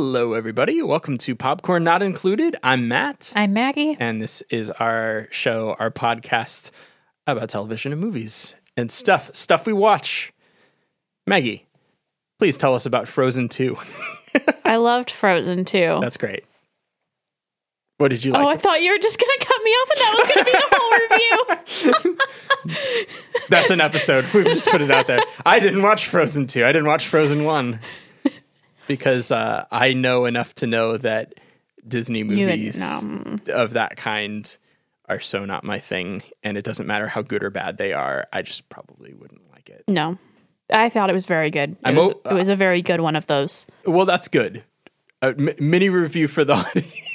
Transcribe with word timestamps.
Hello, 0.00 0.34
everybody. 0.34 0.80
Welcome 0.80 1.18
to 1.18 1.34
Popcorn 1.34 1.82
Not 1.82 2.04
Included. 2.04 2.54
I'm 2.62 2.86
Matt, 2.86 3.32
I'm 3.34 3.52
Maggie. 3.52 3.96
and 3.98 4.22
this 4.22 4.42
is 4.42 4.70
our 4.70 5.26
show, 5.32 5.74
our 5.80 5.90
podcast 5.90 6.70
about 7.26 7.48
television 7.48 7.90
and 7.90 8.00
movies 8.00 8.54
and 8.76 8.92
stuff, 8.92 9.34
stuff 9.34 9.66
we 9.66 9.72
watch. 9.72 10.32
Maggie, 11.26 11.66
please 12.38 12.56
tell 12.56 12.76
us 12.76 12.86
about 12.86 13.08
Frozen 13.08 13.48
2. 13.48 13.76
I 14.64 14.76
loved 14.76 15.10
Frozen 15.10 15.64
too. 15.64 15.98
That's 16.00 16.16
great. 16.16 16.44
What 17.96 18.10
did 18.10 18.24
you 18.24 18.30
oh, 18.30 18.38
like? 18.38 18.44
oh, 18.44 18.50
I 18.50 18.56
thought 18.56 18.80
you 18.80 18.92
were 18.92 18.98
just 18.98 19.18
gonna 19.18 19.32
cut 19.40 19.62
me 19.64 19.70
off, 19.72 19.90
and 19.90 19.98
that 19.98 20.14
was 20.16 20.28
gonna 20.28 20.44
be 20.44 20.52
the 20.52 20.68
whole 20.76 22.06
review. 22.06 23.36
That's 23.48 23.72
an 23.72 23.80
episode. 23.80 24.32
We've 24.32 24.44
just 24.44 24.70
put 24.70 24.80
it 24.80 24.92
out 24.92 25.08
there. 25.08 25.22
I 25.44 25.58
didn't 25.58 25.82
watch 25.82 26.06
Frozen 26.06 26.46
2. 26.46 26.64
I 26.64 26.68
didn't 26.68 26.86
watch 26.86 27.08
Frozen 27.08 27.42
1 27.42 27.80
because 28.88 29.30
uh, 29.30 29.66
I 29.70 29.92
know 29.92 30.24
enough 30.24 30.54
to 30.56 30.66
know 30.66 30.96
that 30.96 31.34
Disney 31.86 32.24
movies 32.24 32.82
of 33.48 33.74
that 33.74 33.96
kind 33.96 34.56
are 35.08 35.20
so 35.20 35.44
not 35.44 35.64
my 35.64 35.78
thing. 35.78 36.22
And 36.42 36.58
it 36.58 36.64
doesn't 36.64 36.86
matter 36.86 37.06
how 37.06 37.22
good 37.22 37.44
or 37.44 37.50
bad 37.50 37.78
they 37.78 37.92
are. 37.92 38.26
I 38.32 38.42
just 38.42 38.68
probably 38.68 39.14
wouldn't 39.14 39.48
like 39.52 39.68
it. 39.70 39.84
No, 39.88 40.16
I 40.70 40.88
thought 40.88 41.08
it 41.08 41.14
was 41.14 41.26
very 41.26 41.50
good. 41.50 41.76
It, 41.86 41.94
was, 41.96 42.10
o- 42.10 42.30
it 42.30 42.34
was 42.34 42.48
a 42.48 42.56
very 42.56 42.82
good 42.82 43.00
one 43.00 43.16
of 43.16 43.26
those. 43.26 43.64
Well, 43.86 44.04
that's 44.06 44.28
good. 44.28 44.64
A 45.22 45.28
m- 45.28 45.50
mini 45.58 45.88
review 45.88 46.28
for 46.28 46.44
the 46.44 46.52
audience 46.54 47.07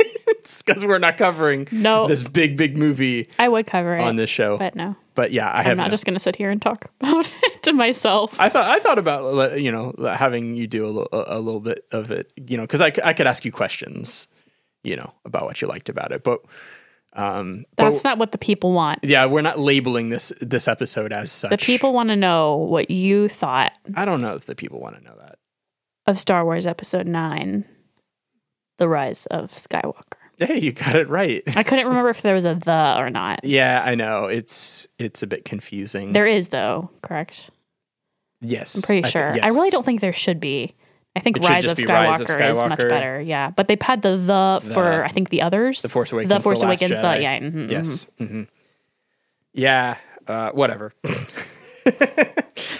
because 0.65 0.85
we're 0.85 0.99
not 0.99 1.17
covering 1.17 1.67
No. 1.71 2.07
this 2.07 2.23
big, 2.23 2.57
big 2.57 2.77
movie 2.77 3.27
I 3.39 3.47
would 3.47 3.65
cover 3.67 3.95
it 3.95 4.01
on 4.01 4.15
this 4.15 4.29
show. 4.29 4.57
But, 4.57 4.75
no. 4.75 4.95
but 5.15 5.31
yeah, 5.31 5.49
I 5.49 5.59
I'm 5.59 5.63
have 5.65 5.77
not 5.77 5.84
no- 5.85 5.89
just 5.91 6.05
gonna 6.05 6.20
sit 6.20 6.35
here 6.35 6.49
and 6.49 6.61
talk 6.61 6.89
about 7.01 7.31
it 7.43 7.63
to 7.63 7.73
myself. 7.73 8.39
I 8.39 8.49
thought 8.49 8.65
I 8.65 8.79
thought 8.79 8.98
about 8.99 9.59
you 9.61 9.71
know 9.71 9.93
having 10.15 10.55
you 10.55 10.67
do 10.67 10.85
a 10.85 10.89
little 10.89 11.07
a 11.11 11.39
little 11.39 11.61
bit 11.61 11.85
of 11.91 12.11
it 12.11 12.31
you 12.35 12.57
know 12.57 12.63
because 12.63 12.81
I, 12.81 12.91
c- 12.91 13.01
I 13.03 13.13
could 13.13 13.27
ask 13.27 13.45
you 13.45 13.51
questions 13.51 14.27
you 14.84 14.95
know 14.95 15.13
about 15.25 15.43
what 15.45 15.61
you 15.61 15.67
liked 15.67 15.89
about 15.89 16.11
it 16.11 16.23
but 16.23 16.41
um 17.15 17.65
but 17.77 17.84
That's 17.85 18.03
not 18.03 18.18
what 18.18 18.31
the 18.31 18.37
people 18.40 18.71
want. 18.73 18.99
yeah 19.03 19.25
we're 19.27 19.41
not 19.41 19.59
labeling 19.59 20.09
this 20.09 20.34
this 20.41 20.68
episode 20.68 21.13
as 21.13 21.31
such 21.31 21.51
The 21.51 21.57
people 21.57 21.93
want 21.93 22.09
to 22.09 22.15
know 22.15 22.57
what 22.57 22.90
you 22.90 23.29
thought 23.29 23.71
I 23.96 24.03
don't 24.05 24.20
know 24.21 24.34
if 24.35 24.46
the 24.46 24.55
people 24.55 24.79
want 24.81 24.98
to 24.98 25.03
know 25.03 25.15
that 25.20 25.37
of 26.07 26.18
Star 26.18 26.43
Wars 26.43 26.68
Episode 26.68 27.07
Nine, 27.07 27.63
The 28.77 28.90
Rise 28.90 29.25
of 29.27 29.51
Skywalker. 29.51 30.18
Hey 30.46 30.60
you 30.60 30.72
got 30.72 30.96
it 30.96 31.10
right 31.10 31.44
I 31.58 31.63
couldn't 31.63 31.88
remember 31.88 32.10
if 32.10 32.22
there 32.22 32.34
was 32.34 32.46
a 32.46 32.55
the 32.55 32.96
or 32.98 33.10
not. 33.10 33.44
yeah 33.44 33.82
I 33.86 33.96
know 33.96 34.26
it's 34.26 34.88
it's 34.99 35.24
a 35.24 35.27
bit 35.27 35.46
confusing 35.46 36.12
There 36.12 36.27
is 36.27 36.49
though, 36.49 36.90
correct? 37.02 37.49
yes 38.41 38.76
I'm 38.76 38.82
pretty 38.82 39.04
I 39.05 39.10
sure. 39.10 39.34
thi- 39.34 39.41
I 39.41 39.48
really 39.48 39.70
don't 39.70 39.86
think 39.86 40.02
there 40.02 40.14
should 40.14 40.40
be. 40.40 40.74
I 41.16 41.20
think 41.20 41.38
It 41.38 41.44
should 41.44 41.52
Rise 41.52 41.66
of, 41.66 41.77
Skywalker 41.77 42.52
is 42.52 42.60
much 42.60 42.80
better. 42.80 43.21
Yeah, 43.21 43.52
but 43.52 43.68
they've 43.68 43.80
had 43.82 44.02
the 44.02 44.16
the 44.18 44.74
for 44.74 44.84
The- 44.84 45.05
I 45.05 45.10
think 45.10 45.30
the 45.30 45.44
others. 45.44 45.82
the 45.84 45.90
Force 45.90 46.12
Awakens 46.12 46.30
The 46.34 46.40
Force 46.40 46.62
Last 46.64 46.82
Awakens. 46.82 46.99
The 46.99 47.21
yeah. 47.21 47.40
mhm, 47.40 47.70
yes 47.71 48.08
hmm 48.18 48.44
yeah 49.54 49.98
uh, 50.27 50.49
whatever. 50.52 50.94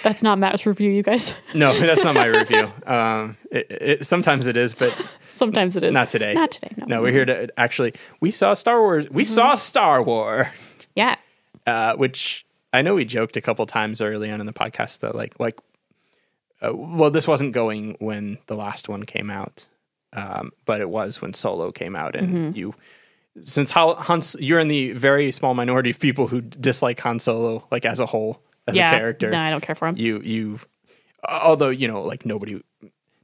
That's 0.04 0.22
not 0.22 0.38
Matt's 0.40 0.66
review, 0.66 0.92
you 0.92 1.02
guys. 1.02 1.34
no 1.54 1.74
that's 1.80 2.04
not 2.04 2.16
my 2.16 2.26
review 2.26 2.72
um 2.88 3.38
it, 3.52 3.68
it, 3.72 4.06
sometimes 4.06 4.48
it 4.48 4.58
is 4.58 4.74
but 4.74 4.92
Sometimes 5.30 5.76
it 5.76 5.84
is. 5.84 5.92
Not 5.92 6.10
today. 6.10 6.34
Not 6.36 6.52
today. 6.52 6.70
No. 6.78 6.86
No, 6.86 7.02
we're 7.02 7.12
here 7.12 7.26
to 7.26 7.60
actually. 7.60 7.94
We 8.20 8.30
saw 8.30 8.54
Star 8.54 8.80
Wars. 8.80 9.10
We 9.10 9.24
Mm-hmm. 9.24 9.34
saw 9.34 9.56
Star 9.56 10.04
War, 10.04 10.52
Yeah. 10.96 11.16
uh, 11.66 11.96
which 11.96 12.46
I 12.72 12.84
know 12.84 12.94
we 12.94 13.04
joked 13.04 13.36
a 13.36 13.42
couple 13.42 13.66
times 13.66 14.00
early 14.00 14.30
on 14.30 14.40
in 14.42 14.46
the 14.46 14.54
podcast 14.54 15.00
that 15.00 15.16
like 15.16 15.40
like, 15.40 15.60
uh, 16.62 16.72
well, 16.76 17.10
this 17.10 17.28
wasn't 17.28 17.52
going 17.54 17.96
when 18.00 18.38
the 18.46 18.54
last 18.56 18.88
one 18.90 19.04
came 19.04 19.32
out, 19.32 19.68
um, 20.14 20.52
but 20.66 20.82
it 20.82 20.90
was 20.92 21.20
when 21.20 21.34
Solo 21.34 21.72
came 21.72 21.96
out, 21.96 22.16
and 22.16 22.30
Mm-hmm. 22.30 22.58
you. 22.58 22.76
Since 23.42 23.72
Han, 23.72 23.96
Han's, 24.04 24.36
you're 24.40 24.60
in 24.60 24.68
the 24.68 24.92
very 24.92 25.32
small 25.32 25.56
minority 25.56 25.90
of 25.90 26.00
people 26.00 26.28
who 26.28 26.42
dislike 26.42 27.00
Han 27.00 27.18
Solo, 27.20 27.66
like 27.72 27.86
as 27.86 28.00
a 28.00 28.06
whole, 28.06 28.40
as 28.68 28.76
yeah. 28.78 28.92
a 28.92 28.98
character, 28.98 29.30
No, 29.30 29.40
I 29.40 29.50
don't 29.50 29.62
care 29.62 29.76
for 29.76 29.88
him. 29.88 29.98
you 29.98 30.20
you 30.22 30.60
although 31.28 31.70
you 31.70 31.88
know 31.88 32.02
like 32.02 32.26
nobody 32.26 32.62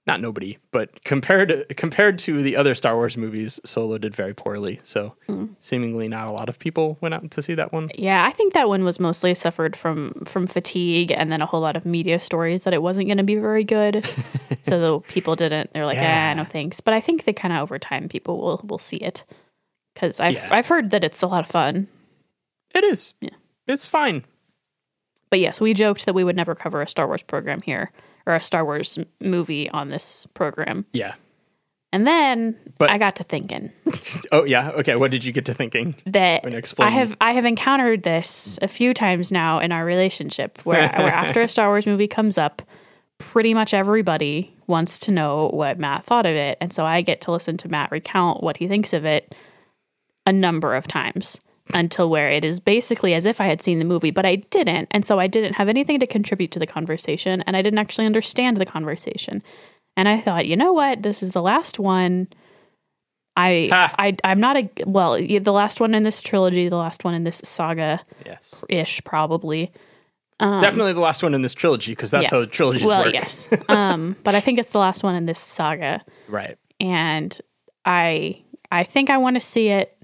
not 0.08 0.22
nobody 0.22 0.58
but 0.72 1.04
compared 1.04 1.50
to, 1.50 1.66
compared 1.76 2.18
to 2.18 2.42
the 2.42 2.56
other 2.56 2.74
Star 2.74 2.96
Wars 2.96 3.16
movies 3.18 3.60
Solo 3.64 3.98
did 4.00 4.16
very 4.16 4.34
poorly 4.34 4.80
so 4.84 5.16
Mm. 5.28 5.50
seemingly 5.60 6.08
not 6.08 6.28
a 6.28 6.32
lot 6.32 6.50
of 6.50 6.58
people 6.58 6.98
went 7.02 7.14
out 7.14 7.30
to 7.32 7.42
see 7.42 7.54
that 7.56 7.72
one 7.72 7.92
Yeah, 7.96 8.26
I 8.26 8.32
think 8.32 8.54
that 8.54 8.68
one 8.70 8.84
was 8.84 9.00
mostly 9.00 9.34
suffered 9.36 9.76
from 9.76 10.14
from 10.26 10.48
fatigue 10.48 11.12
and 11.12 11.32
then 11.32 11.42
a 11.42 11.46
whole 11.46 11.62
lot 11.62 11.78
of 11.78 11.86
media 11.86 12.20
stories 12.20 12.64
that 12.64 12.74
it 12.74 12.82
wasn't 12.82 13.08
going 13.08 13.18
to 13.20 13.24
be 13.24 13.36
very 13.36 13.64
good. 13.64 14.04
so 14.62 14.80
the 14.80 15.00
people 15.14 15.36
didn't. 15.36 15.72
They're 15.74 15.86
like, 15.86 15.98
Yeah. 15.98 16.32
ah, 16.34 16.38
no 16.38 16.46
thanks. 16.46 16.82
But 16.82 16.94
I 16.96 17.02
think 17.02 17.26
that 17.26 17.36
kind 17.36 17.54
of 17.54 17.60
over 17.62 17.78
time 17.78 18.10
people 18.10 18.40
will 18.40 18.62
will 18.64 18.80
see 18.80 18.98
it 18.98 19.26
because 19.94 20.20
I've 20.20 20.34
Yeah. 20.34 20.48
I've 20.52 20.68
heard 20.68 20.90
that 20.92 21.04
it's 21.04 21.22
a 21.22 21.28
lot 21.28 21.42
of 21.46 21.52
fun. 21.52 21.88
it 22.74 22.84
is 22.84 23.14
Yeah. 23.22 23.36
it's 23.68 23.86
fine 23.86 24.24
But 25.30 25.40
yes, 25.40 25.62
we 25.62 25.74
joked 25.74 26.06
that 26.06 26.14
we 26.14 26.24
would 26.24 26.36
never 26.36 26.56
cover 26.56 26.82
a 26.82 26.88
Star 26.88 27.08
Wars 27.08 27.24
program 27.24 27.62
here 27.62 27.92
or 28.26 28.36
a 28.36 28.42
Star 28.42 28.66
Wars 28.66 28.98
movie 29.20 29.70
on 29.70 29.90
this 29.90 30.26
program. 30.34 30.86
yeah. 30.94 31.16
And 31.92 32.06
then 32.06 32.56
But- 32.78 32.92
I 32.92 33.00
got 33.00 33.16
to 33.16 33.24
thinking. 33.24 33.72
Oh 34.32 34.44
yeah? 34.44 34.70
Okay 34.72 34.96
what 34.96 35.10
did 35.10 35.24
you 35.24 35.32
get 35.32 35.46
to 35.46 35.54
thinking? 35.56 35.96
That 36.06 36.44
I 36.80 36.90
have 36.92 37.18
I 37.20 37.32
have 37.34 37.46
encountered 37.46 38.04
this 38.04 38.60
a 38.62 38.68
few 38.68 38.94
times 38.94 39.32
now 39.32 39.58
in 39.60 39.72
our 39.72 39.84
relationship 39.86 40.60
where, 40.66 40.88
where 40.98 41.12
after 41.12 41.42
a 41.42 41.48
Star 41.48 41.70
Wars 41.70 41.88
movie 41.88 42.08
comes 42.08 42.38
up, 42.38 42.62
pretty 43.18 43.54
much 43.56 43.74
everybody 43.74 44.56
wants 44.68 45.00
to 45.00 45.12
know 45.12 45.50
what 45.52 45.80
Matt 45.80 46.04
thought 46.04 46.28
of 46.28 46.36
it, 46.36 46.58
and 46.62 46.72
so 46.72 46.86
I 46.86 47.02
get 47.02 47.22
to 47.22 47.32
listen 47.32 47.58
to 47.58 47.68
Matt 47.70 47.92
recount 47.92 48.44
what 48.44 48.58
he 48.58 48.68
thinks 48.68 48.94
of 48.94 49.04
it 49.04 49.36
a 50.28 50.32
number 50.32 50.76
of 50.76 50.88
times 50.88 51.42
until 51.74 52.10
where 52.10 52.30
it 52.30 52.44
is 52.44 52.60
basically 52.60 53.14
as 53.14 53.26
if 53.26 53.40
I 53.40 53.46
had 53.46 53.62
seen 53.62 53.80
the 53.80 53.86
movie, 53.86 54.12
but 54.12 54.26
I 54.26 54.38
didn't, 54.38 54.88
and 54.92 55.06
so 55.06 55.20
I 55.20 55.28
didn't 55.28 55.54
have 55.54 55.70
anything 55.70 56.00
to 56.00 56.08
contribute 56.08 56.52
to 56.52 56.60
the 56.60 56.68
conversation, 56.68 57.42
and 57.46 57.56
I 57.56 57.62
didn't 57.62 57.80
actually 57.80 58.06
understand 58.06 58.58
the 58.58 58.66
conversation. 58.66 59.42
And 59.96 60.08
I 60.08 60.20
thought, 60.20 60.46
you 60.46 60.56
know 60.56 60.74
what, 60.74 61.04
this 61.04 61.22
is 61.22 61.32
the 61.32 61.42
last 61.42 61.80
one. 61.80 62.28
I, 63.36 63.70
Ha. 63.72 63.96
I 63.98 64.18
I'm 64.24 64.40
not 64.40 64.58
a 64.58 64.70
well 64.86 65.14
the 65.18 65.40
last 65.52 65.80
one 65.80 65.94
in 65.94 66.04
this 66.04 66.22
trilogy, 66.22 66.68
the 66.68 66.76
last 66.76 67.04
one 67.04 67.14
in 67.14 67.24
this 67.24 67.42
saga 67.44 68.02
yes 68.26 68.64
ish 68.68 69.02
probably. 69.04 69.72
definitely 70.40 70.94
the 70.94 71.00
last 71.00 71.22
one 71.24 71.34
in 71.34 71.42
this 71.42 71.54
trilogy 71.54 71.94
because 71.94 72.12
that's 72.12 72.32
yeah. 72.32 72.40
how 72.40 72.46
trilogies 72.46 72.84
Well, 72.84 73.06
work 73.06 73.14
yes, 73.14 73.48
um, 73.70 74.16
but 74.24 74.36
I 74.36 74.40
think 74.40 74.60
it's 74.60 74.72
the 74.72 74.80
last 74.80 75.04
one 75.04 75.16
in 75.16 75.26
this 75.26 75.40
saga, 75.40 76.02
right 76.28 76.58
and 76.80 77.40
I 77.86 78.44
I 78.72 78.84
think 78.84 79.10
I 79.10 79.18
want 79.18 79.36
to 79.36 79.40
see 79.40 79.70
it 79.70 79.96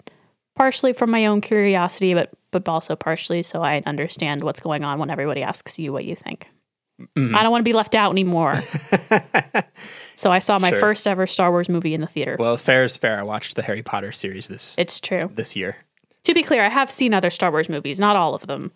partially 0.56 0.94
from 0.94 1.12
my 1.12 1.26
own 1.28 1.42
curiosity, 1.42 2.14
but 2.14 2.32
but 2.52 2.68
also 2.70 2.96
partially 2.96 3.44
so 3.44 3.62
I 3.62 3.84
understand 3.86 4.42
what's 4.44 4.60
going 4.62 4.84
on 4.84 4.98
when 5.00 5.10
everybody 5.10 5.44
asks 5.44 5.78
you 5.78 5.92
what 5.92 6.06
you 6.06 6.16
think. 6.16 6.48
Mm-hmm. 7.18 7.36
I 7.36 7.44
don't 7.44 7.52
want 7.52 7.60
to 7.66 7.70
be 7.70 7.74
left 7.74 7.94
out 7.96 8.12
anymore. 8.12 8.56
so 10.16 10.32
I 10.32 10.40
saw 10.40 10.58
my 10.60 10.70
Sure. 10.70 10.80
first 10.80 11.08
ever 11.08 11.28
Star 11.28 11.52
Wars 11.52 11.68
movie 11.70 11.94
in 11.94 12.02
the 12.02 12.08
theater. 12.08 12.38
well 12.40 12.58
fair 12.58 12.84
is 12.84 12.98
fair 12.98 13.20
I 13.20 13.24
watched 13.24 13.56
the 13.56 13.62
Harry 13.64 13.84
Potter 13.84 14.12
series 14.12 14.48
this 14.48 14.78
it's 14.80 15.00
true. 15.00 15.30
this 15.34 15.56
year 15.56 15.76
To 16.24 16.34
be 16.34 16.44
clear, 16.44 16.64
I 16.64 16.70
have 16.70 16.90
seen 16.90 17.14
other 17.14 17.30
Star 17.30 17.52
Wars 17.52 17.70
movies, 17.70 18.00
not 18.00 18.16
all 18.16 18.34
of 18.34 18.48
them. 18.48 18.72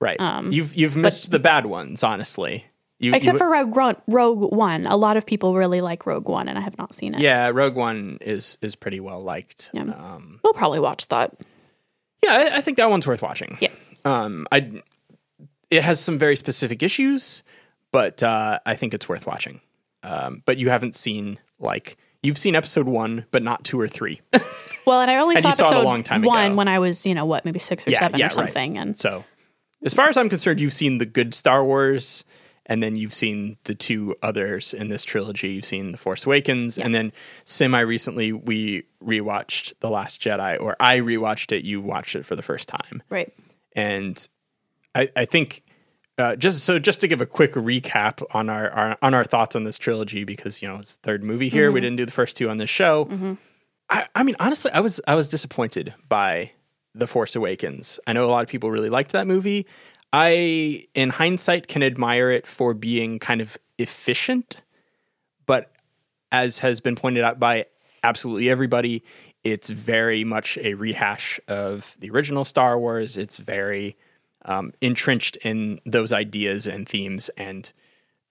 right 0.00 0.20
Um, 0.20 0.52
you've 0.52 0.74
you've 0.74 0.96
missed 0.96 1.30
the 1.30 1.38
bad 1.38 1.66
ones 1.66 2.02
honestly 2.02 2.66
you, 3.02 3.12
Except 3.14 3.34
you- 3.34 3.38
for 3.38 3.48
Rogue, 3.50 3.74
One- 3.76 3.96
Rogue 4.08 4.52
One. 4.52 4.86
A 4.86 4.96
lot 4.96 5.16
of 5.16 5.26
people 5.26 5.54
really 5.54 5.80
like 5.80 6.06
Rogue 6.06 6.28
One, 6.28 6.48
and 6.48 6.56
I 6.56 6.62
have 6.62 6.78
not 6.78 6.94
seen 6.94 7.14
it. 7.14 7.20
yeah 7.20 7.50
Rogue 7.52 7.74
One 7.74 8.18
is 8.20 8.56
is 8.62 8.74
pretty 8.76 9.00
well 9.00 9.20
liked 9.20 9.70
Yeah. 9.74 9.82
um 9.82 10.40
We'll 10.42 10.52
probably 10.54 10.80
watch 10.80 11.08
that. 11.08 11.34
Yeah, 12.22 12.48
I, 12.52 12.56
I 12.58 12.60
think 12.60 12.76
that 12.78 12.88
one's 12.88 13.06
worth 13.06 13.20
watching. 13.22 13.58
Yeah. 13.60 13.70
Um, 14.04 14.46
I 14.52 14.82
it 15.70 15.82
has 15.82 16.00
some 16.00 16.18
very 16.18 16.36
specific 16.36 16.82
issues, 16.82 17.42
but 17.92 18.22
uh, 18.22 18.58
I 18.66 18.74
think 18.76 18.94
it's 18.94 19.08
worth 19.08 19.26
watching. 19.26 19.60
Um, 20.02 20.42
but 20.44 20.56
you 20.58 20.68
haven't 20.70 20.94
seen 20.94 21.38
like 21.58 21.96
you've 22.22 22.38
seen 22.38 22.54
episode 22.54 22.86
one, 22.86 23.24
but 23.30 23.42
not 23.42 23.64
two 23.64 23.78
or 23.80 23.88
three. 23.88 24.20
Well, 24.84 25.00
and 25.00 25.08
I 25.12 25.18
only 25.18 25.36
And 25.36 25.42
saw 25.42 25.48
you 25.50 25.54
saw 25.54 25.70
it 25.70 25.76
a 25.76 25.82
long 25.82 26.02
time 26.02 26.22
one 26.22 26.46
ago. 26.46 26.56
when 26.56 26.66
I 26.66 26.80
was, 26.80 27.06
you 27.06 27.14
know, 27.14 27.24
what, 27.24 27.44
maybe 27.44 27.60
six 27.60 27.86
or 27.86 27.90
Yeah, 27.90 28.00
seven 28.00 28.18
yeah, 28.18 28.26
or 28.26 28.28
right. 28.30 28.34
something. 28.34 28.78
And 28.78 28.96
so, 28.96 29.24
as 29.84 29.94
far 29.94 30.08
as 30.08 30.16
I'm 30.16 30.28
concerned, 30.28 30.60
you've 30.60 30.72
seen 30.72 30.98
the 30.98 31.06
good 31.06 31.34
Star 31.34 31.64
Wars, 31.64 32.24
and 32.66 32.82
then 32.82 32.96
you've 32.96 33.14
seen 33.14 33.56
the 33.64 33.74
two 33.74 34.14
others 34.22 34.72
in 34.72 34.88
this 34.88 35.04
trilogy. 35.04 35.50
You've 35.50 35.64
seen 35.64 35.92
the 35.92 35.98
Force 35.98 36.26
Awakens, 36.26 36.78
and 36.78 36.94
then 36.94 37.12
semi 37.44 37.80
recently 37.80 38.32
we 38.32 38.84
rewatched 39.02 39.74
the 39.80 39.90
Last 39.90 40.20
Jedi, 40.20 40.60
or 40.60 40.76
I 40.78 40.98
rewatched 40.98 41.52
it. 41.56 41.64
You 41.64 41.80
watched 41.80 42.14
it 42.14 42.24
for 42.24 42.36
the 42.36 42.42
first 42.42 42.68
time. 42.68 43.02
right. 43.10 43.32
and 43.74 44.26
I, 44.94 45.08
I 45.16 45.24
think 45.24 45.62
uh, 46.18 46.36
just 46.36 46.64
so 46.64 46.78
just 46.78 47.00
to 47.00 47.08
give 47.08 47.20
a 47.20 47.26
quick 47.26 47.52
recap 47.52 48.22
on 48.32 48.48
our, 48.50 48.70
our 48.70 48.98
on 49.02 49.14
our 49.14 49.24
thoughts 49.24 49.56
on 49.56 49.64
this 49.64 49.78
trilogy 49.78 50.24
because 50.24 50.60
you 50.60 50.68
know 50.68 50.76
it's 50.76 50.96
third 50.96 51.24
movie 51.24 51.48
here 51.48 51.72
we 51.72 51.80
didn't 51.80 51.96
do 51.96 52.04
the 52.04 52.12
first 52.12 52.36
two 52.36 52.50
on 52.50 52.58
this 52.58 52.70
show 52.70 53.08
I, 53.88 54.06
I 54.14 54.22
mean 54.22 54.36
honestly 54.38 54.70
I 54.72 54.80
was 54.80 55.00
I 55.06 55.14
was 55.14 55.28
disappointed 55.28 55.94
by 56.08 56.52
the 56.94 57.06
Force 57.06 57.34
Awakens 57.34 57.98
I 58.06 58.12
know 58.12 58.26
a 58.26 58.30
lot 58.30 58.42
of 58.42 58.48
people 58.48 58.70
really 58.70 58.90
liked 58.90 59.12
that 59.12 59.26
movie 59.26 59.66
I 60.12 60.86
in 60.94 61.10
hindsight 61.10 61.68
can 61.68 61.82
admire 61.82 62.30
it 62.30 62.46
for 62.46 62.74
being 62.74 63.18
kind 63.18 63.40
of 63.40 63.56
efficient 63.78 64.62
but 65.46 65.72
as 66.30 66.60
has 66.60 66.80
been 66.80 66.96
pointed 66.96 67.24
out 67.24 67.38
by 67.38 67.66
absolutely 68.02 68.50
everybody, 68.50 69.02
it's 69.44 69.70
very 69.70 70.24
much 70.24 70.56
a 70.58 70.74
rehash 70.74 71.40
of 71.48 71.96
the 72.00 72.10
original 72.10 72.44
Star 72.44 72.78
Wars. 72.78 73.16
It's 73.16 73.38
very 73.38 73.96
um, 74.44 74.72
entrenched 74.80 75.36
in 75.38 75.80
those 75.84 76.12
ideas 76.12 76.66
and 76.66 76.88
themes 76.88 77.28
and 77.36 77.72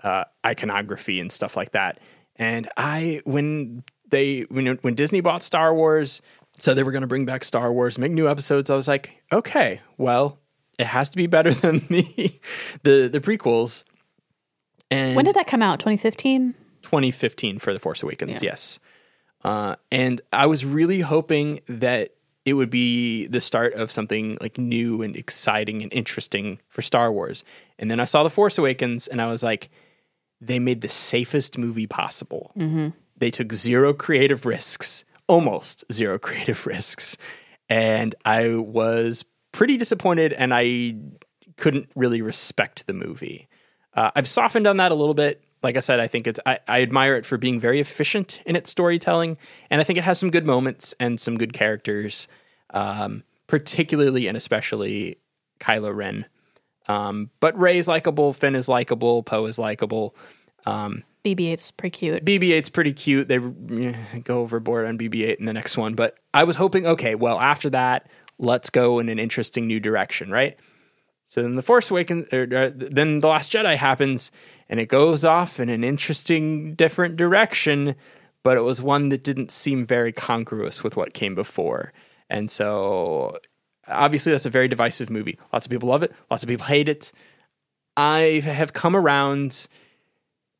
uh, 0.03 0.23
iconography 0.45 1.19
and 1.19 1.31
stuff 1.31 1.55
like 1.55 1.71
that. 1.71 1.99
And 2.37 2.67
I, 2.75 3.21
when 3.23 3.83
they, 4.09 4.41
when, 4.49 4.65
when 4.77 4.95
Disney 4.95 5.21
bought 5.21 5.43
Star 5.43 5.73
Wars, 5.73 6.21
said 6.57 6.75
they 6.75 6.83
were 6.83 6.91
going 6.91 7.01
to 7.01 7.07
bring 7.07 7.25
back 7.25 7.43
Star 7.43 7.71
Wars, 7.71 7.97
make 7.97 8.11
new 8.11 8.27
episodes, 8.27 8.69
I 8.69 8.75
was 8.75 8.87
like, 8.87 9.21
okay, 9.31 9.81
well, 9.97 10.39
it 10.81 10.87
has 10.87 11.09
to 11.11 11.17
be 11.17 11.27
better 11.27 11.53
than 11.63 11.79
the 11.87 12.33
the, 12.83 13.07
the 13.07 13.21
prequels. 13.21 13.83
And 14.89 15.15
When 15.15 15.25
did 15.25 15.35
that 15.35 15.47
come 15.47 15.61
out? 15.61 15.79
2015? 15.79 16.53
2015 16.81 17.59
for 17.59 17.71
The 17.73 17.79
Force 17.79 18.03
Awakens, 18.03 18.43
yes. 18.43 18.79
Uh, 19.43 19.75
and 19.91 20.19
I 20.33 20.47
was 20.47 20.65
really 20.65 20.99
hoping 20.99 21.61
that 21.67 22.11
it 22.43 22.53
would 22.53 22.69
be 22.69 23.27
the 23.27 23.39
start 23.39 23.73
of 23.75 23.91
something 23.91 24.37
like 24.41 24.57
new 24.57 25.01
and 25.01 25.15
exciting 25.15 25.81
and 25.83 25.93
interesting 25.93 26.59
for 26.67 26.81
Star 26.81 27.11
Wars. 27.11 27.43
And 27.79 27.89
then 27.89 27.99
I 27.99 28.05
saw 28.05 28.23
The 28.23 28.29
Force 28.29 28.57
Awakens 28.57 29.07
and 29.07 29.21
I 29.21 29.27
was 29.27 29.43
like, 29.43 29.69
they 30.41 30.59
made 30.59 30.81
the 30.81 30.89
safest 30.89 31.57
movie 31.57 31.87
possible. 31.87 32.51
They 33.15 33.29
took 33.31 33.53
zero 33.53 33.93
creative 33.93 34.45
risks, 34.47 35.05
almost 35.27 35.85
zero 35.93 36.17
creative 36.27 36.65
risks. 36.65 37.15
And 37.69 38.15
I 38.25 38.55
was 38.55 39.23
pretty 39.51 39.77
disappointed 39.77 40.33
and 40.33 40.53
I 40.53 40.95
couldn't 41.57 41.89
really 41.95 42.21
respect 42.21 42.87
the 42.87 42.93
movie. 42.93 43.47
Uh, 43.93 44.11
I've 44.15 44.27
softened 44.27 44.67
on 44.67 44.77
that 44.77 44.91
a 44.91 44.95
little 44.95 45.13
bit. 45.13 45.43
Like 45.63 45.77
I 45.77 45.81
said, 45.81 45.99
I 45.99 46.07
think 46.07 46.27
it's 46.27 46.39
I, 46.45 46.59
I 46.67 46.81
admire 46.81 47.15
it 47.15 47.25
for 47.25 47.37
being 47.37 47.59
very 47.59 47.79
efficient 47.79 48.41
in 48.45 48.55
its 48.55 48.69
storytelling, 48.69 49.37
and 49.69 49.79
I 49.79 49.83
think 49.83 49.97
it 49.99 50.03
has 50.03 50.17
some 50.17 50.31
good 50.31 50.45
moments 50.45 50.95
and 50.99 51.19
some 51.19 51.37
good 51.37 51.53
characters, 51.53 52.27
um, 52.71 53.23
particularly 53.45 54.27
and 54.27 54.35
especially 54.35 55.19
Kylo 55.59 55.95
Ren. 55.95 56.25
Um, 56.87 57.29
but 57.39 57.57
Rey's 57.59 57.87
likable, 57.87 58.33
Finn 58.33 58.55
is 58.55 58.67
likable, 58.67 59.21
Poe 59.21 59.45
is 59.45 59.59
likable. 59.59 60.15
BB-8's 61.23 61.71
pretty 61.71 61.91
cute. 61.91 62.25
BB-8's 62.25 62.69
pretty 62.69 62.93
cute. 62.93 63.27
They 63.27 63.37
eh, 63.37 64.19
go 64.23 64.41
overboard 64.41 64.87
on 64.87 64.97
BB-8 64.97 65.35
in 65.35 65.45
the 65.45 65.53
next 65.53 65.77
one, 65.77 65.93
but 65.93 66.17
I 66.33 66.43
was 66.43 66.55
hoping, 66.55 66.87
okay, 66.87 67.13
well, 67.13 67.39
after 67.39 67.69
that, 67.71 68.09
let's 68.41 68.69
go 68.69 68.99
in 68.99 69.07
an 69.07 69.19
interesting 69.19 69.67
new 69.67 69.79
direction, 69.79 70.29
right? 70.29 70.59
So 71.23 71.41
then 71.41 71.55
the 71.55 71.61
Force 71.61 71.89
Awakens, 71.91 72.27
or, 72.33 72.43
uh, 72.53 72.71
then 72.73 73.21
the 73.21 73.27
Last 73.27 73.53
Jedi 73.53 73.77
happens, 73.77 74.31
and 74.67 74.79
it 74.79 74.87
goes 74.87 75.23
off 75.23 75.59
in 75.59 75.69
an 75.69 75.83
interesting, 75.83 76.73
different 76.73 77.15
direction, 77.15 77.95
but 78.43 78.57
it 78.57 78.61
was 78.61 78.81
one 78.81 79.09
that 79.09 79.23
didn't 79.23 79.51
seem 79.51 79.85
very 79.85 80.11
congruous 80.11 80.83
with 80.83 80.97
what 80.97 81.13
came 81.13 81.35
before, 81.35 81.93
and 82.29 82.49
so 82.51 83.37
obviously 83.87 84.31
that's 84.31 84.45
a 84.45 84.49
very 84.49 84.67
divisive 84.67 85.09
movie. 85.09 85.37
Lots 85.53 85.65
of 85.65 85.71
people 85.71 85.89
love 85.89 86.03
it, 86.03 86.11
lots 86.29 86.43
of 86.43 86.49
people 86.49 86.65
hate 86.65 86.89
it. 86.89 87.11
I 87.95 88.41
have 88.43 88.73
come 88.73 88.95
around 88.95 89.67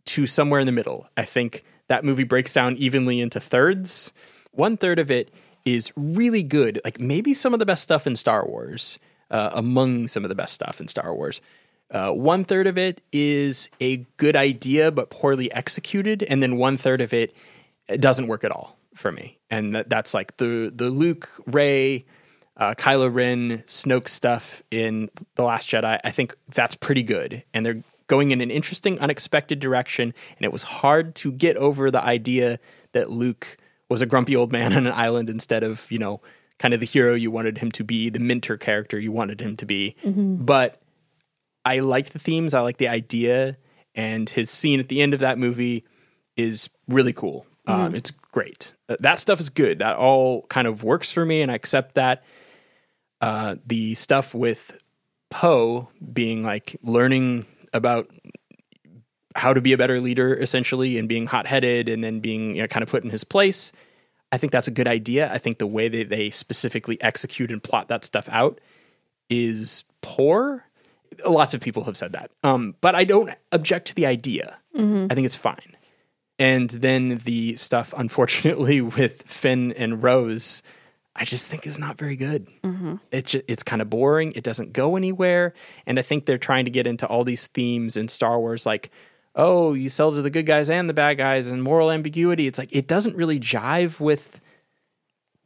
to 0.06 0.28
somewhere 0.28 0.60
in 0.60 0.68
the 0.68 0.72
middle. 0.72 1.10
I 1.18 1.24
think 1.24 1.64
that 1.88 2.06
movie 2.06 2.24
breaks 2.24 2.54
down 2.54 2.76
evenly 2.78 3.20
into 3.20 3.40
thirds. 3.40 4.14
One 4.52 4.78
third 4.78 5.00
of 5.00 5.10
it 5.10 5.34
is 5.66 5.92
really 5.96 6.44
good, 6.44 6.80
like 6.84 7.00
maybe 7.00 7.34
some 7.34 7.54
of 7.54 7.60
the 7.60 7.66
best 7.66 7.84
stuff 7.84 8.08
in 8.08 8.16
Star 8.16 8.46
Wars, 8.46 9.00
uh, 9.30 9.50
among 9.54 10.08
some 10.08 10.24
of 10.24 10.30
the 10.30 10.36
best 10.36 10.54
stuff 10.54 10.80
in 10.82 10.88
Star 10.88 11.14
Wars. 11.14 11.42
Uh, 11.90 12.12
one 12.12 12.46
third 12.46 12.68
of 12.68 12.78
it 12.78 13.02
is 13.12 13.70
a 13.82 13.98
good 14.18 14.36
idea 14.36 14.92
but 14.92 15.10
poorly 15.10 15.52
executed, 15.52 16.24
and 16.24 16.42
then 16.42 16.58
one 16.58 16.78
third 16.78 17.02
of 17.02 17.14
it 17.14 17.36
doesn't 18.00 18.28
work 18.28 18.44
at 18.44 18.52
all 18.52 18.78
for 18.96 19.12
me. 19.12 19.38
And 19.50 19.76
that, 19.76 19.90
that's 19.90 20.14
like 20.14 20.38
the 20.38 20.72
the 20.74 20.90
Luke, 20.90 21.30
Rey, 21.46 22.06
uh, 22.58 22.76
Kylo 22.76 23.14
Ren, 23.14 23.64
Snoke 23.66 24.08
stuff 24.08 24.62
in 24.72 25.10
The 25.36 25.44
Last 25.44 25.70
Jedi, 25.70 26.00
I 26.04 26.12
think 26.12 26.36
that's 26.54 26.76
pretty 26.76 27.04
good. 27.04 27.44
And 27.54 27.66
they're 27.66 27.84
going 28.08 28.32
in 28.32 28.42
an 28.42 28.52
interesting, 28.52 29.00
unexpected 29.00 29.60
direction. 29.60 30.14
And 30.38 30.46
it 30.46 30.52
was 30.52 30.64
hard 30.64 31.16
to 31.16 31.32
get 31.32 31.58
over 31.58 31.90
the 31.90 32.04
idea 32.04 32.60
that 32.92 33.10
Luke 33.10 33.58
was 33.92 34.02
a 34.02 34.06
grumpy 34.06 34.36
old 34.36 34.52
man 34.52 34.74
on 34.78 34.88
an 34.88 34.94
island 34.94 35.30
instead 35.30 35.64
of, 35.64 35.92
you 35.92 36.00
know, 36.00 36.22
kind 36.58 36.74
of 36.74 36.80
the 36.80 36.86
hero 36.86 37.14
you 37.14 37.30
wanted 37.32 37.58
him 37.58 37.72
to 37.72 37.84
be, 37.84 38.10
the 38.10 38.20
mentor 38.20 38.58
character 38.58 39.00
you 39.00 39.12
wanted 39.12 39.42
him 39.42 39.58
to 39.58 39.66
be. 39.66 39.96
But 40.04 40.82
I 41.66 41.80
liked 41.80 42.14
the 42.14 42.20
themes, 42.20 42.54
I 42.54 42.62
like 42.62 42.78
the 42.78 42.88
idea. 42.88 43.58
And 43.94 44.30
his 44.30 44.50
scene 44.50 44.80
at 44.80 44.88
the 44.88 45.02
end 45.02 45.14
of 45.14 45.20
that 45.20 45.38
movie 45.38 45.84
is 46.38 46.70
really 46.88 47.14
cool. 47.14 47.46
Um, 47.68 47.94
it's 47.94 48.12
great. 48.12 48.74
Uh, 48.90 48.96
That 49.00 49.20
stuff 49.20 49.40
is 49.40 49.50
good. 49.50 49.80
That 49.80 49.96
all 49.98 50.44
kind 50.48 50.68
of 50.68 50.84
works 50.84 51.12
for 51.12 51.26
me, 51.26 51.42
and 51.42 51.52
I 51.52 51.56
accept 51.56 51.96
that 51.96 52.24
uh, 53.20 53.56
the 53.68 53.94
stuff 53.96 54.34
with 54.34 54.80
Poe 55.30 55.90
being 56.14 56.42
like 56.42 56.76
learning 56.82 57.46
about 57.74 58.08
how 59.36 59.54
to 59.54 59.62
be 59.62 59.74
a 59.74 59.78
better 59.78 60.00
leader, 60.00 60.36
essentially, 60.36 60.98
and 60.98 61.08
being 61.08 61.28
hot 61.28 61.46
headed 61.48 61.88
and 61.90 62.04
then 62.04 62.20
being 62.20 62.56
you 62.56 62.62
know, 62.64 62.68
kind 62.68 62.84
of 62.84 62.90
put 62.90 63.04
in 63.04 63.10
his 63.10 63.24
place. 63.24 63.72
I 64.32 64.38
think 64.38 64.52
that's 64.52 64.68
a 64.68 64.72
good 64.72 64.88
idea. 64.88 65.32
I 65.32 65.38
think 65.38 65.58
the 65.58 65.68
way 65.68 65.88
that 65.90 66.10
they 66.10 66.30
specifically 66.30 67.02
execute 67.02 67.52
and 67.52 67.62
plot 67.62 67.90
that 67.90 68.06
stuff 68.06 68.30
out 68.30 68.60
is 69.30 69.84
poor. 70.02 70.66
Lots 71.28 71.54
of 71.54 71.62
people 71.62 71.84
have 71.84 71.98
said 71.98 72.14
that. 72.14 72.32
Um, 72.44 72.76
but 72.82 72.96
I 72.96 73.04
don't 73.04 73.32
object 73.52 73.88
to 73.88 73.96
the 73.96 74.06
idea. 74.06 74.58
I 75.12 75.16
think 75.16 75.26
it's 75.26 75.36
fine. 75.36 75.76
And 76.40 76.70
then 76.70 77.18
the 77.20 77.56
stuff, 77.56 77.94
unfortunately, 77.96 78.82
with 78.98 79.24
Finn 79.24 79.74
and 79.74 80.02
Rose, 80.02 80.64
I 81.16 81.26
just 81.26 81.46
think 81.48 81.68
is 81.68 81.78
not 81.78 81.98
very 81.98 82.16
good. 82.16 82.48
It's 83.12 83.32
ju- 83.32 83.44
it's 83.48 83.64
kind 83.64 83.82
of 83.82 83.90
boring. 83.90 84.32
It 84.32 84.44
doesn't 84.44 84.72
go 84.72 84.96
anywhere. 84.96 85.54
And 85.86 86.00
I 86.00 86.02
think 86.02 86.26
they're 86.26 86.38
trying 86.38 86.66
to 86.66 86.72
get 86.72 86.88
into 86.88 87.06
all 87.06 87.24
these 87.26 87.48
themes 87.48 87.98
in 87.98 88.08
Star 88.08 88.40
Wars, 88.40 88.66
like, 88.66 88.92
oh, 89.36 89.74
you 89.74 89.90
sell 89.90 90.12
to 90.14 90.22
the 90.22 90.30
good 90.30 90.46
guys 90.46 90.70
and 90.70 90.90
the 90.90 90.94
bad 90.94 91.18
guys, 91.18 91.48
and 91.48 91.64
moral 91.64 91.92
ambiguity. 91.92 92.48
It's 92.48 92.60
like 92.60 92.76
it 92.76 92.88
doesn't 92.88 93.16
really 93.16 93.40
jive 93.40 94.00
with 94.00 94.42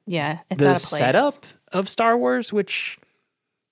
Yeah, 0.05 0.39
it's 0.49 0.59
the 0.61 0.69
out 0.69 0.75
of 0.77 0.81
place. 0.83 0.99
setup 0.99 1.45
of 1.71 1.89
Star 1.89 2.17
Wars, 2.17 2.51
which 2.53 2.97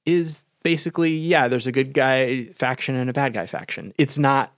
is 0.05 0.45
basically 0.63 1.11
yeah, 1.15 1.47
there's 1.47 1.67
a 1.67 1.71
good 1.71 1.93
guy 1.93 2.45
faction 2.45 2.95
and 2.95 3.09
a 3.09 3.13
bad 3.13 3.33
guy 3.33 3.45
faction. 3.45 3.93
It's 3.97 4.17
not 4.17 4.51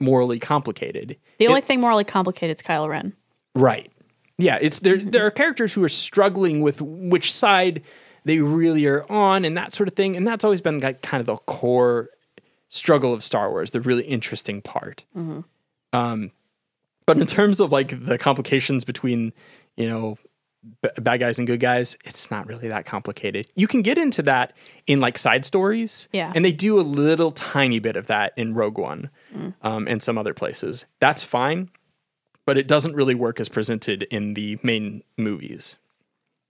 morally 0.00 0.38
complicated. 0.38 1.16
The 1.38 1.48
only 1.48 1.60
thing 1.60 1.80
morally 1.80 2.04
complicated 2.04 2.56
is 2.56 2.62
Kylo 2.62 2.88
Ren. 2.88 3.14
Right. 3.54 3.90
Yeah, 4.36 4.58
it's 4.60 4.78
there 4.80 4.96
there 4.98 5.26
are 5.26 5.30
characters 5.30 5.72
who 5.72 5.82
are 5.82 5.88
struggling 5.88 6.60
with 6.60 6.80
which 6.80 7.32
side 7.32 7.84
they 8.24 8.38
really 8.40 8.86
are 8.86 9.10
on 9.10 9.44
and 9.44 9.56
that 9.56 9.72
sort 9.72 9.88
of 9.88 9.94
thing. 9.94 10.16
And 10.16 10.26
that's 10.26 10.44
always 10.44 10.60
been 10.60 10.78
like 10.78 11.02
kind 11.02 11.20
of 11.20 11.26
the 11.26 11.36
core 11.36 12.10
struggle 12.68 13.12
of 13.12 13.22
Star 13.22 13.50
Wars, 13.50 13.70
the 13.70 13.80
really 13.80 14.04
interesting 14.04 14.62
part. 14.62 15.04
Um, 15.92 16.30
but 17.06 17.18
in 17.18 17.26
terms 17.26 17.60
of 17.60 17.72
like 17.72 18.04
the 18.04 18.18
complications 18.18 18.84
between, 18.84 19.32
you 19.76 19.88
know, 19.88 20.18
b- 20.82 20.90
bad 21.00 21.20
guys 21.20 21.38
and 21.38 21.46
good 21.46 21.60
guys, 21.60 21.96
it's 22.04 22.30
not 22.30 22.46
really 22.46 22.68
that 22.68 22.84
complicated. 22.84 23.50
You 23.56 23.66
can 23.66 23.80
get 23.80 23.96
into 23.96 24.22
that 24.22 24.54
in 24.86 25.00
like 25.00 25.16
side 25.16 25.44
stories. 25.44 26.08
Yeah. 26.12 26.30
And 26.34 26.44
they 26.44 26.52
do 26.52 26.78
a 26.78 26.82
little 26.82 27.30
tiny 27.30 27.78
bit 27.78 27.96
of 27.96 28.06
that 28.08 28.34
in 28.36 28.54
Rogue 28.54 28.78
One 28.78 29.08
um, 29.62 29.88
and 29.88 30.02
some 30.02 30.18
other 30.18 30.34
places. 30.34 30.84
That's 31.00 31.24
fine 31.24 31.70
but 32.48 32.56
it 32.56 32.66
doesn't 32.66 32.94
really 32.94 33.14
work 33.14 33.40
as 33.40 33.50
presented 33.50 34.04
in 34.04 34.32
the 34.32 34.58
main 34.62 35.02
movies. 35.18 35.76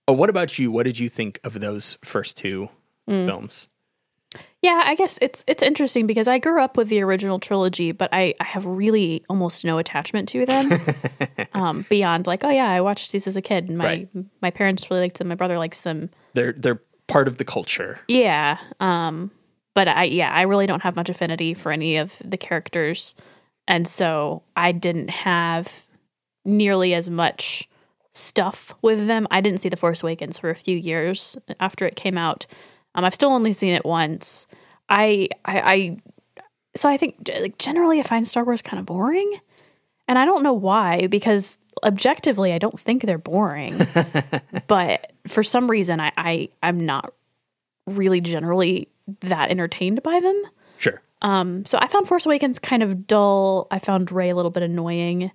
Oh, 0.07 0.13
what 0.13 0.29
about 0.29 0.57
you? 0.57 0.71
What 0.71 0.83
did 0.83 0.97
you 0.97 1.09
think 1.09 1.41
of 1.43 1.59
those 1.59 1.97
first 2.05 2.37
two 2.37 2.69
films? 3.05 3.67
Yeah, 4.61 4.83
I 4.85 4.95
guess 4.95 5.17
it's 5.21 5.43
it's 5.47 5.63
interesting 5.63 6.05
because 6.05 6.27
I 6.27 6.37
grew 6.37 6.61
up 6.61 6.75
with 6.77 6.89
the 6.89 7.01
original 7.01 7.39
trilogy, 7.39 7.91
but 7.93 8.09
I, 8.11 8.35
I 8.39 8.43
have 8.43 8.65
really 8.65 9.23
almost 9.29 9.63
no 9.63 9.77
attachment 9.77 10.27
to 10.29 10.45
them. 10.45 10.69
um, 11.53 11.85
beyond 11.89 12.27
like, 12.27 12.43
oh 12.43 12.49
yeah, 12.49 12.69
I 12.69 12.81
watched 12.81 13.11
these 13.11 13.25
as 13.25 13.35
a 13.37 13.41
kid, 13.41 13.69
and 13.69 13.77
my 13.77 13.85
Right. 13.85 14.09
my 14.41 14.51
parents 14.51 14.89
really 14.91 15.03
liked 15.03 15.17
them. 15.17 15.29
My 15.29 15.35
brother 15.35 15.57
likes 15.57 15.81
them. 15.81 16.09
They're 16.33 16.51
they're 16.51 16.81
part 17.07 17.27
of 17.27 17.37
the 17.37 17.45
culture. 17.45 17.99
Yeah. 18.07 18.57
Um, 18.79 19.31
but 19.73 19.87
I 19.87 20.03
yeah, 20.05 20.31
I 20.31 20.41
really 20.43 20.67
don't 20.67 20.83
have 20.83 20.95
much 20.95 21.09
affinity 21.09 21.53
for 21.53 21.71
any 21.71 21.97
of 21.97 22.21
the 22.23 22.37
characters. 22.37 23.15
And 23.67 23.87
so 23.87 24.43
I 24.55 24.71
didn't 24.73 25.09
have 25.09 25.85
nearly 26.43 26.93
as 26.93 27.09
much 27.09 27.69
stuff 28.11 28.73
with 28.81 29.07
them. 29.07 29.27
I 29.31 29.41
didn't 29.41 29.59
see 29.59 29.69
The 29.69 29.77
Force 29.77 30.01
Awakens 30.03 30.39
for 30.39 30.49
a 30.49 30.55
few 30.55 30.75
years 30.75 31.37
after 31.59 31.85
it 31.85 31.95
came 31.95 32.17
out. 32.17 32.45
Um, 32.95 33.05
I've 33.05 33.13
still 33.13 33.29
only 33.29 33.53
seen 33.53 33.73
it 33.73 33.85
once. 33.85 34.47
I 34.89 35.29
I, 35.45 35.59
I 35.61 35.97
so 36.75 36.89
I 36.89 36.97
think 36.97 37.29
like 37.39 37.57
generally 37.57 37.99
I 37.99 38.03
find 38.03 38.27
Star 38.27 38.43
Wars 38.43 38.61
kind 38.61 38.79
of 38.79 38.85
boring. 38.85 39.39
And 40.07 40.17
I 40.17 40.25
don't 40.25 40.41
know 40.41 40.53
why, 40.53 41.05
because 41.05 41.59
objectively 41.83 42.51
I 42.51 42.57
don't 42.57 42.79
think 42.79 43.03
they're 43.03 43.19
boring. 43.19 43.79
but 44.67 45.11
for 45.27 45.43
some 45.43 45.69
reason 45.69 45.99
I, 45.99 46.11
I 46.17 46.49
I'm 46.63 46.79
not 46.79 47.13
really 47.85 48.21
generally 48.21 48.87
that 49.21 49.51
entertained 49.51 50.01
by 50.03 50.19
them. 50.19 50.43
Sure. 50.77 51.01
Um, 51.21 51.65
so 51.65 51.77
I 51.79 51.87
found 51.87 52.07
Force 52.07 52.25
Awakens 52.25 52.59
kind 52.59 52.81
of 52.81 53.05
dull. 53.05 53.67
I 53.71 53.79
found 53.79 54.11
Rey 54.11 54.29
a 54.29 54.35
little 54.35 54.51
bit 54.51 54.63
annoying. 54.63 55.31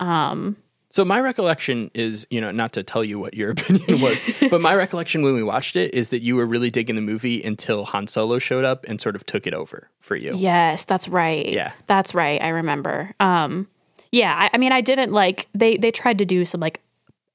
Um, 0.00 0.56
So 0.90 1.04
my 1.04 1.20
recollection 1.20 1.90
is, 1.94 2.26
you 2.30 2.40
know, 2.40 2.50
not 2.50 2.72
to 2.72 2.82
tell 2.82 3.04
you 3.04 3.18
what 3.18 3.34
your 3.34 3.50
opinion 3.52 4.00
was, 4.00 4.22
but 4.50 4.60
my 4.60 4.74
recollection 4.74 5.22
when 5.22 5.34
we 5.34 5.42
watched 5.42 5.76
it 5.76 5.94
is 5.94 6.08
that 6.10 6.22
you 6.22 6.36
were 6.36 6.46
really 6.46 6.70
digging 6.70 6.96
the 6.96 7.02
movie 7.02 7.42
until 7.42 7.84
Han 7.86 8.06
Solo 8.06 8.38
showed 8.38 8.64
up 8.64 8.84
and 8.88 9.00
sort 9.00 9.14
of 9.14 9.24
took 9.24 9.46
it 9.46 9.54
over 9.54 9.88
for 10.00 10.16
you. 10.16 10.34
Yes, 10.34 10.84
that's 10.84 11.08
right. 11.08 11.48
Yeah. 11.48 11.72
That's 11.86 12.14
right. 12.14 12.42
I 12.42 12.48
remember. 12.48 13.12
Um 13.20 13.68
yeah, 14.12 14.34
I, 14.36 14.50
I 14.52 14.58
mean 14.58 14.72
I 14.72 14.80
didn't 14.80 15.12
like 15.12 15.46
they 15.54 15.76
they 15.76 15.92
tried 15.92 16.18
to 16.18 16.24
do 16.24 16.44
some 16.44 16.60
like 16.60 16.80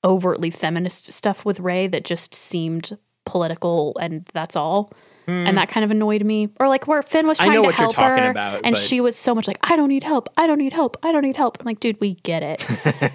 overtly 0.03 0.51
feminist 0.51 1.11
stuff 1.11 1.45
with 1.45 1.59
Rey 1.59 1.87
that 1.87 2.03
just 2.03 2.35
seemed 2.35 2.97
political 3.25 3.97
and 3.99 4.25
that's 4.33 4.55
all. 4.55 4.91
And 5.27 5.57
that 5.57 5.69
kind 5.69 5.83
of 5.83 5.91
annoyed 5.91 6.23
me. 6.23 6.49
Or 6.59 6.67
like 6.67 6.87
where 6.87 7.01
Finn 7.01 7.25
was. 7.27 7.39
I 7.39 7.45
trying 7.45 7.55
know 7.55 7.61
to 7.63 7.65
what 7.67 7.73
you're 7.77 7.83
help 7.85 7.93
talking 7.95 8.23
her 8.23 8.29
about, 8.31 8.61
and 8.63 8.73
but- 8.73 8.77
she 8.79 9.01
was 9.01 9.15
so 9.15 9.33
much 9.33 9.47
like, 9.47 9.57
I 9.61 9.75
don't 9.75 9.89
need 9.89 10.03
help, 10.03 10.29
I 10.37 10.45
don't 10.47 10.57
need 10.59 10.73
help, 10.73 10.97
I 11.03 11.11
don't 11.11 11.23
need 11.23 11.35
help. 11.35 11.57
I'm 11.59 11.65
like, 11.65 11.79
dude, 11.79 11.99
we 11.99 12.15
get 12.15 12.43
it. 12.43 12.67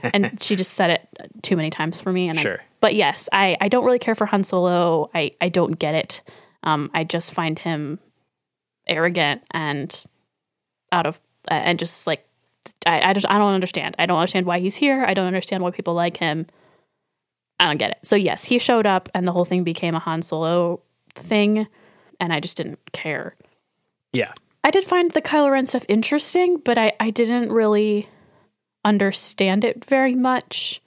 and 0.14 0.42
she 0.42 0.56
just 0.56 0.72
said 0.74 0.90
it 0.90 1.08
too 1.42 1.56
many 1.56 1.70
times 1.70 2.00
for 2.00 2.12
me. 2.12 2.28
And 2.28 2.38
I, 2.38 2.42
Sure. 2.42 2.58
but 2.80 2.94
yes, 2.94 3.28
I, 3.32 3.56
I 3.60 3.68
don't 3.68 3.84
really 3.84 3.98
care 3.98 4.14
for 4.14 4.26
Han 4.26 4.42
Solo. 4.42 5.10
I, 5.14 5.30
I 5.40 5.48
don't 5.48 5.78
get 5.78 5.94
it. 5.94 6.22
Um, 6.62 6.90
I 6.94 7.04
just 7.04 7.32
find 7.32 7.58
him 7.58 7.98
arrogant 8.86 9.42
and 9.52 10.06
out 10.92 11.06
of 11.06 11.20
and 11.48 11.78
just 11.78 12.06
like 12.06 12.26
I, 12.86 13.10
I 13.10 13.12
just 13.14 13.26
I 13.30 13.38
don't 13.38 13.54
understand. 13.54 13.94
I 13.98 14.06
don't 14.06 14.18
understand 14.18 14.46
why 14.46 14.58
he's 14.58 14.76
here. 14.76 15.04
I 15.06 15.14
don't 15.14 15.26
understand 15.26 15.62
why 15.62 15.70
people 15.70 15.94
like 15.94 16.16
him. 16.16 16.46
I 17.58 17.66
don't 17.66 17.76
get 17.78 17.92
it. 17.92 17.98
So 18.02 18.16
yes, 18.16 18.44
he 18.44 18.58
showed 18.58 18.86
up 18.86 19.08
and 19.14 19.26
the 19.26 19.32
whole 19.32 19.44
thing 19.44 19.64
became 19.64 19.94
a 19.94 19.98
Han 20.00 20.22
Solo 20.22 20.80
thing 21.14 21.66
and 22.20 22.32
I 22.32 22.40
just 22.40 22.56
didn't 22.56 22.78
care. 22.92 23.32
Yeah. 24.12 24.32
I 24.62 24.70
did 24.70 24.84
find 24.84 25.10
the 25.10 25.22
Kylo 25.22 25.50
Ren 25.50 25.66
stuff 25.66 25.84
interesting, 25.88 26.58
but 26.58 26.76
I, 26.78 26.92
I 27.00 27.10
didn't 27.10 27.50
really 27.50 28.06
understand 28.84 29.64
it 29.64 29.84
very 29.84 30.14
much 30.14 30.80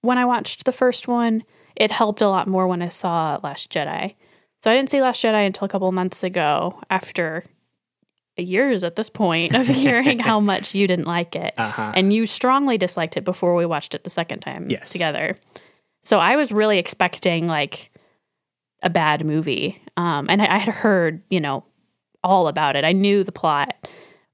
when 0.00 0.18
I 0.18 0.24
watched 0.24 0.64
the 0.64 0.72
first 0.72 1.08
one. 1.08 1.42
It 1.76 1.90
helped 1.90 2.22
a 2.22 2.28
lot 2.28 2.46
more 2.46 2.66
when 2.66 2.82
I 2.82 2.88
saw 2.88 3.38
Last 3.42 3.70
Jedi. 3.72 4.14
So 4.58 4.70
I 4.70 4.74
didn't 4.74 4.90
see 4.90 5.02
Last 5.02 5.22
Jedi 5.22 5.46
until 5.46 5.66
a 5.66 5.68
couple 5.68 5.90
months 5.92 6.22
ago 6.24 6.80
after 6.88 7.44
years 8.36 8.82
at 8.84 8.96
this 8.96 9.10
point 9.10 9.54
of 9.54 9.66
hearing 9.82 10.18
how 10.18 10.40
much 10.40 10.74
you 10.74 10.86
didn't 10.86 11.06
like 11.06 11.36
it. 11.36 11.54
Uh-huh. 11.56 11.92
And 11.94 12.12
you 12.12 12.26
strongly 12.26 12.78
disliked 12.78 13.16
it 13.16 13.24
before 13.24 13.54
we 13.54 13.66
watched 13.66 13.94
it 13.94 14.04
the 14.04 14.10
second 14.10 14.40
time 14.40 14.70
Yes. 14.70 14.92
together. 14.92 15.34
So 16.02 16.18
I 16.18 16.36
was 16.36 16.52
really 16.52 16.78
expecting 16.78 17.46
like 17.46 17.90
a 18.84 18.90
bad 18.90 19.24
movie. 19.26 19.82
Um, 19.96 20.26
and 20.28 20.40
I, 20.40 20.54
I 20.54 20.58
had 20.58 20.72
heard, 20.72 21.22
you 21.30 21.40
know, 21.40 21.64
all 22.22 22.46
about 22.48 22.76
it. 22.76 22.84
I 22.84 22.92
knew 22.92 23.24
the 23.24 23.32
plot. 23.32 23.88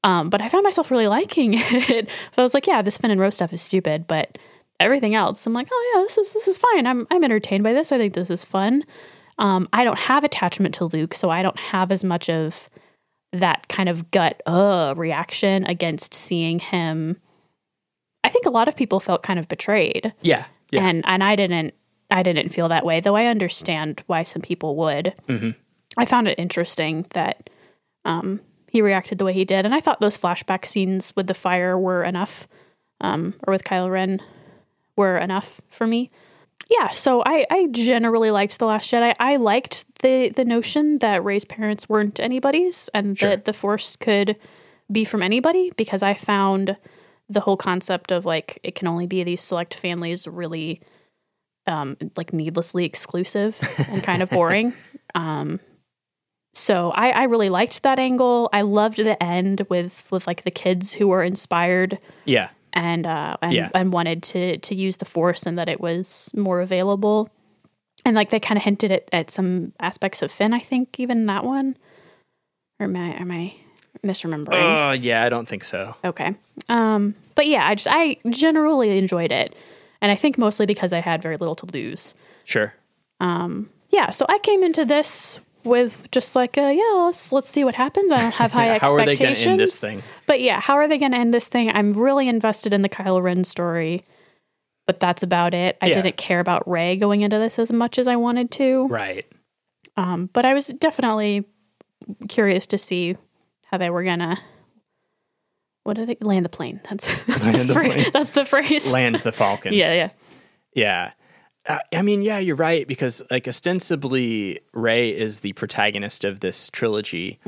Um, 0.05 0.29
but 0.31 0.41
I 0.43 0.49
found 0.49 0.65
myself 0.65 0.91
really 0.91 1.09
liking 1.09 1.55
it. 1.57 2.09
so 2.09 2.13
I 2.39 2.43
was 2.43 2.53
like, 2.55 2.67
yeah, 2.67 2.83
this 2.83 2.99
Finn 2.99 3.11
and 3.11 3.21
Rose 3.21 3.35
stuff 3.35 3.53
is 3.53 3.63
stupid, 3.63 4.07
but 4.07 4.37
everything 4.79 5.15
else, 5.15 5.47
I'm 5.47 5.53
like, 5.53 5.69
oh 5.71 5.93
yeah, 5.95 6.03
this 6.03 6.19
is 6.19 6.33
this 6.33 6.49
is 6.49 6.59
fine. 6.59 6.87
I'm 6.87 7.07
I'm 7.11 7.23
entertained 7.25 7.65
by 7.65 7.73
this. 7.73 7.93
I 7.93 7.99
think 7.99 8.15
this 8.15 8.31
is 8.31 8.45
fun. 8.45 8.85
Um, 9.39 9.69
I 9.73 9.85
don't 9.85 9.99
have 9.99 10.25
attachment 10.25 10.75
to 10.77 10.85
Luke, 10.87 11.15
so 11.15 11.31
I 11.31 11.43
don't 11.43 11.59
have 11.59 11.93
as 11.93 12.03
much 12.05 12.29
of 12.31 12.69
that 13.33 13.69
kind 13.69 13.89
of 13.89 14.11
gut 14.11 14.41
uh 14.47 14.95
reaction 14.97 15.65
against 15.67 16.15
seeing 16.15 16.59
him. 16.59 17.17
I 18.25 18.29
think 18.31 18.47
a 18.47 18.51
lot 18.51 18.69
of 18.69 18.77
people 18.77 19.01
felt 19.01 19.23
kind 19.23 19.39
of 19.39 19.49
betrayed 19.49 20.13
Yeah. 20.23 20.47
Yeah. 20.71 20.87
and 20.87 21.05
and 21.07 21.23
I 21.23 21.37
didn't 21.37 21.75
I 22.11 22.23
didn't 22.23 22.49
feel 22.51 22.69
that 22.69 22.85
way 22.85 23.01
though 23.01 23.17
I 23.17 23.27
understand 23.27 24.03
why 24.07 24.23
some 24.25 24.43
people 24.43 24.77
would. 24.77 25.15
I 25.97 26.05
found 26.05 26.29
it 26.29 26.39
interesting 26.39 27.07
that 27.11 27.51
um, 28.05 28.41
he 28.71 28.81
reacted 28.83 29.19
the 29.19 29.25
way 29.25 29.33
he 29.33 29.45
did, 29.45 29.65
and 29.65 29.75
I 29.75 29.81
thought 29.81 30.01
those 30.01 30.17
flashback 30.19 30.65
scenes 30.65 31.15
with 31.17 31.27
the 31.27 31.35
fire 31.35 31.77
were 31.79 32.05
enough, 32.05 32.47
um, 33.01 33.35
or 33.47 33.53
with 33.53 33.65
Kylo 33.65 33.91
Ren 33.91 34.21
were 34.97 35.19
enough 35.19 35.61
for 35.69 35.87
me. 35.87 36.11
Yeah, 36.69 36.87
so 36.89 37.23
I, 37.27 37.45
I 37.51 37.67
generally 37.73 38.31
liked 38.31 38.59
the 38.61 38.67
Last 38.67 38.91
Jedi. 38.93 39.15
I 39.19 39.37
liked 39.37 39.85
the 40.03 40.29
the 40.29 40.45
notion 40.45 40.99
that 40.99 41.25
Rey's 41.25 41.45
parents 41.45 41.89
weren't 41.89 42.21
anybody's, 42.21 42.89
and 42.95 43.19
Sure. 43.19 43.31
that 43.31 43.45
the 43.45 43.53
Force 43.53 43.97
could 43.97 44.39
be 44.91 45.05
from 45.05 45.23
anybody, 45.23 45.73
because 45.77 46.03
I 46.03 46.15
found 46.15 46.77
the 47.29 47.41
whole 47.41 47.57
concept 47.57 48.13
of 48.13 48.25
like 48.25 48.59
it 48.63 48.75
can 48.77 48.87
only 48.87 49.07
be 49.07 49.25
these 49.25 49.41
select 49.43 49.75
families 49.75 50.29
really 50.29 50.81
um 51.71 51.97
like 52.17 52.33
needlessly 52.35 52.85
exclusive 52.85 53.57
and 53.89 54.03
kind 54.03 54.23
of 54.23 54.29
boring 54.31 54.75
um 55.15 55.59
so 56.53 56.91
I, 56.91 57.11
I 57.13 57.25
really 57.25 57.49
liked 57.49 57.83
that 57.85 57.99
angle 57.99 58.51
i 58.53 58.63
loved 58.63 58.99
the 58.99 59.21
end 59.23 59.65
with 59.71 60.07
with 60.11 60.27
like 60.27 60.43
the 60.43 60.51
kids 60.51 60.93
who 60.93 61.09
were 61.09 61.23
inspired 61.23 61.99
yeah. 62.25 62.51
and 62.73 63.07
uh 63.07 63.37
and, 63.41 63.53
Yeah. 63.55 63.71
and 63.75 63.93
wanted 63.93 64.23
to 64.25 64.59
to 64.59 64.75
use 64.75 64.97
the 64.99 65.05
force 65.07 65.47
and 65.47 65.57
that 65.59 65.69
it 65.69 65.81
was 65.81 66.31
more 66.35 66.61
available 66.61 67.29
and 68.05 68.17
like 68.17 68.31
they 68.31 68.41
kind 68.41 68.59
of 68.59 68.65
hinted 68.65 68.91
at, 68.91 69.09
at 69.13 69.31
some 69.31 69.73
aspects 69.79 70.23
of 70.23 70.31
finn 70.33 70.53
i 70.53 70.59
think 70.59 70.99
even 70.99 71.27
that 71.27 71.45
one 71.45 71.77
or 72.81 72.85
am 72.85 72.97
i 72.97 73.15
am 73.15 73.31
i 73.31 73.55
misremembering 74.05 74.85
Oh, 74.85 74.93
yeah, 74.93 75.25
I 75.25 75.29
don't 75.29 75.47
think 75.47 75.65
so. 75.65 75.95
Okay. 76.05 76.35
Um, 76.69 77.15
but 77.35 77.47
yeah, 77.49 77.67
I 77.67 77.75
just 77.75 77.89
I 77.91 78.17
generally 78.31 78.97
enjoyed 78.97 79.33
it, 79.33 79.55
and 80.01 80.11
I 80.13 80.17
think 80.17 80.39
mostly 80.39 80.67
because 80.67 80.93
I 80.93 81.01
had 81.01 81.23
very 81.23 81.37
little 81.37 81.55
to 81.57 81.67
lose. 81.67 82.15
Sure. 82.45 82.75
Yeah, 83.93 84.11
so 84.11 84.25
I 84.29 84.39
came 84.39 84.63
into 84.63 84.85
this 84.85 85.41
with 85.65 86.11
just 86.13 86.37
like, 86.37 86.57
uh, 86.57 86.69
yeah, 86.75 87.03
let's 87.05 87.33
let's 87.33 87.49
see 87.49 87.65
what 87.65 87.75
happens. 87.75 88.13
I 88.13 88.19
don't 88.19 88.35
have 88.35 88.53
high 88.59 88.79
How 88.79 88.95
are 88.95 89.05
they 89.05 89.13
expectations. 89.13 89.19
going 89.19 89.35
to 89.37 89.51
end 89.51 89.61
this 89.61 89.81
thing? 89.81 90.03
But 90.27 90.41
yeah, 90.41 90.61
how 90.61 90.75
are 90.75 90.87
they 90.89 90.97
going 90.97 91.13
to 91.13 91.19
end 91.19 91.35
this 91.35 91.49
thing? 91.49 91.71
I'm 91.71 91.91
really 91.93 92.29
invested 92.29 92.73
in 92.73 92.83
the 92.83 92.89
Kylo 92.89 93.21
Ren 93.23 93.43
story, 93.45 94.01
but 94.87 95.01
that's 95.01 95.23
about 95.25 95.55
it. 95.55 95.77
I 95.83 95.87
Yeah. 95.89 95.95
didn't 95.95 96.17
care 96.17 96.41
about 96.41 96.69
Rey 96.69 96.97
going 96.97 97.23
into 97.23 97.39
this 97.39 97.59
as 97.59 97.73
much 97.73 97.99
as 97.99 98.07
I 98.07 98.17
wanted 98.17 98.51
to. 98.53 98.87
Right. 98.87 99.27
Um, 99.97 100.31
but 100.33 100.45
I 100.45 100.55
was 100.55 100.69
definitely 100.69 101.45
curious 102.29 102.67
to 102.69 102.79
see 102.79 103.17
how 103.67 103.77
they 103.77 103.91
were 103.91 104.05
gonna. 104.05 104.39
What 105.85 105.97
do 105.97 106.07
they 106.07 106.17
land 106.21 106.45
the 106.45 106.51
plane? 106.51 106.81
That's 106.89 107.07
that's 107.27 107.45
Land 107.47 107.61
the, 107.61 107.65
the 107.65 107.75
phrase. 107.75 107.93
plane. 107.95 108.07
That's 108.13 108.31
the 108.33 108.45
phrase. 108.45 108.93
Land 108.93 109.17
the 109.17 109.33
Falcon. 109.33 109.73
Yeah, 109.75 109.93
yeah. 109.95 110.11
Yeah. 110.75 111.13
Uh, 111.67 111.79
I 111.93 112.03
mean, 112.03 112.23
yeah, 112.23 112.39
you're 112.39 112.57
right 112.57 112.87
because 112.87 113.23
like 113.31 113.47
ostensibly 113.47 114.61
Rey 114.73 115.11
is 115.11 115.41
the 115.41 115.53
protagonist 115.55 116.25
of 116.25 116.41
this 116.41 116.71
trilogy, 116.71 117.39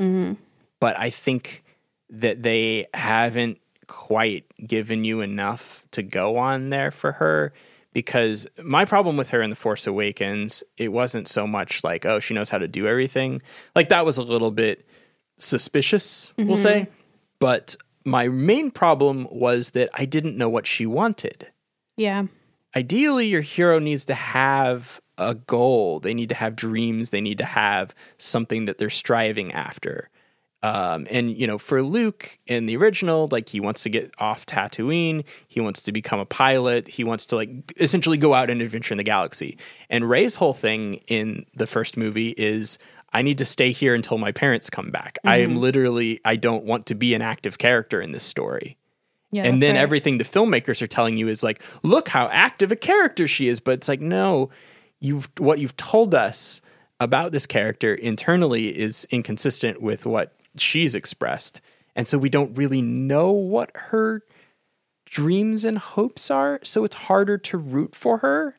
but 0.79 0.99
I 0.99 1.09
think 1.09 1.63
that 2.09 2.43
they 2.43 2.87
haven't 2.93 3.59
quite 3.87 4.45
given 4.65 5.03
you 5.03 5.21
enough 5.21 5.85
to 5.91 6.03
go 6.03 6.37
on 6.37 6.69
there 6.69 6.91
for 6.91 7.13
her 7.13 7.53
because 7.91 8.45
my 8.61 8.85
problem 8.85 9.17
with 9.17 9.29
her 9.29 9.41
in 9.41 9.49
the 9.49 9.55
Force 9.55 9.87
Awakens, 9.87 10.63
it 10.77 10.89
wasn't 10.89 11.27
so 11.27 11.45
much 11.47 11.83
like, 11.83 12.05
oh, 12.05 12.19
she 12.19 12.33
knows 12.33 12.49
how 12.49 12.57
to 12.59 12.67
do 12.67 12.87
everything. 12.87 13.41
Like 13.75 13.89
that 13.89 14.05
was 14.05 14.17
a 14.17 14.23
little 14.23 14.51
bit 14.51 14.85
suspicious, 15.37 16.31
we'll 16.37 16.57
say. 16.57 16.87
But 17.39 17.75
my 18.05 18.27
main 18.27 18.71
problem 18.71 19.27
was 19.31 19.71
that 19.71 19.89
I 19.93 20.05
didn't 20.05 20.37
know 20.37 20.49
what 20.49 20.67
she 20.67 20.85
wanted. 20.85 21.49
Yeah. 21.95 22.25
ideally 22.75 23.27
your 23.27 23.41
hero 23.41 23.77
needs 23.79 24.05
to 24.05 24.15
have 24.15 24.99
a 25.17 25.35
goal. 25.35 25.99
They 25.99 26.13
need 26.15 26.29
to 26.29 26.35
have 26.35 26.55
dreams. 26.55 27.11
They 27.11 27.21
need 27.21 27.37
to 27.37 27.45
have 27.45 27.93
something 28.17 28.65
that 28.65 28.79
they're 28.79 28.89
striving 28.89 29.51
after. 29.51 30.09
Um, 30.63 31.07
and 31.11 31.29
you 31.37 31.45
know 31.45 31.57
for 31.57 31.83
luke 31.83 32.39
in 32.47 32.67
the 32.67 32.77
original 32.77 33.27
like 33.33 33.49
he 33.49 33.59
wants 33.59 33.83
to 33.83 33.89
get 33.89 34.13
off 34.17 34.45
tatooine. 34.45 35.25
He 35.47 35.59
wants 35.59 35.83
to 35.83 35.91
become 35.91 36.19
a 36.19 36.25
pilot. 36.25 36.87
He 36.87 37.03
wants 37.03 37.25
to 37.27 37.35
like 37.35 37.49
essentially 37.79 38.17
go 38.17 38.33
out 38.33 38.49
and 38.49 38.61
adventure 38.61 38.93
in 38.93 38.97
the 38.97 39.03
galaxy. 39.03 39.57
And 39.89 40.09
rey's 40.09 40.37
whole 40.37 40.53
thing 40.53 40.95
in 41.07 41.45
the 41.53 41.67
first 41.67 41.97
movie 41.97 42.29
is 42.29 42.79
i 43.13 43.21
need 43.21 43.37
to 43.37 43.45
stay 43.45 43.71
here 43.71 43.93
until 43.95 44.17
my 44.17 44.31
parents 44.31 44.69
come 44.69 44.91
back 44.91 45.17
i 45.25 45.37
am 45.37 45.51
mm-hmm. 45.51 45.59
literally 45.59 46.19
i 46.25 46.35
don't 46.35 46.65
want 46.65 46.85
to 46.85 46.95
be 46.95 47.13
an 47.13 47.21
active 47.21 47.57
character 47.57 48.01
in 48.01 48.11
this 48.11 48.23
story 48.23 48.77
Yeah. 49.31 49.43
and 49.45 49.61
then 49.61 49.75
right. 49.75 49.81
everything 49.81 50.17
the 50.17 50.23
filmmakers 50.23 50.81
are 50.81 50.87
telling 50.87 51.17
you 51.17 51.27
is 51.27 51.41
like, 51.43 51.61
look 51.81 52.07
how 52.09 52.27
active 52.29 52.71
a 52.71 52.75
character 52.75 53.27
she 53.27 53.47
is. 53.47 53.59
But 53.59 53.73
it's 53.73 53.87
like, 53.87 53.99
no, 54.01 54.49
you've 54.99 55.27
what 55.39 55.57
you've 55.57 55.75
told 55.75 56.13
us 56.13 56.61
about 56.99 57.31
this 57.31 57.47
character 57.47 57.95
internally 57.95 58.67
is 58.77 59.07
inconsistent 59.09 59.81
with 59.81 60.05
what 60.05 60.35
she's 60.57 60.93
expressed. 60.93 61.61
And 61.95 62.05
so 62.07 62.17
we 62.19 62.29
don't 62.29 62.55
really 62.55 62.81
know 62.83 63.31
what 63.31 63.71
her 63.89 64.21
dreams 65.05 65.65
and 65.65 65.77
hopes 65.79 66.29
are. 66.31 66.59
So 66.63 66.83
it's 66.83 66.95
harder 67.09 67.37
to 67.39 67.57
root 67.57 67.95
for 67.95 68.19
her. 68.19 68.55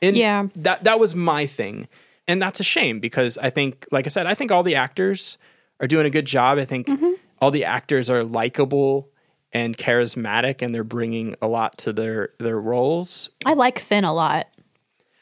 And 0.00 0.16
Yeah. 0.16 0.48
that 0.56 0.84
that 0.84 0.98
was 0.98 1.14
my 1.14 1.44
thing. 1.46 1.86
And 2.32 2.40
that's 2.40 2.60
a 2.60 2.64
shame 2.64 2.98
because 2.98 3.36
I 3.36 3.50
think, 3.50 3.86
like 3.90 4.06
I 4.06 4.08
said, 4.08 4.26
I 4.26 4.32
think 4.34 4.50
all 4.50 4.62
the 4.62 4.76
actors 4.76 5.36
are 5.80 5.86
doing 5.86 6.06
a 6.06 6.10
good 6.10 6.24
job. 6.24 6.56
I 6.58 6.64
think 6.64 6.86
Mm-hmm. 6.86 7.12
all 7.40 7.50
the 7.50 7.64
actors 7.66 8.08
are 8.08 8.24
likable 8.24 9.10
and 9.52 9.76
charismatic, 9.76 10.62
and 10.62 10.74
they're 10.74 10.82
bringing 10.84 11.34
a 11.42 11.46
lot 11.46 11.76
to 11.78 11.92
their 11.92 12.30
their 12.38 12.58
roles. 12.58 13.28
I 13.44 13.52
like 13.52 13.78
Finn 13.78 14.04
a 14.04 14.14
lot. 14.14 14.46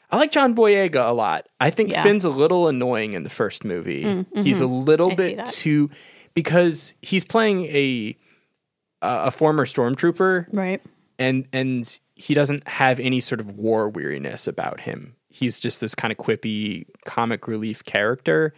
I 0.09 0.17
like 0.17 0.31
John 0.31 0.55
Boyega 0.55 1.09
a 1.09 1.13
lot. 1.13 1.47
I 1.59 1.69
think 1.69 1.91
Yeah. 1.91 2.03
Finn's 2.03 2.23
a 2.25 2.29
little 2.29 2.67
annoying 2.69 3.13
in 3.13 3.23
the 3.23 3.29
first 3.29 3.63
movie. 3.65 4.25
He's 4.35 4.61
a 4.61 4.67
little 4.67 5.11
I 5.11 5.15
bit 5.15 5.45
too 5.45 5.89
because 6.33 6.93
he's 7.01 7.23
playing 7.25 7.65
a 7.65 8.15
a 9.01 9.31
former 9.31 9.65
stormtrooper 9.65 10.45
Right. 10.53 10.81
and 11.19 11.47
and 11.51 11.99
he 12.15 12.33
doesn't 12.33 12.67
have 12.67 12.99
any 12.99 13.19
sort 13.19 13.39
of 13.41 13.57
war 13.57 13.89
weariness 13.89 14.47
about 14.47 14.81
him. 14.81 15.15
He's 15.31 15.59
just 15.59 15.81
this 15.81 15.95
kind 15.95 16.11
of 16.11 16.17
quippy 16.17 16.85
comic 17.05 17.47
relief 17.47 17.83
character, 17.83 18.53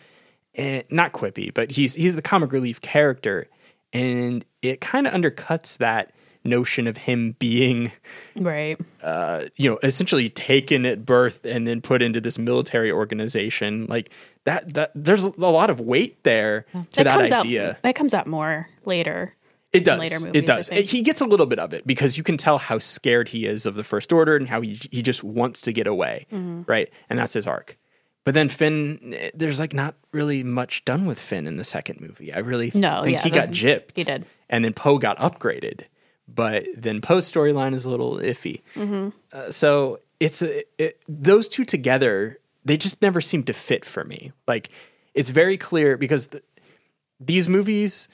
and 0.56 0.84
not 0.90 1.14
quippy, 1.14 1.54
but 1.54 1.72
he's 1.72 1.94
he's 1.96 2.16
the 2.16 2.22
comic 2.22 2.52
relief 2.52 2.82
character, 2.82 3.48
and 3.94 4.44
it 4.62 4.82
kind 4.82 5.08
of 5.08 5.14
undercuts 5.14 5.78
that 5.78 6.14
notion 6.46 6.88
of 6.88 6.98
him 6.98 7.36
being 7.40 7.92
Right. 8.40 8.78
uh, 9.02 9.44
you 9.56 9.70
know, 9.70 9.80
essentially 9.82 10.30
taken 10.30 10.86
at 10.86 11.06
birth 11.06 11.46
and 11.46 11.66
then 11.66 11.80
put 11.82 12.02
into 12.02 12.20
this 12.20 12.38
military 12.38 12.92
organization. 12.92 13.86
Like 13.88 14.10
that, 14.44 14.74
that 14.74 14.92
there's 14.94 15.24
a 15.24 15.30
lot 15.40 15.70
of 15.70 15.80
weight 15.80 16.22
there 16.24 16.66
to 16.94 17.04
that, 17.04 17.14
comes 17.18 17.32
idea. 17.32 17.70
Out, 17.72 17.82
that 17.84 17.96
comes 17.96 18.14
out 18.14 18.28
more 18.28 18.68
later. 18.86 19.34
It 19.74 19.84
does. 19.84 20.00
movies, 20.24 20.26
it 20.42 20.46
does. 20.46 20.70
think. 20.70 20.86
he 20.88 21.02
gets 21.02 21.20
a 21.22 21.26
little 21.26 21.46
bit 21.48 21.58
of 21.60 21.74
it 21.74 21.86
because 21.88 22.18
you 22.18 22.24
can 22.24 22.38
tell 22.38 22.58
how 22.60 22.78
scared 22.80 23.30
he 23.30 23.46
is 23.46 23.66
of 23.66 23.74
the 23.76 23.84
First 23.84 24.14
Order 24.14 24.36
and 24.36 24.48
how 24.48 24.62
he 24.62 24.80
he 24.92 25.02
just 25.02 25.24
wants 25.24 25.62
to 25.62 25.74
get 25.74 25.88
away, 25.88 26.26
Mm-hmm. 26.32 26.62
right? 26.68 26.90
And 27.10 27.18
that's 27.18 27.34
his 27.34 27.48
arc. 27.48 27.78
But 28.26 28.36
then 28.36 28.48
Finn, 28.50 29.16
there's 29.34 29.60
like 29.60 29.74
not 29.74 29.96
really 30.12 30.44
much 30.44 30.86
done 30.86 31.06
with 31.08 31.20
Finn 31.20 31.46
in 31.48 31.58
the 31.58 31.64
second 31.66 32.00
movie. 32.00 32.34
I 32.34 32.40
really 32.40 32.72
No, 32.74 33.02
think 33.04 33.18
yeah, 33.18 33.24
he 33.24 33.30
got 33.32 33.50
the- 33.50 33.54
gypped. 33.56 33.98
he 33.98 34.04
did. 34.04 34.26
and 34.50 34.64
then 34.64 34.74
Poe 34.74 34.98
got 34.98 35.18
upgraded. 35.18 35.82
But 36.28 36.66
then 36.78 37.02
Poe's 37.02 37.30
storyline 37.30 37.74
is 37.74 37.84
a 37.84 37.90
little 37.90 38.18
iffy. 38.18 38.62
Mm-hmm. 38.76 39.10
Uh, 39.34 39.52
so 39.52 40.00
it's 40.22 40.42
a, 40.42 40.64
it, 40.82 41.02
those 41.10 41.48
two 41.50 41.66
together. 41.66 42.38
They 42.64 42.78
just 42.78 43.02
never 43.02 43.20
seem 43.20 43.44
to 43.44 43.54
fit 43.54 43.84
for 43.84 44.06
me. 44.06 44.32
Like 44.48 44.70
it's 45.14 45.32
very 45.32 45.58
clear 45.58 45.98
because 45.98 46.28
th- 46.28 46.44
these 47.20 47.50
movies 47.50 48.08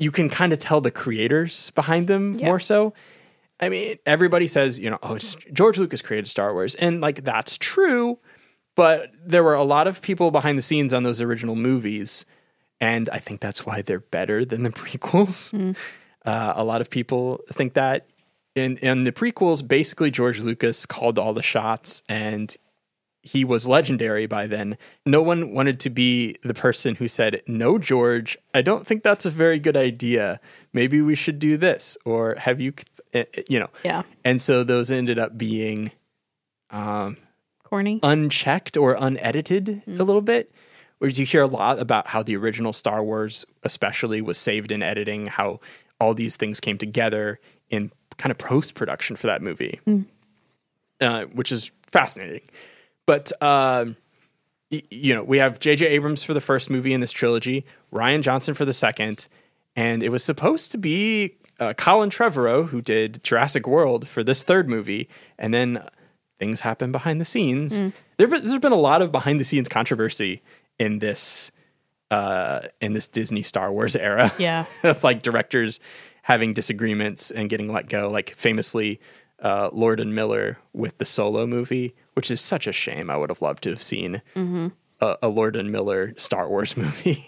you 0.00 0.10
can 0.10 0.28
kind 0.28 0.52
of 0.52 0.58
tell 0.58 0.80
the 0.80 0.90
creators 0.90 1.70
behind 1.70 2.08
them 2.08 2.34
Yeah. 2.38 2.46
more 2.46 2.58
so. 2.58 2.92
I 3.60 3.68
mean, 3.68 3.96
everybody 4.06 4.46
says, 4.48 4.78
you 4.78 4.90
know, 4.90 4.98
oh, 5.02 5.14
it's- 5.16 5.36
George 5.52 5.78
Lucas 5.78 6.00
created 6.02 6.26
Star 6.26 6.52
Wars. 6.54 6.74
And 6.74 7.00
like, 7.00 7.22
that's 7.22 7.56
true. 7.58 8.18
But 8.74 9.10
there 9.24 9.44
were 9.44 9.54
a 9.54 9.62
lot 9.62 9.86
of 9.86 10.00
people 10.00 10.30
behind 10.30 10.56
the 10.56 10.62
scenes 10.62 10.94
on 10.94 11.02
those 11.02 11.20
original 11.20 11.54
movies. 11.54 12.24
And 12.80 13.08
I 13.10 13.18
think 13.18 13.40
that's 13.40 13.66
why 13.66 13.82
they're 13.82 14.00
better 14.00 14.44
than 14.44 14.62
the 14.62 14.70
prequels. 14.82 15.76
Uh, 16.24 16.52
a 16.56 16.64
lot 16.64 16.80
of 16.80 16.88
people 16.90 17.40
think 17.52 17.74
that. 17.74 18.06
In, 18.56 18.78
in 18.78 19.04
the 19.04 19.12
prequels, 19.12 19.66
basically, 19.66 20.10
George 20.10 20.40
Lucas 20.40 20.86
called 20.86 21.18
all 21.18 21.32
the 21.34 21.42
shots 21.42 22.02
and 22.08 22.56
he 23.22 23.44
was 23.44 23.68
legendary 23.68 24.26
by 24.26 24.46
then. 24.46 24.78
No 25.04 25.20
one 25.22 25.52
wanted 25.52 25.78
to 25.80 25.90
be 25.90 26.36
the 26.42 26.54
person 26.54 26.94
who 26.94 27.08
said, 27.08 27.42
"No, 27.46 27.78
George, 27.78 28.38
I 28.54 28.62
don't 28.62 28.86
think 28.86 29.02
that's 29.02 29.26
a 29.26 29.30
very 29.30 29.58
good 29.58 29.76
idea. 29.76 30.40
Maybe 30.72 31.00
we 31.02 31.14
should 31.14 31.38
do 31.38 31.56
this." 31.56 31.98
Or 32.04 32.34
have 32.38 32.60
you, 32.60 32.72
eh, 33.12 33.24
eh, 33.34 33.42
you 33.48 33.60
know? 33.60 33.70
Yeah. 33.84 34.02
And 34.24 34.40
so 34.40 34.64
those 34.64 34.90
ended 34.90 35.18
up 35.18 35.36
being 35.36 35.92
um, 36.70 37.16
Corny. 37.64 38.00
unchecked 38.02 38.76
or 38.76 38.96
unedited 38.98 39.82
a 39.86 39.90
little 40.02 40.22
bit. 40.22 40.50
Whereas 40.98 41.18
you 41.18 41.24
hear 41.24 41.42
a 41.42 41.46
lot 41.46 41.78
about 41.78 42.08
how 42.08 42.22
the 42.22 42.36
original 42.36 42.74
Star 42.74 43.02
Wars, 43.02 43.46
especially, 43.62 44.20
was 44.20 44.36
saved 44.36 44.70
in 44.70 44.82
editing, 44.82 45.26
how 45.26 45.60
all 45.98 46.12
these 46.14 46.36
things 46.36 46.60
came 46.60 46.76
together 46.78 47.40
in 47.70 47.90
kind 48.18 48.30
of 48.30 48.36
post 48.38 48.74
production 48.74 49.16
for 49.16 49.26
that 49.26 49.40
movie, 49.40 49.80
uh, 51.00 51.24
which 51.24 51.52
is 51.52 51.72
fascinating. 51.88 52.42
But 53.10 53.32
um, 53.42 53.96
y- 54.70 54.82
you 54.88 55.14
know, 55.16 55.24
we 55.24 55.38
have 55.38 55.58
J.J. 55.58 55.84
Abrams 55.88 56.22
for 56.22 56.32
the 56.32 56.40
first 56.40 56.70
movie 56.70 56.92
in 56.92 57.00
this 57.00 57.10
trilogy, 57.10 57.64
Rian 57.92 58.22
Johnson 58.22 58.54
for 58.54 58.64
the 58.64 58.72
second, 58.72 59.26
and 59.74 60.00
it 60.04 60.10
was 60.10 60.22
supposed 60.22 60.70
to 60.70 60.78
be 60.78 61.34
uh, 61.58 61.72
Colin 61.72 62.10
Trevorrow 62.10 62.68
who 62.68 62.80
did 62.80 63.24
Jurassic 63.24 63.66
World 63.66 64.06
for 64.06 64.22
this 64.22 64.44
third 64.44 64.68
movie, 64.68 65.08
and 65.40 65.52
then 65.52 65.84
things 66.38 66.60
happen 66.60 66.92
behind 66.92 67.20
the 67.20 67.24
scenes. 67.24 67.80
There, 68.16 68.28
there's 68.28 68.58
been 68.60 68.70
a 68.70 68.76
lot 68.76 69.02
of 69.02 69.10
behind 69.10 69.40
the 69.40 69.44
scenes 69.44 69.68
controversy 69.68 70.40
in 70.78 71.00
this 71.00 71.50
uh, 72.12 72.60
in 72.80 72.92
this 72.92 73.08
Disney 73.08 73.42
Star 73.42 73.72
Wars 73.72 73.96
era. 73.96 74.32
Yeah. 74.38 74.66
of 74.84 75.02
like 75.02 75.22
directors 75.22 75.80
having 76.22 76.54
disagreements 76.54 77.32
and 77.32 77.50
getting 77.50 77.72
let 77.72 77.88
go. 77.88 78.06
Like 78.08 78.30
famously, 78.36 79.00
uh, 79.42 79.70
Lord 79.72 79.98
and 79.98 80.14
Miller 80.14 80.58
with 80.72 80.98
the 80.98 81.04
Solo 81.04 81.44
movie, 81.46 81.96
which 82.14 82.30
is 82.30 82.40
such 82.40 82.66
a 82.66 82.72
shame. 82.72 83.10
I 83.10 83.16
would 83.16 83.30
have 83.30 83.42
loved 83.42 83.62
to 83.64 83.70
have 83.70 83.82
seen 83.82 84.22
a, 84.36 85.16
a 85.22 85.28
Lord 85.28 85.56
and 85.56 85.70
Miller 85.72 86.14
Star 86.16 86.48
Wars 86.48 86.76
movie. 86.76 87.24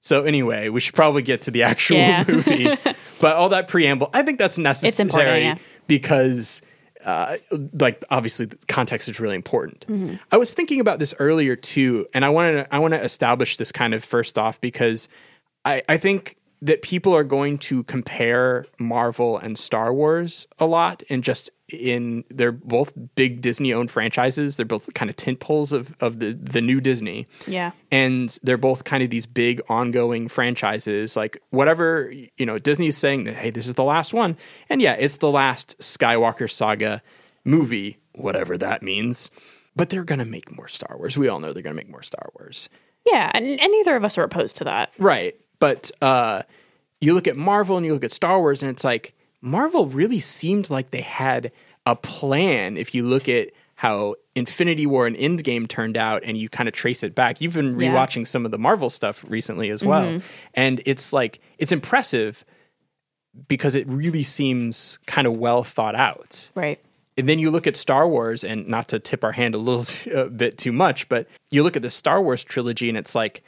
so 0.00 0.22
anyway, 0.22 0.68
we 0.68 0.80
should 0.80 0.94
probably 0.94 1.22
get 1.22 1.42
to 1.42 1.50
the 1.50 1.62
actual 1.64 1.96
Yeah. 1.98 2.24
movie. 2.28 2.68
But 3.18 3.36
all 3.36 3.48
that 3.48 3.66
preamble, 3.66 4.10
I 4.12 4.22
think 4.22 4.38
that's 4.38 4.58
necessary 4.58 5.40
yeah. 5.40 5.56
because 5.86 6.60
uh, 7.02 7.38
like 7.80 8.04
obviously 8.10 8.44
the 8.44 8.58
context 8.68 9.08
is 9.08 9.18
really 9.20 9.36
important. 9.36 9.86
Mm-hmm. 9.88 10.16
I 10.30 10.36
was 10.36 10.52
thinking 10.52 10.80
about 10.80 10.98
this 10.98 11.14
earlier 11.18 11.56
too, 11.56 12.06
and 12.12 12.26
I 12.26 12.28
wanted 12.28 12.64
to, 12.64 12.74
I 12.74 12.78
want 12.78 12.92
to 12.92 13.02
establish 13.02 13.56
this 13.56 13.72
kind 13.72 13.94
of 13.94 14.04
first 14.04 14.36
off 14.36 14.60
because 14.60 15.08
I, 15.64 15.80
I 15.88 15.96
think 15.96 16.36
that 16.66 16.82
people 16.82 17.14
are 17.14 17.24
going 17.24 17.58
to 17.58 17.82
compare 17.84 18.66
Marvel 18.78 19.38
and 19.38 19.56
Star 19.58 19.92
Wars 19.92 20.46
a 20.58 20.66
lot, 20.66 21.02
and 21.08 21.22
just 21.24 21.50
in 21.68 22.22
they're 22.30 22.52
both 22.52 22.92
big 23.16 23.40
Disney 23.40 23.72
owned 23.72 23.90
franchises. 23.90 24.56
They're 24.56 24.64
both 24.66 24.92
kind 24.94 25.08
of 25.10 25.16
tent 25.16 25.40
poles 25.40 25.72
of 25.72 25.96
of 26.00 26.20
the 26.20 26.32
the 26.32 26.60
new 26.60 26.80
Disney 26.80 27.26
Yeah. 27.46 27.72
and 27.90 28.38
they're 28.44 28.56
both 28.56 28.84
kind 28.84 29.02
of 29.02 29.10
these 29.10 29.26
big 29.26 29.60
ongoing 29.68 30.28
franchises 30.28 31.16
like 31.16 31.38
whatever 31.50 32.12
you 32.36 32.46
know 32.46 32.58
disney's 32.58 32.96
saying 32.96 33.24
that 33.24 33.34
hey 33.34 33.50
this 33.50 33.66
is 33.66 33.74
the 33.74 33.82
last 33.84 34.14
one 34.14 34.36
and 34.70 34.80
yeah 34.80 34.92
it's 34.94 35.16
the 35.18 35.30
last 35.30 35.76
skywalker 35.80 36.48
saga 36.50 37.02
movie 37.44 37.98
whatever 38.14 38.56
that 38.56 38.82
means 38.82 39.30
but 39.74 39.88
they're 39.90 40.04
gonna 40.04 40.24
make 40.24 40.56
more 40.56 40.68
star 40.68 40.96
wars 40.96 41.18
we 41.18 41.26
all 41.28 41.40
know 41.40 41.52
they're 41.52 41.62
gonna 41.62 41.74
make 41.74 41.88
more 41.90 42.02
star 42.02 42.30
wars 42.38 42.68
Yeah. 43.04 43.30
And, 43.34 43.44
and 43.46 43.72
neither 43.72 43.96
of 43.96 44.04
us 44.04 44.18
are 44.18 44.24
opposed 44.24 44.56
to 44.58 44.64
that. 44.64 44.92
right 44.98 45.34
but 45.58 45.90
uh 46.02 46.42
you 47.00 47.14
look 47.14 47.26
at 47.26 47.36
marvel 47.36 47.76
and 47.76 47.84
you 47.86 47.92
look 47.94 48.04
at 48.04 48.12
star 48.12 48.38
wars 48.40 48.62
and 48.62 48.70
it's 48.70 48.84
like 48.84 49.14
marvel 49.40 49.86
really 49.86 50.18
seemed 50.18 50.70
like 50.70 50.90
they 50.90 51.02
had 51.02 51.52
a 51.84 51.94
plan 51.94 52.76
if 52.76 52.94
you 52.94 53.02
look 53.06 53.28
at 53.28 53.48
how 53.76 54.14
Infinity 54.34 54.86
War 54.86 55.06
and 55.06 55.14
Endgame 55.16 55.68
turned 55.68 55.98
out, 55.98 56.22
and 56.24 56.36
you 56.38 56.48
kind 56.48 56.66
of 56.66 56.74
trace 56.74 57.02
it 57.02 57.14
back. 57.14 57.42
You've 57.42 57.52
been 57.52 57.78
Yeah. 57.78 57.92
rewatching 57.92 58.26
some 58.26 58.46
of 58.46 58.50
the 58.50 58.56
Marvel 58.58 58.88
stuff 58.88 59.22
recently 59.28 59.68
as 59.68 59.84
well, 59.84 60.22
and 60.54 60.80
it's 60.86 61.12
like 61.12 61.40
it's 61.58 61.72
impressive 61.72 62.42
because 63.48 63.74
it 63.74 63.86
really 63.86 64.22
seems 64.22 64.98
kind 65.06 65.26
of 65.26 65.36
well 65.36 65.62
thought 65.62 65.94
out. 65.94 66.50
Right. 66.54 66.78
And 67.18 67.28
then 67.28 67.38
you 67.38 67.50
look 67.50 67.66
at 67.66 67.76
Star 67.76 68.08
Wars, 68.08 68.44
and 68.44 68.66
not 68.66 68.88
to 68.88 68.98
tip 68.98 69.22
our 69.24 69.32
hand 69.32 69.54
a 69.54 69.58
little 69.58 69.84
a 70.10 70.24
bit 70.42 70.56
too 70.56 70.72
much, 70.72 71.08
but 71.10 71.26
you 71.50 71.62
look 71.62 71.76
at 71.76 71.82
the 71.82 71.90
Star 71.90 72.20
Wars 72.22 72.44
trilogy, 72.44 72.88
and 72.88 72.96
it's 72.96 73.14
like, 73.14 73.42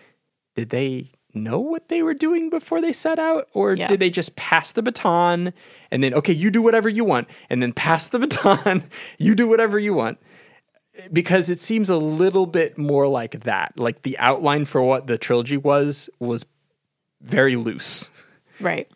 did 0.55 0.69
they 0.71 1.11
know 1.43 1.59
what 1.59 1.89
they 1.89 2.03
were 2.03 2.15
doing 2.15 2.51
before 2.51 2.81
they 2.81 2.93
set 2.93 3.19
out, 3.19 3.49
or 3.53 3.75
Yeah. 3.75 3.87
did 3.89 4.01
they 4.01 4.11
just 4.11 4.37
pass 4.37 4.73
the 4.73 4.83
baton 4.83 5.53
and 5.91 6.03
then 6.03 6.13
okay, 6.15 6.33
you 6.33 6.51
do 6.51 6.61
whatever 6.63 6.89
you 6.89 7.05
want, 7.05 7.29
and 7.49 7.63
then 7.63 7.73
pass 7.73 8.09
the 8.09 8.19
baton, 8.25 8.83
you 9.19 9.35
do 9.35 9.49
whatever 9.49 9.79
you 9.79 9.95
want? 9.95 10.19
Because 11.13 11.49
it 11.49 11.61
seems 11.61 11.91
a 11.91 11.97
little 11.97 12.47
bit 12.47 12.77
more 12.77 13.07
like 13.07 13.41
that. 13.45 13.79
Like 13.79 14.03
the 14.03 14.19
outline 14.19 14.65
for 14.65 14.83
what 14.83 15.07
the 15.07 15.17
trilogy 15.17 15.57
was 15.57 16.11
was 16.19 16.45
very 17.23 17.57
loose 17.57 18.11
Right. 18.61 18.89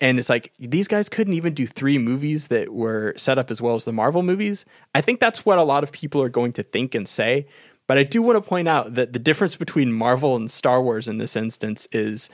and 0.00 0.18
it's 0.18 0.28
like 0.28 0.52
these 0.58 0.88
guys 0.88 1.08
couldn't 1.08 1.34
even 1.34 1.52
do 1.54 1.66
three 1.66 1.98
movies 1.98 2.48
that 2.48 2.72
were 2.72 3.14
set 3.16 3.38
up 3.38 3.50
as 3.50 3.60
well 3.62 3.74
as 3.76 3.84
the 3.84 3.92
Marvel 3.92 4.22
movies. 4.22 4.64
I 4.94 5.00
think 5.00 5.20
that's 5.20 5.46
what 5.46 5.58
a 5.58 5.62
lot 5.62 5.82
of 5.84 5.92
people 5.92 6.20
are 6.22 6.28
going 6.28 6.52
to 6.54 6.62
think 6.64 6.94
and 6.94 7.06
say. 7.08 7.46
But 7.86 7.98
I 7.98 8.02
do 8.02 8.22
want 8.22 8.42
to 8.42 8.48
point 8.48 8.68
out 8.68 8.94
that 8.94 9.12
the 9.12 9.18
difference 9.18 9.56
between 9.56 9.92
Marvel 9.92 10.36
and 10.36 10.50
Star 10.50 10.82
Wars 10.82 11.06
in 11.06 11.18
this 11.18 11.36
instance 11.36 11.86
is 11.92 12.30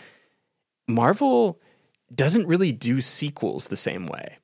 Marvel 0.88 1.58
doesn't 2.14 2.46
really 2.46 2.72
do 2.72 3.00
sequels 3.00 3.68
the 3.68 3.76
same 3.76 4.06
way. 4.06 4.38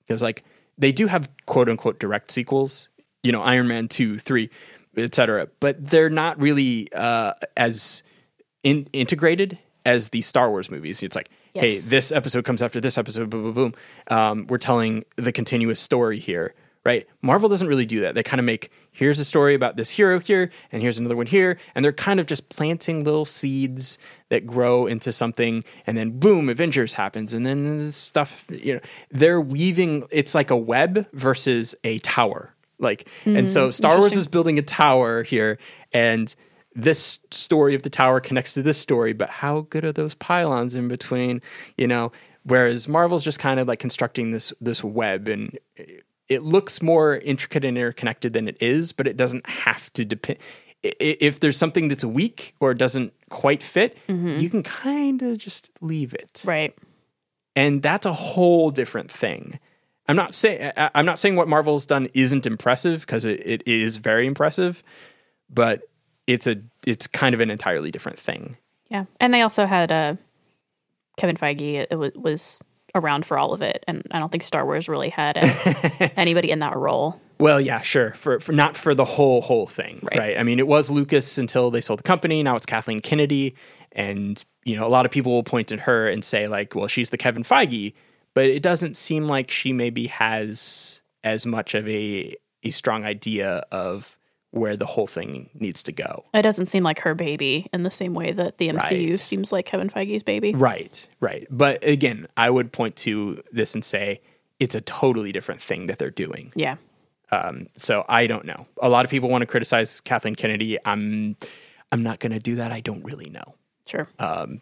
Because 0.00 0.22
like 0.22 0.44
they 0.78 0.92
do 0.92 1.06
have 1.06 1.28
quote 1.46 1.68
unquote 1.68 1.98
direct 1.98 2.30
sequels, 2.30 2.88
you 3.22 3.32
know, 3.32 3.42
Iron 3.42 3.68
Man 3.68 3.88
2, 3.88 4.18
3, 4.18 4.50
etc. 4.96 5.48
But 5.60 5.84
they're 5.84 6.10
not 6.10 6.40
really 6.40 6.92
uh, 6.92 7.32
as 7.56 8.02
in- 8.62 8.88
integrated 8.92 9.58
as 9.84 10.10
the 10.10 10.20
Star 10.20 10.50
Wars 10.50 10.70
movies. 10.70 11.02
It's 11.02 11.16
like, 11.16 11.28
hey, 11.54 11.78
this 11.78 12.12
episode 12.12 12.44
comes 12.44 12.62
after 12.62 12.80
this 12.80 12.96
episode, 12.96 13.30
boom, 13.30 13.42
boom, 13.42 13.52
boom. 13.52 13.74
Um, 14.08 14.46
we're 14.48 14.58
telling 14.58 15.04
the 15.16 15.32
continuous 15.32 15.80
story 15.80 16.18
here, 16.18 16.54
right? 16.84 17.06
Marvel 17.20 17.48
doesn't 17.48 17.68
really 17.68 17.86
do 17.86 18.00
that. 18.00 18.14
They 18.14 18.22
kind 18.22 18.40
of 18.40 18.44
make 18.44 18.70
here's 18.90 19.18
a 19.18 19.24
story 19.24 19.54
about 19.54 19.76
this 19.76 19.90
hero 19.90 20.18
here, 20.18 20.50
and 20.70 20.82
here's 20.82 20.98
another 20.98 21.16
one 21.16 21.26
here, 21.26 21.58
and 21.74 21.84
they're 21.84 21.92
kind 21.92 22.20
of 22.20 22.26
just 22.26 22.48
planting 22.48 23.04
little 23.04 23.24
seeds 23.24 23.98
that 24.28 24.46
grow 24.46 24.86
into 24.86 25.12
something, 25.12 25.64
and 25.86 25.96
then 25.96 26.18
boom, 26.18 26.48
Avengers 26.48 26.94
happens, 26.94 27.32
and 27.32 27.46
then 27.46 27.90
stuff. 27.90 28.46
You 28.50 28.74
know, 28.74 28.80
they're 29.10 29.40
weaving. 29.40 30.06
It's 30.10 30.34
like 30.34 30.50
a 30.50 30.56
web 30.56 31.06
versus 31.12 31.74
a 31.84 31.98
tower. 32.00 32.54
Like, 32.78 33.08
and 33.24 33.48
so 33.48 33.66
hmm, 33.66 33.70
Star 33.70 33.98
Wars 33.98 34.16
is 34.16 34.26
building 34.26 34.58
a 34.58 34.62
tower 34.62 35.22
here, 35.22 35.58
and 35.92 36.34
this 36.74 37.20
story 37.30 37.74
of 37.76 37.82
the 37.82 37.90
tower 37.90 38.18
connects 38.18 38.54
to 38.54 38.62
this 38.62 38.78
story, 38.78 39.12
but 39.12 39.28
how 39.28 39.66
good 39.70 39.84
are 39.84 39.92
those 39.92 40.14
pylons 40.14 40.74
in 40.74 40.88
between? 40.88 41.42
You 41.76 41.86
know, 41.86 42.10
Whereas 42.44 42.88
Marvel's 42.88 43.22
just 43.22 43.38
kind 43.38 43.60
of 43.60 43.68
like 43.68 43.78
constructing 43.78 44.32
this 44.32 44.52
this 44.60 44.82
web, 44.82 45.28
and 45.28 45.56
it 46.28 46.42
looks 46.42 46.82
more 46.82 47.16
intricate 47.16 47.64
and 47.64 47.76
interconnected 47.76 48.32
than 48.32 48.48
it 48.48 48.56
is, 48.60 48.92
but 48.92 49.06
it 49.06 49.16
doesn't 49.16 49.46
have 49.48 49.92
to 49.94 50.04
depend. 50.04 50.38
If 50.82 51.40
there's 51.40 51.56
something 51.56 51.88
that's 51.88 52.04
weak 52.04 52.54
or 52.58 52.74
doesn't 52.74 53.12
quite 53.30 53.62
fit, 53.62 53.96
you 54.08 54.50
can 54.50 54.62
kind 54.62 55.22
of 55.22 55.38
just 55.38 55.70
leave 55.80 56.12
it, 56.14 56.42
Right. 56.46 56.74
and 57.54 57.82
that's 57.82 58.04
a 58.06 58.12
whole 58.12 58.70
different 58.70 59.10
thing. 59.10 59.60
I'm 60.08 60.16
not 60.16 60.34
saying 60.34 60.72
I'm 60.76 61.06
not 61.06 61.20
saying 61.20 61.36
what 61.36 61.46
Marvel's 61.48 61.86
done 61.86 62.08
isn't 62.14 62.46
impressive 62.46 63.02
because 63.02 63.24
it, 63.24 63.40
it 63.46 63.62
is 63.68 63.98
very 63.98 64.26
impressive, 64.26 64.82
but 65.48 65.82
it's 66.26 66.48
a 66.48 66.56
it's 66.84 67.06
kind 67.06 67.34
of 67.34 67.40
an 67.40 67.50
entirely 67.50 67.92
different 67.92 68.18
thing. 68.18 68.56
Yeah. 68.88 69.04
And 69.20 69.32
they 69.32 69.42
also 69.42 69.64
had 69.64 69.92
uh, 69.92 70.16
Kevin 71.16 71.36
Feige 71.36 71.86
it 71.88 71.96
was, 71.96 72.12
was 72.14 72.64
around 72.94 73.26
for 73.26 73.38
all 73.38 73.52
of 73.52 73.62
it. 73.62 73.84
And 73.88 74.02
I 74.10 74.18
don't 74.18 74.30
think 74.30 74.44
Star 74.44 74.64
Wars 74.64 74.88
really 74.88 75.08
had 75.08 75.38
uh, 75.38 76.08
anybody 76.16 76.50
in 76.50 76.58
that 76.60 76.76
role. 76.76 77.20
Well, 77.38 77.60
yeah, 77.60 77.80
sure. 77.80 78.12
For, 78.12 78.38
for 78.40 78.52
not 78.52 78.76
for 78.76 78.94
the 78.94 79.04
whole 79.04 79.40
whole 79.40 79.66
thing, 79.66 80.00
right. 80.02 80.18
Right. 80.18 80.38
I 80.38 80.42
mean, 80.42 80.58
it 80.58 80.68
was 80.68 80.90
Lucas 80.90 81.38
until 81.38 81.70
they 81.70 81.80
sold 81.80 81.98
the 81.98 82.04
company. 82.04 82.42
Now 82.42 82.56
it's 82.56 82.66
Kathleen 82.66 83.00
Kennedy, 83.00 83.54
and 83.92 84.42
you 84.64 84.76
know, 84.76 84.86
a 84.86 84.88
lot 84.90 85.06
of 85.06 85.10
people 85.10 85.32
will 85.32 85.42
point 85.42 85.72
at 85.72 85.80
her 85.80 86.08
and 86.08 86.24
say 86.24 86.46
like, 86.46 86.74
"Well, 86.74 86.86
she's 86.86 87.10
the 87.10 87.16
Kevin 87.16 87.42
Feige," 87.42 87.94
but 88.34 88.44
it 88.44 88.62
doesn't 88.62 88.96
seem 88.96 89.24
like 89.24 89.50
she 89.50 89.72
maybe 89.72 90.06
has 90.06 91.02
as 91.24 91.44
much 91.44 91.74
of 91.74 91.88
a 91.88 92.36
a 92.62 92.70
strong 92.70 93.04
idea 93.04 93.64
of 93.72 94.16
where 94.52 94.76
the 94.76 94.86
whole 94.86 95.06
thing 95.06 95.50
needs 95.54 95.82
to 95.82 95.92
go. 95.92 96.24
It 96.32 96.42
doesn't 96.42 96.66
seem 96.66 96.82
like 96.84 97.00
her 97.00 97.14
baby 97.14 97.66
in 97.72 97.82
the 97.82 97.90
same 97.90 98.14
way 98.14 98.32
that 98.32 98.58
the 98.58 98.68
MCU 98.68 99.10
Right. 99.10 99.18
seems 99.18 99.50
like 99.50 99.66
Kevin 99.66 99.88
Feige's 99.90 100.22
baby. 100.22 100.52
Right, 100.54 101.08
right. 101.20 101.46
But 101.50 101.82
again, 101.84 102.26
I 102.36 102.50
would 102.50 102.70
point 102.72 102.94
to 102.96 103.42
this 103.50 103.74
and 103.74 103.84
say 103.84 104.20
it's 104.60 104.74
a 104.74 104.80
totally 104.82 105.32
different 105.32 105.60
thing 105.60 105.86
that 105.86 105.98
they're 105.98 106.10
doing. 106.10 106.52
Yeah. 106.54 106.76
Um, 107.30 107.66
So 107.78 108.04
I 108.08 108.26
don't 108.26 108.44
know. 108.44 108.66
A 108.80 108.88
lot 108.90 109.04
of 109.06 109.10
people 109.10 109.28
want 109.30 109.40
to 109.42 109.46
criticize 109.46 110.00
Kathleen 110.02 110.34
Kennedy. 110.36 110.76
I'm 110.84 111.36
I'm 111.90 112.02
not 112.02 112.20
going 112.20 112.32
to 112.32 112.38
do 112.38 112.54
that. 112.56 112.72
I 112.72 112.80
don't 112.80 113.02
really 113.04 113.30
know. 113.30 113.54
Sure. 113.86 114.06
Um, 114.18 114.60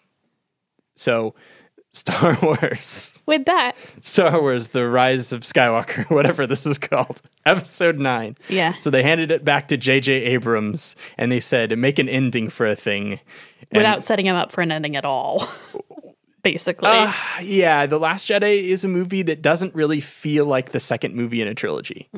So 0.94 1.35
Star 1.92 2.38
Wars, 2.42 3.22
With 3.26 3.46
that, 3.46 3.72
Star 4.00 4.40
Wars: 4.40 4.68
The 4.68 4.87
Rise 4.88 5.33
of 5.33 5.40
Skywalker, 5.40 6.09
whatever 6.14 6.46
this 6.46 6.64
is 6.64 6.79
called, 6.79 7.20
Episode 7.46 7.98
Nine. 7.98 8.37
Yeah. 8.48 8.74
So 8.81 8.90
they 8.90 9.03
handed 9.03 9.31
it 9.33 9.44
back 9.44 9.68
to 9.68 9.76
J.J. 9.76 10.12
Abrams, 10.12 10.94
and 11.18 11.33
they 11.33 11.40
said, 11.40 11.76
"Make 11.76 11.98
an 11.98 12.09
ending 12.09 12.48
for 12.48 12.66
a 12.66 12.76
thing." 12.76 13.18
And, 13.72 13.79
without 13.79 14.05
setting 14.05 14.26
him 14.26 14.37
up 14.37 14.53
for 14.53 14.61
an 14.62 14.70
ending 14.72 14.94
at 14.96 15.05
all, 15.05 15.48
basically. 16.42 16.88
uh, 16.90 17.12
yeah, 17.42 17.87
The 17.87 17.98
Last 17.98 18.29
Jedi 18.29 18.62
is 18.64 18.85
a 18.85 18.88
movie 18.88 19.22
that 19.22 19.42
doesn't 19.42 19.74
really 19.74 20.00
feel 20.00 20.44
like 20.46 20.70
the 20.70 20.81
second 20.81 21.14
movie 21.14 21.42
in 21.42 21.48
a 21.48 21.55
trilogy. 21.55 22.09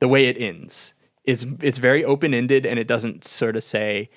The 0.00 0.08
way 0.08 0.26
it 0.26 0.36
ends, 0.40 0.94
it's 1.24 1.44
it's 1.62 1.78
very 1.78 2.04
open 2.04 2.32
ended, 2.34 2.64
and 2.66 2.78
it 2.78 2.86
doesn't 2.86 3.24
sort 3.24 3.56
of 3.56 3.64
say, 3.64 4.08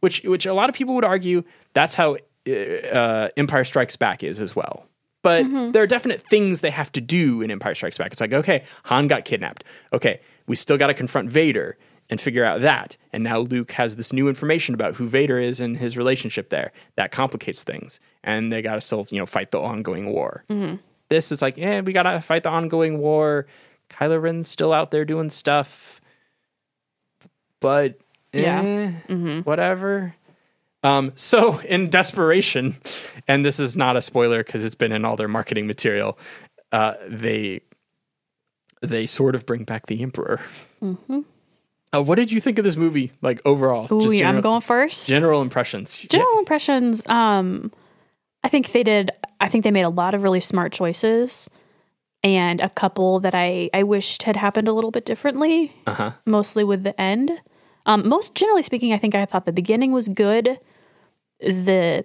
which 0.00 0.22
which 0.24 0.44
a 0.46 0.54
lot 0.54 0.68
of 0.68 0.74
people 0.74 0.94
would 0.96 1.04
argue 1.04 1.44
that's 1.72 1.94
how 1.94 2.16
uh, 2.46 3.28
Empire 3.36 3.64
Strikes 3.64 3.96
Back 3.96 4.22
is 4.22 4.40
as 4.40 4.54
well. 4.56 4.86
But 5.22 5.72
there 5.72 5.82
are 5.82 5.86
definite 5.88 6.22
things 6.22 6.60
they 6.60 6.70
have 6.70 6.92
to 6.92 7.00
do 7.00 7.42
in 7.42 7.50
Empire 7.50 7.74
Strikes 7.74 7.98
Back. 7.98 8.12
It's 8.12 8.20
like, 8.20 8.32
okay, 8.32 8.62
Han 8.84 9.08
got 9.08 9.24
kidnapped. 9.24 9.64
Okay, 9.92 10.20
we 10.46 10.54
still 10.54 10.78
got 10.78 10.86
to 10.86 10.94
confront 10.94 11.30
Vader 11.32 11.76
and 12.08 12.20
figure 12.20 12.44
out 12.44 12.60
that. 12.60 12.96
And 13.12 13.24
now 13.24 13.40
Luke 13.40 13.72
has 13.72 13.96
this 13.96 14.12
new 14.12 14.28
information 14.28 14.74
about 14.76 14.94
who 14.94 15.08
Vader 15.08 15.40
is 15.40 15.60
and 15.60 15.76
his 15.76 15.96
relationship 15.98 16.50
there. 16.50 16.70
That 16.94 17.10
complicates 17.10 17.64
things. 17.64 17.98
And 18.22 18.52
they 18.52 18.62
got 18.62 18.76
to 18.76 18.80
still, 18.80 19.04
you 19.10 19.18
know, 19.18 19.26
fight 19.26 19.50
the 19.50 19.58
ongoing 19.58 20.12
war. 20.12 20.44
This 21.08 21.32
is 21.32 21.42
like, 21.42 21.56
yeah, 21.56 21.80
we 21.80 21.92
got 21.92 22.04
to 22.04 22.20
fight 22.20 22.44
the 22.44 22.50
ongoing 22.50 22.98
war. 22.98 23.46
Kylo 23.90 24.22
Ren's 24.22 24.46
still 24.46 24.72
out 24.72 24.92
there 24.92 25.04
doing 25.04 25.30
stuff. 25.30 26.00
But, 27.58 27.98
Yeah. 28.32 28.62
eh, 29.08 29.40
whatever. 29.42 30.14
Um, 30.82 31.12
so, 31.14 31.58
in 31.68 31.90
desperation, 31.90 32.76
and 33.26 33.44
this 33.44 33.60
is 33.60 33.76
not 33.76 33.96
a 33.96 34.02
spoiler 34.02 34.42
because 34.42 34.64
it's 34.64 34.74
been 34.74 34.92
in 34.92 35.04
all 35.04 35.16
their 35.16 35.28
marketing 35.28 35.66
material, 35.66 36.18
uh, 36.72 36.94
they 37.08 37.60
they 38.82 39.06
sort 39.06 39.34
of 39.34 39.46
bring 39.46 39.64
back 39.64 39.86
the 39.86 40.02
Emperor. 40.02 40.40
Uh, 40.82 42.02
what 42.02 42.16
did 42.16 42.30
you 42.30 42.40
think 42.40 42.58
of 42.58 42.64
this 42.64 42.76
movie, 42.76 43.12
like 43.22 43.40
overall? 43.44 43.86
Ooh, 43.92 44.02
Just 44.02 44.14
yeah, 44.14 44.28
I'm 44.28 44.40
going 44.40 44.60
first. 44.60 45.08
general 45.08 45.40
impressions. 45.40 46.02
General 46.02 46.38
impressions. 46.38 47.06
Um, 47.06 47.72
I 48.44 48.48
think 48.48 48.72
they 48.72 48.82
did. 48.82 49.10
I 49.40 49.48
think 49.48 49.64
they 49.64 49.70
made 49.70 49.86
a 49.86 49.90
lot 49.90 50.14
of 50.14 50.22
really 50.22 50.40
smart 50.40 50.72
choices, 50.72 51.48
and 52.22 52.60
a 52.60 52.68
couple 52.68 53.20
that 53.20 53.34
I 53.34 53.70
I 53.72 53.82
wished 53.82 54.24
had 54.24 54.36
happened 54.36 54.68
a 54.68 54.72
little 54.72 54.90
bit 54.90 55.04
differently. 55.04 55.72
Uh-huh. 55.86 56.12
Mostly 56.26 56.64
with 56.64 56.82
the 56.84 57.00
end. 57.00 57.40
Um, 57.86 58.08
most 58.08 58.34
generally 58.34 58.62
speaking, 58.62 58.92
I 58.92 58.98
think 58.98 59.14
I 59.14 59.24
thought 59.24 59.44
the 59.46 59.52
beginning 59.52 59.92
was 59.92 60.08
good. 60.08 60.58
The 61.40 62.04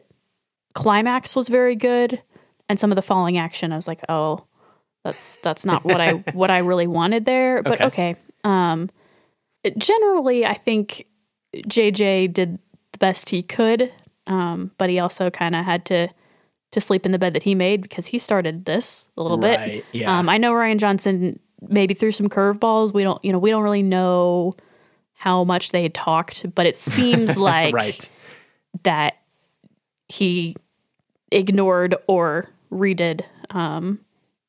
climax 0.74 1.36
was 1.36 1.48
very 1.50 1.76
good, 1.76 2.22
and 2.70 2.80
some 2.80 2.92
of 2.92 2.96
the 2.96 3.02
falling 3.02 3.38
action, 3.38 3.72
I 3.72 3.76
was 3.76 3.88
like, 3.88 4.02
oh, 4.08 4.46
that's 5.04 5.40
that's 5.40 5.66
not 5.66 5.84
what 5.84 6.00
I 6.00 6.12
what 6.34 6.50
I 6.52 6.60
really 6.60 6.88
wanted 6.88 7.26
there. 7.26 7.64
But 7.64 7.82
Okay. 7.82 7.86
okay. 7.86 8.16
Um, 8.44 8.90
generally, 9.78 10.46
I 10.46 10.54
think 10.54 11.06
JJ 11.56 12.34
did 12.34 12.60
the 12.92 12.98
best 12.98 13.30
he 13.30 13.42
could, 13.42 13.92
um, 14.28 14.72
but 14.78 14.90
he 14.90 15.00
also 15.00 15.30
kind 15.30 15.56
of 15.56 15.66
had 15.66 15.86
to 15.86 16.10
to 16.72 16.80
sleep 16.82 17.06
in 17.06 17.12
the 17.12 17.20
bed 17.20 17.34
that 17.34 17.44
he 17.44 17.54
made 17.54 17.82
because 17.82 18.08
he 18.08 18.18
started 18.18 18.64
this 18.66 19.10
a 19.18 19.22
little 19.22 19.38
Right, 19.38 19.60
bit. 19.74 19.86
yeah. 19.92 20.20
Um, 20.20 20.30
I 20.30 20.38
know 20.38 20.54
Rian 20.54 20.78
Johnson 20.78 21.38
maybe 21.68 21.94
threw 21.94 22.14
some 22.14 22.30
curveballs. 22.30 22.94
We 22.94 23.04
don't, 23.04 23.24
you 23.26 23.34
know, 23.34 23.40
we 23.40 23.50
don't 23.50 23.62
really 23.64 23.84
know 23.84 24.54
how 25.22 25.44
much 25.44 25.70
they 25.72 25.84
had 25.84 25.94
talked, 25.94 26.52
but 26.56 26.66
it 26.66 26.76
seems 26.76 27.38
like 27.52 27.76
right. 27.76 28.10
that 28.82 29.18
he 30.10 30.56
ignored 31.32 31.94
or 32.08 32.50
redid 32.72 33.22
um, 33.52 34.00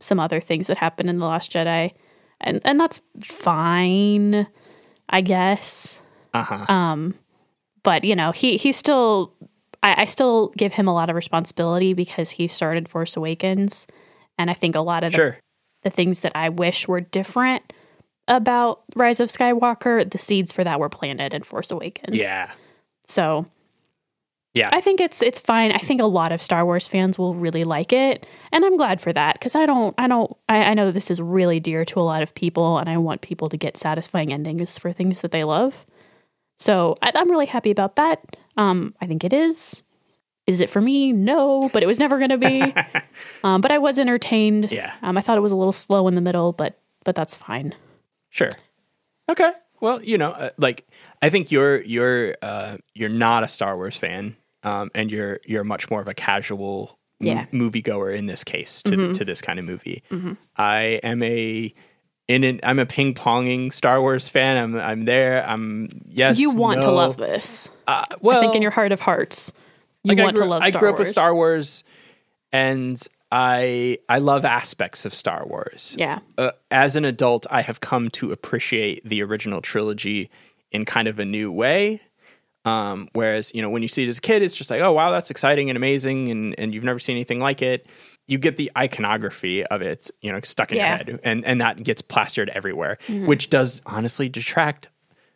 some 0.00 0.18
other 0.18 0.40
things 0.40 0.68
that 0.68 0.78
happened 0.78 1.10
in 1.10 1.18
the 1.18 1.26
Last 1.26 1.52
Jedi, 1.52 1.92
and 2.40 2.62
and 2.64 2.80
that's 2.80 3.02
fine, 3.22 4.46
I 5.10 5.20
guess. 5.20 6.00
Uh-huh. 6.32 6.64
Um, 6.72 7.16
but 7.82 8.02
you 8.02 8.16
know, 8.16 8.32
he 8.32 8.56
he 8.56 8.72
still, 8.72 9.34
I, 9.82 9.96
I 9.98 10.04
still 10.06 10.54
give 10.56 10.72
him 10.72 10.88
a 10.88 10.94
lot 10.94 11.10
of 11.10 11.16
responsibility 11.16 11.92
because 11.92 12.30
he 12.30 12.48
started 12.48 12.88
Force 12.88 13.14
Awakens, 13.14 13.86
and 14.38 14.48
I 14.48 14.54
think 14.54 14.74
a 14.74 14.80
lot 14.80 15.04
of 15.04 15.12
the, 15.12 15.36
the 15.82 15.90
things 15.90 16.22
that 16.22 16.32
I 16.34 16.48
wish 16.48 16.88
were 16.88 17.02
different 17.02 17.74
about 18.28 18.82
Rise 18.94 19.20
of 19.20 19.28
Skywalker, 19.28 20.08
the 20.08 20.18
seeds 20.18 20.52
for 20.52 20.64
that 20.64 20.80
were 20.80 20.88
planted 20.88 21.34
in 21.34 21.42
Force 21.42 21.70
Awakens. 21.70 22.16
Yeah. 22.16 22.50
So 23.04 23.44
Yeah. 24.54 24.70
I 24.72 24.80
think 24.80 25.00
it's 25.00 25.22
it's 25.22 25.40
fine. 25.40 25.72
I 25.72 25.78
think 25.78 26.00
a 26.00 26.06
lot 26.06 26.32
of 26.32 26.40
Star 26.42 26.64
Wars 26.64 26.86
fans 26.86 27.18
will 27.18 27.34
really 27.34 27.64
like 27.64 27.92
it, 27.92 28.26
and 28.52 28.64
I'm 28.64 28.76
glad 28.76 29.00
for 29.00 29.12
that 29.12 29.34
because 29.34 29.54
I 29.54 29.66
don't 29.66 29.94
I 29.98 30.06
don't 30.06 30.36
I, 30.48 30.64
I 30.64 30.74
know 30.74 30.90
this 30.90 31.10
is 31.10 31.20
really 31.20 31.58
dear 31.60 31.84
to 31.86 32.00
a 32.00 32.02
lot 32.02 32.22
of 32.22 32.34
people, 32.34 32.78
and 32.78 32.88
I 32.88 32.96
want 32.98 33.22
people 33.22 33.48
to 33.48 33.56
get 33.56 33.76
satisfying 33.76 34.32
endings 34.32 34.78
for 34.78 34.92
things 34.92 35.20
that 35.22 35.30
they 35.32 35.44
love. 35.44 35.84
So 36.58 36.94
I, 37.02 37.12
I'm 37.14 37.30
really 37.30 37.46
happy 37.46 37.70
about 37.70 37.96
that. 37.96 38.36
Um, 38.56 38.94
I 39.00 39.06
think 39.06 39.24
it 39.24 39.32
is. 39.32 39.82
Is 40.46 40.60
it 40.60 40.68
for 40.68 40.80
me? 40.80 41.12
No, 41.12 41.70
but 41.72 41.82
it 41.82 41.86
was 41.86 41.98
never 41.98 42.18
going 42.18 42.30
to 42.30 42.38
be. 42.38 42.74
um, 43.44 43.60
but 43.60 43.70
I 43.70 43.78
was 43.78 43.98
entertained. 43.98 44.70
Yeah. 44.72 44.92
Um, 45.00 45.16
I 45.16 45.20
thought 45.22 45.38
it 45.38 45.40
was 45.40 45.52
a 45.52 45.56
little 45.56 45.72
slow 45.72 46.08
in 46.08 46.14
the 46.14 46.20
middle, 46.20 46.52
but 46.52 46.78
but 47.04 47.14
that's 47.14 47.34
fine. 47.34 47.74
Sure. 48.32 48.50
Okay. 49.30 49.52
Well, 49.80 50.02
you 50.02 50.18
know, 50.18 50.30
uh, 50.30 50.50
like 50.58 50.86
I 51.20 51.28
think 51.28 51.52
you're 51.52 51.80
you're 51.82 52.34
uh, 52.42 52.78
you're 52.94 53.08
not 53.08 53.44
a 53.44 53.48
Star 53.48 53.76
Wars 53.76 53.96
fan, 53.96 54.36
um, 54.64 54.90
and 54.94 55.12
you're 55.12 55.38
you're 55.44 55.64
much 55.64 55.90
more 55.90 56.00
of 56.00 56.08
a 56.08 56.14
casual 56.14 56.98
Yeah. 57.20 57.46
moviegoer 57.52 58.16
in 58.16 58.26
this 58.26 58.42
case 58.44 58.82
to 58.84 59.12
to 59.12 59.24
this 59.24 59.40
kind 59.40 59.58
of 59.58 59.64
movie. 59.64 60.02
I 60.56 60.98
am 61.04 61.22
a 61.22 61.72
in 62.28 62.44
an, 62.44 62.60
I'm 62.62 62.78
a 62.78 62.86
ping 62.86 63.14
ponging 63.14 63.72
Star 63.72 64.00
Wars 64.00 64.28
fan. 64.28 64.56
I'm 64.56 64.76
I'm 64.76 65.04
there. 65.04 65.44
I'm 65.46 65.88
yes. 66.08 66.38
You 66.38 66.52
want 66.54 66.82
to 66.82 66.90
love 66.90 67.16
this. 67.16 67.68
Uh, 67.86 68.04
well, 68.20 68.38
I 68.38 68.40
think 68.40 68.54
in 68.54 68.62
your 68.62 68.70
heart 68.70 68.92
of 68.92 69.00
hearts, 69.00 69.52
you 70.04 70.14
like, 70.14 70.22
want 70.24 70.36
grew, 70.36 70.44
to 70.44 70.50
love 70.50 70.62
I 70.62 70.70
Star 70.70 70.80
grew 70.80 70.88
up 70.90 70.94
Wars. 70.94 70.98
with 71.00 71.08
Star 71.08 71.34
Wars, 71.34 71.84
and 72.52 73.00
I 73.32 73.98
I 74.08 74.18
love 74.18 74.44
aspects 74.44 75.06
of 75.06 75.14
Star 75.14 75.44
Wars. 75.46 75.96
Yeah. 75.98 76.18
uh, 76.38 76.50
as 76.70 76.94
an 76.96 77.04
adult, 77.06 77.46
I 77.50 77.62
have 77.62 77.80
come 77.80 78.10
to 78.10 78.30
appreciate 78.30 79.02
the 79.08 79.22
original 79.22 79.60
trilogy 79.62 80.30
in 80.70 80.84
kind 80.84 81.08
of 81.08 81.18
a 81.18 81.24
new 81.24 81.50
way. 81.50 82.02
Um, 82.64 83.08
whereas, 83.12 83.52
you 83.54 83.62
know, 83.62 83.70
when 83.70 83.82
you 83.82 83.88
see 83.88 84.04
it 84.04 84.08
as 84.08 84.18
a 84.18 84.20
kid, 84.20 84.40
it's 84.42 84.54
just 84.54 84.70
like, 84.70 84.80
oh, 84.80 84.92
wow, 84.92 85.10
that's 85.10 85.30
exciting 85.32 85.68
and 85.68 85.76
amazing, 85.76 86.28
and, 86.30 86.54
and 86.58 86.72
you've 86.72 86.84
never 86.84 87.00
seen 87.00 87.16
anything 87.16 87.40
like 87.40 87.60
it. 87.60 87.86
You 88.28 88.38
get 88.38 88.56
the 88.56 88.70
iconography 88.78 89.64
of 89.66 89.82
it, 89.82 90.10
you 90.20 90.30
know, 90.30 90.38
stuck 90.44 90.70
in 90.70 90.78
Yeah. 90.78 90.88
your 90.90 90.96
head, 90.96 91.20
and, 91.24 91.44
and 91.44 91.60
that 91.60 91.82
gets 91.82 92.02
plastered 92.02 92.50
everywhere, 92.50 92.98
which 93.08 93.50
does 93.50 93.82
honestly 93.84 94.28
detract 94.28 94.90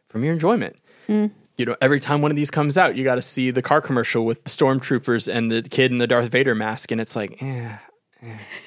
from 0.09 0.23
your 0.23 0.35
enjoyment. 0.35 0.77
You 1.09 1.65
know, 1.65 1.75
every 1.81 1.99
time 2.01 2.23
one 2.23 2.31
of 2.31 2.37
these 2.37 2.51
comes 2.51 2.79
out, 2.79 2.97
you 2.97 3.03
got 3.03 3.17
to 3.17 3.23
see 3.23 3.51
the 3.51 3.63
car 3.63 3.81
commercial 3.81 4.25
with 4.25 4.45
the 4.45 4.51
stormtroopers 4.51 5.33
and 5.33 5.51
the 5.51 5.63
kid 5.63 5.91
in 5.91 5.99
the 5.99 6.07
Darth 6.07 6.29
Vader 6.31 6.55
mask, 6.55 6.93
and 6.93 7.01
it's 7.01 7.17
like, 7.17 7.43
eh, 7.43 7.77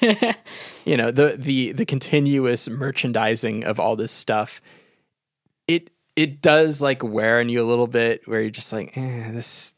you 0.84 0.96
know 0.96 1.10
the 1.10 1.36
the 1.36 1.72
the 1.72 1.84
continuous 1.84 2.68
merchandising 2.68 3.64
of 3.64 3.78
all 3.80 3.96
this 3.96 4.12
stuff 4.12 4.60
it 5.66 5.90
it 6.16 6.40
does 6.42 6.82
like 6.82 7.02
wear 7.02 7.40
on 7.40 7.48
you 7.48 7.62
a 7.62 7.64
little 7.64 7.86
bit 7.86 8.26
where 8.26 8.40
you're 8.40 8.50
just 8.50 8.72
like 8.72 8.96
eh, 8.96 9.30
this 9.30 9.74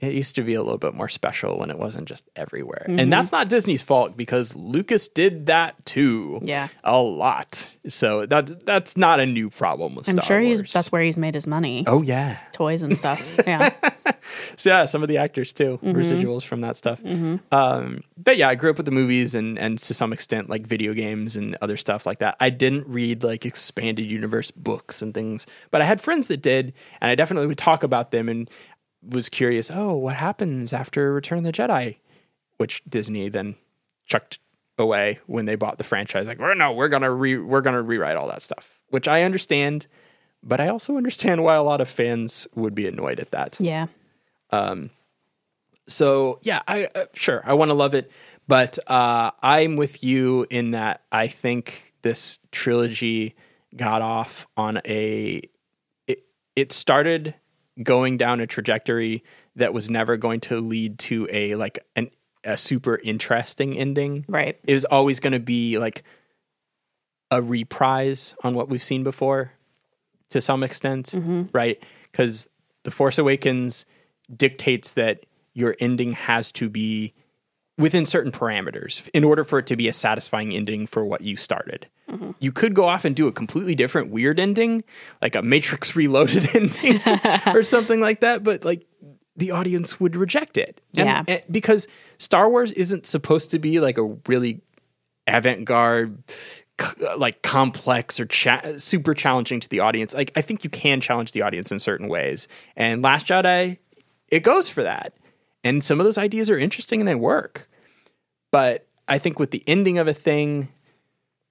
it 0.00 0.12
used 0.14 0.36
to 0.36 0.42
be 0.42 0.54
a 0.54 0.62
little 0.62 0.78
bit 0.78 0.94
more 0.94 1.08
special 1.08 1.58
when 1.58 1.70
it 1.70 1.78
wasn't 1.78 2.06
just 2.08 2.28
everywhere 2.36 2.84
Mm-hmm. 2.88 3.00
and 3.00 3.12
that's 3.12 3.32
not 3.32 3.48
disney's 3.48 3.82
fault 3.82 4.16
because 4.16 4.54
lucas 4.56 5.08
did 5.08 5.46
that 5.46 5.84
too 5.84 6.38
Yeah. 6.42 6.68
a 6.84 6.98
lot 6.98 7.76
so 7.88 8.24
that 8.26 8.64
that's 8.64 8.96
not 8.96 9.18
a 9.20 9.26
new 9.26 9.50
problem 9.50 9.94
with 9.96 10.08
I'm 10.08 10.16
Star 10.16 10.26
sure 10.26 10.42
Wars. 10.42 10.60
he's 10.60 10.72
that's 10.72 10.92
where 10.92 11.02
he's 11.02 11.18
made 11.18 11.34
his 11.34 11.46
money. 11.46 11.84
oh 11.86 12.02
yeah 12.02 12.38
Toys 12.52 12.82
and 12.82 12.96
stuff. 12.96 13.38
Yeah. 13.46 13.72
so 14.56 14.70
yeah, 14.70 14.84
some 14.84 15.02
of 15.02 15.08
the 15.08 15.18
actors 15.18 15.52
too, 15.52 15.78
Mm-hmm. 15.82 15.96
residuals 15.98 16.44
from 16.44 16.60
that 16.62 16.76
stuff. 16.76 17.00
Um, 17.52 18.00
but 18.16 18.36
yeah, 18.36 18.48
I 18.48 18.54
grew 18.56 18.70
up 18.70 18.76
with 18.76 18.86
the 18.86 18.92
movies 18.92 19.34
and 19.34 19.58
and 19.58 19.78
to 19.78 19.94
some 19.94 20.12
extent 20.12 20.48
like 20.50 20.66
video 20.66 20.92
games 20.92 21.36
and 21.36 21.56
other 21.62 21.76
stuff 21.76 22.04
like 22.06 22.18
that. 22.18 22.36
I 22.40 22.50
didn't 22.50 22.86
read 22.88 23.22
like 23.22 23.46
expanded 23.46 24.10
universe 24.10 24.50
books 24.50 25.02
and 25.02 25.14
things, 25.14 25.46
but 25.70 25.80
I 25.80 25.84
had 25.84 26.00
friends 26.00 26.26
that 26.28 26.42
did, 26.42 26.72
and 27.00 27.10
I 27.10 27.14
definitely 27.14 27.46
would 27.46 27.58
talk 27.58 27.82
about 27.82 28.10
them 28.10 28.28
and 28.28 28.50
was 29.08 29.28
curious. 29.28 29.70
Oh, 29.72 29.94
what 29.94 30.16
happens 30.16 30.72
after 30.72 31.12
Return 31.12 31.38
of 31.38 31.44
the 31.44 31.52
Jedi? 31.52 31.96
Which 32.58 32.84
Disney 32.84 33.28
then 33.28 33.56
chucked 34.06 34.38
away 34.78 35.20
when 35.26 35.44
they 35.44 35.54
bought 35.54 35.78
the 35.78 35.84
franchise. 35.84 36.26
Like, 36.26 36.38
well, 36.38 36.54
no, 36.54 36.72
we're 36.72 36.88
gonna 36.88 37.12
re- 37.12 37.38
we're 37.38 37.60
gonna 37.60 37.82
rewrite 37.82 38.16
all 38.16 38.28
that 38.28 38.42
stuff, 38.42 38.80
which 38.90 39.08
I 39.08 39.22
understand. 39.22 39.86
But 40.42 40.60
I 40.60 40.68
also 40.68 40.96
understand 40.96 41.42
why 41.42 41.56
a 41.56 41.62
lot 41.62 41.80
of 41.80 41.88
fans 41.88 42.46
would 42.54 42.74
be 42.74 42.86
annoyed 42.86 43.20
at 43.20 43.32
that. 43.32 43.58
Yeah. 43.60 43.88
Um. 44.50 44.90
So 45.88 46.38
yeah, 46.42 46.62
I 46.68 46.88
uh, 46.94 47.06
sure 47.14 47.42
I 47.44 47.54
want 47.54 47.70
to 47.70 47.74
love 47.74 47.94
it, 47.94 48.10
but 48.46 48.78
uh, 48.86 49.32
I'm 49.42 49.76
with 49.76 50.04
you 50.04 50.46
in 50.50 50.72
that 50.72 51.02
I 51.10 51.26
think 51.26 51.94
this 52.02 52.38
trilogy 52.52 53.34
got 53.76 54.00
off 54.00 54.46
on 54.56 54.80
a 54.86 55.42
it, 56.06 56.22
it 56.56 56.72
started 56.72 57.34
going 57.82 58.16
down 58.16 58.40
a 58.40 58.46
trajectory 58.46 59.22
that 59.56 59.72
was 59.72 59.90
never 59.90 60.16
going 60.16 60.40
to 60.40 60.60
lead 60.60 60.98
to 60.98 61.28
a 61.30 61.54
like 61.54 61.78
an 61.96 62.10
a 62.44 62.56
super 62.56 62.98
interesting 63.02 63.76
ending. 63.76 64.24
Right. 64.28 64.58
It 64.66 64.72
was 64.72 64.84
always 64.84 65.20
going 65.20 65.32
to 65.32 65.40
be 65.40 65.78
like 65.78 66.02
a 67.30 67.42
reprise 67.42 68.34
on 68.42 68.54
what 68.54 68.68
we've 68.68 68.82
seen 68.82 69.02
before 69.02 69.52
to 70.30 70.40
some 70.40 70.62
extent, 70.62 71.06
mm-hmm. 71.06 71.44
right? 71.52 71.82
Because 72.10 72.48
The 72.84 72.90
Force 72.90 73.18
Awakens 73.18 73.86
dictates 74.34 74.92
that 74.92 75.24
your 75.54 75.76
ending 75.80 76.12
has 76.12 76.52
to 76.52 76.68
be 76.68 77.14
within 77.78 78.04
certain 78.04 78.32
parameters 78.32 79.08
in 79.14 79.22
order 79.24 79.44
for 79.44 79.60
it 79.60 79.66
to 79.68 79.76
be 79.76 79.86
a 79.88 79.92
satisfying 79.92 80.52
ending 80.52 80.86
for 80.86 81.04
what 81.04 81.20
you 81.22 81.36
started. 81.36 81.86
Mm-hmm. 82.10 82.32
You 82.40 82.52
could 82.52 82.74
go 82.74 82.88
off 82.88 83.04
and 83.04 83.14
do 83.14 83.28
a 83.28 83.32
completely 83.32 83.74
different 83.74 84.10
weird 84.10 84.40
ending, 84.40 84.82
like 85.22 85.34
a 85.36 85.42
Matrix 85.42 85.94
Reloaded 85.96 86.54
ending 86.54 87.00
or 87.54 87.62
something 87.62 88.00
like 88.00 88.20
that, 88.20 88.42
but 88.44 88.64
like 88.64 88.84
the 89.36 89.52
audience 89.52 90.00
would 90.00 90.16
reject 90.16 90.56
it. 90.56 90.80
And- 90.96 91.06
Yeah. 91.06 91.22
and- 91.28 91.42
because 91.50 91.86
Star 92.18 92.50
Wars 92.50 92.72
isn't 92.72 93.06
supposed 93.06 93.50
to 93.52 93.58
be 93.60 93.78
like 93.80 93.96
a 93.96 94.04
really 94.26 94.60
avant-garde 95.28 96.22
c- 96.80 97.06
like 97.16 97.42
complex 97.42 98.18
or 98.18 98.26
cha- 98.26 98.62
super 98.78 99.14
challenging 99.14 99.60
to 99.60 99.68
the 99.68 99.80
audience 99.80 100.14
like 100.14 100.32
i 100.36 100.40
think 100.40 100.64
you 100.64 100.70
can 100.70 101.00
challenge 101.02 101.32
the 101.32 101.42
audience 101.42 101.70
in 101.70 101.78
certain 101.78 102.08
ways 102.08 102.48
and 102.76 103.02
last 103.02 103.26
jedi 103.26 103.76
it 104.28 104.40
goes 104.42 104.68
for 104.70 104.82
that 104.82 105.12
and 105.64 105.84
some 105.84 106.00
of 106.00 106.04
those 106.04 106.16
ideas 106.18 106.48
are 106.48 106.56
interesting 106.58 107.00
and 107.00 107.06
they 107.08 107.14
work 107.14 107.67
but 108.50 108.86
i 109.08 109.18
think 109.18 109.38
with 109.38 109.50
the 109.50 109.62
ending 109.66 109.98
of 109.98 110.06
a 110.08 110.14
thing 110.14 110.68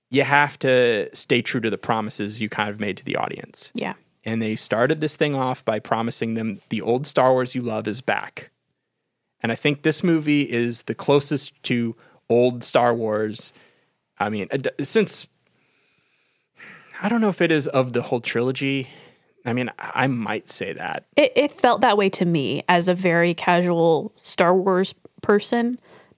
you 0.10 0.24
have 0.24 0.58
to 0.60 1.10
stay 1.16 1.42
true 1.42 1.60
to 1.62 1.70
the 1.70 1.78
promises 1.78 2.42
you 2.42 2.50
kind 2.50 2.70
of 2.70 2.80
made 2.80 2.98
to 2.98 3.06
the 3.06 3.16
audience 3.16 3.72
Yeah. 3.76 3.94
and 4.24 4.42
they 4.42 4.56
started 4.56 5.02
this 5.02 5.16
thing 5.16 5.36
off 5.36 5.64
by 5.66 5.80
promising 5.80 6.34
them 6.36 6.62
the 6.70 6.82
old 6.82 7.06
Star 7.06 7.32
Wars 7.34 7.56
you 7.56 7.62
love 7.62 7.88
is 7.88 8.00
back. 8.02 8.50
And 9.42 9.52
I 9.52 9.56
think 9.56 9.84
this 9.84 10.04
movie 10.04 10.42
is 10.42 10.84
the 10.84 10.96
closest 10.96 11.62
to 11.64 11.96
old 12.30 12.64
Star 12.64 12.94
Wars. 12.94 13.54
I 14.20 14.30
mean, 14.30 14.48
since 14.82 15.28
I 17.02 17.08
don't 17.10 17.22
know 17.22 17.30
if 17.30 17.42
it 17.42 17.52
is 17.52 17.68
of 17.68 17.94
the 17.94 18.02
whole 18.02 18.22
trilogy. 18.22 18.88
I 19.46 19.54
mean, 19.54 19.70
I 19.78 20.04
I 20.04 20.08
might 20.08 20.50
say 20.50 20.74
that. 20.74 21.06
It, 21.16 21.32
it 21.36 21.52
felt 21.52 21.82
that 21.82 21.98
way 21.98 22.10
to 22.12 22.26
me 22.26 22.64
as 22.68 22.88
a 22.90 22.96
very 22.96 23.34
casual 23.34 24.12
Star 24.22 24.56
Wars 24.56 24.94
person. 25.22 25.78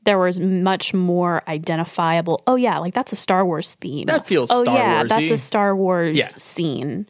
There 0.09 0.17
was 0.17 0.39
much 0.39 0.91
more 0.91 1.43
identifiable. 1.47 2.41
Oh 2.47 2.55
yeah, 2.55 2.79
like 2.79 2.95
that's 2.95 3.13
a 3.13 3.15
Star 3.15 3.45
Wars 3.45 3.75
theme. 3.75 4.07
That 4.07 4.25
feels 4.25 4.49
oh 4.51 4.63
Star 4.63 4.75
yeah, 4.75 5.03
that's 5.03 5.17
Wars-y. 5.17 5.33
a 5.35 5.37
Star 5.37 5.75
Wars 5.75 6.17
Yeah. 6.17 6.23
scene. 6.25 7.07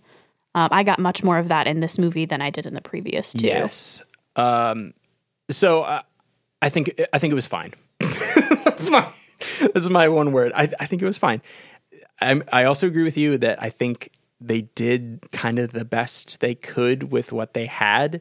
Um, 0.53 0.67
I 0.69 0.83
got 0.83 0.99
much 0.99 1.23
more 1.23 1.37
of 1.37 1.47
that 1.47 1.65
in 1.65 1.79
this 1.79 1.97
movie 1.97 2.25
than 2.25 2.41
I 2.41 2.49
did 2.49 2.65
in 2.65 2.73
the 2.73 2.81
previous 2.81 3.31
two. 3.31 3.47
Yes. 3.47 4.01
Um, 4.35 4.93
so 5.49 5.83
uh, 5.83 6.01
I 6.61 6.67
think 6.67 6.99
I 7.13 7.19
think 7.19 7.31
it 7.31 7.35
was 7.35 7.47
fine. 7.47 7.73
that's 7.99 8.89
my 8.89 9.07
that's 9.73 9.89
my 9.89 10.09
one 10.09 10.33
word. 10.33 10.51
I, 10.53 10.63
I 10.77 10.85
think 10.85 11.01
it 11.01 11.05
was 11.05 11.17
fine. 11.17 11.41
I'm, 12.19 12.43
I 12.51 12.65
also 12.65 12.85
agree 12.85 13.03
with 13.03 13.17
you 13.17 13.37
that 13.37 13.63
I 13.63 13.69
think 13.69 14.09
they 14.41 14.63
did 14.75 15.25
kind 15.31 15.57
of 15.57 15.71
the 15.71 15.85
best 15.85 16.41
they 16.41 16.53
could 16.53 17.13
with 17.13 17.31
what 17.31 17.53
they 17.53 17.65
had. 17.65 18.19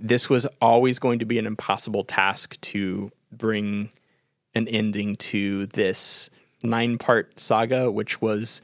This 0.00 0.28
was 0.28 0.48
always 0.60 0.98
going 0.98 1.20
to 1.20 1.24
be 1.24 1.38
an 1.38 1.46
impossible 1.46 2.02
task 2.02 2.60
to 2.62 3.12
bring 3.30 3.90
an 4.56 4.66
ending 4.68 5.16
to 5.16 5.66
this 5.66 6.30
nine 6.62 6.98
part 6.98 7.38
saga, 7.38 7.90
which 7.90 8.20
was 8.20 8.62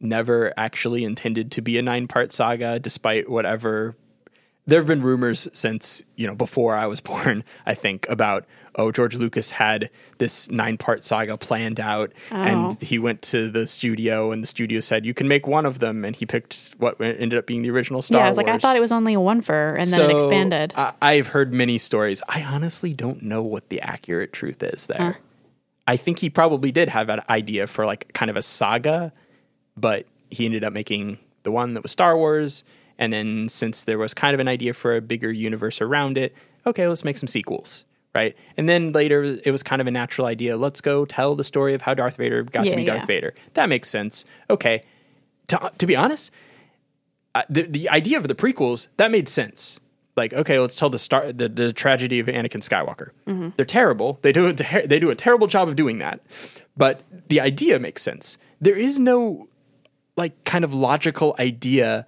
never 0.00 0.52
actually 0.56 1.04
intended 1.04 1.50
to 1.52 1.62
be 1.62 1.78
a 1.78 1.82
nine 1.82 2.08
part 2.08 2.32
saga, 2.32 2.78
despite 2.78 3.30
whatever 3.30 3.96
there 4.68 4.80
have 4.80 4.86
been 4.86 5.02
rumors 5.02 5.48
since 5.54 6.02
you 6.14 6.26
know 6.26 6.34
before 6.34 6.76
I 6.76 6.86
was 6.86 7.00
born. 7.12 7.42
I 7.66 7.74
think 7.74 8.08
about 8.08 8.44
oh 8.74 8.92
George 8.92 9.16
Lucas 9.16 9.50
had 9.50 9.90
this 10.18 10.50
nine 10.50 10.76
part 10.76 11.04
saga 11.04 11.36
planned 11.36 11.80
out, 11.80 12.12
and 12.30 12.72
oh. 12.72 12.76
he 12.80 12.98
went 12.98 13.22
to 13.22 13.48
the 13.48 13.66
studio, 13.66 14.30
and 14.30 14.42
the 14.42 14.46
studio 14.46 14.80
said 14.80 15.06
you 15.06 15.14
can 15.14 15.26
make 15.26 15.46
one 15.46 15.66
of 15.66 15.78
them, 15.78 16.04
and 16.04 16.14
he 16.14 16.26
picked 16.26 16.74
what 16.78 17.00
ended 17.00 17.34
up 17.34 17.46
being 17.46 17.62
the 17.62 17.70
original 17.70 18.02
Star 18.02 18.20
Yeah, 18.20 18.26
I 18.26 18.28
was 18.28 18.36
like, 18.36 18.48
I 18.48 18.58
thought 18.58 18.76
it 18.76 18.80
was 18.80 18.92
only 18.92 19.14
a 19.14 19.20
one 19.20 19.40
for, 19.40 19.74
and 19.74 19.88
then 19.88 20.10
it 20.10 20.14
expanded. 20.14 20.74
I, 20.76 20.92
I've 21.00 21.28
heard 21.28 21.52
many 21.52 21.78
stories. 21.78 22.22
I 22.28 22.42
honestly 22.42 22.92
don't 22.92 23.22
know 23.22 23.42
what 23.42 23.70
the 23.70 23.80
accurate 23.80 24.32
truth 24.32 24.62
is 24.62 24.86
there. 24.86 25.18
I 25.88 25.96
think 25.96 26.18
he 26.18 26.28
probably 26.28 26.70
did 26.70 26.90
have 26.90 27.08
an 27.08 27.22
idea 27.30 27.66
for 27.66 27.86
like 27.86 28.12
kind 28.12 28.30
of 28.30 28.36
a 28.36 28.42
saga, 28.42 29.10
but 29.74 30.06
he 30.30 30.44
ended 30.44 30.62
up 30.62 30.74
making 30.74 31.18
the 31.44 31.50
one 31.50 31.72
that 31.74 31.82
was 31.82 31.90
Star 31.90 32.14
Wars. 32.14 32.62
And 32.98 33.10
then 33.10 33.48
since 33.48 33.84
there 33.84 33.96
was 33.96 34.12
kind 34.12 34.34
of 34.34 34.40
an 34.40 34.48
idea 34.48 34.74
for 34.74 34.94
a 34.96 35.00
bigger 35.00 35.32
universe 35.32 35.80
around 35.80 36.18
it, 36.18 36.36
okay, 36.66 36.86
let's 36.86 37.04
make 37.04 37.16
some 37.16 37.26
sequels. 37.26 37.86
Right. 38.14 38.36
And 38.56 38.68
then 38.68 38.92
later 38.92 39.38
it 39.44 39.50
was 39.50 39.62
kind 39.62 39.80
of 39.80 39.86
a 39.86 39.90
natural 39.90 40.26
idea. 40.26 40.58
Let's 40.58 40.82
go 40.82 41.06
tell 41.06 41.34
the 41.34 41.44
story 41.44 41.72
of 41.72 41.82
how 41.82 41.94
Darth 41.94 42.16
Vader 42.16 42.42
got 42.42 42.66
Yeah, 42.66 42.72
to 42.72 42.76
be 42.76 42.84
Darth 42.84 43.00
yeah. 43.00 43.06
Vader. 43.06 43.34
That 43.54 43.70
makes 43.70 43.88
sense. 43.88 44.26
Okay. 44.50 44.82
To, 45.46 45.72
to 45.78 45.86
be 45.86 45.96
honest, 45.96 46.30
uh, 47.34 47.44
the 47.48 47.62
the 47.62 47.88
idea 47.88 48.18
of 48.18 48.28
the 48.28 48.34
prequels 48.34 48.88
that 48.98 49.10
made 49.10 49.28
sense. 49.28 49.80
Like, 50.18 50.34
okay, 50.34 50.58
let's 50.58 50.74
tell 50.74 50.90
the 50.90 50.98
star 50.98 51.32
the, 51.32 51.48
the 51.48 51.72
tragedy 51.72 52.18
of 52.18 52.26
Anakin 52.26 52.60
Skywalker. 52.60 53.10
They're 53.56 53.64
terrible. 53.64 54.18
They 54.22 54.32
do 54.32 54.46
a 54.48 54.52
ter- 54.52 54.86
they 54.86 54.98
do 54.98 55.08
a 55.10 55.14
terrible 55.14 55.46
job 55.46 55.68
of 55.68 55.76
doing 55.76 55.98
that, 55.98 56.20
but 56.76 57.00
the 57.28 57.40
idea 57.40 57.78
makes 57.78 58.02
sense. 58.02 58.36
There 58.60 58.76
is 58.76 58.98
no 58.98 59.48
like 60.16 60.44
kind 60.44 60.64
of 60.64 60.74
logical 60.74 61.34
idea 61.38 62.06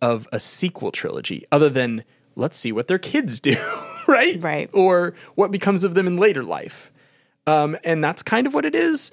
of 0.00 0.28
a 0.32 0.38
sequel 0.40 0.92
trilogy 0.92 1.44
other 1.50 1.68
than 1.68 2.04
let's 2.36 2.56
see 2.56 2.72
what 2.72 2.86
their 2.86 2.98
kids 2.98 3.40
do, 3.40 3.56
right? 4.08 4.42
Right. 4.42 4.70
Or 4.72 5.14
what 5.34 5.50
becomes 5.50 5.84
of 5.84 5.94
them 5.94 6.06
in 6.06 6.16
later 6.16 6.44
life. 6.44 6.92
Um, 7.46 7.76
and 7.82 8.02
that's 8.02 8.22
kind 8.22 8.46
of 8.46 8.54
what 8.54 8.64
it 8.64 8.74
is. 8.74 9.10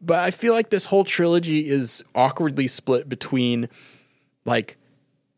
But 0.00 0.20
I 0.20 0.30
feel 0.30 0.54
like 0.54 0.70
this 0.70 0.86
whole 0.86 1.04
trilogy 1.04 1.68
is 1.68 2.02
awkwardly 2.14 2.66
split 2.66 3.08
between 3.08 3.68
like 4.44 4.76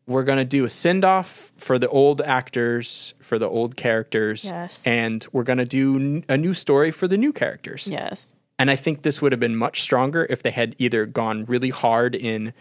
we're 0.07 0.23
going 0.23 0.37
to 0.37 0.45
do 0.45 0.65
a 0.65 0.69
send 0.69 1.03
off 1.03 1.51
for 1.57 1.79
the 1.79 1.87
old 1.89 2.21
actors, 2.21 3.13
for 3.19 3.39
the 3.39 3.47
old 3.49 3.75
characters, 3.75 4.45
Yes. 4.45 4.85
and 4.85 5.25
we're 5.31 5.43
going 5.43 5.57
to 5.57 5.65
do 5.65 5.95
n- 5.95 6.25
a 6.29 6.37
new 6.37 6.53
story 6.53 6.91
for 6.91 7.07
the 7.07 7.17
new 7.17 7.33
characters. 7.33 7.87
yes. 7.87 8.33
And 8.57 8.71
I 8.71 8.77
think 8.77 9.01
this 9.01 9.21
would 9.21 9.33
have 9.33 9.39
been 9.39 9.57
much 9.57 9.81
stronger 9.81 10.25
if 10.29 10.41
they 10.41 10.51
had 10.51 10.75
either 10.77 11.05
gone 11.05 11.43
really 11.45 11.71
hard 11.71 12.15
in 12.15 12.53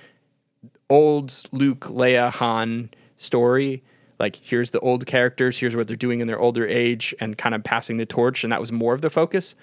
old 0.90 1.32
Luke, 1.52 1.80
Leia, 1.82 2.30
Han 2.32 2.90
story. 3.16 3.82
Like, 4.18 4.36
here's 4.36 4.70
the 4.70 4.80
old 4.80 5.06
characters, 5.06 5.58
here's 5.58 5.76
what 5.76 5.86
they're 5.88 5.96
doing 5.96 6.20
in 6.20 6.26
their 6.26 6.38
older 6.38 6.66
age, 6.66 7.14
and 7.20 7.36
kind 7.38 7.54
of 7.54 7.62
passing 7.64 7.96
the 7.96 8.06
torch, 8.06 8.42
and 8.44 8.52
that 8.52 8.60
was 8.60 8.72
more 8.72 8.94
of 8.94 9.02
the 9.02 9.10
focus. 9.10 9.54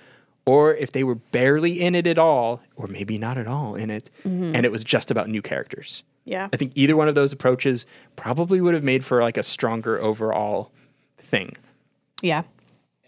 Or 0.46 0.74
if 0.74 0.91
they 0.91 1.04
were 1.04 1.15
barely 1.15 1.82
in 1.82 1.96
it 1.96 2.08
at 2.08 2.17
all, 2.17 2.62
or 2.76 2.88
maybe 2.88 3.17
not 3.17 3.38
at 3.38 3.48
all 3.48 3.76
in 3.76 3.89
it, 3.89 4.10
mm-hmm. 4.26 4.56
and 4.56 4.65
it 4.65 4.72
was 4.72 4.84
just 4.84 5.12
about 5.12 5.30
new 5.30 5.41
characters. 5.41 6.04
Yeah. 6.26 6.48
I 6.54 6.58
think 6.58 6.74
either 6.76 6.96
one 6.96 7.08
of 7.08 7.16
those 7.16 7.34
approaches 7.34 7.86
probably 8.16 8.62
would 8.62 8.74
have 8.74 8.84
made 8.84 9.04
for 9.04 9.22
like 9.22 9.38
a 9.38 9.44
stronger 9.44 10.00
overall 10.00 10.72
thing. 11.18 11.56
Yeah. 12.22 12.44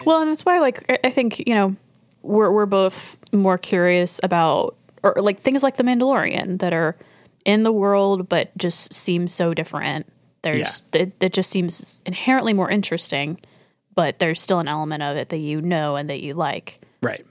Well, 0.05 0.21
and 0.21 0.31
that's 0.31 0.43
why, 0.45 0.59
like, 0.59 0.83
I- 1.03 1.09
think, 1.11 1.39
you 1.47 1.53
know, 1.53 1.75
we're 2.23 2.51
we're 2.51 2.65
both 2.65 3.19
more 3.33 3.57
curious 3.57 4.19
about 4.23 4.75
or 5.03 5.13
like 5.17 5.39
things 5.39 5.61
like 5.61 5.75
the 5.77 5.83
Mandalorian 5.83 6.59
that 6.59 6.71
are 6.73 6.95
in 7.45 7.63
the 7.63 7.71
world 7.71 8.29
but 8.29 8.57
just 8.57 8.93
seem 8.93 9.27
so 9.27 9.53
different. 9.53 10.07
There's 10.41 10.85
it, 10.93 11.13
it 11.21 11.33
just 11.33 11.49
seems 11.49 12.01
inherently 12.05 12.53
more 12.53 12.69
interesting, 12.69 13.39
but 13.93 14.19
there's 14.19 14.41
still 14.41 14.59
an 14.59 14.67
element 14.67 15.03
of 15.03 15.17
it 15.17 15.29
that 15.29 15.37
you 15.37 15.61
know 15.61 15.95
and 15.97 16.09
that 16.09 16.21
you 16.21 16.33
like. 16.33 16.79
Right. 17.01 17.25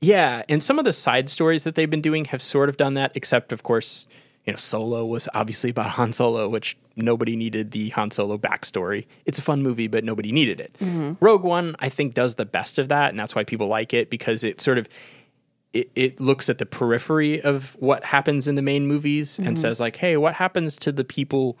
Yeah, 0.00 0.42
and 0.48 0.62
some 0.62 0.78
of 0.78 0.84
the 0.84 0.92
side 0.92 1.28
stories 1.30 1.64
that 1.64 1.74
they've 1.74 1.88
been 1.90 2.02
doing 2.02 2.26
have 2.26 2.42
sort 2.42 2.68
of 2.68 2.76
done 2.76 2.94
that, 2.94 3.12
except 3.14 3.50
of 3.52 3.62
course, 3.62 4.06
you 4.46 4.52
know, 4.52 4.56
Solo 4.56 5.04
was 5.04 5.28
obviously 5.34 5.70
about 5.70 5.90
Han 5.90 6.12
Solo, 6.12 6.48
which 6.48 6.76
nobody 6.94 7.34
needed 7.36 7.72
the 7.72 7.88
Han 7.90 8.10
Solo 8.12 8.38
backstory. 8.38 9.06
It's 9.24 9.38
a 9.38 9.42
fun 9.42 9.62
movie, 9.62 9.88
but 9.88 10.04
nobody 10.04 10.30
needed 10.32 10.60
it. 10.60 10.76
Rogue 11.20 11.42
One, 11.42 11.74
I 11.80 11.88
think, 11.88 12.14
does 12.14 12.36
the 12.36 12.46
best 12.46 12.78
of 12.78 12.88
that, 12.88 13.10
and 13.10 13.18
that's 13.18 13.34
why 13.34 13.44
people 13.44 13.66
like 13.66 13.92
it 13.92 14.08
because 14.08 14.44
it 14.44 14.60
sort 14.60 14.78
of 14.78 14.88
it, 15.72 15.90
it 15.94 16.20
looks 16.20 16.48
at 16.48 16.58
the 16.58 16.64
periphery 16.66 17.42
of 17.42 17.76
what 17.80 18.04
happens 18.04 18.46
in 18.48 18.54
the 18.54 18.62
main 18.62 18.86
movies 18.86 19.38
and 19.38 19.58
says 19.58 19.78
like, 19.80 19.96
hey, 19.96 20.16
what 20.16 20.34
happens 20.34 20.76
to 20.76 20.92
the 20.92 21.04
people 21.04 21.58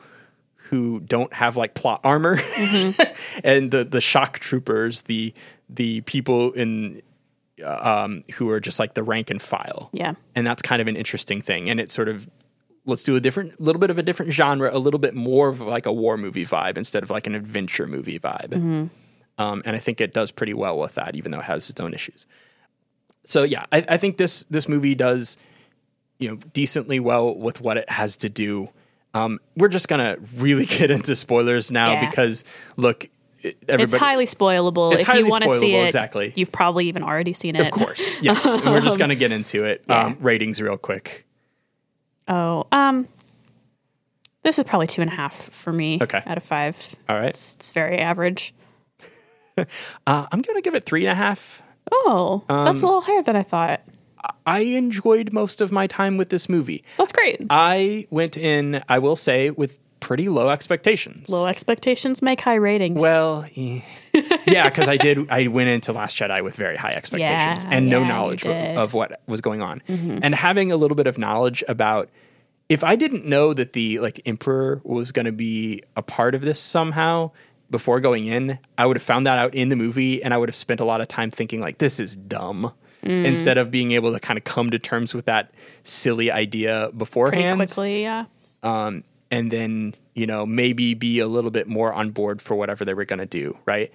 who 0.70 1.00
don't 1.00 1.32
have 1.34 1.56
like 1.56 1.74
plot 1.74 2.00
armor 2.02 2.38
and 3.44 3.70
the 3.70 3.86
the 3.88 4.00
shock 4.00 4.38
troopers, 4.38 5.02
the 5.02 5.34
the 5.68 6.00
people 6.02 6.52
in 6.52 7.02
uh, 7.64 8.04
um, 8.04 8.22
who 8.34 8.48
are 8.50 8.60
just 8.60 8.78
like 8.78 8.94
the 8.94 9.02
rank 9.02 9.30
and 9.30 9.40
file 9.42 9.90
Yeah. 9.92 10.14
and 10.34 10.46
that's 10.46 10.62
kind 10.62 10.80
of 10.82 10.88
an 10.88 10.96
interesting 10.96 11.40
thing 11.40 11.70
and 11.70 11.80
it 11.80 11.90
sort 11.90 12.08
of 12.08 12.28
let's 12.86 13.02
do 13.02 13.16
a 13.16 13.20
different 13.20 13.60
little 13.60 13.78
bit 13.80 13.90
of 13.90 13.98
a 13.98 14.02
different 14.02 14.32
genre 14.32 14.70
a 14.72 14.78
little 14.78 14.98
bit 15.00 15.14
more 15.14 15.48
of 15.48 15.60
like 15.60 15.84
a 15.86 15.92
war 15.92 16.16
movie 16.16 16.44
vibe 16.44 16.78
instead 16.78 17.02
of 17.02 17.10
like 17.10 17.26
an 17.26 17.34
adventure 17.34 17.86
movie 17.86 18.18
vibe 18.18 18.88
um, 19.38 19.62
and 19.66 19.76
i 19.76 19.78
think 19.78 20.00
it 20.00 20.12
does 20.12 20.30
pretty 20.30 20.54
well 20.54 20.78
with 20.78 20.94
that 20.94 21.14
even 21.16 21.30
though 21.32 21.38
it 21.40 21.44
has 21.44 21.68
its 21.68 21.80
own 21.80 21.92
issues 21.92 22.26
so 23.24 23.42
yeah 23.42 23.64
i, 23.72 23.84
I 23.88 23.96
think 23.96 24.16
this 24.16 24.44
this 24.44 24.68
movie 24.68 24.94
does 24.94 25.36
you 26.18 26.30
know 26.30 26.36
decently 26.52 27.00
well 27.00 27.34
with 27.36 27.60
what 27.60 27.76
it 27.76 27.90
has 27.90 28.16
to 28.18 28.28
do 28.28 28.70
um, 29.14 29.40
we're 29.56 29.68
just 29.68 29.88
gonna 29.88 30.16
really 30.36 30.66
get 30.78 30.90
into 30.90 31.16
spoilers 31.16 31.70
now 31.70 31.92
Yeah. 31.92 32.08
because 32.10 32.44
look 32.76 33.08
everybody 33.68 33.82
It's 33.84 33.94
highly 33.94 34.26
spoilable. 34.26 34.92
It's 34.92 35.02
if 35.02 35.06
highly 35.06 35.20
you 35.20 35.28
want 35.28 35.44
to 35.44 35.50
see 35.58 35.70
spoilable, 35.70 35.82
it, 35.82 35.86
exactly. 35.86 36.32
you've 36.36 36.50
probably 36.52 36.88
even 36.88 37.02
already 37.02 37.32
seen 37.32 37.56
it. 37.56 37.62
of 37.62 37.70
course 37.70 38.20
yes 38.20 38.44
we're 38.64 38.80
just 38.80 38.98
gonna 39.02 39.14
get 39.14 39.32
into 39.32 39.64
it 39.64 39.84
Yeah. 39.88 40.06
um, 40.06 40.18
ratings 40.20 40.60
real 40.60 40.76
quick 40.76 41.26
Oh, 42.28 42.66
um, 42.72 43.06
this 44.42 44.58
is 44.58 44.64
probably 44.64 44.86
two 44.86 45.02
and 45.02 45.10
a 45.10 45.14
half 45.14 45.34
for 45.34 45.72
me. 45.72 45.98
Okay. 46.02 46.22
out 46.26 46.36
of 46.36 46.42
five. 46.42 46.94
all 47.08 47.16
right 47.16 47.28
It's, 47.28 47.54
it's 47.54 47.70
very 47.72 47.98
average. 47.98 48.54
uh, 49.58 49.64
i'm 50.06 50.42
gonna 50.42 50.60
give 50.60 50.74
it 50.74 50.84
three 50.84 51.06
and 51.06 51.12
a 51.12 51.14
half 51.14 51.62
Oh, 51.90 52.42
that's 52.48 52.82
a 52.82 52.84
Um, 52.84 52.88
little 52.94 53.00
higher 53.00 53.22
than 53.22 53.36
I 53.36 53.42
thought. 53.44 53.80
I 54.44 54.60
enjoyed 54.60 55.32
most 55.32 55.60
of 55.60 55.70
my 55.70 55.86
time 55.86 56.16
with 56.16 56.30
this 56.30 56.48
movie. 56.48 56.82
That's 56.98 57.12
great. 57.12 57.40
I 57.48 58.08
went 58.10 58.36
in, 58.36 58.82
I 58.88 58.98
will 58.98 59.14
say, 59.14 59.50
with 59.50 59.78
pretty 60.00 60.28
low 60.28 60.48
expectations. 60.50 61.28
Low 61.28 61.46
expectations 61.46 62.22
make 62.22 62.40
high 62.40 62.56
ratings. 62.56 63.00
Well, 63.00 63.46
eh. 63.56 63.82
yeah, 64.46 64.68
because 64.68 64.88
I 64.88 64.96
did. 64.96 65.30
I 65.30 65.48
went 65.48 65.68
into 65.68 65.92
Last 65.92 66.16
Jedi 66.16 66.42
with 66.42 66.56
very 66.56 66.76
high 66.76 66.92
expectations 66.92 67.64
Yeah, 67.64 67.70
and 67.70 67.88
no 67.88 68.02
yeah, 68.02 68.08
knowledge 68.08 68.44
of. 68.44 68.52
Mm-hmm. 68.52 68.96
what 68.96 69.20
was 69.26 69.40
going 69.40 69.62
on, 69.62 69.82
and 69.88 70.34
having 70.34 70.72
a 70.72 70.76
little 70.76 70.94
bit 70.96 71.06
of 71.06 71.18
knowledge 71.18 71.62
about. 71.68 72.08
If 72.68 72.82
I 72.82 72.96
didn't 72.96 73.24
know 73.24 73.54
that 73.54 73.74
the 73.74 74.00
like 74.00 74.20
Emperor 74.26 74.80
was 74.82 75.12
going 75.12 75.26
to 75.26 75.32
be 75.32 75.84
a 75.96 76.02
part 76.02 76.34
of 76.34 76.42
this 76.42 76.58
somehow 76.58 77.30
before 77.70 78.00
going 78.00 78.26
in, 78.26 78.58
I 78.76 78.86
would 78.86 78.96
have 78.96 79.04
found 79.04 79.24
that 79.26 79.38
out 79.38 79.54
in 79.54 79.68
the 79.68 79.76
movie, 79.76 80.20
and 80.22 80.34
I 80.34 80.36
would 80.36 80.48
have 80.48 80.56
spent 80.56 80.80
a 80.80 80.84
lot 80.84 81.00
of 81.00 81.06
time 81.06 81.30
thinking 81.30 81.60
like, 81.60 81.78
"This 81.78 82.00
is 82.00 82.16
dumb." 82.16 82.72
Mm. 83.04 83.24
Instead 83.24 83.56
of 83.56 83.70
being 83.70 83.92
able 83.92 84.12
to 84.12 84.18
kind 84.18 84.36
of 84.36 84.42
come 84.42 84.70
to 84.70 84.80
terms 84.80 85.14
with 85.14 85.26
that 85.26 85.52
silly 85.84 86.32
idea 86.32 86.86
pretty 86.86 86.98
beforehand, 86.98 87.58
quickly, 87.58 88.02
yeah. 88.02 88.24
and 88.64 89.04
then 89.30 89.94
you 90.16 90.26
know 90.26 90.44
maybe 90.44 90.94
be 90.94 91.20
a 91.20 91.28
little 91.28 91.50
bit 91.52 91.68
more 91.68 91.92
on 91.92 92.10
board 92.10 92.42
for 92.42 92.56
whatever 92.56 92.84
they 92.84 92.94
were 92.94 93.04
going 93.04 93.18
to 93.20 93.26
do 93.26 93.56
right 93.66 93.92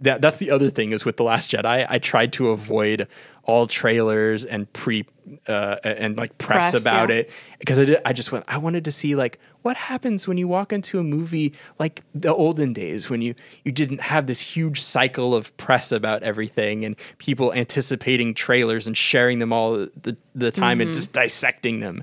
that 0.00 0.20
that's 0.20 0.38
the 0.38 0.50
other 0.50 0.68
thing 0.68 0.92
is 0.92 1.04
with 1.04 1.16
the 1.16 1.22
last 1.22 1.50
jedi 1.50 1.86
i 1.88 1.98
tried 1.98 2.32
to 2.32 2.50
avoid 2.50 3.08
all 3.44 3.66
trailers 3.66 4.44
and 4.44 4.70
pre 4.72 5.06
uh, 5.48 5.76
and 5.84 6.16
like 6.16 6.36
press, 6.36 6.72
Press, 6.72 6.82
about 6.82 7.10
yeah. 7.10 7.16
it 7.16 7.30
because 7.58 7.78
I, 7.78 7.84
did, 7.84 8.02
I 8.04 8.12
just 8.12 8.32
went 8.32 8.44
i 8.48 8.58
wanted 8.58 8.84
to 8.84 8.92
see 8.92 9.14
like 9.14 9.38
what 9.62 9.76
happens 9.76 10.28
when 10.28 10.36
you 10.36 10.48
walk 10.48 10.72
into 10.72 10.98
a 10.98 11.04
movie 11.04 11.54
like 11.78 12.02
the 12.14 12.34
olden 12.34 12.72
days 12.72 13.08
when 13.08 13.22
you 13.22 13.34
you 13.64 13.72
didn't 13.72 14.00
have 14.00 14.26
this 14.26 14.40
huge 14.40 14.80
cycle 14.80 15.34
of 15.34 15.56
press 15.56 15.92
about 15.92 16.22
everything 16.22 16.84
and 16.84 16.96
people 17.18 17.52
anticipating 17.52 18.34
trailers 18.34 18.86
and 18.86 18.96
sharing 18.96 19.38
them 19.38 19.52
all 19.52 19.72
the, 19.72 20.16
the 20.34 20.50
time 20.50 20.80
and 20.80 20.92
just 20.92 21.12
dissecting 21.12 21.80
them 21.80 22.02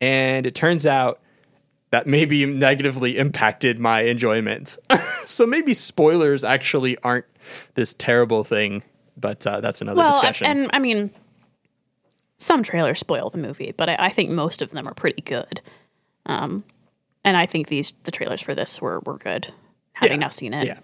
and 0.00 0.46
it 0.46 0.54
turns 0.54 0.86
out 0.86 1.20
that 1.90 2.06
maybe 2.06 2.44
negatively 2.46 3.16
impacted 3.18 3.78
my 3.78 4.02
enjoyment. 4.02 4.76
so 5.24 5.46
maybe 5.46 5.72
spoilers 5.74 6.44
actually 6.44 6.98
aren't 6.98 7.24
this 7.74 7.94
terrible 7.94 8.44
thing, 8.44 8.82
but 9.16 9.46
uh, 9.46 9.60
that's 9.60 9.80
another 9.80 9.98
Well, 9.98 10.10
discussion. 10.10 10.46
and 10.46 10.70
I 10.72 10.78
mean, 10.78 11.10
some 12.36 12.62
trailers 12.62 12.98
spoil 12.98 13.30
the 13.30 13.38
movie, 13.38 13.72
but 13.76 13.88
I, 13.88 13.96
I 13.98 14.08
think 14.10 14.30
most 14.30 14.62
of 14.62 14.70
them 14.70 14.86
are 14.86 14.94
pretty 14.94 15.22
good. 15.22 15.60
Um, 16.26 16.64
and 17.24 17.36
I 17.36 17.46
think 17.46 17.68
these 17.68 17.92
the 18.04 18.10
trailers 18.10 18.40
for 18.40 18.54
this 18.54 18.80
were 18.80 19.00
were 19.06 19.18
good. 19.18 19.52
Having 19.94 20.12
Yeah. 20.20 20.26
now 20.26 20.28
seen 20.28 20.54
it, 20.54 20.66
yeah, 20.66 20.78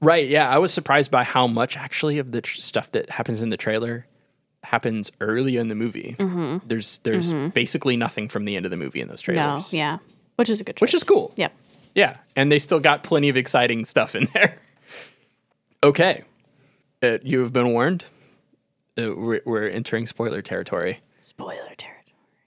right. 0.00 0.26
Yeah, 0.26 0.48
I 0.48 0.58
was 0.58 0.72
surprised 0.72 1.10
by 1.10 1.22
how 1.24 1.46
much 1.46 1.76
actually 1.76 2.18
of 2.18 2.32
the 2.32 2.40
tr- 2.40 2.56
stuff 2.56 2.90
that 2.92 3.10
happens 3.10 3.42
in 3.42 3.50
the 3.50 3.56
trailer 3.56 4.06
happens 4.66 5.10
early 5.20 5.56
in 5.56 5.68
the 5.68 5.74
movie. 5.74 6.16
Mm-hmm. 6.18 6.66
There's 6.66 6.98
there's 6.98 7.32
basically 7.32 7.96
nothing 7.96 8.28
from 8.28 8.44
the 8.44 8.56
end 8.56 8.66
of 8.66 8.70
the 8.70 8.76
movie 8.76 9.00
in 9.00 9.08
those 9.08 9.26
no, 9.26 9.34
trailers, 9.34 9.72
yeah, 9.72 9.98
which 10.36 10.50
is 10.50 10.60
a 10.60 10.64
good, 10.64 10.76
choice. 10.76 10.82
which 10.88 10.94
is 10.94 11.04
cool. 11.04 11.32
yeah. 11.36 11.48
Yeah, 11.94 12.18
and 12.36 12.52
they 12.52 12.58
still 12.58 12.78
got 12.80 13.02
plenty 13.02 13.30
of 13.30 13.36
exciting 13.36 13.86
stuff 13.86 14.14
in 14.14 14.26
there. 14.34 14.60
okay, 15.82 16.24
uh, 17.02 17.18
you 17.22 17.40
have 17.40 17.52
been 17.54 17.72
warned. 17.72 18.04
Uh, 18.98 19.14
we're, 19.14 19.40
we're 19.46 19.68
entering 19.68 20.06
spoiler 20.06 20.42
territory. 20.42 21.00
Spoiler 21.18 21.74
territory. 21.76 21.94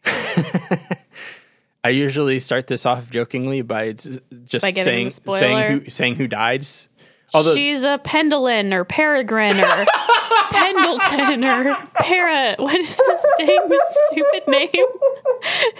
I 1.84 1.90
usually 1.90 2.40
start 2.42 2.68
this 2.68 2.86
off 2.86 3.10
jokingly 3.10 3.62
by 3.62 3.94
just 3.94 4.22
By 4.62 4.72
saying 4.72 5.12
saying 5.12 5.72
who 5.72 5.90
saying 5.90 6.16
who 6.16 6.28
dies. 6.28 6.89
Although 7.34 7.56
She's 7.56 7.84
a 7.84 8.00
Pendleton 8.04 8.74
or 8.74 8.84
Peregrine 8.84 9.60
or 9.60 9.86
Pendleton 10.52 11.44
or 11.44 11.76
Para. 12.00 12.56
What 12.58 12.76
is 12.76 12.98
this 12.98 13.26
dang 13.38 13.80
stupid 14.10 14.48
name? 14.48 14.86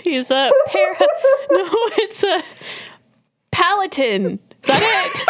He's 0.04 0.30
a 0.32 0.52
Para. 0.68 1.08
No, 1.52 1.66
it's 1.98 2.24
a 2.24 2.44
Palatine. 3.52 4.40
Is 4.64 4.68
that 4.68 4.82
it? 4.82 5.28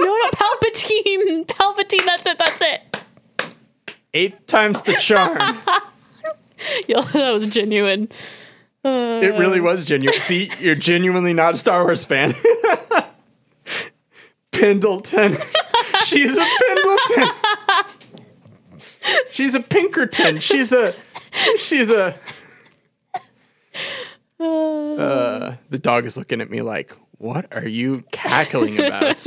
No, 0.00 0.06
no, 0.06 0.30
Palpatine. 0.30 1.46
Palpatine. 1.46 2.04
That's 2.04 2.26
it. 2.26 2.38
That's 2.38 2.60
it. 2.60 3.04
eighth 4.14 4.46
time's 4.46 4.82
the 4.82 4.94
charm. 4.94 5.38
Yo, 6.88 7.02
that 7.02 7.30
was 7.32 7.50
genuine. 7.52 8.08
it 8.84 9.38
really 9.38 9.60
was 9.60 9.84
genuine. 9.84 10.20
See, 10.20 10.50
you're 10.60 10.74
genuinely 10.74 11.32
not 11.34 11.54
a 11.54 11.56
Star 11.56 11.84
Wars 11.84 12.04
fan. 12.04 12.32
Pendleton. 14.58 15.36
She's 16.04 16.36
a 16.36 16.46
Pendleton. 16.66 17.34
She's 19.30 19.54
a 19.54 19.60
Pinkerton. 19.60 20.40
She's 20.40 20.72
a 20.72 20.94
she's 21.56 21.90
a 21.90 22.14
uh, 24.38 25.56
the 25.70 25.78
dog 25.78 26.04
is 26.04 26.16
looking 26.16 26.40
at 26.40 26.50
me 26.50 26.62
like, 26.62 26.94
"What 27.18 27.54
are 27.54 27.66
you 27.66 28.04
cackling 28.12 28.78
about?" 28.78 29.26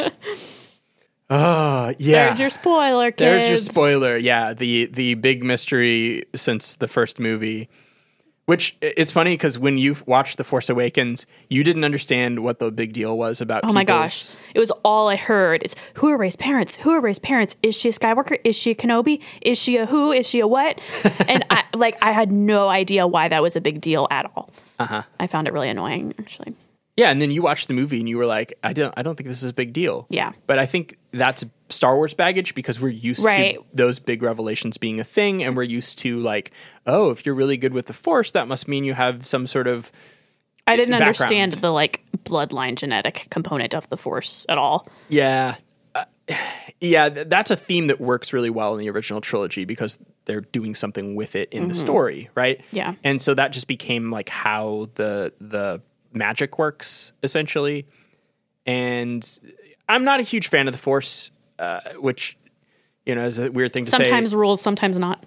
Oh, 1.29 1.93
yeah. 1.99 2.27
There's 2.27 2.39
your 2.39 2.49
spoiler, 2.49 3.11
kids. 3.11 3.19
There's 3.19 3.47
your 3.47 3.57
spoiler. 3.57 4.17
Yeah, 4.17 4.53
the 4.53 4.87
the 4.87 5.15
big 5.15 5.43
mystery 5.43 6.25
since 6.35 6.75
the 6.75 6.87
first 6.87 7.19
movie. 7.19 7.69
Which 8.49 8.75
it's 8.81 9.11
funny 9.11 9.35
because 9.35 9.59
when 9.59 9.77
you 9.77 9.95
watched 10.07 10.39
The 10.39 10.43
Force 10.43 10.71
Awakens, 10.71 11.27
you 11.49 11.63
didn't 11.63 11.83
understand 11.83 12.39
what 12.39 12.57
the 12.57 12.71
big 12.71 12.93
deal 12.93 13.15
was 13.15 13.41
about. 13.41 13.63
Oh 13.63 13.71
my 13.71 13.83
gosh. 13.83 14.35
It 14.55 14.59
was 14.59 14.71
all 14.83 15.07
I 15.07 15.17
heard. 15.17 15.61
It's 15.61 15.75
who 15.93 16.07
are 16.07 16.17
Rey's 16.17 16.35
parents? 16.35 16.75
Who 16.77 16.89
are 16.89 16.99
Rey's 16.99 17.19
parents? 17.19 17.57
Is 17.61 17.79
she 17.79 17.89
a 17.89 17.91
Skywalker? 17.91 18.39
Is 18.43 18.57
she 18.57 18.71
a 18.71 18.75
Kenobi? 18.75 19.21
Is 19.43 19.61
she 19.61 19.77
a 19.77 19.85
who? 19.85 20.11
Is 20.11 20.27
she 20.27 20.39
a 20.39 20.47
what? 20.47 20.81
and 21.27 21.45
I 21.51 21.63
like 21.75 22.03
I 22.03 22.09
had 22.09 22.31
no 22.31 22.69
idea 22.69 23.05
why 23.05 23.27
that 23.27 23.43
was 23.43 23.55
a 23.55 23.61
big 23.61 23.81
deal 23.81 24.07
at 24.09 24.25
all. 24.35 24.49
Uh-huh. 24.79 25.03
I 25.19 25.27
found 25.27 25.47
it 25.47 25.53
really 25.53 25.69
annoying, 25.69 26.15
actually. 26.19 26.55
Yeah, 26.97 27.11
and 27.11 27.21
then 27.21 27.31
you 27.31 27.43
watched 27.43 27.67
the 27.69 27.75
movie 27.75 27.99
and 27.99 28.09
you 28.09 28.17
were 28.17 28.25
like, 28.25 28.57
I 28.61 28.73
don't, 28.73 28.93
I 28.97 29.03
don't 29.03 29.15
think 29.15 29.27
this 29.27 29.41
is 29.41 29.49
a 29.49 29.53
big 29.53 29.71
deal. 29.71 30.05
Yeah. 30.09 30.33
but 30.47 30.59
I 30.59 30.65
think 30.65 30.97
that's 31.11 31.43
Star 31.69 31.95
Wars 31.95 32.13
baggage 32.13 32.55
because 32.55 32.79
we're 32.81 32.89
used 32.89 33.23
Right. 33.23 33.55
to 33.55 33.63
those 33.73 33.99
big 33.99 34.21
revelations 34.23 34.77
being 34.77 34.99
a 34.99 35.03
thing, 35.03 35.43
and 35.43 35.55
we're 35.55 35.63
used 35.63 35.99
to 35.99 36.19
like, 36.19 36.51
oh, 36.85 37.11
if 37.11 37.25
you're 37.25 37.35
really 37.35 37.57
good 37.57 37.73
with 37.73 37.85
the 37.87 37.93
Force, 37.93 38.31
that 38.31 38.47
must 38.47 38.67
mean 38.67 38.83
you 38.83 38.93
have 38.93 39.25
some 39.25 39.47
sort 39.47 39.67
of 39.67 39.91
I 40.67 40.75
didn't 40.75 40.91
Background. 40.91 41.07
understand 41.07 41.51
the 41.53 41.71
like 41.71 42.03
bloodline 42.23 42.75
genetic 42.75 43.27
component 43.31 43.73
of 43.73 43.89
the 43.89 43.97
force 43.97 44.45
at 44.49 44.59
all. 44.59 44.87
Yeah. 45.07 45.55
Uh, 45.95 46.05
yeah, 46.79 47.09
th- 47.09 47.27
that's 47.27 47.49
a 47.49 47.55
theme 47.55 47.87
that 47.87 47.99
works 47.99 48.33
really 48.33 48.51
well 48.51 48.73
in 48.73 48.79
the 48.79 48.89
original 48.91 49.19
trilogy 49.19 49.65
because 49.65 49.97
they're 50.25 50.41
doing 50.41 50.75
something 50.75 51.15
with 51.15 51.35
it 51.35 51.49
in 51.51 51.69
the 51.69 51.73
story, 51.73 52.29
right? 52.35 52.61
Yeah. 52.69 52.93
And 53.03 53.19
so 53.19 53.33
that 53.33 53.51
just 53.51 53.67
became 53.67 54.11
like 54.11 54.29
how 54.29 54.89
the 54.93 55.33
the 55.41 55.81
magic 56.13 56.59
works 56.59 57.13
essentially. 57.23 57.87
And 58.67 59.27
I'm 59.89 60.05
not 60.05 60.19
a 60.19 60.23
huge 60.23 60.47
fan 60.47 60.67
of 60.67 60.73
the 60.73 60.77
Force, 60.77 61.31
uh, 61.57 61.81
which 61.97 62.37
you 63.05 63.15
know 63.15 63.25
is 63.25 63.39
a 63.39 63.51
weird 63.51 63.73
thing 63.73 63.85
to 63.85 63.91
say. 63.91 64.05
Sometimes 64.05 64.33
rules, 64.35 64.61
sometimes 64.61 64.97
not. 64.97 65.25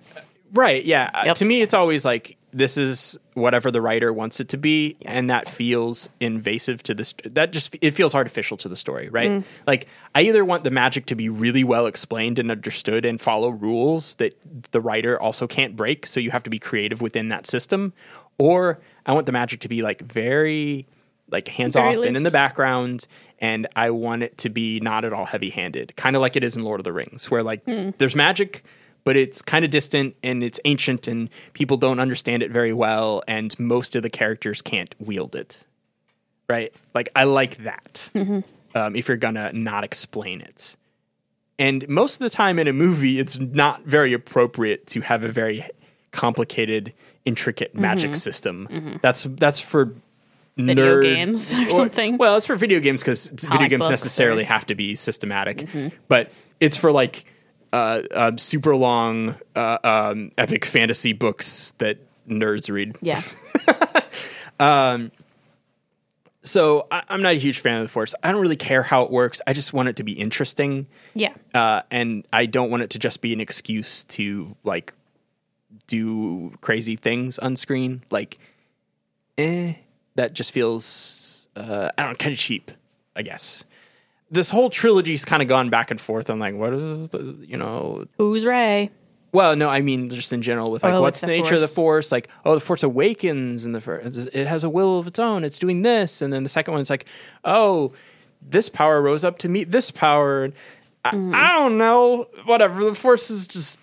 Right. 0.52 0.84
Yeah. 0.84 1.10
Uh, 1.12 1.34
To 1.34 1.44
me, 1.44 1.62
it's 1.62 1.74
always 1.74 2.04
like 2.04 2.36
this 2.52 2.76
is 2.76 3.18
whatever 3.32 3.70
the 3.70 3.80
writer 3.80 4.12
wants 4.12 4.38
it 4.38 4.50
to 4.50 4.58
be, 4.58 4.96
and 5.02 5.30
that 5.30 5.48
feels 5.48 6.10
invasive 6.20 6.82
to 6.84 6.94
this. 6.94 7.14
That 7.24 7.52
just 7.52 7.74
it 7.80 7.92
feels 7.92 8.14
artificial 8.14 8.56
to 8.58 8.68
the 8.68 8.76
story, 8.76 9.08
right? 9.08 9.30
Mm. 9.30 9.44
Like 9.66 9.88
I 10.14 10.22
either 10.22 10.44
want 10.44 10.62
the 10.62 10.70
magic 10.70 11.06
to 11.06 11.14
be 11.14 11.28
really 11.28 11.64
well 11.64 11.86
explained 11.86 12.38
and 12.38 12.50
understood 12.50 13.04
and 13.04 13.20
follow 13.20 13.48
rules 13.48 14.16
that 14.16 14.36
the 14.72 14.80
writer 14.80 15.20
also 15.20 15.46
can't 15.46 15.74
break, 15.74 16.06
so 16.06 16.20
you 16.20 16.30
have 16.30 16.42
to 16.42 16.50
be 16.50 16.58
creative 16.58 17.00
within 17.00 17.30
that 17.30 17.46
system, 17.46 17.94
or 18.38 18.80
I 19.06 19.12
want 19.12 19.26
the 19.26 19.32
magic 19.32 19.60
to 19.60 19.68
be 19.68 19.82
like 19.82 20.02
very 20.02 20.86
like 21.30 21.48
hands 21.48 21.76
off 21.76 21.94
and 21.96 22.14
in 22.16 22.22
the 22.22 22.30
background 22.30 23.06
and 23.42 23.66
I 23.74 23.90
want 23.90 24.22
it 24.22 24.38
to 24.38 24.48
be 24.48 24.78
not 24.80 25.04
at 25.04 25.12
all 25.12 25.24
heavy 25.24 25.50
handed, 25.50 25.94
kind 25.96 26.14
of 26.14 26.22
like 26.22 26.36
it 26.36 26.44
is 26.44 26.56
in 26.56 26.62
Lord 26.62 26.80
of 26.80 26.84
the 26.84 26.92
Rings, 26.92 27.30
where 27.30 27.42
like 27.42 27.64
hmm. 27.64 27.90
there's 27.98 28.14
magic, 28.14 28.62
but 29.04 29.16
it's 29.16 29.42
kind 29.42 29.64
of 29.64 29.70
distant 29.72 30.14
and 30.22 30.44
it's 30.44 30.60
ancient 30.64 31.08
and 31.08 31.28
people 31.52 31.76
don't 31.76 31.98
understand 31.98 32.44
it 32.44 32.52
very 32.52 32.72
well, 32.72 33.22
and 33.26 33.58
most 33.58 33.96
of 33.96 34.02
the 34.02 34.10
characters 34.10 34.62
can't 34.62 34.94
wield 34.98 35.34
it. 35.34 35.64
Right? 36.48 36.72
Like 36.94 37.08
I 37.16 37.24
like 37.24 37.56
that. 37.64 38.10
Mm-hmm. 38.14 38.40
Um, 38.74 38.96
if 38.96 39.08
you're 39.08 39.18
gonna 39.18 39.52
not 39.52 39.84
explain 39.84 40.40
it. 40.40 40.76
And 41.58 41.86
most 41.88 42.14
of 42.14 42.30
the 42.30 42.34
time 42.34 42.58
in 42.58 42.68
a 42.68 42.72
movie, 42.72 43.18
it's 43.18 43.38
not 43.38 43.82
very 43.82 44.12
appropriate 44.12 44.86
to 44.88 45.00
have 45.02 45.24
a 45.24 45.28
very 45.28 45.66
complicated, 46.10 46.92
intricate 47.24 47.74
magic 47.74 48.12
mm-hmm. 48.12 48.14
system. 48.14 48.68
Mm-hmm. 48.70 48.96
That's 49.02 49.24
that's 49.24 49.60
for 49.60 49.92
Video 50.56 50.96
nerd- 50.96 51.02
games 51.02 51.54
or 51.54 51.70
something. 51.70 52.18
Well, 52.18 52.36
it's 52.36 52.46
for 52.46 52.56
video 52.56 52.78
games 52.80 53.00
because 53.02 53.26
video 53.26 53.68
games 53.68 53.88
necessarily 53.88 54.42
or- 54.42 54.44
Mm-hmm. 54.44 54.52
have 54.52 54.66
to 54.66 54.74
be 54.74 54.94
systematic, 54.94 55.66
but 56.08 56.30
it's 56.60 56.76
for 56.76 56.92
like 56.92 57.24
uh, 57.72 58.02
uh, 58.14 58.32
super 58.36 58.76
long 58.76 59.34
uh, 59.56 59.78
um, 59.82 60.30
epic 60.36 60.64
fantasy 60.66 61.14
books 61.14 61.72
that 61.78 61.98
nerds 62.28 62.70
read. 62.70 62.96
Yeah. 63.00 63.22
um, 64.60 65.10
So 66.42 66.86
I, 66.90 67.02
I'm 67.08 67.22
not 67.22 67.32
a 67.34 67.38
huge 67.38 67.60
fan 67.60 67.78
of 67.78 67.84
the 67.84 67.88
Force. 67.88 68.14
I 68.22 68.30
don't 68.32 68.40
really 68.42 68.56
care 68.56 68.82
how 68.82 69.02
it 69.02 69.10
works. 69.10 69.40
I 69.46 69.52
just 69.54 69.72
want 69.72 69.88
it 69.88 69.96
to 69.96 70.02
be 70.04 70.12
interesting. 70.12 70.86
Yeah. 71.14 71.32
uh, 71.54 71.82
and 71.90 72.26
I 72.32 72.46
don't 72.46 72.70
want 72.70 72.82
it 72.82 72.90
to 72.90 72.98
just 72.98 73.22
be 73.22 73.32
an 73.32 73.40
excuse 73.40 74.04
to 74.04 74.54
like 74.64 74.92
do 75.86 76.52
crazy 76.60 76.96
things 76.96 77.38
on 77.38 77.56
screen. 77.56 78.02
Like, 78.10 78.38
eh, 79.38 79.74
that 80.14 80.32
just 80.34 80.52
feels 80.52 81.48
uh, 81.56 81.90
I 81.96 82.02
don't 82.02 82.10
know, 82.12 82.16
kind 82.16 82.32
of 82.32 82.38
cheap. 82.38 82.70
I 83.14 83.22
guess 83.22 83.64
this 84.30 84.48
whole 84.50 84.70
trilogy's 84.70 85.24
kind 85.26 85.42
of 85.42 85.48
gone 85.48 85.68
back 85.68 85.90
and 85.90 86.00
forth 86.00 86.30
on 86.30 86.38
like 86.38 86.54
what 86.54 86.72
is 86.72 87.10
the 87.10 87.36
you 87.46 87.56
know 87.58 88.06
Who's 88.16 88.46
Rey? 88.46 88.90
well 89.32 89.54
no 89.54 89.68
I 89.68 89.82
mean 89.82 90.08
just 90.08 90.32
in 90.32 90.40
general 90.40 90.70
with 90.70 90.82
like 90.82 90.94
Oh, 90.94 91.02
what's 91.02 91.20
the 91.20 91.26
nature 91.26 91.54
of 91.54 91.60
the 91.60 91.66
Force. 91.66 92.06
force 92.08 92.12
like 92.12 92.28
oh 92.46 92.54
the 92.54 92.60
force 92.60 92.82
awakens 92.82 93.66
and 93.66 93.74
the 93.74 93.82
first 93.82 94.30
it 94.34 94.46
has 94.46 94.64
a 94.64 94.70
will 94.70 94.98
of 94.98 95.06
its 95.06 95.18
own 95.18 95.44
it's 95.44 95.58
doing 95.58 95.82
this 95.82 96.22
and 96.22 96.32
then 96.32 96.42
the 96.44 96.48
second 96.48 96.72
one's 96.72 96.88
like 96.88 97.04
oh 97.44 97.92
this 98.40 98.70
power 98.70 99.02
rose 99.02 99.22
up 99.24 99.36
to 99.38 99.48
meet 99.50 99.70
this 99.70 99.90
power 99.90 100.50
I, 101.04 101.10
Mm-hmm. 101.10 101.34
I 101.34 101.52
don't 101.52 101.76
know 101.76 102.28
whatever 102.46 102.84
the 102.84 102.94
force 102.94 103.28
is 103.28 103.46
just 103.46 103.78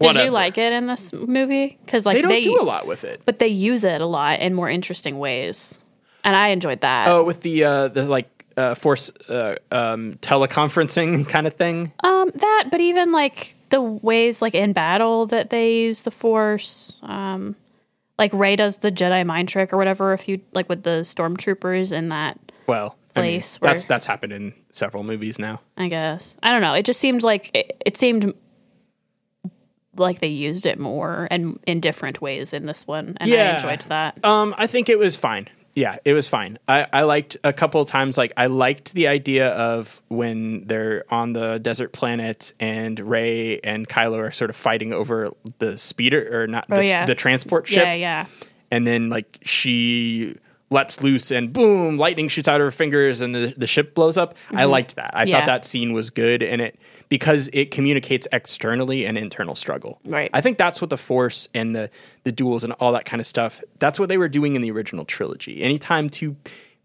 Did 0.00 0.06
whatever. 0.06 0.24
you 0.24 0.30
like 0.30 0.58
it 0.58 0.72
in 0.72 0.86
this 0.86 1.12
movie? 1.12 1.78
Because 1.84 2.06
like 2.06 2.14
they 2.14 2.22
don't 2.22 2.42
do 2.42 2.60
a 2.60 2.64
lot 2.64 2.86
with 2.86 3.04
it 3.04 3.22
but 3.24 3.38
they 3.38 3.48
use 3.48 3.84
it 3.84 4.00
a 4.00 4.06
lot 4.06 4.40
in 4.40 4.54
more 4.54 4.68
interesting 4.70 5.18
ways, 5.18 5.84
and 6.24 6.34
I 6.34 6.48
enjoyed 6.48 6.80
that. 6.80 7.08
oh 7.08 7.22
with 7.24 7.42
the 7.42 7.64
uh 7.64 7.88
the 7.88 8.04
like 8.04 8.28
uh 8.56 8.74
force 8.74 9.10
uh 9.28 9.56
um 9.70 10.14
teleconferencing 10.22 11.28
kind 11.34 11.46
of 11.46 11.54
thing 11.54 11.92
Um, 12.02 12.30
that, 12.34 12.68
but 12.70 12.80
even 12.80 13.12
like 13.12 13.54
the 13.70 13.80
ways 13.80 14.42
like 14.42 14.54
in 14.54 14.72
battle 14.72 15.26
that 15.26 15.50
they 15.50 15.82
use 15.82 16.02
the 16.02 16.10
Force. 16.10 17.00
Um, 17.04 17.54
like 18.18 18.32
Rey 18.34 18.56
does 18.56 18.78
the 18.78 18.90
Jedi 18.90 19.24
mind 19.24 19.48
trick 19.48 19.72
or 19.72 19.76
whatever. 19.76 20.12
If 20.12 20.28
you 20.28 20.40
like 20.52 20.68
with 20.68 20.82
the 20.82 21.00
stormtroopers 21.02 21.92
in 21.92 22.08
that, 22.10 22.38
well 22.66 22.96
I 23.16 23.20
mean, 23.22 23.30
Place 23.32 23.60
where- 23.60 23.70
that's 23.70 23.84
that's 23.84 24.06
happened 24.06 24.32
in 24.32 24.52
several 24.72 25.02
movies 25.04 25.38
now 25.38 25.60
I 25.76 25.88
guess 25.88 26.36
I 26.42 26.50
don't 26.52 26.60
know. 26.62 26.74
It 26.74 26.84
just 26.84 27.00
seemed 27.00 27.22
like 27.22 27.50
it, 27.54 27.82
it 27.86 27.96
seemed 27.96 28.34
like 30.00 30.18
they 30.20 30.28
used 30.28 30.66
it 30.66 30.80
more 30.80 31.28
and 31.30 31.58
in 31.66 31.80
different 31.80 32.20
ways 32.20 32.52
in 32.52 32.66
this 32.66 32.86
one, 32.86 33.16
and 33.20 33.32
I 33.32 33.52
enjoyed 33.54 33.80
that. 33.82 34.24
Um, 34.24 34.54
I 34.58 34.66
think 34.66 34.88
it 34.88 34.98
was 34.98 35.16
fine. 35.16 35.48
Yeah, 35.72 35.98
it 36.04 36.14
was 36.14 36.26
fine. 36.26 36.58
I, 36.66 36.88
I 36.92 37.02
liked 37.02 37.36
a 37.44 37.52
couple 37.52 37.80
of 37.80 37.88
times. 37.88 38.18
Like 38.18 38.32
I 38.36 38.46
liked 38.46 38.92
the 38.92 39.06
idea 39.06 39.50
of 39.50 40.02
when 40.08 40.66
they're 40.66 41.04
on 41.14 41.32
the 41.32 41.58
desert 41.60 41.92
planet 41.92 42.52
and 42.58 42.98
Rey 42.98 43.60
and 43.60 43.88
Kylo 43.88 44.18
are 44.18 44.32
sort 44.32 44.50
of 44.50 44.56
fighting 44.56 44.92
over 44.92 45.30
the 45.60 45.78
speeder 45.78 46.42
or 46.42 46.48
not 46.48 46.66
the, 46.66 46.78
Oh, 46.78 46.80
yeah. 46.80 47.06
the 47.06 47.14
transport 47.14 47.68
ship. 47.68 47.84
Yeah, 47.84 47.94
yeah. 47.94 48.26
And 48.72 48.84
then 48.84 49.10
like 49.10 49.38
she 49.42 50.34
lets 50.70 51.02
loose 51.04 51.30
and 51.30 51.52
boom, 51.52 51.98
lightning 51.98 52.26
shoots 52.26 52.48
out 52.48 52.60
of 52.60 52.64
her 52.64 52.70
fingers 52.72 53.20
and 53.20 53.32
the, 53.32 53.54
the 53.56 53.66
ship 53.68 53.94
blows 53.94 54.16
up. 54.16 54.34
I 54.50 54.64
liked 54.64 54.96
that. 54.96 55.12
I 55.14 55.20
Mm-hmm. 55.22 55.28
Yeah. 55.30 55.38
thought 55.38 55.46
that 55.46 55.64
scene 55.64 55.92
was 55.92 56.10
good 56.10 56.42
and 56.42 56.60
it 56.60 56.78
because 57.10 57.50
it 57.52 57.70
communicates 57.70 58.26
externally 58.32 59.04
an 59.04 59.18
internal 59.18 59.54
struggle. 59.54 60.00
Right. 60.06 60.30
I 60.32 60.40
think 60.40 60.56
that's 60.56 60.80
what 60.80 60.88
the 60.88 60.96
force 60.96 61.50
and 61.52 61.76
the 61.76 61.90
the 62.22 62.32
duels 62.32 62.64
and 62.64 62.72
all 62.74 62.92
that 62.92 63.04
kind 63.04 63.20
of 63.20 63.26
stuff. 63.26 63.62
That's 63.78 64.00
what 64.00 64.08
they 64.08 64.16
were 64.16 64.28
doing 64.28 64.56
in 64.56 64.62
the 64.62 64.70
original 64.70 65.04
trilogy. 65.04 65.62
Anytime 65.62 66.08
two 66.08 66.36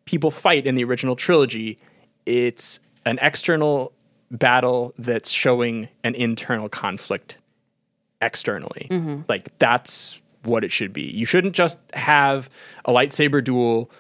people 0.04 0.32
fight 0.32 0.66
in 0.66 0.76
the 0.76 0.84
original 0.84 1.16
trilogy, 1.16 1.80
it's 2.26 2.82
an 3.06 3.20
external 3.22 3.94
battle 4.32 4.94
that's 4.98 5.30
showing 5.30 5.88
an 6.04 6.16
internal 6.16 6.68
conflict 6.68 7.38
externally. 8.20 8.88
Mm-hmm. 8.90 9.22
Like 9.30 9.56
that's 9.60 10.22
what 10.44 10.64
it 10.64 10.72
should 10.72 10.92
be. 10.92 11.04
You 11.04 11.26
shouldn't 11.26 11.56
just 11.56 11.80
have 11.94 12.50
a 12.84 12.92
lightsaber 12.92 13.44
duel 13.44 13.92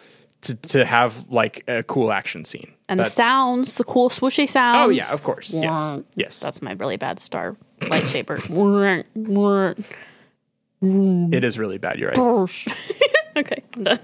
to, 0.41 0.55
to 0.55 0.85
have 0.85 1.29
like 1.29 1.63
a 1.67 1.83
cool 1.83 2.11
action 2.11 2.45
scene. 2.45 2.71
And 2.87 2.99
That's- 2.99 3.15
the 3.15 3.21
sounds, 3.23 3.75
the 3.75 3.83
cool 3.83 4.09
swooshy 4.09 4.47
sounds. 4.47 4.77
Oh 4.87 4.89
yeah, 4.89 5.11
of 5.13 5.23
course. 5.23 5.53
Yes. 5.53 5.99
Yes. 6.15 6.39
That's 6.39 6.61
my 6.61 6.73
really 6.73 6.97
bad 6.97 7.19
star 7.19 7.55
lightsaber. 7.81 8.37
it 11.33 11.43
is 11.43 11.57
really 11.59 11.77
bad. 11.77 11.99
You're 11.99 12.11
right. 12.11 12.17
okay, 13.37 13.63
I'm 13.75 13.83
done. 13.83 13.99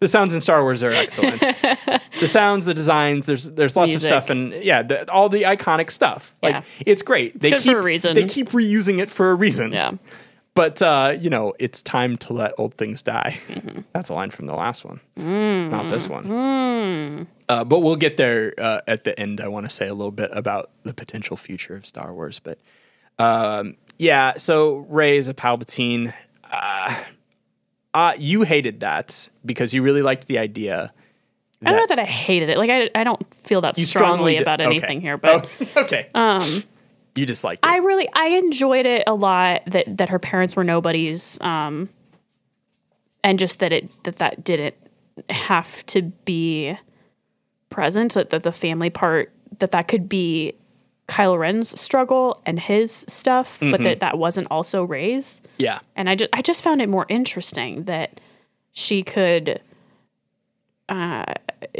the 0.00 0.08
sounds 0.08 0.34
in 0.34 0.40
Star 0.40 0.62
Wars 0.62 0.82
are 0.82 0.90
excellent. 0.90 1.40
the 2.20 2.26
sounds, 2.26 2.64
the 2.64 2.74
designs, 2.74 3.26
there's 3.26 3.50
there's 3.50 3.76
lots 3.76 3.92
Music. 3.94 4.10
of 4.10 4.22
stuff, 4.24 4.30
and 4.30 4.52
yeah, 4.52 4.82
the, 4.82 5.10
all 5.10 5.28
the 5.28 5.42
iconic 5.42 5.90
stuff. 5.90 6.34
Like 6.42 6.54
Yeah. 6.56 6.62
it's 6.86 7.02
great. 7.02 7.38
they 7.40 7.50
good 7.50 7.60
for 7.60 7.64
keep 7.64 7.76
a 7.76 7.82
reason. 7.82 8.14
they 8.14 8.24
keep 8.24 8.48
reusing 8.50 8.98
it 9.00 9.10
for 9.10 9.30
a 9.30 9.34
reason. 9.34 9.72
Yeah. 9.72 9.92
But 10.58 10.82
uh, 10.82 11.14
you 11.18 11.30
know, 11.30 11.54
it's 11.60 11.82
time 11.82 12.16
to 12.18 12.32
let 12.32 12.52
old 12.58 12.74
things 12.74 13.00
die. 13.02 13.38
Mm-hmm. 13.46 13.80
That's 13.92 14.08
a 14.10 14.14
line 14.14 14.30
from 14.30 14.46
the 14.46 14.54
last 14.56 14.84
one, 14.84 14.98
Mm. 15.16 15.70
not 15.70 15.88
this 15.88 16.08
one. 16.08 17.26
Uh, 17.48 17.62
but 17.64 17.78
we'll 17.80 17.94
get 17.96 18.16
there 18.16 18.54
uh, 18.58 18.80
at 18.88 19.04
the 19.04 19.18
end. 19.18 19.40
I 19.40 19.46
want 19.48 19.66
to 19.68 19.70
say 19.70 19.86
a 19.86 19.94
little 19.94 20.10
bit 20.12 20.30
about 20.32 20.70
the 20.82 20.92
potential 20.92 21.36
future 21.36 21.76
of 21.76 21.86
Star 21.86 22.12
Wars, 22.12 22.40
but 22.40 22.58
um, 23.20 23.76
yeah. 23.98 24.34
So 24.36 24.78
Rey 24.88 25.16
is 25.16 25.28
a 25.28 25.34
Palpatine. 25.34 26.12
Uh, 26.50 27.04
uh, 27.94 28.12
you 28.18 28.42
hated 28.42 28.80
that 28.80 29.28
because 29.46 29.72
you 29.72 29.82
really 29.82 30.02
liked 30.02 30.26
the 30.26 30.38
idea. 30.38 30.92
I 31.64 31.70
don't 31.70 31.78
know 31.80 31.86
that 31.94 31.98
I 32.00 32.04
hated 32.04 32.48
it. 32.50 32.58
Like 32.58 32.70
I, 32.70 32.90
I 32.94 33.04
don't 33.04 33.22
feel 33.34 33.60
that 33.62 33.76
strongly, 33.76 34.34
di- 34.36 34.42
about 34.42 34.60
okay. 34.60 34.70
anything 34.70 35.00
here, 35.00 35.16
but 35.18 35.48
Oh, 35.60 35.66
okay, 35.82 36.08
um, 36.14 36.62
you 37.18 37.26
disliked 37.26 37.64
it. 37.64 37.68
I 37.68 37.78
really 37.78 38.08
I 38.12 38.28
enjoyed 38.28 38.86
it 38.86 39.04
a 39.06 39.14
lot 39.14 39.62
that 39.66 39.96
that 39.96 40.08
her 40.08 40.18
parents 40.18 40.56
were 40.56 40.64
nobodies, 40.64 41.38
um, 41.40 41.88
and 43.22 43.38
just 43.38 43.58
that 43.60 43.72
it 43.72 43.90
that 44.04 44.18
that 44.18 44.44
didn't 44.44 44.76
have 45.28 45.84
to 45.86 46.02
be 46.02 46.78
present. 47.70 48.14
That 48.14 48.30
that 48.30 48.42
the 48.42 48.52
family 48.52 48.90
part 48.90 49.32
that 49.58 49.72
that 49.72 49.88
could 49.88 50.08
be 50.08 50.54
Kylo 51.08 51.38
Ren's 51.38 51.78
struggle 51.80 52.40
and 52.46 52.58
his 52.58 53.04
stuff, 53.08 53.58
but 53.60 53.82
that 53.82 54.00
that 54.00 54.18
wasn't 54.18 54.46
also 54.50 54.84
Rey's. 54.84 55.42
yeah, 55.58 55.80
and 55.96 56.08
I 56.08 56.14
just 56.14 56.30
I 56.32 56.42
just 56.42 56.62
found 56.62 56.80
it 56.80 56.88
more 56.88 57.06
interesting 57.08 57.84
that 57.84 58.20
she 58.72 59.02
could 59.02 59.60
uh, 60.88 61.24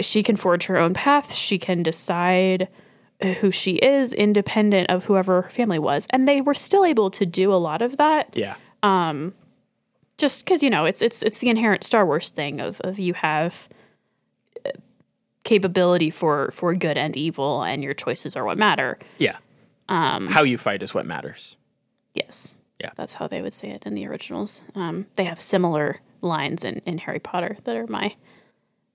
she 0.00 0.22
can 0.22 0.36
forge 0.36 0.66
her 0.66 0.80
own 0.80 0.94
path. 0.94 1.32
She 1.32 1.58
can 1.58 1.82
decide 1.82 2.68
who 3.40 3.50
she 3.50 3.76
is, 3.76 4.12
independent 4.12 4.90
of 4.90 5.04
whoever 5.06 5.42
her 5.42 5.50
family 5.50 5.78
was, 5.78 6.06
and 6.10 6.26
they 6.28 6.40
were 6.40 6.54
still 6.54 6.84
able 6.84 7.10
to 7.10 7.26
do 7.26 7.52
a 7.52 7.56
lot 7.56 7.82
of 7.82 7.96
that. 7.96 8.28
yeah, 8.34 8.54
um 8.82 9.34
Just 10.18 10.44
because 10.44 10.62
you 10.62 10.70
know 10.70 10.84
it's 10.84 11.02
it's 11.02 11.22
it's 11.22 11.38
the 11.38 11.48
inherent 11.48 11.84
Star 11.84 12.06
Wars 12.06 12.30
thing 12.30 12.60
of 12.60 12.80
of 12.82 12.98
you 12.98 13.14
have 13.14 13.68
uh, 14.64 14.70
capability 15.44 16.10
for 16.10 16.50
for 16.52 16.74
good 16.74 16.96
and 16.98 17.16
evil, 17.16 17.62
and 17.62 17.82
your 17.82 17.94
choices 17.94 18.36
are 18.36 18.44
what 18.44 18.58
matter. 18.58 18.98
Yeah. 19.18 19.38
Um, 19.88 20.26
How 20.28 20.42
you 20.42 20.58
fight 20.58 20.82
is 20.82 20.92
what 20.94 21.06
matters. 21.06 21.56
Yes. 22.14 22.58
Yeah. 22.78 22.90
That's 22.94 23.14
how 23.14 23.26
they 23.26 23.40
would 23.42 23.54
say 23.54 23.70
it 23.70 23.84
in 23.86 23.94
the 23.94 24.06
originals. 24.06 24.62
Um, 24.74 25.06
they 25.14 25.24
have 25.24 25.40
similar 25.40 25.96
lines 26.20 26.62
in, 26.62 26.82
in 26.84 26.98
Harry 26.98 27.18
Potter 27.20 27.56
that 27.64 27.74
are 27.74 27.86
my 27.86 28.14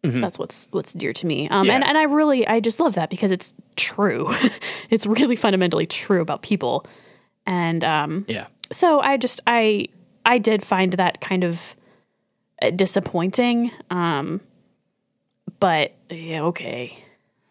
that's 0.04 0.38
what's 0.38 0.68
what's 0.72 0.94
dear 0.94 1.14
to 1.14 1.26
me. 1.26 1.48
Um, 1.50 1.68
Yeah. 1.68 1.76
and, 1.76 1.84
and 1.84 1.98
I 1.98 2.04
really 2.04 2.46
I 2.48 2.60
just 2.60 2.80
love 2.80 2.96
that 2.96 3.10
because 3.10 3.32
it's 3.32 3.54
true. 3.76 4.28
it's 4.90 5.08
really 5.08 5.36
fundamentally 5.36 5.86
true 5.88 6.22
about 6.22 6.42
people. 6.42 6.86
And 7.46 7.84
um, 7.84 8.26
Yeah. 8.28 8.48
so 8.72 9.00
I 9.00 9.18
just 9.18 9.42
I 9.48 9.88
I 10.26 10.38
did 10.40 10.62
find 10.64 10.94
that 10.94 11.22
kind 11.22 11.44
of 11.44 11.76
uh, 12.62 12.70
disappointing. 12.72 13.72
Um, 13.90 14.42
but 15.60 15.94
yeah, 16.10 16.44
okay. 16.44 16.98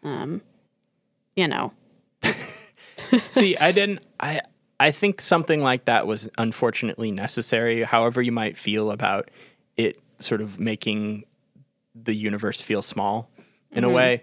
Um, 0.03 0.43
you 1.37 1.49
know, 1.49 1.73
See, 3.29 3.57
I 3.57 3.73
didn't. 3.73 4.01
I 4.21 4.41
I 4.81 4.91
think 4.91 5.21
something 5.21 5.63
like 5.63 5.85
that 5.87 6.07
was 6.07 6.29
unfortunately 6.39 7.11
necessary. 7.13 7.83
However, 7.83 8.21
you 8.23 8.33
might 8.33 8.57
feel 8.59 8.91
about 8.91 9.31
it, 9.77 9.99
sort 10.19 10.41
of 10.41 10.59
making 10.61 11.25
the 11.95 12.15
universe 12.15 12.61
feel 12.61 12.83
small 12.83 13.31
in 13.71 13.85
a 13.85 13.91
way. 13.91 14.23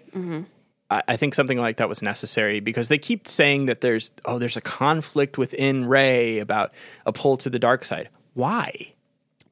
I, 0.90 1.02
I 1.08 1.16
think 1.16 1.34
something 1.34 1.58
like 1.58 1.76
that 1.78 1.88
was 1.88 2.02
necessary 2.02 2.60
because 2.60 2.88
they 2.88 2.98
keep 2.98 3.28
saying 3.28 3.66
that 3.66 3.80
there's 3.80 4.10
oh 4.24 4.38
there's 4.38 4.56
a 4.56 4.60
conflict 4.60 5.38
within 5.38 5.84
Rey 5.86 6.38
about 6.38 6.72
a 7.06 7.12
pull 7.12 7.36
to 7.38 7.50
the 7.50 7.58
dark 7.58 7.84
side. 7.84 8.08
Why? 8.34 8.94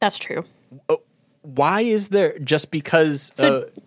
that's 0.00 0.18
true. 0.18 0.44
Why 1.42 1.80
is 1.80 2.08
there 2.08 2.38
just 2.38 2.70
because? 2.70 3.32
So- 3.34 3.62
uh, 3.62 3.80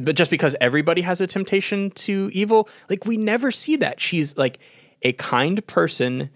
but 0.00 0.16
just 0.16 0.30
because 0.30 0.56
everybody 0.60 1.02
has 1.02 1.20
a 1.20 1.26
temptation 1.28 1.90
to 1.92 2.28
evil, 2.32 2.68
like 2.90 3.06
we 3.06 3.16
never 3.16 3.52
see 3.52 3.76
that. 3.76 4.00
She's 4.00 4.36
like 4.36 4.58
a 5.02 5.12
kind 5.12 5.64
person 5.68 6.30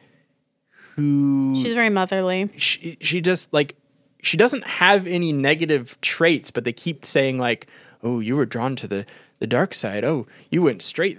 who 0.94 1.54
She's 1.56 1.74
very 1.74 1.90
motherly. 1.90 2.48
she, 2.56 2.96
she 3.00 3.20
just 3.20 3.52
like 3.52 3.74
she 4.22 4.36
doesn't 4.36 4.66
have 4.66 5.06
any 5.06 5.32
negative 5.32 6.00
traits, 6.00 6.50
but 6.50 6.64
they 6.64 6.72
keep 6.72 7.04
saying 7.04 7.38
like, 7.38 7.66
"Oh, 8.02 8.20
you 8.20 8.36
were 8.36 8.46
drawn 8.46 8.76
to 8.76 8.88
the 8.88 9.06
the 9.38 9.46
dark 9.46 9.74
side. 9.74 10.04
Oh, 10.04 10.26
you 10.50 10.62
went 10.62 10.82
straight," 10.82 11.18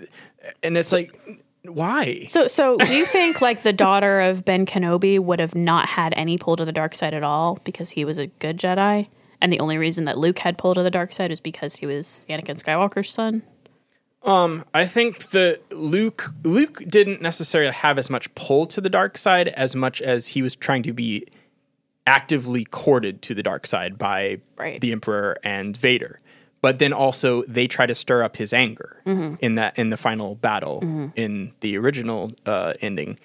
and 0.63 0.77
it's 0.77 0.91
like, 0.91 1.13
why? 1.63 2.25
So, 2.27 2.47
so 2.47 2.77
do 2.77 2.93
you 2.93 3.05
think 3.05 3.41
like 3.41 3.63
the 3.63 3.73
daughter 3.73 4.21
of 4.21 4.45
Ben 4.45 4.65
Kenobi 4.65 5.19
would 5.19 5.39
have 5.39 5.55
not 5.55 5.89
had 5.89 6.13
any 6.15 6.37
pull 6.37 6.55
to 6.55 6.65
the 6.65 6.71
dark 6.71 6.95
side 6.95 7.13
at 7.13 7.23
all 7.23 7.59
because 7.63 7.91
he 7.91 8.05
was 8.05 8.17
a 8.17 8.27
good 8.27 8.57
Jedi, 8.57 9.07
and 9.41 9.51
the 9.51 9.59
only 9.59 9.77
reason 9.77 10.05
that 10.05 10.17
Luke 10.17 10.39
had 10.39 10.57
pull 10.57 10.73
to 10.73 10.83
the 10.83 10.91
dark 10.91 11.13
side 11.13 11.29
was 11.29 11.41
because 11.41 11.77
he 11.77 11.85
was 11.85 12.25
Anakin 12.29 12.61
Skywalker's 12.61 13.09
son? 13.09 13.43
Um, 14.23 14.65
I 14.73 14.85
think 14.85 15.29
that 15.29 15.61
Luke 15.71 16.33
Luke 16.43 16.83
didn't 16.87 17.21
necessarily 17.21 17.71
have 17.71 17.97
as 17.97 18.09
much 18.09 18.33
pull 18.35 18.65
to 18.67 18.81
the 18.81 18.89
dark 18.89 19.17
side 19.17 19.47
as 19.49 19.75
much 19.75 20.01
as 20.01 20.27
he 20.27 20.41
was 20.41 20.55
trying 20.55 20.83
to 20.83 20.93
be 20.93 21.25
actively 22.09 22.65
courted 22.65 23.21
to 23.21 23.33
the 23.35 23.43
dark 23.43 23.67
side 23.67 23.97
by 23.97 24.39
Right. 24.57 24.81
the 24.81 24.91
Emperor 24.91 25.37
and 25.43 25.77
Vader. 25.77 26.19
But 26.61 26.79
then 26.79 26.91
also 26.91 27.43
they 27.43 27.67
try 27.67 27.85
to 27.85 27.95
stir 27.95 28.21
up 28.23 28.35
his 28.35 28.51
anger 28.51 28.97
in 29.05 29.55
that 29.55 29.77
in 29.79 29.91
the 29.91 29.95
final 29.97 30.35
battle 30.35 30.81
in 31.15 31.53
the 31.61 31.77
original 31.77 32.33
uh, 32.45 32.73
ending, 32.81 33.17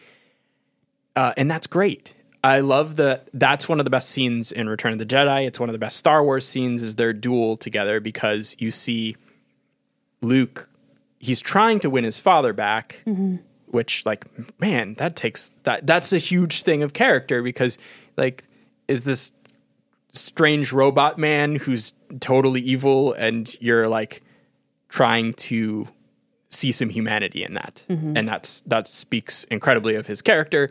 uh, 1.17 1.33
and 1.37 1.51
that's 1.51 1.67
great. 1.67 2.15
I 2.45 2.61
love 2.61 2.95
that. 2.97 3.29
That's 3.33 3.69
one 3.69 3.81
of 3.81 3.85
the 3.87 3.91
best 3.91 4.11
scenes 4.11 4.53
in 4.53 4.69
Return 4.69 4.93
of 4.93 4.99
the 4.99 5.07
Jedi. 5.07 5.47
It's 5.49 5.59
one 5.59 5.69
of 5.69 5.73
the 5.73 5.79
best 5.81 5.97
Star 5.97 6.23
Wars 6.23 6.47
scenes. 6.47 6.83
Is 6.83 6.95
their 6.95 7.13
duel 7.13 7.57
together 7.57 7.99
because 8.01 8.55
you 8.61 8.71
see 8.71 9.17
Luke, 10.21 10.69
he's 11.19 11.41
trying 11.41 11.81
to 11.81 11.91
win 11.91 12.05
his 12.05 12.19
father 12.21 12.53
back, 12.53 13.03
which 13.67 14.07
like 14.07 14.27
man, 14.61 14.95
that 14.99 15.17
takes 15.17 15.51
that 15.65 15.87
that's 15.89 16.13
a 16.13 16.19
huge 16.19 16.63
thing 16.63 16.83
of 16.85 16.93
character 16.93 17.43
because 17.43 17.79
like 18.17 18.45
is 18.89 19.05
this 19.05 19.33
strange 20.11 20.73
robot 20.73 21.19
man 21.19 21.57
who's 21.57 21.93
totally 22.21 22.61
evil 22.61 23.13
and 23.15 23.57
you're 23.61 23.89
like 23.89 24.23
trying 24.89 25.33
to 25.33 25.89
see 26.51 26.73
some 26.73 26.89
humanity 26.89 27.43
in 27.45 27.55
that. 27.55 27.85
Mm-hmm. 27.89 28.17
And 28.17 28.29
that's 28.29 28.61
that 28.63 28.87
speaks 28.87 29.45
incredibly 29.45 29.97
of 29.97 30.07
his 30.07 30.23
character. 30.23 30.71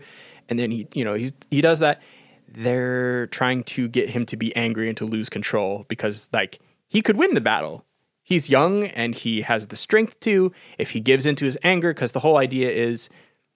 And 0.50 0.58
then 0.58 0.72
he, 0.72 0.88
you 0.94 1.04
know, 1.04 1.14
he's 1.14 1.34
he 1.52 1.62
does 1.62 1.80
that. 1.80 2.02
They're 2.48 3.28
trying 3.28 3.64
to 3.64 3.88
get 3.88 4.10
him 4.10 4.26
to 4.28 4.38
be 4.38 4.56
angry 4.56 4.88
and 4.88 4.98
to 4.98 5.06
lose 5.06 5.30
control 5.30 5.86
because 5.88 6.30
like 6.32 6.60
he 6.88 7.02
could 7.02 7.18
win 7.18 7.34
the 7.34 7.42
battle. 7.42 7.86
He's 8.24 8.50
young 8.50 8.86
and 8.86 9.14
he 9.14 9.42
has 9.42 9.68
the 9.68 9.76
strength 9.76 10.22
to 10.22 10.54
if 10.78 10.92
he 10.92 11.02
gives 11.02 11.26
into 11.26 11.44
his 11.44 11.58
anger 11.62 11.94
because 11.94 12.14
the 12.14 12.22
whole 12.22 12.38
idea 12.38 12.72
is 12.72 13.10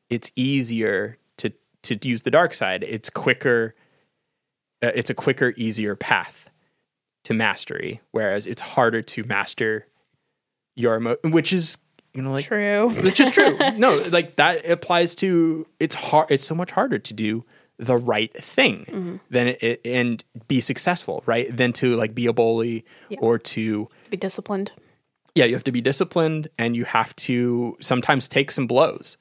it's 0.10 0.32
easier 0.36 1.18
to 1.38 1.54
to 1.84 1.98
use 2.08 2.24
the 2.24 2.32
dark 2.32 2.54
side. 2.54 2.84
It's 2.84 3.10
quicker 3.10 3.76
uh, 4.84 4.92
it's 4.96 5.10
a 5.10 5.14
quicker, 5.14 5.54
easier 5.58 5.96
path 5.96 6.50
to 7.26 7.34
mastery, 7.34 8.02
whereas 8.12 8.48
it's 8.48 8.62
harder 8.62 9.02
to 9.02 9.24
master 9.28 9.88
your 10.76 10.98
emo- 10.98 11.18
which 11.24 11.52
is 11.54 11.78
you 12.14 12.22
know 12.22 12.32
like 12.32 12.46
True. 12.46 12.90
which 12.90 13.20
is 13.20 13.32
true. 13.32 13.58
no, 13.78 14.00
like 14.12 14.36
that 14.38 14.68
applies 14.70 15.16
to 15.16 15.68
it's 15.80 15.96
hard. 15.96 16.32
It's 16.32 16.46
so 16.46 16.56
much 16.56 16.72
harder 16.72 17.00
to 17.00 17.14
do 17.14 17.44
the 17.80 17.96
right 17.98 18.34
thing 18.44 19.20
than 19.30 19.48
it, 19.50 19.62
it 19.64 19.82
and 19.86 20.24
be 20.48 20.60
successful, 20.60 21.22
right? 21.28 21.56
Than 21.56 21.74
to 21.74 21.96
like 21.96 22.16
be 22.16 22.26
a 22.26 22.34
bully 22.34 22.86
or 23.20 23.38
to 23.40 23.88
Be 24.10 24.18
disciplined. 24.18 24.72
yeah, 25.36 25.46
you 25.46 25.54
have 25.54 25.64
to 25.66 25.72
be 25.72 25.82
disciplined 25.82 26.48
and 26.58 26.76
you 26.76 26.86
have 26.86 27.16
to 27.18 27.78
sometimes 27.80 28.28
take 28.28 28.50
some 28.50 28.66
blows. 28.66 29.18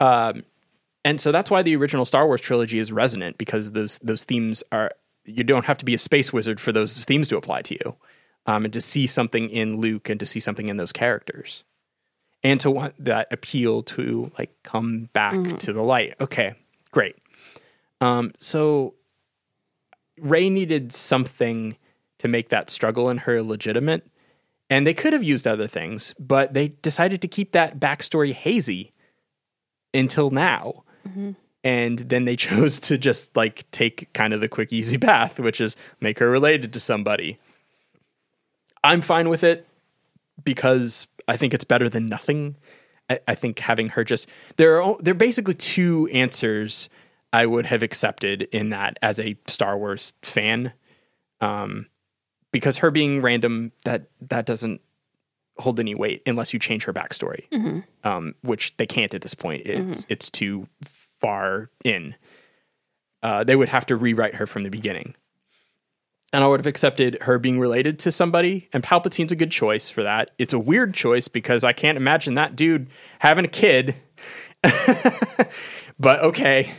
Um, 0.00 0.42
and 1.04 1.20
so 1.20 1.32
that's 1.32 1.50
why 1.50 1.62
the 1.62 1.76
original 1.76 2.04
Star 2.04 2.26
Wars 2.26 2.40
trilogy 2.40 2.78
is 2.78 2.92
resonant 2.92 3.38
because 3.38 3.72
those 3.72 3.98
those 3.98 4.24
themes 4.24 4.62
are 4.72 4.92
you 5.24 5.44
don't 5.44 5.66
have 5.66 5.78
to 5.78 5.84
be 5.84 5.94
a 5.94 5.98
space 5.98 6.32
wizard 6.32 6.60
for 6.60 6.72
those 6.72 7.04
themes 7.04 7.28
to 7.28 7.36
apply 7.36 7.62
to 7.62 7.74
you, 7.74 7.96
um, 8.46 8.64
and 8.64 8.72
to 8.72 8.80
see 8.80 9.06
something 9.06 9.48
in 9.50 9.76
Luke 9.76 10.08
and 10.08 10.18
to 10.20 10.26
see 10.26 10.40
something 10.40 10.68
in 10.68 10.76
those 10.76 10.92
characters, 10.92 11.64
and 12.42 12.60
to 12.60 12.70
want 12.70 12.94
that 13.04 13.28
appeal 13.30 13.82
to 13.84 14.30
like 14.38 14.50
come 14.62 15.08
back 15.12 15.58
to 15.58 15.72
the 15.72 15.82
light. 15.82 16.14
Okay, 16.20 16.54
great. 16.90 17.16
Um, 18.00 18.32
so 18.36 18.94
Rey 20.18 20.50
needed 20.50 20.92
something 20.92 21.76
to 22.18 22.28
make 22.28 22.50
that 22.50 22.70
struggle 22.70 23.10
in 23.10 23.18
her 23.18 23.42
legitimate. 23.42 24.06
And 24.70 24.86
they 24.86 24.94
could 24.94 25.12
have 25.12 25.24
used 25.24 25.46
other 25.46 25.66
things, 25.66 26.14
but 26.18 26.54
they 26.54 26.68
decided 26.68 27.20
to 27.22 27.28
keep 27.28 27.52
that 27.52 27.78
backstory 27.78 28.32
hazy 28.32 28.92
until 29.92 30.30
now. 30.30 30.84
And 31.64 31.98
then 31.98 32.24
they 32.24 32.36
chose 32.48 32.80
to 32.80 32.98
just 32.98 33.36
like 33.36 33.70
take 33.70 34.12
kind 34.12 34.32
of 34.32 34.40
the 34.40 34.48
quick, 34.48 34.72
easy 34.72 34.98
path, 34.98 35.38
which 35.40 35.60
is 35.60 35.76
make 36.00 36.18
her 36.18 36.30
related 36.30 36.72
to 36.72 36.80
somebody. 36.80 37.38
I'm 38.84 39.00
fine 39.00 39.28
with 39.28 39.44
it 39.44 39.66
because 40.42 41.06
I 41.28 41.36
think 41.36 41.54
it's 41.54 41.64
better 41.64 41.88
than 41.88 42.06
nothing. 42.06 42.56
I, 43.08 43.20
I 43.28 43.34
think 43.34 43.58
having 43.60 43.90
her 43.90 44.04
just 44.04 44.28
there 44.56 44.82
are 44.82 44.96
there 45.00 45.12
are 45.12 45.14
basically 45.14 45.54
two 45.54 46.08
answers 46.12 46.88
I 47.32 47.46
would 47.46 47.66
have 47.66 47.82
accepted 47.82 48.42
in 48.52 48.70
that 48.70 48.98
as 49.00 49.18
a 49.18 49.36
Star 49.46 49.78
Wars 49.78 50.14
fan. 50.22 50.72
Um, 51.40 51.86
because 52.52 52.78
her 52.78 52.90
being 52.90 53.22
random 53.22 53.72
that 53.84 54.10
that 54.20 54.46
doesn't 54.46 54.80
hold 55.58 55.78
any 55.78 55.94
weight 55.94 56.22
unless 56.26 56.52
you 56.52 56.58
change 56.58 56.84
her 56.84 56.92
backstory, 56.92 57.44
um, 58.04 58.34
which 58.42 58.76
they 58.76 58.86
can't 58.86 59.14
at 59.14 59.20
this 59.22 59.34
point. 59.34 59.66
It's 59.66 60.06
it's 60.08 60.30
too 60.30 60.66
far 60.82 61.70
in. 61.84 62.16
Uh, 63.22 63.44
they 63.44 63.54
would 63.54 63.68
have 63.68 63.86
to 63.86 63.96
rewrite 63.96 64.34
her 64.36 64.46
from 64.46 64.62
the 64.62 64.70
beginning. 64.70 65.14
And 66.32 66.42
I 66.42 66.46
would 66.48 66.60
have 66.60 66.66
accepted 66.66 67.18
her 67.22 67.38
being 67.38 67.60
related 67.60 67.98
to 68.00 68.10
somebody, 68.10 68.68
and 68.72 68.82
Palpatine's 68.82 69.32
a 69.32 69.36
good 69.36 69.50
choice 69.50 69.90
for 69.90 70.02
that. 70.02 70.30
It's 70.38 70.54
a 70.54 70.58
weird 70.58 70.94
choice 70.94 71.28
because 71.28 71.62
I 71.62 71.74
can't 71.74 71.96
imagine 71.96 72.34
that 72.34 72.56
dude 72.56 72.88
having 73.18 73.44
a 73.44 73.48
kid. 73.48 73.94
but 75.98 76.20
okay. 76.20 76.72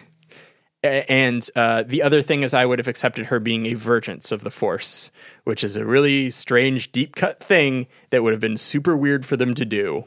And 0.84 1.48
uh, 1.56 1.84
the 1.84 2.02
other 2.02 2.22
thing 2.22 2.44
is, 2.44 2.54
I 2.54 2.66
would 2.66 2.78
have 2.78 2.90
accepted 2.90 3.28
her 3.28 3.40
being 3.40 3.68
a 3.68 3.74
vergence 3.74 4.34
of 4.34 4.44
the 4.44 4.52
Force, 4.52 5.12
which 5.46 5.64
is 5.64 5.78
a 5.78 5.86
really 5.86 6.30
strange, 6.30 6.92
deep 6.92 7.16
cut 7.16 7.42
thing 7.42 7.88
that 8.10 8.22
would 8.22 8.34
have 8.34 8.42
been 8.42 8.58
super 8.58 8.96
weird 8.98 9.26
for 9.26 9.38
them 9.38 9.54
to 9.54 9.64
do. 9.64 10.06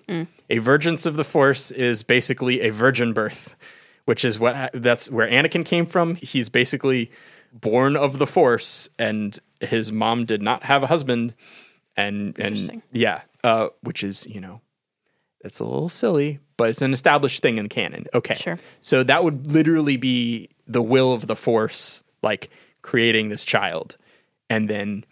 A 0.50 0.58
vergence 0.58 1.06
of 1.06 1.16
the 1.16 1.24
Force 1.24 1.70
is 1.70 2.02
basically 2.02 2.60
a 2.60 2.70
virgin 2.70 3.14
birth, 3.14 3.56
which 4.04 4.22
is 4.22 4.38
what 4.38 4.70
that's 4.74 5.10
where 5.10 5.26
Anakin 5.28 5.64
came 5.64 5.86
from. 5.86 6.14
He's 6.16 6.50
basically 6.50 7.10
born 7.54 7.96
of 7.96 8.18
the 8.18 8.26
Force, 8.26 8.90
and 8.98 9.38
his 9.60 9.90
mom 9.90 10.26
did 10.26 10.42
not 10.42 10.64
have 10.64 10.82
a 10.82 10.88
husband, 10.88 11.34
and 11.96 12.38
and 12.38 12.82
yeah, 12.92 13.22
uh, 13.42 13.68
which 13.80 14.04
is 14.04 14.26
you 14.26 14.40
know 14.42 14.60
that's 15.46 15.60
a 15.60 15.64
little 15.64 15.88
silly, 15.88 16.40
but 16.56 16.70
it's 16.70 16.82
an 16.82 16.92
established 16.92 17.40
thing 17.40 17.58
in 17.58 17.68
canon. 17.68 18.06
Okay. 18.12 18.34
Sure. 18.34 18.58
So 18.80 19.04
that 19.04 19.22
would 19.22 19.52
literally 19.52 19.96
be 19.96 20.48
the 20.66 20.82
will 20.82 21.12
of 21.12 21.28
the 21.28 21.36
force, 21.36 22.02
like 22.20 22.50
creating 22.82 23.28
this 23.28 23.44
child. 23.44 23.96
And 24.50 24.68
then 24.68 25.04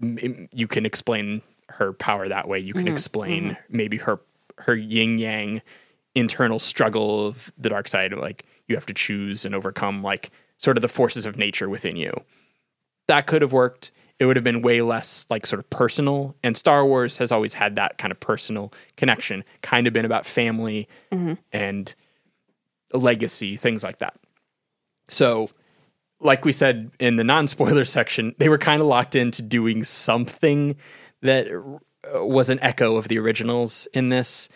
m- 0.00 0.48
you 0.52 0.68
can 0.68 0.86
explain 0.86 1.42
her 1.68 1.92
power 1.92 2.28
that 2.28 2.46
way. 2.46 2.60
You 2.60 2.72
can 2.72 2.84
mm-hmm. 2.84 2.92
explain 2.92 3.44
mm-hmm. 3.50 3.76
maybe 3.76 3.96
her 3.96 4.20
her 4.58 4.76
yin 4.76 5.18
yang 5.18 5.62
internal 6.14 6.60
struggle 6.60 7.26
of 7.26 7.52
the 7.58 7.70
dark 7.70 7.88
side. 7.88 8.12
Like 8.12 8.46
you 8.68 8.76
have 8.76 8.86
to 8.86 8.94
choose 8.94 9.44
and 9.44 9.52
overcome 9.52 10.00
like 10.00 10.30
sort 10.58 10.76
of 10.76 10.82
the 10.82 10.88
forces 10.88 11.26
of 11.26 11.36
nature 11.36 11.68
within 11.68 11.96
you. 11.96 12.12
That 13.08 13.26
could 13.26 13.42
have 13.42 13.52
worked. 13.52 13.90
It 14.20 14.26
would 14.26 14.36
have 14.36 14.44
been 14.44 14.62
way 14.62 14.82
less 14.82 15.26
like 15.30 15.46
sort 15.46 15.58
of 15.58 15.68
personal. 15.70 16.36
And 16.44 16.56
Star 16.56 16.84
Wars 16.84 17.18
has 17.18 17.32
always 17.32 17.54
had 17.54 17.74
that 17.76 17.98
kind 17.98 18.12
of 18.12 18.20
personal 18.20 18.72
connection, 18.96 19.42
kind 19.62 19.86
of 19.86 19.92
been 19.92 20.04
about 20.04 20.26
family 20.26 20.88
and 21.52 21.94
legacy, 22.92 23.56
things 23.56 23.82
like 23.82 23.98
that. 23.98 24.14
So, 25.08 25.48
like 26.20 26.44
we 26.44 26.52
said 26.52 26.90
in 27.00 27.16
the 27.16 27.24
non 27.24 27.46
spoiler 27.46 27.84
section, 27.86 28.34
they 28.38 28.48
were 28.48 28.58
kind 28.58 28.80
of 28.80 28.86
locked 28.86 29.16
into 29.16 29.42
doing 29.42 29.82
something 29.82 30.76
that 31.22 31.48
uh, 31.48 32.24
was 32.24 32.50
an 32.50 32.58
echo 32.60 32.96
of 32.96 33.08
the 33.08 33.18
originals 33.18 33.88
in 33.92 34.10
this. 34.10 34.48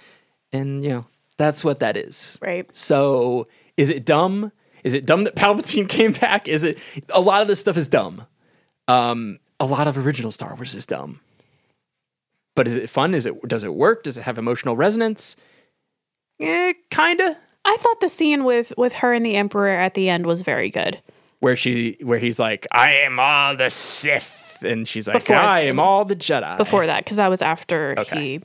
And, 0.53 0.85
you 0.85 0.91
know, 0.91 1.07
that's 1.37 1.65
what 1.65 1.81
that 1.81 1.97
is. 1.97 2.39
Right. 2.43 2.75
So, 2.75 3.49
is 3.77 3.91
it 3.91 4.05
dumb? 4.05 4.53
Is 4.85 4.95
it 4.95 5.07
dumb 5.07 5.25
that 5.25 5.35
Palpatine 5.37 5.89
came 5.89 6.13
back? 6.13 6.47
Is 6.49 6.65
it 6.65 6.79
a 7.13 7.21
lot 7.21 7.43
of 7.43 7.49
this 7.49 7.61
stuff 7.61 7.77
is 7.77 7.89
dumb? 7.89 8.27
Um, 8.87 9.39
a 9.61 9.67
lot 9.67 9.87
of 9.87 9.97
original 9.99 10.31
Star 10.31 10.55
Wars 10.55 10.75
is 10.75 10.87
dumb. 10.87 11.21
But 12.57 12.67
is 12.67 12.77
it 12.77 12.89
fun? 12.89 13.15
Is 13.15 13.27
it 13.27 13.41
does 13.49 13.65
it 13.65 13.75
work? 13.75 14.03
Does 14.05 14.17
it 14.17 14.23
have 14.23 14.39
emotional 14.39 14.77
resonance? 14.77 15.37
Eh, 16.41 16.73
kinda. 16.91 17.37
I 17.65 17.77
thought 17.79 18.01
the 18.01 18.09
scene 18.09 18.45
with 18.45 18.73
with 18.77 18.93
her 18.95 19.13
and 19.13 19.25
the 19.25 19.37
Emperor 19.37 19.69
at 19.69 19.95
the 19.95 20.09
end 20.09 20.27
was 20.27 20.43
very 20.43 20.71
good. 20.71 21.01
Where 21.41 21.57
she 21.57 21.97
where 22.03 22.19
he's 22.19 22.39
like, 22.39 22.67
I 22.73 22.93
am 22.93 23.19
all 23.19 23.57
the 23.57 23.71
Sith 23.71 24.59
and 24.65 24.87
she's 24.87 25.09
like, 25.09 25.15
Before- 25.15 25.37
I 25.37 25.61
am 25.61 25.81
all 25.81 26.05
the 26.05 26.17
Jedi. 26.17 26.57
Before 26.57 26.87
that, 26.87 27.05
because 27.05 27.17
that 27.17 27.29
was 27.29 27.43
after 27.43 27.95
Okay. 27.99 28.21
he, 28.21 28.39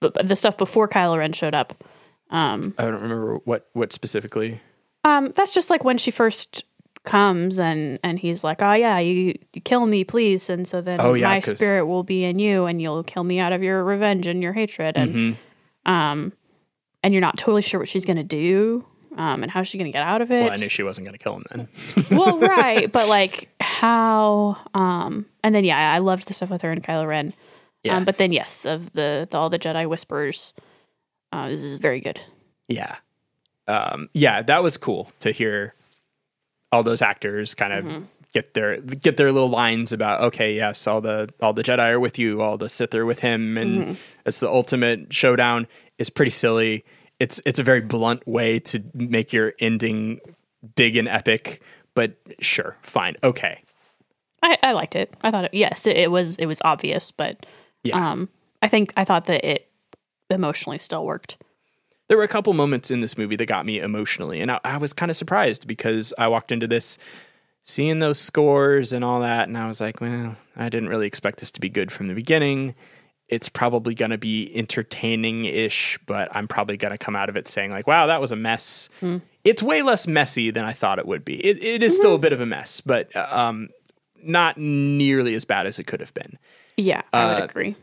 but 0.00 0.14
but 0.14 0.28
the 0.28 0.36
stuff 0.36 0.56
before 0.58 0.88
Kylo 0.88 1.18
Ren 1.18 1.32
showed 1.32 1.54
up. 1.54 1.84
Um, 2.30 2.74
I 2.78 2.84
don't 2.84 2.94
remember 3.02 3.36
what 3.44 3.68
what 3.74 3.92
specifically. 3.92 4.60
Um, 5.04 5.32
that's 5.34 5.52
just 5.52 5.70
like 5.70 5.84
when 5.84 5.98
she 5.98 6.10
first 6.10 6.64
comes 7.04 7.58
and 7.60 7.98
and 8.02 8.18
he's 8.18 8.42
like, 8.42 8.60
"Oh 8.62 8.72
yeah, 8.72 8.98
you, 8.98 9.38
you 9.52 9.60
kill 9.60 9.86
me, 9.86 10.04
please," 10.04 10.50
and 10.50 10.66
so 10.66 10.80
then 10.80 10.98
Oh, 11.00 11.14
yeah, 11.14 11.28
my 11.28 11.40
'cause- 11.40 11.56
spirit 11.56 11.86
will 11.86 12.02
be 12.02 12.24
in 12.24 12.38
you, 12.38 12.64
and 12.66 12.80
you'll 12.82 13.04
kill 13.04 13.22
me 13.24 13.38
out 13.38 13.52
of 13.52 13.62
your 13.62 13.84
revenge 13.84 14.26
and 14.26 14.42
your 14.42 14.52
hatred, 14.54 14.96
and 14.96 15.14
Mm-hmm. 15.14 15.92
um, 15.92 16.32
and 17.02 17.12
you're 17.14 17.20
not 17.20 17.36
totally 17.38 17.62
sure 17.62 17.78
what 17.78 17.88
she's 17.88 18.04
gonna 18.06 18.24
do, 18.24 18.84
um, 19.16 19.42
and 19.42 19.52
how 19.52 19.62
she's 19.62 19.78
gonna 19.78 19.92
get 19.92 20.02
out 20.02 20.22
of 20.22 20.30
it. 20.32 20.42
Well, 20.44 20.52
I 20.52 20.56
knew 20.56 20.68
she 20.70 20.82
wasn't 20.82 21.06
going 21.06 21.16
to 21.18 21.22
kill 21.22 21.36
him 21.36 21.44
then. 21.50 21.68
well, 22.18 22.38
right, 22.40 22.90
but 22.90 23.08
like 23.08 23.48
how, 23.60 24.56
um, 24.74 25.26
and 25.42 25.54
then 25.54 25.64
yeah, 25.64 25.92
I 25.92 25.98
loved 25.98 26.26
the 26.28 26.34
stuff 26.34 26.50
with 26.50 26.62
her 26.62 26.72
and 26.72 26.82
Kylo 26.82 27.06
Ren. 27.06 27.34
Yeah. 27.82 27.96
Um, 27.98 28.04
but 28.06 28.16
then 28.16 28.32
yes, 28.32 28.64
of 28.64 28.92
the, 28.94 29.28
the 29.30 29.36
all 29.36 29.50
the 29.50 29.58
Jedi 29.58 29.86
whispers, 29.86 30.54
uh, 31.32 31.50
this 31.50 31.62
is 31.62 31.76
very 31.76 32.00
good. 32.00 32.18
Yeah. 32.66 32.96
Um, 33.68 34.08
yeah, 34.14 34.40
that 34.40 34.62
was 34.62 34.78
cool 34.78 35.10
to 35.20 35.30
hear 35.32 35.74
all 36.74 36.82
those 36.82 37.00
actors 37.02 37.54
kind 37.54 37.72
of 37.72 38.08
get 38.32 38.52
their 38.54 38.80
get 38.80 39.16
their 39.16 39.30
little 39.32 39.48
lines 39.48 39.92
about 39.92 40.20
okay, 40.22 40.54
yes, 40.54 40.86
all 40.86 41.00
the 41.00 41.28
all 41.40 41.52
the 41.52 41.62
Jedi 41.62 41.92
are 41.92 42.00
with 42.00 42.18
you, 42.18 42.42
all 42.42 42.58
the 42.58 42.68
Sith 42.68 42.94
are 42.94 43.06
with 43.06 43.20
him, 43.20 43.56
and 43.56 43.96
it's 44.26 44.40
the 44.40 44.48
ultimate 44.50 45.12
showdown. 45.12 45.66
Is 45.98 46.10
pretty 46.10 46.30
silly. 46.30 46.84
It's 47.20 47.40
it's 47.46 47.60
a 47.60 47.62
very 47.62 47.80
blunt 47.80 48.26
way 48.26 48.58
to 48.58 48.82
make 48.92 49.32
your 49.32 49.54
ending 49.60 50.18
big 50.74 50.96
and 50.96 51.06
epic, 51.06 51.62
but 51.94 52.16
sure, 52.40 52.76
fine, 52.82 53.14
okay. 53.22 53.62
I, 54.42 54.58
I 54.62 54.72
liked 54.72 54.96
it. 54.96 55.14
I 55.22 55.30
thought 55.30 55.44
it, 55.44 55.54
yes, 55.54 55.86
it, 55.86 55.96
it 55.96 56.10
was 56.10 56.36
it 56.36 56.46
was 56.46 56.60
obvious, 56.64 57.12
but 57.12 57.46
Yeah. 57.84 57.96
um, 58.12 58.28
I 58.60 58.68
think 58.68 58.92
I 58.96 59.04
thought 59.04 59.26
that 59.26 59.44
it 59.44 59.70
emotionally 60.30 60.78
still 60.80 61.06
worked. 61.06 61.36
There 62.08 62.16
were 62.16 62.22
a 62.24 62.28
couple 62.28 62.52
moments 62.52 62.90
in 62.90 63.00
this 63.00 63.16
movie 63.16 63.36
that 63.36 63.46
got 63.46 63.64
me 63.66 63.78
emotionally, 63.78 64.40
and 64.40 64.50
I, 64.50 64.60
I 64.64 64.76
was 64.76 64.92
kind 64.92 65.10
of 65.10 65.16
surprised 65.16 65.66
because 65.66 66.12
I 66.18 66.28
walked 66.28 66.52
into 66.52 66.66
this 66.66 66.98
seeing 67.62 67.98
those 67.98 68.18
scores 68.20 68.92
and 68.92 69.04
all 69.04 69.20
that, 69.20 69.48
and 69.48 69.56
I 69.56 69.66
was 69.66 69.80
like, 69.80 70.00
well, 70.00 70.36
I 70.56 70.68
didn't 70.68 70.90
really 70.90 71.06
expect 71.06 71.40
this 71.40 71.50
to 71.52 71.60
be 71.60 71.68
good 71.70 71.90
from 71.90 72.08
the 72.08 72.14
beginning. 72.14 72.74
It's 73.28 73.48
probably 73.48 73.94
going 73.94 74.10
to 74.10 74.18
be 74.18 74.52
entertaining 74.54 75.44
ish, 75.44 75.98
but 76.06 76.28
I'm 76.36 76.46
probably 76.46 76.76
going 76.76 76.92
to 76.92 76.98
come 76.98 77.16
out 77.16 77.30
of 77.30 77.36
it 77.36 77.48
saying, 77.48 77.70
like, 77.70 77.86
wow, 77.86 78.06
that 78.06 78.20
was 78.20 78.32
a 78.32 78.36
mess. 78.36 78.90
It's 79.44 79.62
way 79.62 79.80
less 79.80 80.06
messy 80.06 80.50
than 80.50 80.66
I 80.66 80.72
thought 80.74 80.98
it 80.98 81.06
would 81.06 81.24
be. 81.24 81.42
It, 81.44 81.62
it 81.64 81.82
is 81.82 81.96
still 81.96 82.14
a 82.14 82.18
bit 82.18 82.34
of 82.34 82.40
a 82.42 82.46
mess, 82.46 82.82
but 82.82 83.08
um, 83.16 83.70
not 84.22 84.58
nearly 84.58 85.34
as 85.34 85.46
bad 85.46 85.66
as 85.66 85.78
it 85.78 85.86
could 85.86 86.00
have 86.00 86.12
been 86.12 86.38
Yeah, 86.76 87.00
I 87.14 87.22
Uh, 87.22 87.34
would 87.40 87.44
agree. 87.50 87.76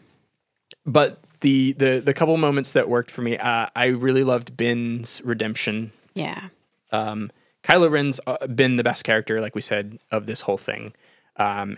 but 0.85 1.19
the 1.41 1.73
the 1.73 2.01
the 2.03 2.13
couple 2.13 2.35
moments 2.37 2.71
that 2.73 2.89
worked 2.89 3.11
for 3.11 3.21
me, 3.21 3.37
uh, 3.37 3.67
I 3.75 3.87
really 3.87 4.23
loved 4.23 4.55
Ben's 4.55 5.21
redemption. 5.23 5.91
Yeah, 6.15 6.49
Kylo 6.91 7.91
Ren's 7.91 8.19
been 8.55 8.77
the 8.77 8.83
best 8.83 9.03
character, 9.03 9.39
like 9.41 9.53
we 9.55 9.61
said, 9.61 9.99
of 10.11 10.25
this 10.25 10.41
whole 10.41 10.57
thing. 10.57 10.93
Um, 11.37 11.77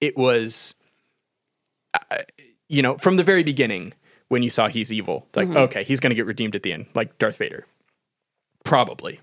it 0.00 0.16
was, 0.16 0.74
uh, 1.94 2.18
you 2.68 2.82
know, 2.82 2.96
from 2.96 3.16
the 3.16 3.24
very 3.24 3.42
beginning 3.42 3.92
when 4.28 4.42
you 4.42 4.50
saw 4.50 4.68
he's 4.68 4.92
evil, 4.92 5.26
like 5.34 5.48
okay, 5.48 5.82
he's 5.84 6.00
going 6.00 6.10
to 6.10 6.14
get 6.14 6.26
redeemed 6.26 6.54
at 6.54 6.62
the 6.62 6.72
end, 6.72 6.86
like 6.94 7.18
Darth 7.18 7.36
Vader, 7.38 7.66
probably. 8.64 9.20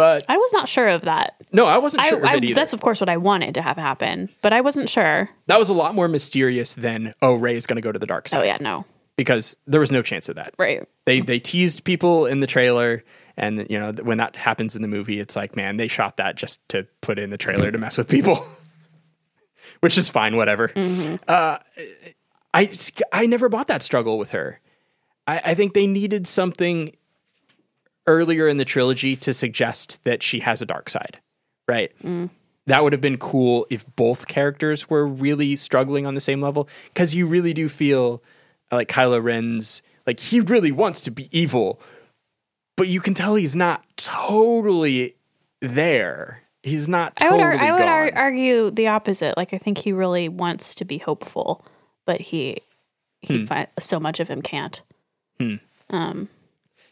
But 0.00 0.24
I 0.30 0.38
was 0.38 0.50
not 0.54 0.66
sure 0.66 0.88
of 0.88 1.02
that. 1.02 1.34
no, 1.52 1.66
I 1.66 1.76
wasn't 1.76 2.06
sure 2.06 2.24
I 2.24 2.32
of 2.32 2.38
it 2.38 2.44
either. 2.44 2.54
that's 2.54 2.72
of 2.72 2.80
course 2.80 3.02
what 3.02 3.10
I 3.10 3.18
wanted 3.18 3.54
to 3.56 3.60
have 3.62 3.76
happen, 3.76 4.30
but 4.40 4.54
I 4.54 4.62
wasn't 4.62 4.88
sure. 4.88 5.28
that 5.46 5.58
was 5.58 5.68
a 5.68 5.74
lot 5.74 5.94
more 5.94 6.08
mysterious 6.08 6.72
than 6.72 7.12
oh, 7.20 7.34
Rey 7.34 7.54
is 7.54 7.66
going 7.66 7.76
to 7.76 7.82
go 7.82 7.92
to 7.92 7.98
the 7.98 8.06
dark 8.06 8.26
side 8.26 8.40
Oh 8.40 8.42
yeah, 8.42 8.56
no, 8.62 8.86
because 9.16 9.58
there 9.66 9.78
was 9.80 9.92
no 9.92 10.00
chance 10.00 10.30
of 10.30 10.36
that. 10.36 10.54
right. 10.58 10.88
they 11.04 11.20
they 11.20 11.38
teased 11.38 11.84
people 11.84 12.24
in 12.24 12.40
the 12.40 12.46
trailer 12.46 13.04
and 13.36 13.66
you 13.68 13.78
know 13.78 13.92
when 14.02 14.16
that 14.16 14.36
happens 14.36 14.74
in 14.74 14.80
the 14.82 14.88
movie 14.88 15.20
it's 15.20 15.36
like 15.36 15.54
man 15.54 15.76
they 15.76 15.86
shot 15.86 16.16
that 16.16 16.34
just 16.36 16.66
to 16.70 16.86
put 17.02 17.18
in 17.18 17.28
the 17.28 17.38
trailer 17.38 17.70
to 17.70 17.76
mess 17.78 17.98
with 17.98 18.08
people 18.08 18.38
which 19.80 19.98
is 19.98 20.08
fine 20.08 20.36
whatever 20.36 20.72
uh, 21.28 21.58
i 22.54 22.70
i 23.12 23.26
never 23.26 23.48
bought 23.50 23.66
that 23.66 23.82
struggle 23.82 24.18
with 24.18 24.30
her 24.30 24.60
I, 25.26 25.40
I 25.44 25.54
think 25.54 25.74
they 25.74 25.86
needed 25.86 26.26
something 26.26 26.94
earlier 28.10 28.48
in 28.48 28.56
the 28.56 28.64
trilogy 28.64 29.14
to 29.16 29.32
suggest 29.32 30.02
that 30.04 30.22
she 30.22 30.40
has 30.40 30.60
a 30.60 30.66
dark 30.66 30.90
side 30.90 31.18
right 31.68 31.92
that 32.66 32.82
would 32.84 32.92
have 32.92 33.00
been 33.00 33.16
cool 33.18 33.66
if 33.70 33.84
both 33.96 34.26
characters 34.28 34.88
were 34.90 35.06
really 35.06 35.56
struggling 35.56 36.06
on 36.06 36.14
the 36.14 36.20
same 36.20 36.40
level 36.40 36.68
because 36.92 37.14
you 37.14 37.26
really 37.26 37.52
do 37.54 37.68
feel 37.68 38.22
uh, 38.72 38.76
like 38.76 38.88
Kylo 38.88 39.22
Ren's 39.22 39.82
like 40.06 40.20
he 40.20 40.40
really 40.40 40.70
wants 40.72 41.00
to 41.02 41.10
be 41.10 41.28
evil, 41.32 41.80
but 42.76 42.86
you 42.88 43.00
can 43.00 43.14
tell 43.14 43.34
he's 43.34 43.56
not 43.56 43.84
totally 43.96 45.14
there. 45.60 46.42
He's 46.62 46.88
not 46.88 47.14
I 47.20 47.30
would 47.30 47.38
totally 47.40 47.58
ar- 47.58 47.64
I 47.66 47.72
would 47.72 47.82
ar- 47.82 48.12
argue 48.14 48.70
the 48.70 48.88
opposite. 48.88 49.36
Like 49.36 49.52
I 49.54 49.58
think 49.58 49.78
he 49.78 49.92
really 49.92 50.28
wants 50.28 50.74
to 50.76 50.84
be 50.84 50.98
hopeful, 50.98 51.64
but 52.06 52.20
he 52.20 52.58
Hmm. 53.26 53.34
he 53.34 53.46
fi- 53.46 53.66
so 53.78 53.98
much 54.00 54.20
of 54.20 54.28
him 54.28 54.40
can't. 54.42 54.80
Hmm. 55.38 55.56
Um. 55.90 56.28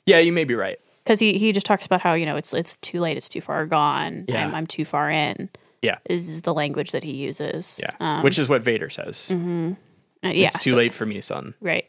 yeah, 0.07 0.19
you 0.19 0.33
may 0.33 0.45
be 0.45 0.55
right. 0.55 0.79
Because 1.09 1.21
he, 1.21 1.39
he 1.39 1.53
just 1.53 1.65
talks 1.65 1.87
about 1.87 2.03
how 2.03 2.13
you 2.13 2.27
know 2.27 2.37
it's 2.37 2.53
it's 2.53 2.77
too 2.77 3.01
late, 3.01 3.17
it's 3.17 3.31
too 3.31 3.41
far 3.41 3.65
gone. 3.65 4.27
Yeah. 4.29 4.47
I'm, 4.47 4.55
I'm 4.55 4.67
too 4.67 4.85
far 4.85 5.11
in. 5.11 5.49
Yeah, 5.81 5.99
Is 6.11 6.43
the 6.43 6.53
language 6.53 6.91
that 6.91 7.05
he 7.05 7.13
uses. 7.13 7.81
yeah, 7.83 7.95
um, 8.01 8.25
which 8.25 8.39
is 8.39 8.49
what 8.49 8.63
Vader 8.63 8.91
says. 8.91 9.31
uh, 9.31 9.37
yeah, 9.37 10.49
It's 10.49 10.63
too 10.63 10.71
so- 10.71 10.77
late 10.77 10.93
for 10.93 11.07
me, 11.07 11.21
son. 11.21 11.55
Right. 11.61 11.89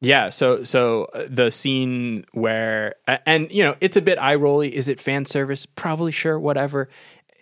Yeah, 0.00 0.30
so 0.30 0.64
so 0.64 1.04
uh, 1.14 1.26
the 1.28 1.50
scene 1.50 2.24
where 2.32 2.94
and 3.26 3.52
you 3.52 3.62
know 3.62 3.76
it's 3.82 3.96
a 3.98 4.00
bit 4.02 4.18
eye 4.18 4.34
rolly. 4.36 4.74
Is 4.74 4.88
it 4.88 4.98
fan 4.98 5.26
service? 5.26 5.66
Probably 5.66 6.10
sure, 6.12 6.40
whatever. 6.40 6.88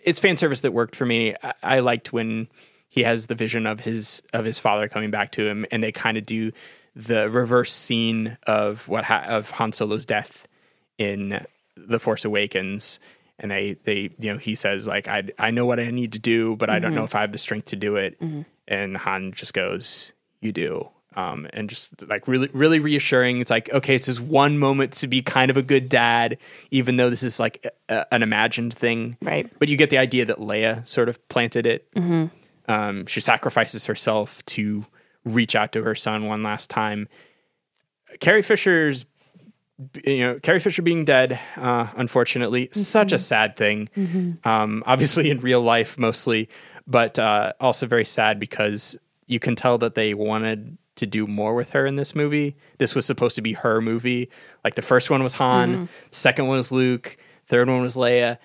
It's 0.03 0.19
fan 0.19 0.35
service 0.37 0.59
that 0.61 0.73
worked 0.73 0.95
for 0.97 1.05
me. 1.05 1.33
I, 1.41 1.53
I 1.63 1.79
liked 1.79 2.11
when 2.11 2.49
he 2.89 3.03
has 3.03 3.27
the 3.27 3.35
vision 3.35 3.65
of 3.65 3.79
his 3.79 4.21
of 4.33 4.43
his 4.43 4.59
father 4.59 4.89
coming 4.89 5.09
back 5.09 5.31
to 5.33 5.47
him, 5.47 5.65
and 5.71 5.81
they 5.81 5.93
kind 5.93 6.17
of 6.17 6.25
do 6.25 6.51
the 6.95 7.29
reverse 7.29 7.71
scene 7.71 8.37
of 8.45 8.89
what 8.89 9.05
ha- 9.05 9.23
of 9.29 9.51
Han 9.51 9.71
Solo's 9.71 10.03
death 10.03 10.45
in 10.99 11.43
the 11.75 11.97
Force 11.97 12.23
Awakens. 12.25 12.99
And 13.39 13.49
they, 13.49 13.77
they, 13.85 14.11
you 14.19 14.31
know, 14.33 14.37
he 14.37 14.53
says 14.53 14.85
like, 14.85 15.07
I, 15.07 15.23
I 15.39 15.49
know 15.49 15.65
what 15.65 15.79
I 15.79 15.89
need 15.89 16.11
to 16.13 16.19
do, 16.19 16.55
but 16.57 16.69
I 16.69 16.77
don't 16.79 16.93
know 16.93 17.05
if 17.05 17.15
I 17.15 17.21
have 17.21 17.31
the 17.31 17.37
strength 17.37 17.65
to 17.67 17.75
do 17.77 17.95
it. 17.95 18.21
And 18.67 18.97
Han 18.97 19.31
just 19.31 19.53
goes, 19.53 20.13
you 20.41 20.51
do. 20.51 20.89
Um, 21.15 21.47
and 21.53 21.69
just 21.69 22.05
like 22.07 22.27
really, 22.27 22.49
really 22.53 22.79
reassuring. 22.79 23.39
It's 23.39 23.49
like, 23.49 23.71
okay, 23.73 23.95
it's 23.95 24.05
this 24.05 24.19
one 24.19 24.57
moment 24.59 24.93
to 24.93 25.07
be 25.07 25.21
kind 25.21 25.49
of 25.49 25.57
a 25.57 25.61
good 25.63 25.89
dad, 25.89 26.37
even 26.69 26.97
though 26.97 27.09
this 27.09 27.23
is 27.23 27.39
like 27.39 27.65
a, 27.89 27.95
a- 28.01 28.13
an 28.13 28.23
imagined 28.23 28.73
thing. 28.73 29.17
Right. 29.21 29.51
But 29.57 29.69
you 29.69 29.75
get 29.77 29.89
the 29.89 29.97
idea 29.97 30.25
that 30.25 30.37
Leia 30.37 30.85
sort 30.87 31.09
of 31.09 31.25
planted 31.29 31.65
it. 31.65 31.87
Um, 32.67 33.05
she 33.07 33.21
sacrifices 33.21 33.87
herself 33.87 34.45
to 34.47 34.85
reach 35.25 35.55
out 35.55 35.71
to 35.73 35.83
her 35.83 35.95
son 35.95 36.25
one 36.27 36.43
last 36.43 36.69
time. 36.69 37.07
Carrie 38.19 38.41
Fisher's, 38.43 39.05
you 40.05 40.19
know, 40.19 40.39
Carrie 40.39 40.59
Fisher 40.59 40.81
being 40.81 41.05
dead, 41.05 41.39
uh, 41.57 41.87
unfortunately, 41.95 42.69
such 42.71 43.11
a 43.11 43.19
sad 43.19 43.55
thing. 43.55 43.89
Um, 44.43 44.83
obviously 44.85 45.29
in 45.29 45.39
real 45.39 45.61
life 45.61 45.97
mostly, 45.97 46.49
but 46.87 47.17
uh, 47.19 47.53
also 47.59 47.85
very 47.87 48.05
sad 48.05 48.39
because 48.39 48.97
you 49.27 49.39
can 49.39 49.55
tell 49.55 49.77
that 49.77 49.95
they 49.95 50.13
wanted 50.13 50.77
to 50.95 51.05
do 51.05 51.25
more 51.27 51.53
with 51.55 51.69
her 51.71 51.85
in 51.85 51.95
this 51.95 52.13
movie. 52.13 52.57
This 52.77 52.93
was 52.95 53.05
supposed 53.05 53.35
to 53.37 53.41
be 53.41 53.53
her 53.53 53.79
movie. 53.79 54.29
Like 54.65 54.75
the 54.75 54.81
first 54.81 55.09
one 55.09 55.23
was 55.23 55.33
Han, 55.33 55.87
second 56.11 56.47
one 56.47 56.57
was 56.57 56.71
Luke, 56.73 57.15
third 57.45 57.69
one 57.69 57.81
was 57.81 57.95
Leia, 57.95 58.37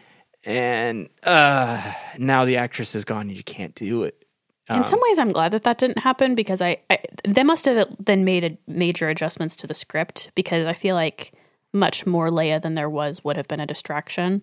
and 0.44 1.08
uh, 1.24 1.92
now 2.18 2.44
the 2.44 2.58
actress 2.58 2.94
is 2.94 3.04
gone. 3.04 3.22
and 3.28 3.36
You 3.36 3.42
can't 3.42 3.74
do 3.74 4.04
it. 4.04 4.23
In 4.70 4.76
um, 4.76 4.84
some 4.84 5.00
ways, 5.08 5.18
I'm 5.18 5.28
glad 5.28 5.50
that 5.52 5.62
that 5.64 5.76
didn't 5.78 5.98
happen 5.98 6.34
because 6.34 6.62
I, 6.62 6.78
I 6.88 6.98
they 7.26 7.42
must 7.44 7.66
have 7.66 7.86
then 7.98 8.24
made 8.24 8.44
a 8.44 8.56
major 8.66 9.08
adjustments 9.08 9.56
to 9.56 9.66
the 9.66 9.74
script 9.74 10.30
because 10.34 10.66
I 10.66 10.72
feel 10.72 10.94
like 10.94 11.32
much 11.72 12.06
more 12.06 12.28
Leia 12.30 12.62
than 12.62 12.74
there 12.74 12.88
was 12.88 13.22
would 13.24 13.36
have 13.36 13.48
been 13.48 13.60
a 13.60 13.66
distraction 13.66 14.42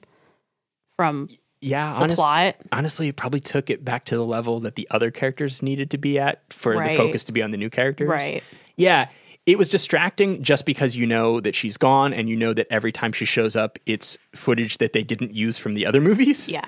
from 0.96 1.30
Yeah, 1.62 1.86
the 1.86 2.04
honest- 2.04 2.16
plot. 2.18 2.56
honestly, 2.72 3.08
it 3.08 3.16
probably 3.16 3.40
took 3.40 3.70
it 3.70 3.84
back 3.86 4.06
to 4.06 4.16
the 4.16 4.26
level 4.26 4.60
that 4.62 4.76
the 4.76 4.88
other 4.92 5.12
characters 5.12 5.62
needed 5.62 5.90
to 5.92 5.98
be 5.98 6.20
at 6.20 6.42
for 6.54 6.74
Right. 6.74 6.92
the 6.92 6.98
focus 6.98 7.24
to 7.26 7.32
be 7.32 7.42
on 7.42 7.52
the 7.52 7.58
new 7.58 7.70
characters. 7.70 8.10
Right. 8.10 8.44
Yeah, 8.76 9.08
it 9.46 9.58
was 9.58 9.70
distracting 9.70 10.44
just 10.44 10.66
because 10.68 10.96
you 10.96 11.06
know 11.08 11.40
that 11.40 11.56
she's 11.56 11.78
gone 11.78 12.14
and 12.14 12.30
you 12.30 12.36
know 12.36 12.54
that 12.54 12.68
every 12.70 12.92
time 12.92 13.12
she 13.12 13.26
shows 13.26 13.56
up, 13.56 13.80
it's 13.88 14.18
footage 14.36 14.78
that 14.80 14.94
they 14.94 15.04
didn't 15.04 15.34
use 15.34 15.58
from 15.58 15.74
the 15.74 15.86
other 15.86 16.00
movies. 16.02 16.52
Yeah. 16.54 16.66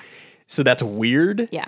So 0.48 0.64
that's 0.64 0.82
weird. 0.84 1.50
Yeah. 1.52 1.66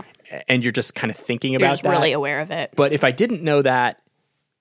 And 0.47 0.63
you're 0.63 0.71
just 0.71 0.95
kind 0.95 1.11
of 1.11 1.17
thinking 1.17 1.55
about 1.55 1.81
that. 1.81 1.89
really 1.89 2.11
aware 2.13 2.39
of 2.39 2.51
it. 2.51 2.71
But 2.75 2.93
if 2.93 3.03
I 3.03 3.11
didn't 3.11 3.43
know 3.43 3.61
that, 3.61 4.01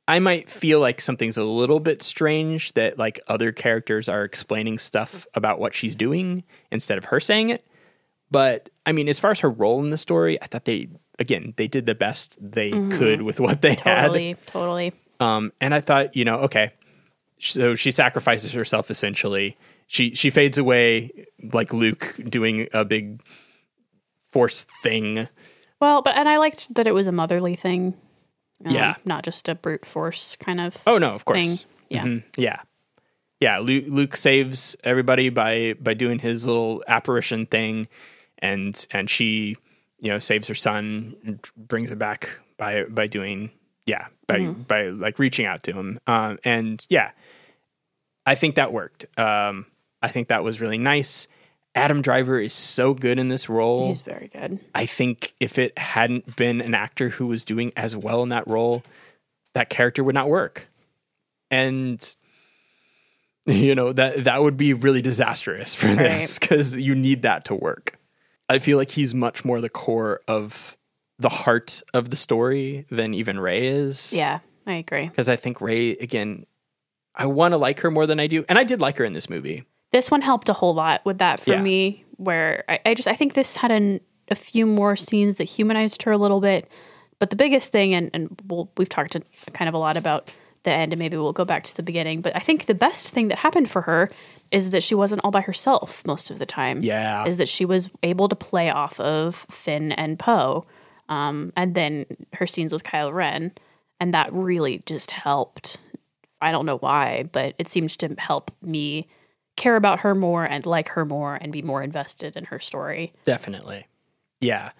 I 0.07 0.19
might 0.19 0.51
feel 0.51 0.81
like 0.81 1.01
something's 1.01 1.37
a 1.39 1.45
little 1.45 1.81
bit 1.81 2.03
strange 2.03 2.75
that 2.75 2.99
like 2.99 3.21
other 3.27 3.53
characters 3.53 4.09
are 4.09 4.25
explaining 4.25 4.79
stuff 4.79 5.27
about 5.35 5.59
what 5.59 5.75
she's 5.75 5.95
doing 5.95 6.45
instead 6.71 6.99
of 6.99 7.07
her 7.07 7.21
saying 7.21 7.51
it. 7.51 7.65
But 8.31 8.69
I 8.85 8.93
mean, 8.93 9.09
as 9.09 9.19
far 9.19 9.31
as 9.31 9.41
her 9.41 9.51
role 9.51 9.83
in 9.83 9.91
the 9.91 9.99
story, 9.99 10.41
I 10.43 10.47
thought 10.47 10.65
they 10.65 10.89
again 11.19 11.55
they 11.57 11.69
did 11.69 11.87
the 11.87 11.95
best 11.95 12.39
they 12.41 12.71
could 12.71 13.23
with 13.23 13.41
what 13.41 13.63
they 13.63 13.75
had. 13.75 14.03
Totally, 14.09 14.35
totally. 14.47 14.93
Um, 15.21 15.53
and 15.61 15.73
I 15.73 15.81
thought, 15.81 16.17
you 16.17 16.25
know, 16.25 16.41
okay, 16.41 16.73
so 17.39 17.75
she 17.75 17.91
sacrifices 17.91 18.53
herself 18.53 18.91
essentially. 18.91 19.57
She 19.87 20.15
she 20.15 20.31
fades 20.31 20.59
away 20.59 21.27
like 21.53 21.73
Luke 21.73 22.15
doing 22.29 22.69
a 22.73 22.85
big 22.85 23.23
force 24.31 24.65
thing. 24.83 25.29
Well, 25.85 26.01
but 26.01 26.17
and 26.17 26.27
I 26.29 26.39
liked 26.39 26.75
that 26.77 26.87
it 26.87 26.93
was 26.95 27.07
a 27.07 27.13
motherly 27.13 27.57
thing. 27.57 27.93
um, 28.65 28.73
Yeah. 28.75 28.95
Not 29.05 29.23
just 29.23 29.49
a 29.51 29.55
brute 29.55 29.85
force 29.85 30.35
kind 30.37 30.59
of 30.59 30.83
Oh 30.87 30.97
no, 30.97 31.11
of 31.15 31.23
thing. 31.23 31.45
course. 31.49 31.67
Yeah. 31.91 32.05
Mhm. 32.05 32.25
Yeah. 32.39 32.61
Yeah, 33.39 33.59
Luke, 33.59 33.85
Luke 33.89 34.17
saves 34.17 34.77
everybody 34.83 35.29
by 35.29 35.75
by 35.79 35.93
doing 35.93 36.19
his 36.21 36.47
little 36.47 36.83
apparition 36.89 37.45
thing 37.45 37.89
and 38.39 38.75
and 38.93 39.11
she, 39.11 39.57
you 40.01 40.11
know, 40.11 40.19
saves 40.19 40.49
her 40.49 40.55
son 40.55 41.17
and 41.25 41.39
brings 41.57 41.91
him 41.91 41.99
back 41.99 42.31
by 42.57 42.85
by 42.85 43.07
doing 43.07 43.51
yeah, 43.85 44.07
by 44.27 44.39
Mm-hmm. 44.39 44.63
by 44.63 44.87
like 44.89 45.19
reaching 45.19 45.45
out 45.45 45.63
to 45.65 45.73
him. 45.75 45.99
Um 46.07 46.39
and 46.45 46.83
yeah. 46.89 47.11
I 48.25 48.37
think 48.37 48.55
that 48.55 48.73
worked. 48.73 49.05
Um 49.19 49.67
I 50.01 50.09
think 50.09 50.29
that 50.29 50.43
was 50.45 50.63
really 50.63 50.79
nice. 50.79 51.29
Adam 51.75 52.03
Driver 52.03 52.39
is 52.39 52.53
so 52.53 52.95
good 52.95 53.19
in 53.19 53.29
this 53.29 53.49
role. 53.49 53.89
He's 53.89 54.01
very 54.01 54.29
good. 54.29 54.61
I 54.75 54.87
think 54.87 55.35
if 55.41 55.59
it 55.59 55.77
hadn't 55.77 56.37
been 56.37 56.61
an 56.61 56.75
actor 56.75 57.09
who 57.09 57.27
was 57.27 57.45
doing 57.45 57.73
as 57.77 57.97
well 57.97 58.23
in 58.23 58.29
that 58.29 58.47
role, 58.47 58.85
that 59.55 59.71
character 59.71 60.05
would 60.05 60.15
not 60.15 60.29
work. 60.29 60.69
And 61.51 62.15
you 63.47 63.75
know, 63.75 63.93
that 63.93 64.25
that 64.25 64.43
would 64.43 64.57
be 64.57 64.73
really 64.73 65.03
disastrous 65.03 65.75
for 65.75 65.89
this 65.89 66.39
cuz 66.39 66.77
you 66.77 66.95
need 66.95 67.23
that 67.23 67.45
to 67.47 67.55
work. 67.55 67.99
I 68.49 68.59
feel 68.59 68.79
like 68.79 68.93
he's 68.93 69.15
much 69.15 69.45
more 69.45 69.61
the 69.61 69.71
core 69.71 70.21
of 70.29 70.77
the 71.19 71.29
heart 71.29 71.83
of 71.93 72.11
the 72.11 72.17
story 72.17 72.87
than 72.91 73.15
even 73.15 73.39
Rey 73.39 73.67
is. 73.67 74.13
Yeah, 74.13 74.41
I 74.67 74.75
agree. 74.77 75.09
Cuz 75.09 75.29
I 75.29 75.37
think 75.37 75.61
Rey 75.61 75.91
again 75.93 76.47
I 77.17 77.27
want 77.27 77.53
to 77.53 77.59
like 77.59 77.81
her 77.81 77.91
more 77.91 78.07
than 78.07 78.19
I 78.19 78.27
do. 78.27 78.45
And 78.49 78.59
I 78.59 78.65
did 78.65 78.81
like 78.81 78.97
her 78.99 79.05
in 79.05 79.13
this 79.13 79.31
movie. 79.31 79.65
This 79.95 80.11
one 80.11 80.23
helped 80.23 80.49
a 80.49 80.53
whole 80.53 80.75
lot 80.75 81.05
with 81.05 81.19
that 81.19 81.39
for 81.39 81.53
Yeah. 81.53 81.63
me, 81.63 82.05
where 82.17 82.65
I, 82.69 82.81
I 82.85 82.95
just 82.95 83.07
I 83.07 83.15
think 83.15 83.35
this 83.35 83.55
had 83.55 83.71
an, 83.71 84.01
a 84.29 84.35
few 84.35 84.67
more 84.67 84.97
scenes 84.97 85.37
that 85.37 85.45
humanized 85.45 86.03
her 86.03 86.11
a 86.11 86.19
little 86.19 86.41
bit. 86.41 86.69
But 87.21 87.31
the 87.31 87.37
biggest 87.37 87.71
thing, 87.71 87.95
and, 87.95 88.11
and 88.13 88.37
we'll, 88.49 88.69
we've 88.77 88.89
talked 88.89 89.13
to 89.13 89.23
kind 89.53 89.69
of 89.69 89.75
a 89.75 89.79
lot 89.79 89.97
about 89.97 90.35
the 90.65 90.73
end, 90.73 90.93
and 90.93 90.99
maybe 90.99 91.17
we'll 91.17 91.33
go 91.33 91.45
back 91.45 91.63
to 91.63 91.77
the 91.77 91.83
beginning. 91.85 92.23
But 92.23 92.35
I 92.35 92.41
think 92.41 92.67
the 92.67 92.75
best 92.75 93.11
thing 93.15 93.29
that 93.29 93.39
happened 93.39 93.71
for 93.71 93.83
her 93.83 94.09
is 94.51 94.71
that 94.71 94.83
she 94.83 94.97
wasn't 94.97 95.21
all 95.23 95.31
by 95.31 95.43
herself 95.43 96.05
most 96.07 96.29
of 96.29 96.41
the 96.41 96.47
time. 96.47 96.83
Yeah. 96.83 97.25
is 97.25 97.37
that 97.37 97.49
she 97.49 97.65
was 97.65 97.89
able 98.03 98.29
to 98.29 98.35
play 98.35 98.71
off 98.71 98.99
of 98.99 99.37
Finn 99.49 99.93
and 99.93 100.19
Poe, 100.19 100.65
um, 101.09 101.53
and 101.57 101.77
then 101.77 102.05
her 102.33 102.49
scenes 102.49 102.73
with 102.73 102.83
Kylo 102.83 103.13
Ren, 103.15 103.53
and 104.01 104.13
that 104.13 104.33
really 104.33 104.83
just 104.87 105.13
helped. 105.13 105.77
I 106.41 106.51
don't 106.51 106.67
know 106.67 106.79
why, 106.79 107.29
but 107.31 107.55
it 107.61 107.69
seemed 107.69 107.91
to 108.01 108.15
help 108.19 108.51
me 108.61 109.07
care 109.57 109.77
about 109.77 110.01
her 110.01 110.15
more 110.15 110.45
and 110.45 110.67
like 110.67 110.89
her 110.91 111.05
more 111.05 111.37
and 111.37 111.53
be 111.53 111.63
more 111.63 111.83
invested 111.83 112.37
in 112.37 112.45
her 112.47 112.59
story. 112.59 113.13
Definitely. 113.25 113.87
Yeah. 114.41 114.73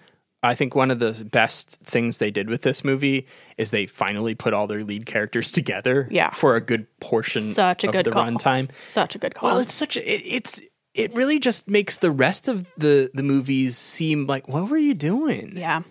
I 0.43 0.53
think 0.53 0.75
one 0.75 0.91
of 0.91 0.99
the 0.99 1.27
best 1.31 1.79
things 1.81 2.19
they 2.19 2.29
did 2.29 2.49
with 2.49 2.61
this 2.61 2.83
movie 2.83 3.25
is 3.57 3.71
they 3.71 3.87
finally 3.87 4.35
put 4.35 4.53
all 4.53 4.67
their 4.67 4.83
lead 4.83 5.05
characters 5.07 5.51
together 5.51 6.07
Yeah. 6.11 6.29
for 6.29 6.55
a 6.55 6.61
good 6.61 6.85
portion 6.99 7.41
Such 7.41 7.83
a 7.83 7.87
of 7.87 7.93
good 7.93 8.05
the 8.05 8.11
call. 8.11 8.25
runtime. 8.27 8.69
Such 8.79 9.15
a 9.15 9.17
good 9.19 9.33
call. 9.33 9.49
Well, 9.49 9.59
it's 9.59 9.73
such 9.73 9.97
a 9.97 10.01
it, 10.13 10.21
it's 10.23 10.61
it 10.93 11.13
really 11.15 11.39
just 11.39 11.67
makes 11.67 11.97
the 11.97 12.11
rest 12.11 12.47
of 12.47 12.65
the 12.77 13.09
the 13.15 13.23
movies 13.23 13.75
seem 13.77 14.27
like 14.27 14.47
what 14.47 14.69
were 14.69 14.77
you 14.77 14.93
doing? 14.93 15.53
yeah. 15.55 15.81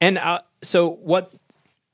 And 0.00 0.16
uh, 0.18 0.40
so 0.62 0.90
what 0.90 1.32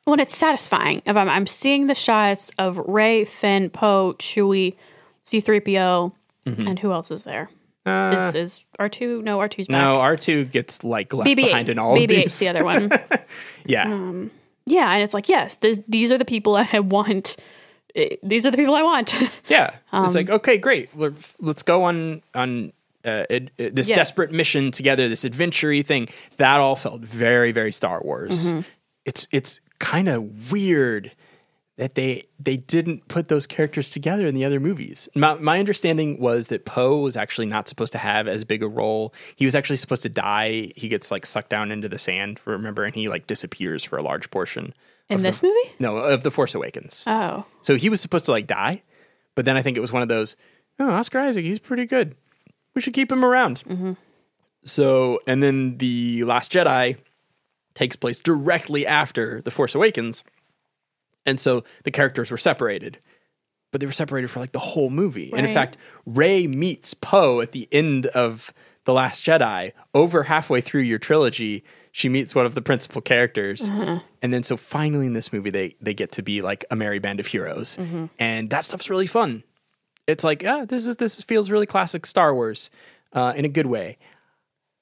When 0.05 0.20
it's 0.20 0.36
satisfying. 0.36 1.01
If 1.07 1.16
I'm, 1.16 1.28
I'm 1.28 1.46
seeing 1.46 1.86
the 1.86 1.94
shots 1.94 2.51
of 2.59 2.76
Rey, 2.78 3.24
Finn, 3.24 3.70
Poe, 3.70 4.14
Chewie, 4.18 4.76
C3PO, 5.24 6.11
Mm-hmm. 6.47 6.66
and 6.68 6.78
who 6.78 6.93
else 6.93 7.11
is 7.11 7.24
there? 7.24 7.49
uh, 7.86 8.14
Is 8.16 8.34
is 8.34 8.64
R2? 8.78 9.22
No, 9.22 9.38
R2's 9.38 9.66
back. 9.68 9.82
no, 9.82 9.97
R2 9.97 10.51
gets 10.51 10.84
like 10.84 11.12
left 11.12 11.28
BB-8. 11.30 11.36
behind 11.36 11.68
in 11.68 11.78
all 11.78 11.95
of 11.95 12.01
BB-8's 12.03 12.09
these. 12.09 12.38
the 12.41 12.49
other 12.51 12.64
one. 12.64 12.91
yeah. 13.66 13.86
yeah, 14.66 14.93
and 14.93 15.03
it's 15.03 15.14
like, 15.14 15.28
yes, 15.28 15.57
this, 15.57 15.80
these 15.88 16.12
are 16.12 16.18
the 16.18 16.24
people 16.24 16.57
I 16.57 16.78
want. 16.80 17.36
Eh, 17.95 18.16
These 18.22 18.47
are 18.47 18.51
the 18.51 18.57
people 18.57 18.74
I 18.74 18.82
want. 18.82 19.14
Yeah, 19.49 19.74
Um, 19.93 20.05
it's 20.07 20.14
like 20.14 20.30
okay, 20.30 20.59
great. 20.59 20.95
We're, 20.95 21.12
let's 21.41 21.62
go 21.62 21.82
on 21.84 22.22
on 22.34 22.72
uh, 23.05 23.24
it, 23.30 23.51
it- 23.59 23.74
this 23.74 23.88
Yeah. 23.88 23.97
desperate 23.97 24.30
mission 24.30 24.70
together, 24.70 25.09
this 25.09 25.24
adventure 25.24 25.82
thing. 25.82 26.09
That 26.36 26.61
all 26.61 26.76
felt 26.76 27.01
very, 27.03 27.51
very 27.53 27.72
Star 27.72 28.01
Wars. 28.03 28.49
Mm-hmm. 28.53 28.61
It's 29.07 29.26
it's 29.32 29.61
kind 29.78 30.09
of 30.09 30.53
weird 30.53 31.12
that 31.81 31.95
they 31.95 32.24
they 32.39 32.59
didn't 32.59 33.09
put 33.09 33.28
those 33.28 33.47
characters 33.47 33.89
together 33.89 34.26
in 34.26 34.35
the 34.35 34.45
other 34.45 34.61
movies. 34.61 35.09
My, 35.14 35.33
my 35.37 35.59
understanding 35.59 36.20
was 36.20 36.49
that 36.49 36.66
Poe 36.66 37.01
was 37.01 37.16
actually 37.16 37.47
not 37.47 37.68
supposed 37.68 37.93
to 37.93 37.99
have 37.99 38.28
as 38.28 38.45
big 38.45 38.62
a 38.62 38.68
role. 38.68 39.14
He 39.35 39.47
was 39.47 39.55
actually 39.55 39.78
supposed 39.78 40.03
to 40.03 40.11
die. 40.11 40.72
He 40.76 40.89
gets 40.89 41.11
like 41.11 41.24
sucked 41.24 41.49
down 41.49 41.72
into 41.72 41.89
the 41.89 41.97
sand, 41.99 42.39
remember, 42.45 42.85
and 42.85 42.95
he 42.95 43.09
like 43.09 43.26
disappears 43.26 43.83
for 43.83 43.97
a 43.97 44.03
large 44.03 44.31
portion. 44.31 44.74
In 45.09 45.22
this 45.22 45.43
movie? 45.43 45.72
No, 45.78 45.97
of 45.97 46.22
the 46.22 46.31
Force 46.31 46.55
Awakens. 46.55 47.03
Oh. 47.07 47.47
So 47.62 47.76
he 47.76 47.89
was 47.89 48.03
supposed 48.03 48.26
to 48.26 48.31
like 48.31 48.47
die, 48.47 48.83
but 49.35 49.47
then 49.47 49.57
I 49.57 49.62
think 49.62 49.78
it 49.78 49.81
was 49.81 49.93
one 49.93 50.03
of 50.03 50.09
those. 50.09 50.37
Oh, 50.78 50.91
Oscar 50.91 51.20
Isaac, 51.20 51.47
he's 51.47 51.59
pretty 51.59 51.87
good. 51.87 52.14
We 52.74 52.83
should 52.83 52.93
keep 52.93 53.11
him 53.11 53.24
around. 53.24 53.64
Mm-hmm. 53.66 53.95
So, 54.64 55.18
and 55.26 55.43
then 55.43 55.78
the 55.78 56.24
Last 56.24 56.53
Jedi 56.53 56.99
takes 57.72 57.97
place 57.97 58.20
directly 58.20 58.87
after 58.87 59.41
the 59.41 59.51
Force 59.51 59.74
Awakens, 59.74 60.24
and 61.26 61.38
so 61.38 61.64
the 61.84 61.90
characters 61.90 62.30
were 62.30 62.38
separated, 62.38 62.98
but 63.72 63.80
they 63.80 63.86
were 63.86 63.92
separated 63.92 64.28
for 64.28 64.40
like 64.40 64.52
the 64.52 64.58
whole 64.58 64.90
movie. 64.90 65.30
And 65.32 65.46
in 65.46 65.52
fact, 65.54 65.76
Rey 66.06 66.46
meets 66.46 66.94
Poe 66.94 67.40
at 67.40 67.52
the 67.52 67.68
end 67.70 68.06
of 68.06 68.52
the 68.84 68.92
Last 68.92 69.24
Jedi. 69.24 69.72
Over 69.94 70.24
halfway 70.24 70.60
through 70.60 70.82
your 70.82 70.98
trilogy, 70.98 71.62
she 71.92 72.08
meets 72.08 72.34
one 72.34 72.46
of 72.46 72.54
the 72.54 72.62
principal 72.62 73.00
characters, 73.02 73.68
and 74.22 74.32
then 74.32 74.42
so 74.42 74.56
finally 74.56 75.06
in 75.06 75.12
this 75.12 75.32
movie 75.32 75.50
they 75.50 75.76
they 75.80 75.94
get 75.94 76.12
to 76.12 76.22
be 76.22 76.40
like 76.40 76.64
a 76.70 76.76
merry 76.76 76.98
band 76.98 77.20
of 77.20 77.26
heroes, 77.26 77.76
and 78.18 78.50
that 78.50 78.64
stuff's 78.64 78.88
really 78.90 79.06
fun. 79.06 79.42
It's 80.06 80.24
like 80.24 80.44
ah, 80.46 80.64
this 80.64 80.86
is 80.86 80.96
this 80.96 81.22
feels 81.22 81.50
really 81.50 81.66
classic 81.66 82.06
Star 82.06 82.34
Wars 82.34 82.70
uh, 83.12 83.32
in 83.36 83.44
a 83.44 83.48
good 83.48 83.66
way. 83.66 83.98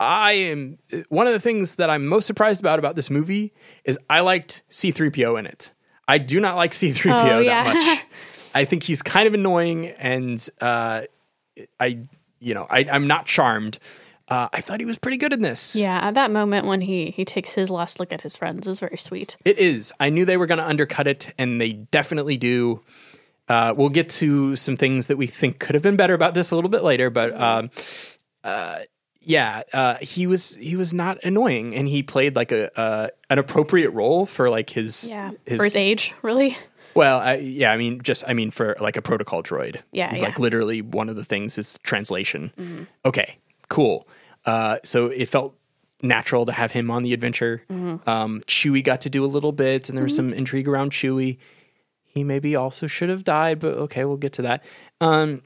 I 0.00 0.32
am 0.32 0.78
one 1.08 1.26
of 1.26 1.32
the 1.32 1.40
things 1.40 1.74
that 1.76 1.90
I'm 1.90 2.06
most 2.06 2.26
surprised 2.26 2.60
about 2.60 2.78
about 2.78 2.94
this 2.94 3.10
movie 3.10 3.52
is 3.84 3.98
I 4.08 4.20
liked 4.20 4.62
C3PO 4.70 5.38
in 5.38 5.46
it. 5.46 5.72
I 6.08 6.18
do 6.18 6.40
not 6.40 6.56
like 6.56 6.72
C3PO 6.72 7.32
Oh, 7.34 7.38
yeah. 7.38 7.64
that 7.64 7.74
much. 7.74 8.04
I 8.54 8.64
think 8.64 8.82
he's 8.82 9.02
kind 9.02 9.26
of 9.28 9.34
annoying, 9.34 9.86
and 9.88 10.44
uh, 10.60 11.02
I, 11.78 11.98
you 12.40 12.54
know, 12.54 12.66
I, 12.68 12.86
I'm 12.90 13.06
not 13.06 13.26
charmed. 13.26 13.78
Uh, 14.26 14.48
I 14.52 14.60
thought 14.62 14.80
he 14.80 14.86
was 14.86 14.98
pretty 14.98 15.18
good 15.18 15.32
in 15.32 15.42
this. 15.42 15.76
Yeah, 15.76 15.98
at 16.00 16.14
that 16.14 16.30
moment 16.30 16.66
when 16.66 16.80
he 16.80 17.10
he 17.10 17.24
takes 17.24 17.54
his 17.54 17.70
last 17.70 18.00
look 18.00 18.12
at 18.12 18.22
his 18.22 18.36
friends 18.36 18.66
is 18.66 18.80
very 18.80 18.96
sweet. 18.98 19.36
It 19.44 19.58
is. 19.58 19.92
I 20.00 20.08
knew 20.10 20.24
they 20.24 20.36
were 20.36 20.46
going 20.46 20.58
to 20.58 20.66
undercut 20.66 21.06
it, 21.06 21.32
and 21.38 21.60
they 21.60 21.72
definitely 21.72 22.36
do. 22.36 22.82
Uh, 23.48 23.72
we'll 23.76 23.88
get 23.88 24.08
to 24.10 24.54
some 24.56 24.76
things 24.76 25.06
that 25.06 25.16
we 25.16 25.26
think 25.26 25.58
could 25.58 25.74
have 25.74 25.82
been 25.82 25.96
better 25.96 26.12
about 26.14 26.34
this 26.34 26.50
a 26.50 26.54
little 26.54 26.68
bit 26.70 26.82
later, 26.82 27.08
but 27.10 27.38
um, 27.40 27.70
uh, 28.44 28.80
yeah, 29.28 29.62
uh, 29.74 29.96
he 30.00 30.26
was 30.26 30.54
he 30.54 30.74
was 30.74 30.94
not 30.94 31.22
annoying, 31.22 31.74
and 31.74 31.86
he 31.86 32.02
played 32.02 32.34
like 32.34 32.50
a 32.50 32.76
uh, 32.80 33.08
an 33.28 33.38
appropriate 33.38 33.90
role 33.90 34.24
for 34.24 34.48
like 34.48 34.70
his 34.70 35.10
Yeah. 35.10 35.32
For 35.46 35.64
his 35.64 35.76
age, 35.76 36.14
really? 36.22 36.56
Well, 36.94 37.20
I, 37.20 37.34
yeah, 37.34 37.70
I 37.70 37.76
mean, 37.76 38.00
just 38.00 38.24
I 38.26 38.32
mean 38.32 38.50
for 38.50 38.74
like 38.80 38.96
a 38.96 39.02
protocol 39.02 39.42
droid. 39.42 39.82
Yeah, 39.92 40.10
like 40.12 40.20
yeah. 40.20 40.34
literally 40.38 40.80
one 40.80 41.10
of 41.10 41.16
the 41.16 41.24
things 41.24 41.58
is 41.58 41.78
translation. 41.82 42.88
Okay, 43.04 43.36
cool. 43.68 44.08
Uh, 44.46 44.78
so 44.82 45.08
it 45.08 45.28
felt 45.28 45.54
natural 46.00 46.46
to 46.46 46.52
have 46.52 46.72
him 46.72 46.90
on 46.90 47.02
the 47.02 47.12
adventure. 47.12 47.62
Um, 47.68 48.40
Chewie 48.46 48.82
got 48.82 49.02
to 49.02 49.10
do 49.10 49.24
a 49.24 49.26
little 49.26 49.52
bit, 49.52 49.90
and 49.90 49.98
there 49.98 50.04
was 50.04 50.16
some 50.16 50.32
intrigue 50.32 50.66
around 50.66 50.92
Chewie. 50.92 51.36
He 52.06 52.24
maybe 52.24 52.56
also 52.56 52.86
should 52.86 53.10
have 53.10 53.24
died, 53.24 53.58
but 53.58 53.74
okay, 53.74 54.06
we'll 54.06 54.16
get 54.16 54.32
to 54.34 54.42
that. 54.42 54.64
Um, 55.02 55.42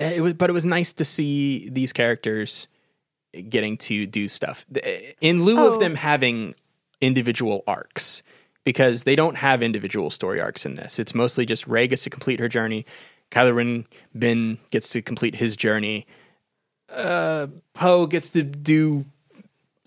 Eh, 0.00 0.12
it 0.16 0.20
was, 0.20 0.34
but 0.34 0.50
it 0.50 0.52
was 0.52 0.64
nice 0.64 0.92
to 0.94 1.04
see 1.04 1.68
these 1.70 1.92
characters 1.92 2.66
getting 3.48 3.76
to 3.76 4.06
do 4.06 4.26
stuff 4.26 4.64
eh, 4.82 5.12
in 5.20 5.44
lieu 5.44 5.58
of 5.66 5.74
Oh. 5.76 5.78
them 5.78 5.94
having 5.94 6.54
individual 7.00 7.62
arcs 7.66 8.22
because 8.64 9.04
they 9.04 9.14
don't 9.14 9.36
have 9.36 9.62
individual 9.62 10.10
story 10.10 10.40
arcs 10.40 10.66
in 10.66 10.74
this. 10.74 10.98
It's 10.98 11.14
mostly 11.14 11.46
just 11.46 11.66
Rey 11.66 11.86
gets 11.86 12.02
to 12.04 12.10
complete 12.10 12.40
her 12.40 12.48
journey, 12.48 12.84
Kylo 13.30 13.54
Ren 13.54 13.86
Ben 14.14 14.58
gets 14.70 14.88
to 14.90 15.02
complete 15.02 15.36
his 15.36 15.54
journey, 15.56 16.06
uh, 16.92 17.46
Poe 17.74 18.06
gets 18.06 18.30
to 18.30 18.42
do. 18.42 19.04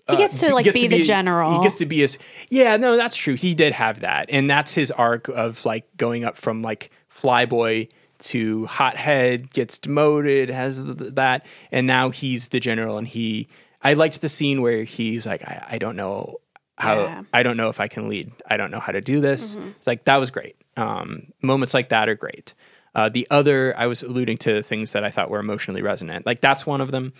He 0.08 0.16
gets 0.16 0.42
uh, 0.42 0.48
to 0.48 0.54
like 0.54 0.64
gets 0.64 0.74
be 0.74 0.82
to 0.82 0.88
the 0.88 0.96
be- 0.98 1.02
general. 1.02 1.52
He 1.58 1.62
gets 1.62 1.78
to 1.78 1.86
be 1.86 1.98
his. 1.98 2.18
Yeah, 2.50 2.76
no, 2.76 2.96
that's 2.96 3.16
true. 3.16 3.34
He 3.34 3.54
did 3.54 3.72
have 3.74 4.00
that, 4.00 4.26
and 4.30 4.48
that's 4.48 4.74
his 4.74 4.90
arc 4.90 5.28
of 5.28 5.64
like 5.64 5.84
going 5.96 6.24
up 6.24 6.36
from 6.36 6.62
like 6.62 6.90
flyboy 7.10 7.88
to 8.24 8.66
hothead, 8.66 9.50
gets 9.52 9.78
demoted, 9.78 10.50
has 10.50 10.82
th- 10.82 11.14
that, 11.14 11.46
and 11.72 11.86
now 11.86 12.10
he's 12.10 12.48
the 12.48 12.60
general. 12.60 12.98
And 12.98 13.06
he, 13.06 13.48
I 13.82 13.94
liked 13.94 14.20
the 14.20 14.28
scene 14.28 14.62
where 14.62 14.84
he's 14.84 15.26
like, 15.26 15.42
I, 15.42 15.66
I 15.72 15.78
don't 15.78 15.96
know 15.96 16.36
how, 16.78 17.02
Yeah. 17.02 17.22
I 17.32 17.42
don't 17.42 17.56
know 17.56 17.68
if 17.68 17.80
I 17.80 17.88
can 17.88 18.08
lead. 18.08 18.32
I 18.48 18.56
don't 18.56 18.70
know 18.70 18.80
how 18.80 18.92
to 18.92 19.00
do 19.00 19.20
this. 19.20 19.54
It's 19.54 19.86
like 19.86 20.04
that 20.04 20.16
was 20.16 20.30
great. 20.30 20.56
Um, 20.76 21.32
moments 21.42 21.74
like 21.74 21.90
that 21.90 22.08
are 22.08 22.14
great. 22.14 22.54
Uh, 22.94 23.08
the 23.08 23.26
other, 23.30 23.74
I 23.76 23.86
was 23.86 24.02
alluding 24.02 24.38
to 24.38 24.62
things 24.62 24.92
that 24.92 25.04
I 25.04 25.10
thought 25.10 25.28
were 25.30 25.40
emotionally 25.40 25.82
resonant. 25.82 26.26
Like 26.26 26.40
that's 26.40 26.64
one 26.66 26.80
of 26.80 26.90
them. 26.90 27.12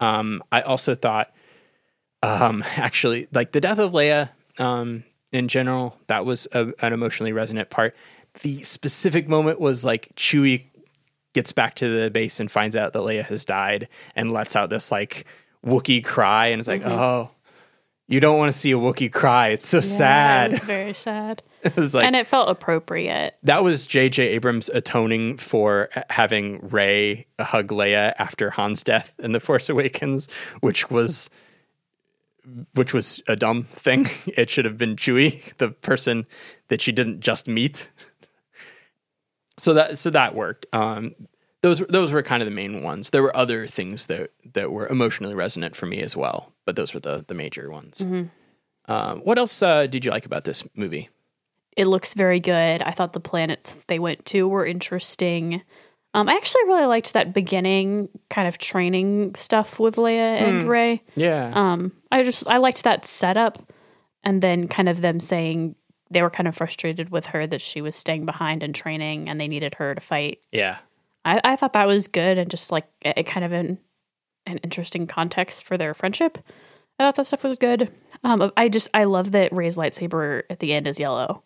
Um, 0.00 0.42
I 0.52 0.62
also 0.62 0.94
thought 0.94 1.32
um, 2.22 2.64
actually, 2.76 3.28
like 3.32 3.52
the 3.52 3.60
death 3.60 3.78
of 3.78 3.92
Leia 3.92 4.30
um, 4.58 5.04
in 5.32 5.48
general, 5.48 5.98
that 6.08 6.24
was 6.24 6.48
a, 6.52 6.72
an 6.80 6.92
emotionally 6.92 7.32
resonant 7.32 7.70
part. 7.70 7.96
The 8.42 8.62
specific 8.62 9.28
moment 9.28 9.60
was 9.60 9.84
like 9.84 10.12
Chewie 10.16 10.64
gets 11.34 11.52
back 11.52 11.74
to 11.76 11.88
the 11.88 12.10
base 12.10 12.40
and 12.40 12.50
finds 12.50 12.76
out 12.76 12.92
that 12.92 13.00
Leia 13.00 13.24
has 13.24 13.44
died 13.44 13.88
and 14.16 14.32
lets 14.32 14.56
out 14.56 14.70
this 14.70 14.90
like 14.90 15.26
Wookiee 15.64 16.04
cry, 16.04 16.46
and 16.46 16.58
it's 16.58 16.68
like, 16.68 16.82
mm-hmm. 16.82 16.92
oh, 16.92 17.30
you 18.06 18.20
don't 18.20 18.38
want 18.38 18.50
to 18.50 18.58
see 18.58 18.72
a 18.72 18.76
Wookiee 18.76 19.12
cry. 19.12 19.48
It's 19.48 19.68
so 19.68 19.78
Yeah, 19.78 19.82
sad. 19.82 20.52
It's 20.52 20.64
very 20.64 20.94
sad. 20.94 21.42
It 21.60 21.74
was 21.74 21.92
like 21.92 22.06
and 22.06 22.14
it 22.14 22.28
felt 22.28 22.48
appropriate. 22.50 23.34
that 23.42 23.64
was 23.64 23.88
J.J. 23.88 24.28
Abrams 24.28 24.68
atoning 24.68 25.38
for 25.38 25.90
having 26.08 26.60
Rey 26.68 27.26
hug 27.40 27.68
Leia 27.68 28.14
after 28.16 28.50
Han's 28.50 28.84
death 28.84 29.16
in 29.18 29.32
The 29.32 29.40
Force 29.40 29.68
Awakens, 29.68 30.30
which 30.60 30.88
was 30.88 31.30
which 32.74 32.94
was 32.94 33.20
a 33.26 33.34
dumb 33.34 33.64
thing. 33.64 34.06
It 34.26 34.50
should 34.50 34.66
have 34.66 34.78
been 34.78 34.94
Chewie, 34.94 35.52
the 35.56 35.70
person 35.70 36.26
that 36.68 36.80
she 36.80 36.92
didn't 36.92 37.20
just 37.20 37.48
meet. 37.48 37.90
So 39.58 39.74
that 39.74 39.98
so 39.98 40.10
that 40.10 40.34
worked. 40.34 40.66
Um, 40.72 41.14
those 41.60 41.80
those 41.88 42.12
were 42.12 42.22
kind 42.22 42.42
of 42.42 42.46
the 42.46 42.54
main 42.54 42.82
ones. 42.82 43.10
There 43.10 43.22
were 43.22 43.36
other 43.36 43.66
things 43.66 44.06
that 44.06 44.30
that 44.54 44.70
were 44.70 44.86
emotionally 44.86 45.34
resonant 45.34 45.74
for 45.76 45.86
me 45.86 46.00
as 46.00 46.16
well, 46.16 46.52
but 46.64 46.76
those 46.76 46.94
were 46.94 47.00
the 47.00 47.24
the 47.26 47.34
major 47.34 47.70
ones. 47.70 48.04
Um, 48.86 49.20
what 49.20 49.38
else 49.38 49.62
uh, 49.62 49.86
did 49.86 50.04
you 50.04 50.10
like 50.10 50.24
about 50.24 50.44
this 50.44 50.66
movie? 50.74 51.08
It 51.76 51.86
looks 51.86 52.14
very 52.14 52.40
good. 52.40 52.82
I 52.82 52.90
thought 52.90 53.12
the 53.12 53.20
planets 53.20 53.84
they 53.84 53.98
went 53.98 54.24
to 54.26 54.48
were 54.48 54.64
interesting. 54.66 55.62
Um, 56.14 56.28
I 56.28 56.34
actually 56.34 56.64
really 56.64 56.86
liked 56.86 57.12
that 57.12 57.34
beginning 57.34 58.08
kind 58.30 58.48
of 58.48 58.56
training 58.58 59.34
stuff 59.34 59.78
with 59.78 59.96
Leia 59.96 60.40
and 60.40 60.68
Rey. 60.68 61.02
Yeah, 61.14 61.52
Um, 61.54 61.92
I 62.10 62.22
just 62.22 62.48
I 62.48 62.56
liked 62.56 62.82
that 62.84 63.04
setup, 63.04 63.58
and 64.24 64.40
then 64.42 64.68
kind 64.68 64.88
of 64.88 65.02
them 65.02 65.20
saying 65.20 65.74
they 66.10 66.22
were 66.22 66.30
kind 66.30 66.48
of 66.48 66.56
frustrated 66.56 67.10
with 67.10 67.26
her 67.26 67.46
that 67.46 67.60
she 67.60 67.80
was 67.80 67.96
staying 67.96 68.26
behind 68.26 68.62
and 68.62 68.74
training, 68.74 69.28
and 69.28 69.40
they 69.40 69.48
needed 69.48 69.74
her 69.74 69.94
to 69.94 70.00
fight. 70.00 70.40
yeah. 70.52 70.78
I, 71.24 71.40
I 71.44 71.56
thought 71.56 71.72
that 71.74 71.88
was 71.88 72.06
good 72.06 72.38
and 72.38 72.50
just 72.50 72.70
like 72.72 72.86
a 73.04 73.22
kind 73.24 73.44
of 73.44 73.52
an 73.52 73.78
an 74.46 74.58
interesting 74.58 75.06
context 75.06 75.64
for 75.64 75.76
their 75.76 75.92
friendship. 75.92 76.38
I 76.98 77.04
thought 77.04 77.16
that 77.16 77.26
stuff 77.26 77.44
was 77.44 77.58
good. 77.58 77.92
Um, 78.24 78.50
I 78.56 78.68
just 78.68 78.88
I 78.94 79.04
love 79.04 79.32
that 79.32 79.52
Rey's 79.52 79.76
lightsaber 79.76 80.44
at 80.48 80.60
the 80.60 80.72
end 80.72 80.86
is 80.86 80.98
yellow. 80.98 81.42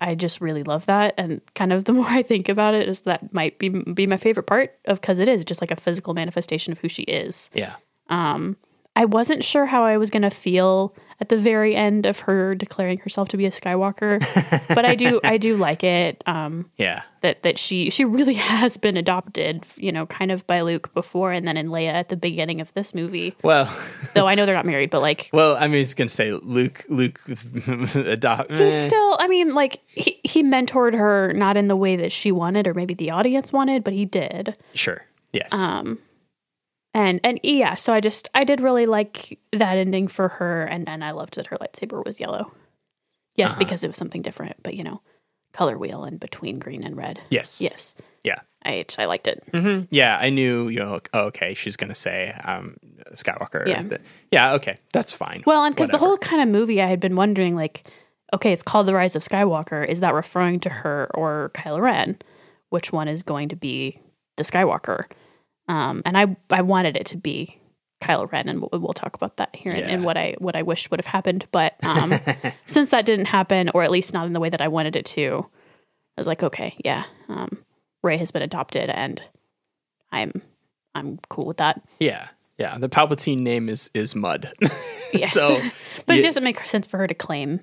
I 0.00 0.14
just 0.14 0.40
really 0.40 0.62
love 0.62 0.86
that, 0.86 1.14
and 1.18 1.42
kind 1.54 1.70
of 1.70 1.84
the 1.84 1.92
more 1.94 2.06
I 2.06 2.22
think 2.22 2.48
about 2.48 2.74
it, 2.74 2.88
is 2.88 3.02
that 3.02 3.34
might 3.34 3.58
be 3.58 3.68
be 3.68 4.06
my 4.06 4.16
favorite 4.16 4.46
part 4.46 4.78
of 4.86 5.00
because 5.00 5.18
it 5.18 5.28
is 5.28 5.44
just 5.44 5.60
like 5.60 5.70
a 5.70 5.76
physical 5.76 6.14
manifestation 6.14 6.72
of 6.72 6.78
who 6.78 6.88
she 6.88 7.02
is. 7.02 7.50
Yeah. 7.52 7.74
Um, 8.08 8.56
I 8.94 9.04
wasn't 9.04 9.44
sure 9.44 9.66
how 9.66 9.84
I 9.84 9.98
was 9.98 10.10
going 10.10 10.22
to 10.22 10.30
feel 10.30 10.94
at 11.20 11.28
the 11.30 11.36
very 11.36 11.74
end 11.74 12.04
of 12.06 12.20
her 12.20 12.54
declaring 12.54 12.98
herself 12.98 13.28
to 13.28 13.36
be 13.36 13.46
a 13.46 13.50
Skywalker, 13.50 14.20
but 14.74 14.84
I 14.84 14.94
do 14.94 15.20
I 15.24 15.38
do 15.38 15.56
like 15.56 15.82
it. 15.84 16.22
Um, 16.26 16.70
Yeah. 16.76 17.02
that 17.22 17.42
that 17.42 17.58
she 17.58 17.90
she 17.90 18.04
really 18.04 18.34
has 18.52 18.76
been 18.76 18.96
adopted, 18.96 19.64
you 19.76 19.92
know, 19.92 20.06
kind 20.06 20.30
of 20.30 20.46
by 20.46 20.60
Luke 20.60 20.92
before, 20.94 21.32
and 21.32 21.46
then 21.48 21.56
in 21.56 21.68
Leia 21.68 21.92
at 21.92 22.08
the 22.10 22.16
beginning 22.16 22.60
of 22.60 22.72
this 22.74 22.94
movie. 22.94 23.34
Well, 23.42 23.64
Though 24.14 24.26
I 24.28 24.34
know 24.34 24.44
they're 24.46 24.54
not 24.54 24.66
married, 24.66 24.90
but 24.90 25.00
like 25.00 25.30
well, 25.32 25.56
I 25.56 25.68
mean, 25.68 25.80
it's 25.80 25.94
gonna 25.94 26.08
say 26.08 26.32
Luke. 26.32 26.84
Luke 26.88 27.20
adopt. 27.94 28.50
eh. 28.52 28.70
still. 28.70 29.16
I 29.18 29.28
mean, 29.28 29.54
like 29.54 29.80
he 29.88 30.20
he 30.22 30.42
mentored 30.42 30.94
her 30.94 31.32
not 31.32 31.56
in 31.56 31.68
the 31.68 31.76
way 31.76 31.96
that 31.96 32.12
she 32.12 32.32
wanted, 32.32 32.66
or 32.66 32.74
maybe 32.74 32.94
the 32.94 33.10
audience 33.10 33.52
wanted, 33.52 33.84
but 33.84 33.92
he 33.94 34.04
did. 34.04 34.56
sure. 34.74 35.04
Yes. 35.32 35.52
Um, 35.52 35.98
and 36.96 37.20
and 37.22 37.38
yeah, 37.42 37.74
so 37.76 37.92
I 37.92 38.00
just 38.00 38.28
I 38.34 38.44
did 38.44 38.60
really 38.60 38.86
like 38.86 39.38
that 39.52 39.76
ending 39.76 40.08
for 40.08 40.28
her, 40.28 40.64
and 40.64 40.88
and 40.88 41.04
I 41.04 41.10
loved 41.12 41.36
that 41.36 41.46
her 41.48 41.58
lightsaber 41.58 42.04
was 42.04 42.18
yellow. 42.20 42.50
Yes, 43.36 43.52
Uh-huh. 43.52 43.58
because 43.58 43.84
it 43.84 43.88
was 43.88 43.96
something 43.96 44.22
different, 44.22 44.56
but 44.62 44.72
you 44.74 44.82
know, 44.82 45.02
color 45.52 45.76
wheel 45.78 46.04
in 46.04 46.16
between 46.16 46.58
green 46.58 46.82
and 46.84 46.96
red. 46.96 47.20
yes. 47.28 47.60
Yes, 47.60 47.94
Yeah. 48.24 48.40
I 48.64 48.84
I 48.98 49.04
liked 49.04 49.26
it. 49.28 49.44
hmm 49.52 49.82
Yeah. 49.90 50.16
I 50.20 50.30
knew. 50.30 50.68
You 50.68 50.80
know. 50.80 50.98
Oh, 51.12 51.24
okay. 51.30 51.54
She's 51.54 51.76
gonna 51.76 51.94
say 51.94 52.32
um, 52.44 52.76
Skywalker. 53.14 53.66
Yeah. 53.68 53.82
The- 53.82 54.00
yeah. 54.32 54.54
Okay. 54.54 54.76
That's 54.92 55.12
fine. 55.12 55.42
Well, 55.46 55.64
and 55.64 55.74
because 55.74 55.90
the 55.90 55.98
whole 55.98 56.16
kind 56.16 56.42
of 56.42 56.48
movie, 56.48 56.80
I 56.82 56.86
had 56.86 56.98
been 57.00 57.14
wondering, 57.14 57.54
like, 57.54 57.86
okay, 58.34 58.52
it's 58.52 58.62
called 58.64 58.86
The 58.88 58.94
Rise 58.94 59.14
of 59.16 59.22
Skywalker. 59.22 59.86
Is 59.86 60.00
that 60.00 60.14
referring 60.14 60.58
to 60.60 60.70
her 60.70 61.08
or 61.14 61.50
Kylo 61.54 61.80
Ren? 61.80 62.18
Which 62.70 62.90
one 62.92 63.06
is 63.06 63.22
going 63.22 63.48
to 63.50 63.56
be 63.56 64.00
the 64.36 64.42
Skywalker? 64.44 65.04
Um, 65.68 66.02
and 66.04 66.16
I 66.16 66.36
I 66.50 66.62
wanted 66.62 66.96
it 66.96 67.06
to 67.06 67.16
be 67.16 67.58
Kylo 68.00 68.30
Ren, 68.30 68.48
and 68.48 68.60
we'll, 68.60 68.80
we'll 68.80 68.92
talk 68.92 69.14
about 69.16 69.38
that 69.38 69.54
here 69.56 69.72
and, 69.72 69.88
Yeah. 69.88 69.96
what 70.06 70.16
I 70.16 70.34
what 70.38 70.54
I 70.56 70.62
wished 70.62 70.90
would 70.90 71.00
have 71.00 71.06
happened. 71.06 71.46
But 71.50 71.74
um, 71.84 72.14
since 72.66 72.90
that 72.90 73.06
didn't 73.06 73.26
happen, 73.26 73.70
or 73.74 73.82
at 73.82 73.90
least 73.90 74.12
not 74.14 74.26
in 74.26 74.32
the 74.32 74.40
way 74.40 74.48
that 74.50 74.60
I 74.60 74.68
wanted 74.68 74.96
it 74.96 75.06
to, 75.06 75.48
I 76.16 76.20
was 76.20 76.26
like, 76.26 76.42
okay, 76.42 76.76
yeah, 76.84 77.04
um, 77.28 77.58
Rey 78.02 78.16
has 78.18 78.30
been 78.30 78.42
adopted, 78.42 78.90
and 78.90 79.20
I'm 80.12 80.30
I'm 80.94 81.18
cool 81.28 81.46
with 81.46 81.56
that. 81.58 81.82
Yeah. 81.98 82.28
Yeah. 82.58 82.78
The 82.78 82.88
Palpatine 82.88 83.38
name 83.40 83.68
is 83.68 83.90
is 83.94 84.14
Mud. 84.14 84.52
Yes. 85.12 85.32
so. 85.32 85.60
But 86.06 86.14
yeah, 86.14 86.18
it 86.20 86.22
doesn't 86.24 86.42
make 86.44 86.60
sense 86.66 86.86
for 86.86 86.98
her 86.98 87.06
to 87.06 87.14
claim 87.14 87.60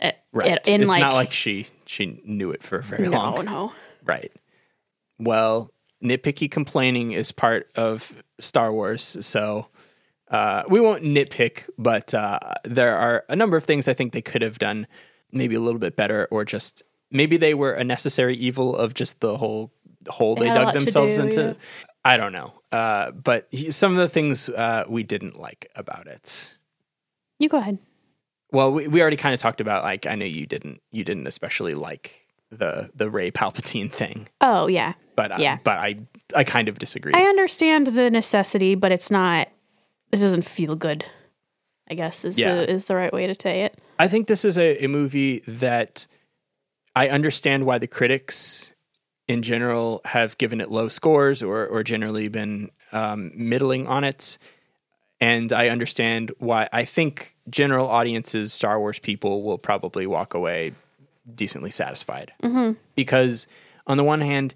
it, 0.00 0.16
Right. 0.32 0.52
it 0.52 0.66
in 0.68 0.80
it's 0.82 0.88
like, 0.88 1.00
not 1.00 1.12
like 1.14 1.30
she 1.32 1.66
she 1.86 2.20
knew 2.24 2.50
it 2.50 2.62
for 2.62 2.80
very 2.80 3.04
no, 3.08 3.10
long. 3.10 3.44
no. 3.44 3.72
Right. 4.04 4.32
Well, 5.18 5.70
nitpicky 6.04 6.50
complaining 6.50 7.12
is 7.12 7.32
part 7.32 7.70
of 7.74 8.22
Star 8.38 8.72
Wars, 8.72 9.16
so 9.24 9.68
uh, 10.28 10.64
we 10.68 10.80
won't 10.80 11.02
nitpick, 11.02 11.68
but 11.78 12.14
uh, 12.14 12.38
there 12.64 12.96
are 12.96 13.24
a 13.28 13.36
number 13.36 13.56
of 13.56 13.64
things 13.64 13.88
I 13.88 13.94
think 13.94 14.12
they 14.12 14.22
could 14.22 14.42
have 14.42 14.58
done 14.58 14.86
maybe 15.32 15.54
a 15.54 15.60
little 15.60 15.80
bit 15.80 15.96
better, 15.96 16.28
or 16.30 16.44
just 16.44 16.82
maybe 17.10 17.36
they 17.36 17.54
were 17.54 17.72
a 17.72 17.84
necessary 17.84 18.36
evil 18.36 18.76
of 18.76 18.94
just 18.94 19.20
the 19.20 19.36
whole 19.36 19.72
hole 20.08 20.36
they, 20.36 20.50
a 20.50 20.54
dug 20.54 20.74
themselves 20.74 21.16
do, 21.16 21.22
into. 21.24 21.42
yeah. 21.42 21.54
I 22.04 22.18
don't 22.18 22.32
know, 22.32 22.52
uh, 22.70 23.12
but 23.12 23.48
some 23.70 23.92
of 23.92 23.98
the 23.98 24.08
things 24.08 24.50
uh, 24.50 24.84
we 24.86 25.04
didn't 25.04 25.40
like 25.40 25.70
about 25.74 26.06
it. 26.06 26.54
You 27.38 27.48
go 27.48 27.56
ahead. 27.56 27.78
Well, 28.52 28.72
we, 28.72 28.88
we 28.88 29.00
already 29.00 29.16
kind 29.16 29.34
of 29.34 29.40
talked 29.40 29.62
about 29.62 29.84
like 29.84 30.06
I 30.06 30.14
know 30.14 30.26
you 30.26 30.46
didn't 30.46 30.82
you 30.90 31.02
didn't 31.02 31.26
especially 31.26 31.74
like 31.74 32.12
the 32.50 32.90
the 32.94 33.08
Rey 33.08 33.30
Palpatine 33.30 33.90
thing, 33.92 34.28
Oh 34.40 34.66
yeah, 34.66 34.94
but 35.16 35.32
uh, 35.32 35.36
Yeah. 35.42 35.58
but 35.64 35.78
I 35.78 35.96
I 36.34 36.44
kind 36.44 36.68
of 36.68 36.78
disagree. 36.78 37.12
I 37.14 37.22
understand 37.22 37.88
the 37.88 38.10
necessity, 38.10 38.74
but 38.74 38.92
it's 38.92 39.10
not. 39.10 39.48
It 40.12 40.16
doesn't 40.18 40.44
feel 40.44 40.76
good. 40.76 41.04
I 41.90 41.94
guess 41.94 42.24
is 42.24 42.38
Yeah. 42.38 42.54
the 42.54 42.70
is 42.70 42.84
the 42.86 42.96
right 42.96 43.12
way 43.12 43.26
to 43.26 43.34
say 43.40 43.62
it. 43.62 43.78
I 43.98 44.08
think 44.08 44.26
this 44.26 44.44
is 44.44 44.56
a, 44.58 44.84
a 44.84 44.88
movie 44.88 45.40
that 45.46 46.06
I 46.96 47.08
understand 47.08 47.64
why 47.64 47.78
the 47.78 47.86
critics 47.86 48.72
in 49.28 49.42
general 49.42 50.00
have 50.04 50.36
given 50.38 50.60
it 50.60 50.70
low 50.70 50.88
scores 50.88 51.42
or 51.42 51.66
or 51.66 51.82
generally 51.82 52.28
been 52.28 52.70
um, 52.92 53.32
middling 53.34 53.86
on 53.86 54.04
it. 54.04 54.38
and 55.20 55.52
I 55.52 55.68
understand 55.68 56.32
why. 56.38 56.68
I 56.72 56.84
think 56.84 57.34
general 57.48 57.88
audiences, 57.88 58.52
Star 58.52 58.78
Wars 58.78 58.98
people, 58.98 59.42
will 59.42 59.58
probably 59.58 60.06
walk 60.06 60.34
away 60.34 60.72
decently 61.34 61.70
satisfied 61.70 62.32
because, 62.94 63.46
on 63.86 63.96
the 63.96 64.04
one 64.04 64.20
hand, 64.20 64.54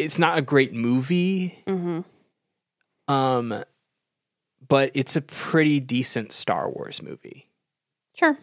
it's 0.00 0.18
not 0.18 0.38
a 0.38 0.42
great 0.42 0.72
movie, 0.72 1.62
um, 3.08 3.64
but 4.68 4.90
it's 4.94 5.16
a 5.16 5.22
pretty 5.22 5.80
decent 5.80 6.32
Star 6.32 6.68
Wars 6.70 7.02
movie. 7.02 7.48
Sure. 8.14 8.36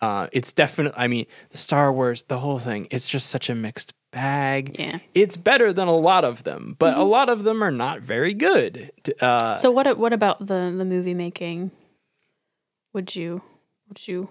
Uh, 0.00 0.28
it's 0.32 0.52
definitely. 0.52 0.98
I 0.98 1.06
mean, 1.08 1.26
the 1.50 1.58
Star 1.58 1.92
Wars, 1.92 2.24
the 2.24 2.38
whole 2.38 2.58
thing. 2.58 2.86
It's 2.90 3.08
just 3.08 3.28
such 3.28 3.48
a 3.48 3.54
mixed 3.54 3.94
bag. 4.12 4.76
Yeah. 4.78 4.98
It's 5.14 5.36
better 5.36 5.72
than 5.72 5.88
a 5.88 5.96
lot 5.96 6.24
of 6.24 6.44
them, 6.44 6.76
but 6.78 6.96
a 6.98 7.02
lot 7.02 7.28
of 7.28 7.44
them 7.44 7.62
are 7.62 7.70
not 7.70 8.00
very 8.00 8.34
good. 8.34 8.90
Uh, 9.20 9.56
So 9.56 9.70
what 9.70 9.98
what 9.98 10.12
about 10.12 10.38
the 10.38 10.74
the 10.76 10.84
movie 10.84 11.14
making? 11.14 11.70
Would 12.92 13.16
you 13.16 13.42
would 13.88 14.06
you 14.06 14.28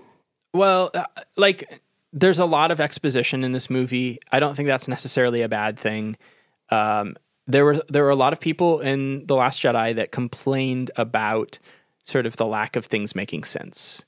Well, 0.54 0.92
uh, 0.94 1.06
like 1.36 1.82
there's 2.14 2.40
a 2.40 2.46
lot 2.46 2.72
of 2.72 2.80
exposition 2.80 3.44
in 3.44 3.52
this 3.52 3.70
movie. 3.70 4.20
I 4.32 4.40
don't 4.40 4.56
think 4.56 4.70
that's 4.70 4.88
necessarily 4.88 5.42
a 5.42 5.50
bad 5.50 5.78
thing. 5.78 6.16
Um, 6.70 7.16
there 7.48 7.64
were 7.64 7.82
there 7.90 8.04
were 8.04 8.10
a 8.10 8.16
lot 8.16 8.34
of 8.34 8.40
people 8.40 8.80
in 8.80 9.26
the 9.28 9.36
Last 9.36 9.62
Jedi 9.62 9.96
that 9.96 10.12
complained 10.12 10.92
about 10.96 11.60
sort 12.04 12.26
of 12.26 12.38
the 12.38 12.46
lack 12.46 12.76
of 12.76 12.86
things 12.86 13.16
making 13.16 13.44
sense, 13.44 14.04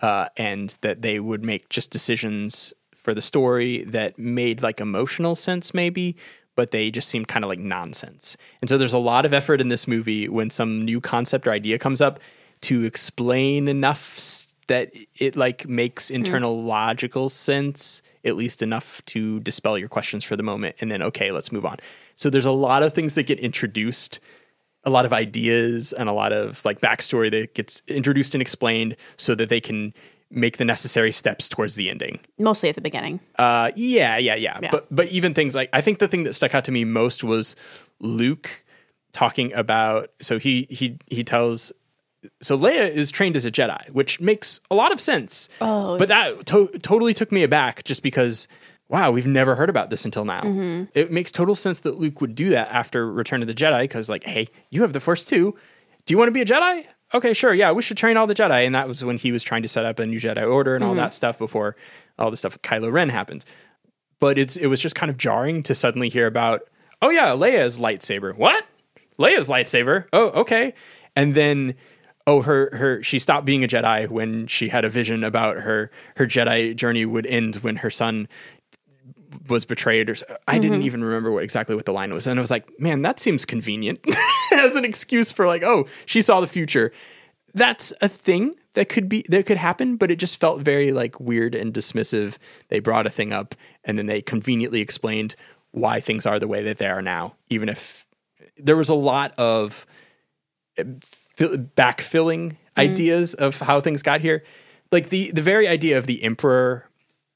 uh, 0.00 0.28
and 0.36 0.76
that 0.82 1.02
they 1.02 1.18
would 1.20 1.44
make 1.44 1.68
just 1.68 1.90
decisions 1.90 2.72
for 2.94 3.14
the 3.14 3.22
story 3.22 3.84
that 3.84 4.18
made 4.18 4.62
like 4.62 4.80
emotional 4.80 5.34
sense, 5.34 5.74
maybe. 5.74 6.16
But 6.54 6.70
they 6.70 6.90
just 6.90 7.08
seemed 7.08 7.28
kind 7.28 7.44
of 7.44 7.50
like 7.50 7.58
nonsense. 7.58 8.36
And 8.62 8.68
so 8.70 8.78
there's 8.78 8.94
a 8.94 8.98
lot 8.98 9.26
of 9.26 9.34
effort 9.34 9.60
in 9.60 9.68
this 9.68 9.86
movie 9.86 10.26
when 10.28 10.48
some 10.48 10.82
new 10.84 11.00
concept 11.02 11.46
or 11.46 11.50
idea 11.50 11.78
comes 11.78 12.00
up 12.00 12.18
to 12.62 12.84
explain 12.84 13.68
enough 13.68 14.18
that 14.68 14.90
it 15.18 15.36
like 15.36 15.68
makes 15.68 16.10
internal 16.10 16.62
logical 16.62 17.28
sense 17.28 18.00
at 18.26 18.36
least 18.36 18.62
enough 18.62 19.04
to 19.06 19.40
dispel 19.40 19.78
your 19.78 19.88
questions 19.88 20.24
for 20.24 20.36
the 20.36 20.42
moment 20.42 20.76
and 20.80 20.90
then 20.90 21.02
okay 21.02 21.30
let's 21.30 21.52
move 21.52 21.64
on 21.64 21.76
so 22.14 22.28
there's 22.28 22.46
a 22.46 22.52
lot 22.52 22.82
of 22.82 22.92
things 22.92 23.14
that 23.14 23.24
get 23.24 23.38
introduced 23.38 24.20
a 24.84 24.90
lot 24.90 25.04
of 25.04 25.12
ideas 25.12 25.92
and 25.92 26.08
a 26.08 26.12
lot 26.12 26.32
of 26.32 26.64
like 26.64 26.80
backstory 26.80 27.30
that 27.30 27.54
gets 27.54 27.82
introduced 27.88 28.34
and 28.34 28.42
explained 28.42 28.96
so 29.16 29.34
that 29.34 29.48
they 29.48 29.60
can 29.60 29.92
make 30.30 30.56
the 30.56 30.64
necessary 30.64 31.12
steps 31.12 31.48
towards 31.48 31.76
the 31.76 31.88
ending 31.88 32.20
mostly 32.38 32.68
at 32.68 32.74
the 32.74 32.80
beginning? 32.80 33.20
uh, 33.38 33.70
yeah, 33.76 34.16
yeah, 34.16 34.34
yeah, 34.34 34.58
Yeah. 34.62 34.70
But 34.70 34.86
but 34.90 35.08
even 35.08 35.34
things 35.34 35.54
like 35.54 35.70
I 35.72 35.80
think 35.80 35.98
the 35.98 36.08
thing 36.08 36.24
that 36.24 36.34
stuck 36.34 36.54
out 36.54 36.64
to 36.64 36.72
me 36.72 36.84
most 36.84 37.24
was 37.24 37.56
Luke 38.00 38.64
talking 39.16 39.52
about. 39.54 40.10
So 40.20 40.38
he 40.38 40.66
he 40.70 40.98
he 41.08 41.24
tells. 41.24 41.72
So 42.42 42.56
Leia 42.56 42.90
is 42.90 43.10
trained 43.10 43.36
as 43.36 43.46
a 43.46 43.50
Jedi, 43.50 43.90
which 43.90 44.20
makes 44.20 44.60
a 44.70 44.74
lot 44.74 44.92
of 44.92 45.00
sense. 45.00 45.48
Oh. 45.60 45.98
but 45.98 46.08
that 46.08 46.46
to- 46.46 46.70
totally 46.82 47.14
took 47.14 47.32
me 47.32 47.42
aback, 47.42 47.84
just 47.84 48.02
because. 48.02 48.48
Wow, 48.88 49.10
we've 49.10 49.26
never 49.26 49.56
heard 49.56 49.68
about 49.68 49.90
this 49.90 50.04
until 50.04 50.24
now. 50.24 50.42
Mm-hmm. 50.42 50.84
It 50.94 51.10
makes 51.10 51.32
total 51.32 51.56
sense 51.56 51.80
that 51.80 51.98
Luke 51.98 52.20
would 52.20 52.36
do 52.36 52.50
that 52.50 52.68
after 52.70 53.10
Return 53.10 53.42
of 53.42 53.48
the 53.48 53.54
Jedi, 53.54 53.82
because 53.82 54.08
like, 54.08 54.22
hey, 54.22 54.46
you 54.70 54.82
have 54.82 54.92
the 54.92 55.00
first 55.00 55.28
two. 55.28 55.56
Do 56.04 56.14
you 56.14 56.18
want 56.18 56.28
to 56.28 56.32
be 56.32 56.40
a 56.40 56.44
Jedi? 56.44 56.86
Okay, 57.12 57.34
sure. 57.34 57.52
Yeah, 57.52 57.72
we 57.72 57.82
should 57.82 57.96
train 57.96 58.16
all 58.16 58.28
the 58.28 58.34
Jedi. 58.34 58.64
And 58.64 58.76
that 58.76 58.86
was 58.86 59.04
when 59.04 59.18
he 59.18 59.32
was 59.32 59.42
trying 59.42 59.62
to 59.62 59.68
set 59.68 59.84
up 59.84 59.98
a 59.98 60.06
new 60.06 60.20
Jedi 60.20 60.48
Order 60.48 60.76
and 60.76 60.84
all 60.84 60.94
that 60.94 61.14
stuff 61.14 61.36
before 61.36 61.74
all 62.16 62.30
the 62.30 62.36
stuff 62.36 62.52
with 62.52 62.62
Kylo 62.62 62.92
Ren 62.92 63.08
happened. 63.08 63.44
But 64.20 64.38
it's 64.38 64.56
it 64.56 64.68
was 64.68 64.80
just 64.80 64.94
kind 64.94 65.10
of 65.10 65.18
jarring 65.18 65.64
to 65.64 65.74
suddenly 65.74 66.08
hear 66.08 66.28
about, 66.28 66.62
oh 67.02 67.10
yeah, 67.10 67.30
Leia's 67.30 67.78
lightsaber. 67.78 68.36
What? 68.36 68.64
Leia's 69.18 69.48
lightsaber? 69.48 70.06
Oh, 70.12 70.28
okay. 70.42 70.74
And 71.16 71.34
then 71.34 71.74
oh 72.26 72.42
her 72.42 72.70
her 72.72 73.02
she 73.02 73.18
stopped 73.18 73.46
being 73.46 73.64
a 73.64 73.68
Jedi 73.68 74.08
when 74.08 74.46
she 74.46 74.68
had 74.68 74.84
a 74.84 74.90
vision 74.90 75.24
about 75.24 75.58
her 75.58 75.90
her 76.16 76.26
Jedi 76.26 76.74
journey 76.74 77.04
would 77.04 77.26
end 77.26 77.56
when 77.56 77.76
her 77.76 77.90
son 77.90 78.28
was 79.48 79.64
betrayed 79.64 80.10
or. 80.10 80.16
I 80.48 80.58
didn't 80.58 80.82
even 80.82 81.04
remember 81.04 81.30
what 81.30 81.44
exactly 81.44 81.74
what 81.74 81.84
the 81.84 81.92
line 81.92 82.12
was. 82.12 82.26
And 82.26 82.38
I 82.38 82.40
was 82.40 82.50
like, 82.50 82.68
man, 82.80 83.02
that 83.02 83.18
seems 83.18 83.44
convenient 83.44 84.00
as 84.52 84.76
an 84.76 84.84
excuse 84.84 85.32
for 85.32 85.46
like, 85.46 85.62
oh, 85.62 85.86
she 86.04 86.22
saw 86.22 86.40
the 86.40 86.46
future. 86.46 86.92
That's 87.54 87.92
a 88.00 88.08
thing 88.08 88.54
that 88.74 88.88
could 88.88 89.08
be 89.08 89.24
that 89.28 89.46
could 89.46 89.56
happen, 89.56 89.96
but 89.96 90.10
it 90.10 90.18
just 90.18 90.38
felt 90.40 90.60
very 90.60 90.92
like 90.92 91.18
weird 91.18 91.54
and 91.54 91.72
dismissive. 91.72 92.36
They 92.68 92.80
brought 92.80 93.06
a 93.06 93.10
thing 93.10 93.32
up 93.32 93.54
and 93.84 93.98
then 93.98 94.06
they 94.06 94.20
conveniently 94.20 94.80
explained 94.80 95.34
why 95.70 96.00
things 96.00 96.26
are 96.26 96.38
the 96.38 96.48
way 96.48 96.62
that 96.64 96.78
they 96.78 96.86
are 96.86 97.02
now, 97.02 97.34
even 97.48 97.68
if 97.68 98.06
there 98.58 98.76
was 98.76 98.88
a 98.88 98.94
lot 98.94 99.34
of 99.38 99.86
uh, 100.78 100.84
fill, 101.36 101.56
backfilling 101.56 102.56
ideas 102.76 103.34
of 103.34 103.58
how 103.60 103.80
things 103.80 104.02
got 104.02 104.20
here. 104.20 104.42
Like 104.90 105.08
the 105.10 105.30
the 105.32 105.42
very 105.42 105.68
idea 105.68 105.98
of 105.98 106.06
the 106.06 106.22
emperor 106.22 106.88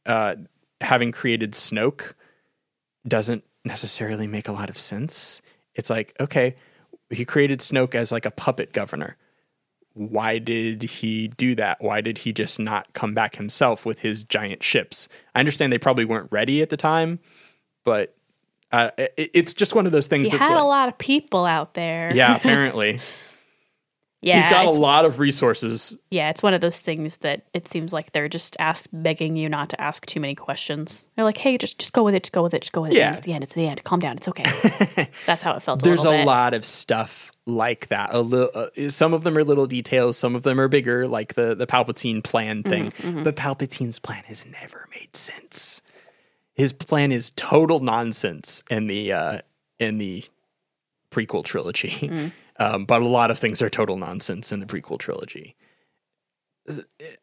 uh, 0.06 0.36
having 0.80 1.12
created 1.12 1.52
Snoke 1.52 2.14
doesn't 3.06 3.44
necessarily 3.64 4.26
make 4.26 4.48
a 4.48 4.52
lot 4.52 4.70
of 4.70 4.78
sense. 4.78 5.42
It's 5.74 5.90
like, 5.90 6.14
okay, 6.20 6.56
he 7.10 7.24
created 7.24 7.60
Snoke 7.60 7.94
as 7.94 8.12
like 8.12 8.26
a 8.26 8.30
puppet 8.30 8.72
governor. 8.72 9.16
Why 9.94 10.38
did 10.38 10.82
he 10.82 11.28
do 11.28 11.54
that? 11.56 11.80
Why 11.80 12.00
did 12.00 12.18
he 12.18 12.32
just 12.32 12.60
not 12.60 12.92
come 12.92 13.12
back 13.12 13.36
himself 13.36 13.84
with 13.84 14.00
his 14.00 14.22
giant 14.22 14.62
ships? 14.62 15.08
I 15.34 15.40
understand 15.40 15.72
they 15.72 15.78
probably 15.78 16.04
weren't 16.04 16.30
ready 16.30 16.62
at 16.62 16.70
the 16.70 16.76
time, 16.76 17.18
but 17.84 18.14
uh, 18.70 18.90
it, 18.96 19.30
it's 19.34 19.52
just 19.52 19.74
one 19.74 19.86
of 19.86 19.92
those 19.92 20.06
things 20.06 20.30
He 20.30 20.38
had 20.38 20.48
like, 20.50 20.62
a 20.62 20.64
lot 20.64 20.88
of 20.88 20.96
people 20.96 21.44
out 21.44 21.74
there. 21.74 22.14
yeah, 22.14 22.36
apparently. 22.36 23.00
Yeah. 24.22 24.36
He's 24.36 24.48
got 24.48 24.66
a 24.66 24.70
lot 24.70 25.04
of 25.04 25.18
resources. 25.18 25.96
yeah, 26.10 26.28
it's 26.30 26.42
one 26.42 26.52
of 26.52 26.60
those 26.60 26.80
things 26.80 27.16
that 27.18 27.46
it 27.54 27.66
seems 27.66 27.92
like 27.92 28.12
they're 28.12 28.28
just 28.28 28.56
ask 28.58 28.86
begging 28.92 29.36
you 29.36 29.48
not 29.48 29.70
to 29.70 29.80
ask 29.80 30.04
too 30.06 30.20
many 30.20 30.34
questions. 30.34 31.08
They're 31.16 31.24
like, 31.24 31.38
hey, 31.38 31.56
just 31.56 31.78
just 31.78 31.92
go 31.92 32.02
with 32.02 32.14
it, 32.14 32.24
just 32.24 32.32
go 32.32 32.42
with 32.42 32.52
it, 32.54 32.60
just 32.62 32.72
go 32.72 32.82
with 32.82 32.90
it. 32.92 32.96
Yeah. 32.96 33.12
It's 33.12 33.22
the 33.22 33.32
end. 33.32 33.44
It's 33.44 33.54
the 33.54 33.66
end. 33.66 33.82
Calm 33.84 34.00
down. 34.00 34.16
It's 34.16 34.28
okay. 34.28 34.44
That's 35.26 35.42
how 35.42 35.54
it 35.54 35.62
felt. 35.62 35.82
A 35.82 35.84
There's 35.84 36.04
a 36.04 36.10
bit. 36.10 36.26
lot 36.26 36.52
of 36.54 36.64
stuff 36.64 37.32
like 37.46 37.88
that. 37.88 38.12
A 38.14 38.20
little, 38.20 38.50
uh, 38.54 38.90
some 38.90 39.14
of 39.14 39.24
them 39.24 39.36
are 39.38 39.42
little 39.42 39.66
details, 39.66 40.18
some 40.18 40.34
of 40.36 40.42
them 40.42 40.60
are 40.60 40.68
bigger, 40.68 41.08
like 41.08 41.34
the 41.34 41.54
the 41.54 41.66
Palpatine 41.66 42.22
plan 42.22 42.62
thing. 42.62 42.92
But 43.24 43.36
Palpatine's 43.36 43.98
plan 43.98 44.24
has 44.26 44.44
never 44.46 44.86
made 44.94 45.16
sense. 45.16 45.82
His 46.52 46.74
plan 46.74 47.10
is 47.10 47.30
total 47.36 47.80
nonsense 47.80 48.62
in 48.70 48.86
the 48.86 49.12
uh, 49.14 49.38
in 49.78 49.96
the 49.96 50.24
prequel 51.10 51.42
trilogy. 51.44 52.30
Um, 52.60 52.84
but 52.84 53.00
a 53.00 53.08
lot 53.08 53.30
of 53.30 53.38
things 53.38 53.62
are 53.62 53.70
total 53.70 53.96
nonsense 53.96 54.52
in 54.52 54.60
the 54.60 54.66
prequel 54.66 54.98
trilogy. 54.98 55.56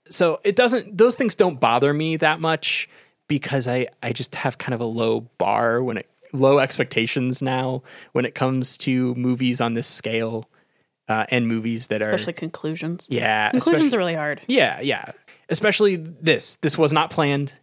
So 0.10 0.40
it 0.44 0.56
doesn't; 0.56 0.98
those 0.98 1.16
things 1.16 1.36
don't 1.36 1.60
bother 1.60 1.94
me 1.94 2.18
that 2.18 2.42
much 2.42 2.90
because 3.28 3.68
I 3.68 3.88
I 4.02 4.12
just 4.14 4.36
have 4.36 4.58
kind 4.58 4.74
of 4.74 4.82
a 4.82 4.86
low 4.86 5.22
bar 5.38 5.82
when 5.84 5.98
it 5.98 6.10
low 6.34 6.60
expectations 6.60 7.42
now 7.42 7.84
when 8.12 8.26
it 8.26 8.36
comes 8.36 8.78
to 8.78 9.16
movies 9.16 9.62
on 9.62 9.76
this 9.76 9.88
scale 9.88 10.50
uh, 11.08 11.26
and 11.30 11.48
movies 11.48 11.88
that 11.88 12.02
are 12.02 12.10
especially 12.10 12.34
conclusions. 12.34 13.08
yeah 13.10 13.50
Conclusions 13.52 13.94
are 13.94 13.98
really 13.98 14.16
hard. 14.16 14.42
yeah, 14.48 14.82
yeah. 14.82 15.12
Especially 15.50 15.96
this. 15.96 16.58
This 16.58 16.78
was 16.78 16.92
not 16.92 17.10
planned. 17.10 17.54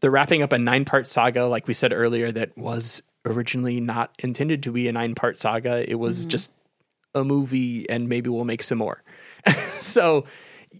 They're 0.00 0.10
wrapping 0.10 0.42
up 0.42 0.52
a 0.52 0.58
nine 0.58 0.84
part 0.84 1.06
saga, 1.06 1.46
like 1.46 1.66
we 1.66 1.74
said 1.74 1.92
earlier, 1.92 2.30
that 2.32 2.56
was 2.58 3.02
originally 3.24 3.80
not 3.80 4.14
intended 4.18 4.62
to 4.64 4.72
be 4.72 4.88
a 4.88 4.92
nine 4.92 5.14
part 5.14 5.38
saga. 5.38 5.88
It 5.88 5.94
was 5.94 6.24
just 6.26 6.54
a 7.14 7.24
movie, 7.24 7.88
and 7.88 8.08
maybe 8.08 8.30
we'll 8.30 8.44
make 8.44 8.62
some 8.62 8.78
more. 8.78 9.02
so 9.54 10.24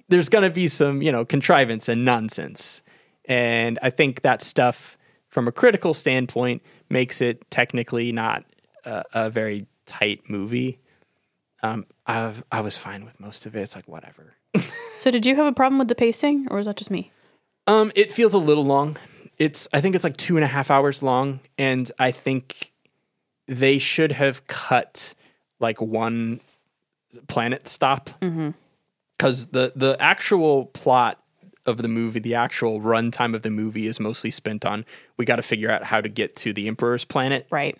there's 0.08 0.28
going 0.28 0.44
to 0.44 0.50
be 0.50 0.68
some, 0.68 1.02
you 1.02 1.12
know, 1.12 1.24
contrivance 1.24 1.88
and 1.88 2.04
nonsense. 2.04 2.82
And 3.24 3.78
I 3.82 3.90
think 3.90 4.22
that 4.22 4.42
stuff, 4.42 4.96
from 5.28 5.48
a 5.48 5.52
critical 5.52 5.94
standpoint, 5.94 6.62
makes 6.88 7.20
it 7.20 7.50
technically 7.50 8.12
not 8.12 8.44
a, 8.84 9.04
a 9.12 9.30
very 9.30 9.66
tight 9.86 10.28
movie. 10.28 10.78
Um, 11.62 11.86
I 12.06 12.32
I 12.50 12.60
was 12.60 12.76
fine 12.76 13.04
with 13.04 13.20
most 13.20 13.46
of 13.46 13.54
it. 13.54 13.60
It's 13.60 13.76
like 13.76 13.86
whatever. 13.86 14.34
So 15.00 15.10
did 15.10 15.24
you 15.24 15.34
have 15.36 15.46
a 15.46 15.52
problem 15.52 15.78
with 15.78 15.88
the 15.88 15.94
pacing, 15.94 16.46
or 16.50 16.58
was 16.58 16.66
that 16.66 16.76
just 16.76 16.90
me? 16.90 17.10
Um, 17.66 17.90
it 17.94 18.12
feels 18.12 18.34
a 18.34 18.38
little 18.38 18.66
long. 18.66 18.98
It's 19.38 19.66
I 19.72 19.80
think 19.80 19.94
it's 19.94 20.04
like 20.04 20.18
two 20.18 20.36
and 20.36 20.44
a 20.44 20.46
half 20.46 20.70
hours 20.70 21.02
long, 21.02 21.40
and 21.56 21.90
I 21.98 22.10
think 22.10 22.72
they 23.48 23.78
should 23.78 24.12
have 24.12 24.46
cut 24.46 25.14
like 25.60 25.80
one 25.80 26.40
planet 27.28 27.68
stop 27.68 28.10
mm-hmm. 28.20 28.50
because 29.16 29.48
the 29.48 29.72
the 29.76 29.96
actual 30.00 30.66
plot 30.66 31.22
of 31.66 31.78
the 31.78 31.88
movie, 31.88 32.20
the 32.20 32.34
actual 32.34 32.80
runtime 32.80 33.34
of 33.34 33.42
the 33.42 33.50
movie, 33.50 33.86
is 33.86 34.00
mostly 34.00 34.30
spent 34.30 34.64
on 34.64 34.84
we 35.16 35.24
got 35.24 35.36
to 35.36 35.42
figure 35.42 35.70
out 35.70 35.84
how 35.84 36.00
to 36.00 36.08
get 36.08 36.36
to 36.36 36.52
the 36.52 36.68
Emperor's 36.68 37.04
planet. 37.04 37.46
Right. 37.50 37.78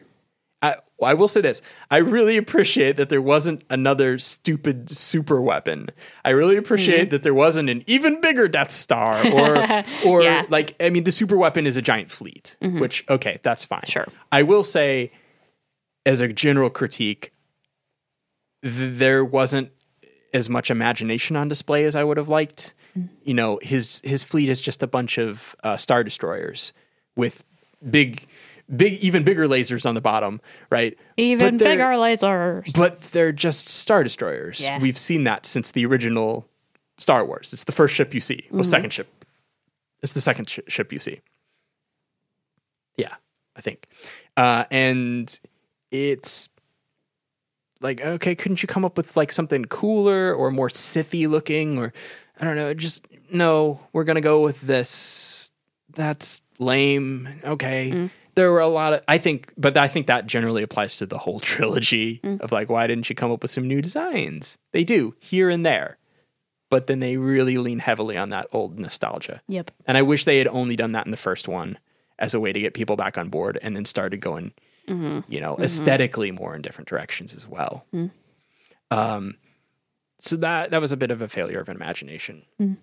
I, 0.63 0.75
I 1.03 1.15
will 1.15 1.29
say 1.29 1.41
this. 1.41 1.63
I 1.91 1.99
really 1.99 2.37
appreciate 2.37 2.99
that 2.99 3.09
there 3.09 3.23
wasn't 3.23 3.65
another 3.71 4.19
stupid 4.19 4.91
super 4.91 5.41
weapon. 5.41 5.89
I 6.23 6.31
really 6.31 6.57
appreciate 6.57 7.01
mm-hmm. 7.01 7.09
that 7.11 7.23
there 7.23 7.33
wasn't 7.33 7.71
an 7.71 7.83
even 7.87 8.21
bigger 8.21 8.47
Death 8.47 8.71
Star 8.71 9.27
or 9.27 9.85
or 10.07 10.23
Yeah. 10.23 10.45
like 10.51 10.77
I 10.79 10.91
mean 10.91 11.05
the 11.05 11.13
super 11.13 11.37
weapon 11.37 11.67
is 11.67 11.77
a 11.77 11.83
giant 11.83 12.11
fleet, 12.11 12.57
mm-hmm. 12.61 12.79
which 12.79 13.09
okay, 13.09 13.41
that's 13.43 13.65
fine. 13.65 13.85
Sure. 13.87 14.07
I 14.31 14.43
will 14.43 14.63
say 14.63 15.13
as 16.05 16.21
a 16.21 16.31
general 16.31 16.69
critique 16.69 17.33
there 18.63 19.25
wasn't 19.25 19.71
as 20.33 20.49
much 20.49 20.71
imagination 20.71 21.37
on 21.37 21.49
display 21.49 21.85
as 21.85 21.97
I 21.97 22.05
would 22.05 22.17
have 22.17 22.29
liked. 22.29 22.75
You 23.23 23.35
know, 23.35 23.59
his 23.63 24.01
his 24.05 24.25
fleet 24.25 24.49
is 24.49 24.61
just 24.61 24.83
a 24.83 24.87
bunch 24.87 25.17
of 25.19 25.55
uh, 25.63 25.77
star 25.77 26.03
destroyers 26.03 26.73
with 27.17 27.45
big, 27.89 28.27
big, 28.75 28.95
even 28.95 29.23
bigger 29.23 29.47
lasers 29.47 29.87
on 29.87 29.95
the 29.95 30.01
bottom, 30.01 30.41
right? 30.71 30.99
Even 31.17 31.57
bigger 31.57 31.85
lasers. 31.85 32.77
But 32.77 33.01
they're 33.01 33.33
just 33.33 33.69
star 33.69 34.03
destroyers. 34.03 34.61
Yeah. 34.61 34.79
We've 34.81 34.99
seen 34.99 35.25
that 35.25 35.47
since 35.47 35.71
the 35.71 35.87
original 35.87 36.47
Star 36.99 37.25
Wars. 37.25 37.53
It's 37.53 37.65
the 37.65 37.73
first 37.73 37.95
ship 37.95 38.13
you 38.13 38.21
see. 38.21 38.47
Well, 38.51 38.63
second 38.65 38.93
ship. 38.93 39.25
It's 40.03 40.13
the 40.13 40.21
second 40.21 40.49
sh- 40.51 40.61
ship 40.69 40.93
you 40.93 40.99
see. 40.99 41.21
Yeah, 42.97 43.15
I 43.57 43.61
think. 43.61 43.87
Uh, 44.37 44.65
and 44.71 45.39
it's 45.91 46.50
like, 47.81 48.01
okay, 48.01 48.35
couldn't 48.35 48.63
you 48.63 48.67
come 48.67 48.85
up 48.85 48.97
with 48.97 49.17
like 49.17 49.33
something 49.33 49.65
cooler 49.67 50.35
or 50.35 50.51
more 50.51 50.69
Sithy 50.69 51.29
looking 51.29 51.79
or 51.79 51.93
I 52.41 52.45
don't 52.45 52.57
know, 52.57 52.75
just 52.75 53.07
no, 53.31 53.81
we're 53.93 54.05
gonna 54.05 54.21
go 54.21 54.41
with 54.41 54.61
this. 54.61 55.51
That's 55.95 56.41
lame. 56.59 57.29
Okay. 57.45 57.91
Mm-hmm. 57.91 58.07
There 58.35 58.51
were 58.53 58.61
a 58.61 58.69
lot 58.69 58.93
of 58.93 59.03
I 59.09 59.19
think 59.19 59.53
but 59.57 59.77
I 59.77 59.89
think 59.89 60.07
that 60.07 60.27
generally 60.27 60.63
applies 60.63 60.97
to 60.99 61.07
the 61.07 61.19
whole 61.19 61.41
trilogy 61.41 62.21
mm. 62.23 62.41
of 62.41 62.53
like, 62.53 62.69
why 62.69 62.87
didn't 62.87 63.09
you 63.09 63.15
come 63.15 63.33
up 63.33 63.43
with 63.43 63.51
some 63.51 63.67
new 63.67 63.83
designs? 63.83 64.59
They 64.73 64.85
do, 64.85 65.15
here 65.19 65.51
and 65.51 65.65
there. 65.65 65.99
But 66.69 66.87
then 66.87 67.01
they 67.01 67.17
really 67.17 67.59
lean 67.59 67.81
heavily 67.81 68.17
on 68.17 68.31
that 68.31 68.47
old 68.53 68.79
nostalgia. 68.79 69.41
Yep. 69.49 69.73
And 69.87 69.99
I 69.99 70.03
wish 70.03 70.25
they 70.25 70.39
had 70.39 70.47
only 70.47 70.77
done 70.77 70.93
that 70.93 71.05
in 71.05 71.11
the 71.11 71.17
first 71.17 71.49
one 71.49 71.79
as 72.21 72.33
a 72.33 72.39
way 72.39 72.53
to 72.53 72.61
get 72.61 72.75
people 72.75 72.95
back 72.95 73.19
on 73.19 73.29
board 73.29 73.59
and 73.61 73.75
then 73.75 73.85
started 73.85 74.21
going, 74.21 74.53
Mm-hmm. 74.91 75.33
you 75.33 75.41
know, 75.41 75.55
mm-hmm. 75.55 75.63
aesthetically 75.63 76.31
more 76.31 76.55
in 76.55 76.63
different 76.63 76.89
directions 76.89 77.35
as 77.35 77.47
well. 77.47 77.87
Mm. 77.95 78.11
Um, 78.91 79.37
so 80.19 80.37
that 80.37 80.71
that 80.71 80.81
was 80.81 80.93
a 80.93 80.97
bit 80.97 81.11
of 81.11 81.23
a 81.23 81.29
failure 81.29 81.61
of 81.61 81.69
imagination. 81.69 82.43
Mm. 82.61 82.77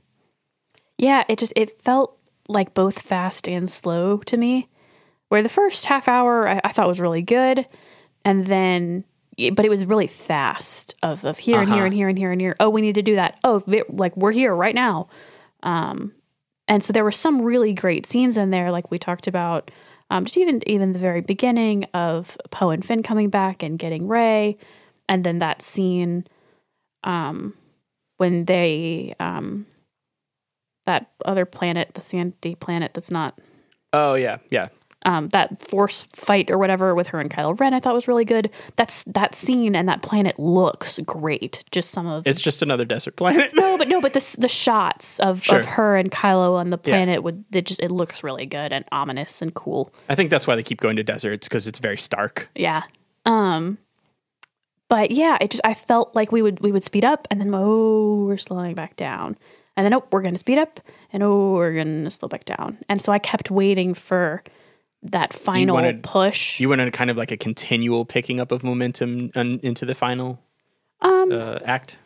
Yeah, 0.98 1.24
it 1.28 1.38
just 1.38 1.54
it 1.56 1.78
felt 1.78 2.18
like 2.48 2.74
both 2.74 3.02
fast 3.02 3.48
and 3.48 3.70
slow 3.70 4.18
to 4.20 4.38
me. 4.38 4.70
Where 5.30 5.44
the 5.44 5.50
first 5.50 5.86
half 5.88 6.08
hour 6.08 6.48
I, 6.48 6.62
I 6.64 6.70
thought 6.70 6.88
was 6.88 7.02
really 7.02 7.22
good, 7.22 7.66
and 8.24 8.46
then 8.46 9.04
but 9.54 9.66
it 9.66 9.70
was 9.70 9.86
really 9.86 10.08
fast 10.08 10.96
of 11.04 11.24
of 11.26 11.38
here 11.38 11.60
and 11.60 11.68
here 11.68 11.78
uh-huh. 11.78 11.86
and 11.86 11.94
here 11.94 12.10
and 12.10 12.18
here 12.18 12.32
and 12.32 12.42
here. 12.42 12.56
Oh, 12.60 12.70
we 12.70 12.82
need 12.82 12.96
to 12.96 13.02
do 13.02 13.16
that. 13.16 13.40
Oh, 13.44 13.60
vi- 13.68 13.84
like 13.90 14.16
we're 14.18 14.32
here 14.32 14.56
right 14.56 14.74
now. 14.74 15.10
Um, 15.64 16.14
and 16.68 16.84
so 16.84 16.92
there 16.94 17.04
were 17.04 17.12
some 17.12 17.42
really 17.42 17.74
great 17.74 18.06
scenes 18.06 18.38
in 18.38 18.50
there, 18.50 18.72
like 18.72 18.92
we 18.92 18.98
talked 18.98 19.28
about. 19.28 19.72
Um, 20.10 20.26
just 20.26 20.38
even 20.38 20.62
even 20.68 20.94
the 20.94 21.00
very 21.00 21.22
beginning 21.22 21.86
of 21.94 22.38
Poe 22.50 22.70
and 22.70 22.84
Finn 22.84 23.04
coming 23.04 23.30
back 23.30 23.62
and 23.64 23.78
getting 23.78 24.08
Rey, 24.08 24.56
and 25.10 25.24
then 25.24 25.40
that 25.40 25.62
scene, 25.62 26.26
um, 27.04 27.54
when 28.18 28.46
they 28.46 29.14
um, 29.20 29.66
that 30.86 31.12
other 31.26 31.46
planet, 31.46 31.94
the 31.94 32.02
sandy 32.02 32.56
planet 32.56 32.94
that's 32.94 33.12
not 33.12 33.38
Oh 33.94 34.16
yeah, 34.16 34.38
yeah. 34.50 34.68
Um, 35.08 35.30
that 35.30 35.62
force 35.62 36.04
fight 36.14 36.52
or 36.52 36.58
whatever 36.60 36.94
with 36.94 37.08
her 37.08 37.20
and 37.20 37.32
Kylo 37.32 37.60
Ren, 37.60 37.74
I 37.74 37.80
thought 37.80 37.94
was 37.96 38.08
really 38.08 38.26
good. 38.26 38.52
That's 38.76 39.04
that 39.06 39.34
scene 39.34 39.76
and 39.76 39.88
that 39.90 40.02
planet 40.04 40.38
looks 40.38 41.00
great. 41.00 41.64
Just 41.72 41.90
some 41.92 42.06
of 42.06 42.28
It's 42.28 42.42
just 42.42 42.62
another 42.62 42.86
desert 42.86 43.16
planet. 43.16 43.52
no, 43.56 43.78
but 43.78 43.88
no, 43.88 44.02
but 44.02 44.14
the 44.14 44.36
the 44.38 44.48
shots 44.48 45.20
of, 45.20 45.42
Sure. 45.44 45.60
of 45.60 45.66
her 45.66 45.96
and 45.96 46.12
Kylo 46.12 46.56
on 46.56 46.68
the 46.68 46.78
Yeah. 46.84 46.92
planet 46.98 47.24
would 47.24 47.46
it 47.54 47.66
just 47.66 47.82
it 47.82 47.90
looks 47.90 48.24
really 48.24 48.46
good 48.46 48.74
and 48.74 48.86
ominous 48.92 49.42
and 49.42 49.54
cool. 49.54 49.92
I 50.10 50.16
think 50.16 50.30
that's 50.30 50.46
why 50.46 50.56
they 50.56 50.64
keep 50.64 50.82
going 50.82 50.98
to 50.98 51.04
deserts 51.04 51.48
because 51.48 51.66
it's 51.68 51.80
very 51.80 51.98
stark. 51.98 52.50
Yeah. 52.54 52.84
Um 53.26 53.78
but 54.90 55.12
yeah, 55.12 55.38
it 55.42 55.52
just 55.52 55.62
I 55.66 55.74
felt 55.74 56.16
like 56.16 56.32
we 56.32 56.42
would 56.42 56.60
we 56.62 56.72
would 56.72 56.84
speed 56.84 57.04
up 57.06 57.28
and 57.32 57.40
then 57.42 57.52
oh 57.54 58.26
we're 58.26 58.38
slowing 58.38 58.76
back 58.76 58.96
down. 58.96 59.38
And 59.76 59.86
then 59.86 59.94
oh 59.94 60.04
we're 60.12 60.22
gonna 60.22 60.38
speed 60.38 60.58
up 60.58 60.80
and 61.14 61.24
oh 61.24 61.54
we're 61.54 61.76
gonna 61.76 62.10
slow 62.12 62.28
back 62.30 62.46
down. 62.46 62.78
And 62.90 63.02
so 63.02 63.12
I 63.12 63.20
kept 63.20 63.52
waiting 63.52 63.94
for 63.94 64.44
that 65.12 65.34
final 65.34 65.76
you 65.76 65.82
wanted- 65.84 66.04
push. 66.04 66.60
You 66.60 66.70
went 66.70 66.82
on 66.82 66.92
kind 66.92 67.10
of 67.10 67.18
like 67.18 67.32
a 67.32 67.38
continual 67.38 68.06
picking 68.06 68.40
up 68.40 68.52
of 68.52 68.64
momentum 68.64 69.32
un- 69.36 69.60
into 69.64 69.86
the 69.86 69.96
final 69.96 70.40
um 71.02 71.32
uh, 71.32 71.60
act. 71.66 71.98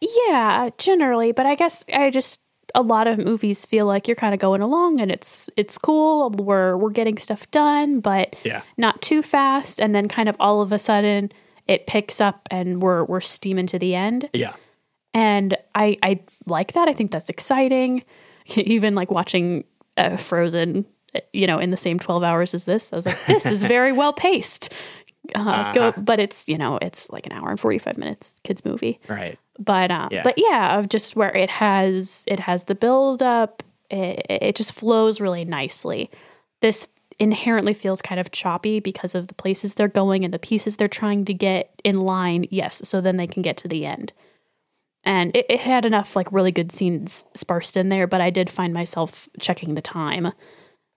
yeah, 0.00 0.70
generally, 0.78 1.32
but 1.32 1.46
I 1.46 1.54
guess 1.54 1.84
I 1.92 2.10
just 2.10 2.40
a 2.74 2.82
lot 2.82 3.06
of 3.06 3.18
movies 3.18 3.64
feel 3.64 3.86
like 3.86 4.06
you're 4.06 4.14
kind 4.14 4.34
of 4.34 4.40
going 4.40 4.60
along 4.60 5.00
and 5.00 5.10
it's 5.10 5.48
it's 5.56 5.78
cool. 5.78 6.30
We're 6.30 6.76
we're 6.76 6.90
getting 6.90 7.16
stuff 7.18 7.50
done, 7.50 8.00
but 8.00 8.36
Yeah. 8.44 8.62
not 8.76 9.00
too 9.02 9.22
fast 9.22 9.80
and 9.80 9.94
then 9.94 10.06
kind 10.08 10.28
of 10.28 10.36
all 10.38 10.60
of 10.60 10.70
a 10.72 10.78
sudden 10.78 11.32
it 11.66 11.86
picks 11.86 12.20
up 12.20 12.46
and 12.50 12.82
we're 12.82 13.04
we're 13.04 13.20
steaming 13.22 13.66
to 13.68 13.78
the 13.78 13.94
end. 13.94 14.28
Yeah. 14.32 14.52
and 15.14 15.56
I 15.74 15.96
I 16.02 16.20
like 16.46 16.72
that. 16.74 16.88
I 16.88 16.92
think 16.92 17.10
that's 17.10 17.28
exciting. 17.30 18.04
Even 18.54 18.94
like 18.94 19.10
watching 19.10 19.64
uh, 19.96 20.16
Frozen, 20.16 20.84
you 21.32 21.46
know, 21.46 21.58
in 21.58 21.70
the 21.70 21.76
same 21.76 21.98
twelve 21.98 22.22
hours 22.22 22.54
as 22.54 22.64
this, 22.64 22.92
I 22.92 22.96
was 22.96 23.06
like, 23.06 23.24
this 23.26 23.46
is 23.46 23.64
very 23.64 23.92
well 23.92 24.12
paced. 24.12 24.72
Uh, 25.34 25.72
Go, 25.72 25.92
but 25.98 26.18
it's 26.18 26.48
you 26.48 26.56
know 26.56 26.78
it's 26.80 27.10
like 27.10 27.26
an 27.26 27.32
hour 27.32 27.50
and 27.50 27.60
forty 27.60 27.78
five 27.78 27.98
minutes 27.98 28.40
kids 28.44 28.64
movie. 28.64 28.98
Right. 29.08 29.38
But 29.58 29.90
um, 29.90 30.08
Yeah. 30.10 30.22
but 30.22 30.34
yeah, 30.36 30.78
of 30.78 30.88
just 30.88 31.16
where 31.16 31.34
it 31.36 31.50
has 31.50 32.24
it 32.26 32.40
has 32.40 32.64
the 32.64 32.74
build 32.74 33.22
up. 33.22 33.62
It, 33.90 34.26
it 34.28 34.56
just 34.56 34.72
flows 34.72 35.20
really 35.20 35.44
nicely. 35.44 36.10
This 36.60 36.88
inherently 37.18 37.72
feels 37.74 38.00
kind 38.00 38.20
of 38.20 38.30
choppy 38.30 38.80
because 38.80 39.14
of 39.14 39.26
the 39.28 39.34
places 39.34 39.74
they're 39.74 39.88
going 39.88 40.24
and 40.24 40.32
the 40.32 40.38
pieces 40.38 40.76
they're 40.76 40.88
trying 40.88 41.24
to 41.24 41.34
get 41.34 41.78
in 41.84 41.96
line. 41.96 42.46
Yes, 42.50 42.80
so 42.88 43.00
then 43.00 43.16
they 43.16 43.26
can 43.26 43.42
get 43.42 43.56
to 43.58 43.68
the 43.68 43.84
end. 43.86 44.12
And 45.04 45.34
it, 45.34 45.46
it 45.48 45.60
had 45.60 45.84
enough 45.84 46.14
like 46.16 46.30
really 46.32 46.52
good 46.52 46.70
scenes 46.70 47.24
sparsed 47.34 47.76
in 47.76 47.88
there, 47.88 48.06
but 48.06 48.20
I 48.20 48.30
did 48.30 48.48
find 48.50 48.72
myself 48.72 49.28
checking 49.40 49.74
the 49.74 49.82
time 49.82 50.32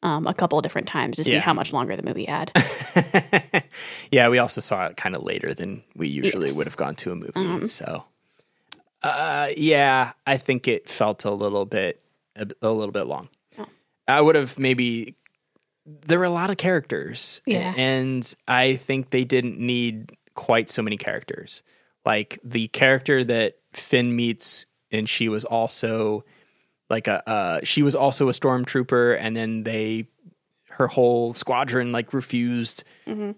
um, 0.04 0.26
a 0.28 0.34
couple 0.34 0.58
of 0.60 0.64
different 0.64 0.88
times 0.88 1.18
to 1.18 1.24
see 1.24 1.34
Yeah. 1.34 1.40
how 1.42 1.54
much 1.54 1.74
longer 1.74 1.96
the 1.96 2.04
movie 2.04 2.26
had. 2.26 2.52
Yeah, 4.12 4.28
we 4.30 4.40
also 4.40 4.60
saw 4.62 4.88
it 4.88 4.98
kind 4.98 5.16
of 5.16 5.24
later 5.24 5.54
than 5.54 5.84
we 5.96 6.08
usually 6.10 6.48
Yes. 6.48 6.58
would 6.58 6.68
have 6.68 6.76
gone 6.76 6.96
to 6.96 7.12
a 7.12 7.16
movie. 7.16 7.68
so, 7.68 8.04
uh, 9.04 9.50
yeah, 9.56 10.12
I 10.28 10.38
think 10.38 10.68
it 10.68 10.90
felt 10.90 11.24
a 11.26 11.32
little 11.32 11.66
bit 11.66 12.02
a, 12.36 12.48
a 12.62 12.70
little 12.70 12.92
bit 12.92 13.06
long. 13.08 13.30
I 14.08 14.20
would 14.20 14.36
have 14.36 14.60
maybe. 14.60 15.16
There 15.86 16.20
were 16.20 16.26
a 16.26 16.30
lot 16.30 16.50
of 16.50 16.58
characters, 16.58 17.42
Yeah. 17.46 17.74
and 17.78 18.32
I 18.48 18.76
think 18.76 19.10
they 19.12 19.24
didn't 19.24 19.60
need 19.60 20.12
quite 20.34 20.70
so 20.70 20.82
many 20.82 20.98
characters. 20.98 21.64
Like 22.06 22.38
the 22.44 22.68
character 22.70 23.24
that 23.24 23.56
Finn 23.74 24.16
meets, 24.16 24.66
and 24.92 25.08
she 25.08 25.30
was 25.30 25.46
also 25.46 26.24
like 26.92 27.08
a 27.08 27.28
uh, 27.28 27.60
she 27.64 27.82
was 27.82 27.96
also 27.96 28.30
a 28.30 28.32
stormtrooper, 28.34 29.18
and 29.20 29.36
then 29.36 29.64
they 29.64 30.08
her 30.70 30.88
whole 30.88 31.34
squadron 31.34 31.92
like 31.92 32.14
refused 32.14 32.84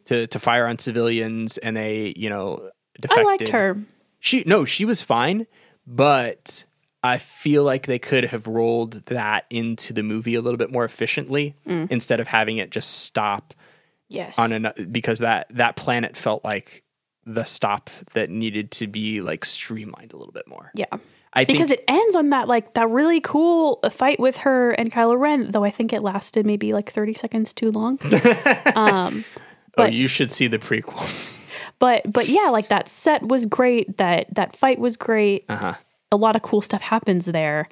to 0.06 0.27
to 0.27 0.40
fire 0.40 0.68
on 0.68 0.77
civilians, 0.80 1.57
and 1.60 1.77
they 1.77 2.14
you 2.18 2.30
know 2.30 2.69
I 3.10 3.22
liked 3.23 3.49
her. 3.49 3.77
She 4.19 4.44
no, 4.45 4.65
she 4.65 4.84
was 4.86 5.02
fine, 5.02 5.48
but 5.88 6.65
I 7.03 7.18
feel 7.18 7.64
like 7.64 7.86
they 7.86 7.99
could 7.99 8.23
have 8.26 8.48
rolled 8.48 9.06
that 9.07 9.45
into 9.49 9.94
the 9.94 10.03
movie 10.03 10.36
a 10.36 10.41
little 10.41 10.57
bit 10.57 10.72
more 10.72 10.86
efficiently 10.86 11.56
instead 11.65 12.19
of 12.19 12.27
having 12.27 12.57
it 12.57 12.69
just 12.72 12.90
stop 13.03 13.53
Yes. 14.10 14.38
on 14.38 14.52
an 14.52 14.68
because 14.91 15.19
that 15.19 15.48
that 15.52 15.76
planet 15.76 16.15
felt 16.15 16.44
like 16.44 16.84
the 17.26 17.44
stop 17.45 17.90
that 18.14 18.30
needed 18.30 18.69
to 18.72 18.86
be 18.88 19.22
like 19.22 19.44
streamlined 19.45 20.14
a 20.14 20.18
little 20.18 20.34
bit 20.34 20.48
more. 20.48 20.72
yeah. 20.76 20.86
I 21.34 21.45
because 21.45 21.69
think 21.69 21.80
it 21.80 21.85
ends 21.88 22.15
on 22.15 22.30
that 22.30 22.47
like 22.47 22.73
that 22.73 22.89
really 22.89 23.19
cool 23.19 23.80
fight 23.91 24.19
with 24.19 24.38
her 24.38 24.72
and 24.72 24.91
Kylo 24.91 25.19
Ren, 25.19 25.47
though 25.47 25.64
I 25.64 25.72
think 25.72 25.91
it 25.93 26.01
lasted 26.01 26.45
maybe 26.45 26.73
like 26.73 26.91
thirty 26.91 27.14
seconds 27.14 27.53
too 27.53 27.72
long. 27.72 27.99
um, 28.76 29.26
oh, 29.26 29.41
but- 29.76 29.93
you 29.93 30.07
should 30.07 30.31
see 30.31 30.47
the 30.47 30.60
prequels. 30.60 31.41
but 31.80 32.11
but 32.11 32.27
yeah, 32.30 32.49
like 32.49 32.69
that 32.69 32.88
set 32.88 33.23
was 33.23 33.45
great. 33.45 33.97
That 33.97 34.34
that 34.35 34.55
fight 34.55 34.80
was 34.80 34.97
great. 34.97 35.45
Uh-huh. 35.49 35.73
A 36.11 36.15
lot 36.15 36.35
of 36.35 36.43
cool 36.43 36.61
stuff 36.61 36.81
happens 36.81 37.26
there. 37.26 37.68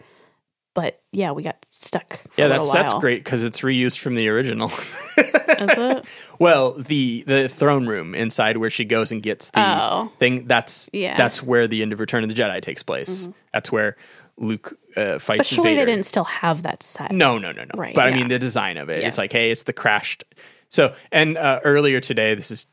But 0.74 1.02
yeah, 1.12 1.32
we 1.32 1.44
got 1.44 1.58
stuck. 1.72 2.14
For 2.14 2.30
Yeah, 2.42 2.46
a 2.46 2.50
that 2.50 2.64
set's 2.64 2.94
great 2.96 3.24
because 3.24 3.44
it's 3.44 3.60
reused 3.62 4.00
from 4.00 4.16
the 4.16 4.30
original. 4.30 4.70
Is 5.18 5.78
it? 5.78 6.06
well, 6.40 6.74
the 6.74 7.24
the 7.28 7.50
throne 7.50 7.88
room 7.88 8.16
inside 8.16 8.58
where 8.58 8.70
she 8.70 8.86
goes 8.86 9.12
and 9.12 9.22
gets 9.22 9.50
the 9.50 9.60
Oh. 9.60 10.12
thing. 10.20 10.48
That's 10.48 10.90
Yeah. 10.94 11.10
Mm-hmm. 11.10 11.18
that's 11.18 11.44
where 11.44 11.68
the 11.68 11.82
end 11.82 11.92
of 11.94 12.00
Return 12.00 12.24
of 12.24 12.30
the 12.34 12.36
Jedi 12.42 12.62
takes 12.62 12.84
place. 12.84 13.28
That's 13.54 13.72
where 13.72 13.98
Luke 14.38 14.78
uh, 14.96 15.20
fights. 15.20 15.40
But 15.40 15.46
surely 15.46 15.72
Vader. 15.72 15.86
they 15.86 15.92
didn't 15.92 16.06
still 16.06 16.24
have 16.24 16.64
that 16.64 16.84
set. 16.84 17.12
No, 17.12 17.38
no, 17.38 17.52
no, 17.52 17.64
no. 17.64 17.70
Right, 17.76 17.94
but 17.94 18.06
I 18.06 18.10
yeah. 18.10 18.16
mean 18.16 18.28
the 18.30 18.40
design 18.40 18.78
of 18.78 18.90
it. 18.90 19.04
It's 19.04 19.18
like, 19.18 19.32
hey, 19.34 19.52
it's 19.52 19.64
the 19.64 19.74
crashed. 19.74 20.24
So, 20.70 20.96
and 21.12 21.38
uh, 21.38 21.60
earlier 21.66 22.00
today, 22.00 22.34
this 22.34 22.50
is 22.50 22.66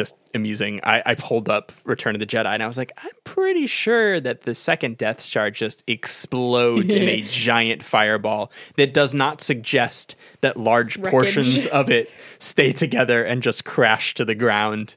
just 0.00 0.16
amusing. 0.34 0.80
I, 0.82 1.02
I 1.04 1.14
pulled 1.14 1.50
up 1.50 1.72
Return 1.84 2.14
of 2.14 2.20
the 2.20 2.26
Jedi, 2.26 2.46
and 2.46 2.62
I 2.62 2.66
was 2.66 2.78
like, 2.78 2.90
I'm 2.96 3.10
pretty 3.24 3.66
sure 3.66 4.18
that 4.18 4.44
the 4.44 4.54
second 4.54 4.96
Death 4.96 5.20
Star 5.20 5.50
just 5.50 5.84
explodes 5.86 6.94
in 6.94 7.06
a 7.06 7.20
giant 7.22 7.82
fireball 7.82 8.50
that 8.76 8.94
does 8.94 9.12
not 9.12 9.42
suggest 9.42 10.16
that 10.40 10.56
large 10.56 11.02
portions 11.02 11.66
of 11.80 11.90
it 11.90 12.10
stay 12.38 12.72
together 12.72 13.22
and 13.22 13.42
just 13.42 13.66
crash 13.66 14.14
to 14.14 14.24
the 14.24 14.34
ground 14.34 14.96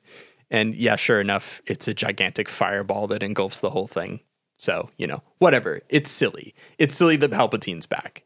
And 0.49 0.73
yeah, 0.73 0.95
sure 0.95 1.19
enough, 1.19 1.61
it's 1.65 1.89
a 1.89 1.93
gigantic 1.93 2.47
fireball 2.47 3.07
that 3.07 3.23
engulfs 3.23 3.59
the 3.59 3.71
whole 3.71 3.87
thing. 3.87 4.21
So, 4.55 4.89
you 4.95 5.07
know, 5.07 5.21
whatever. 5.39 5.81
It's 5.89 6.09
silly. 6.09 6.55
It's 6.77 6.95
silly 6.95 7.17
that 7.17 7.31
Palpatine's 7.31 7.87
back. 7.87 8.23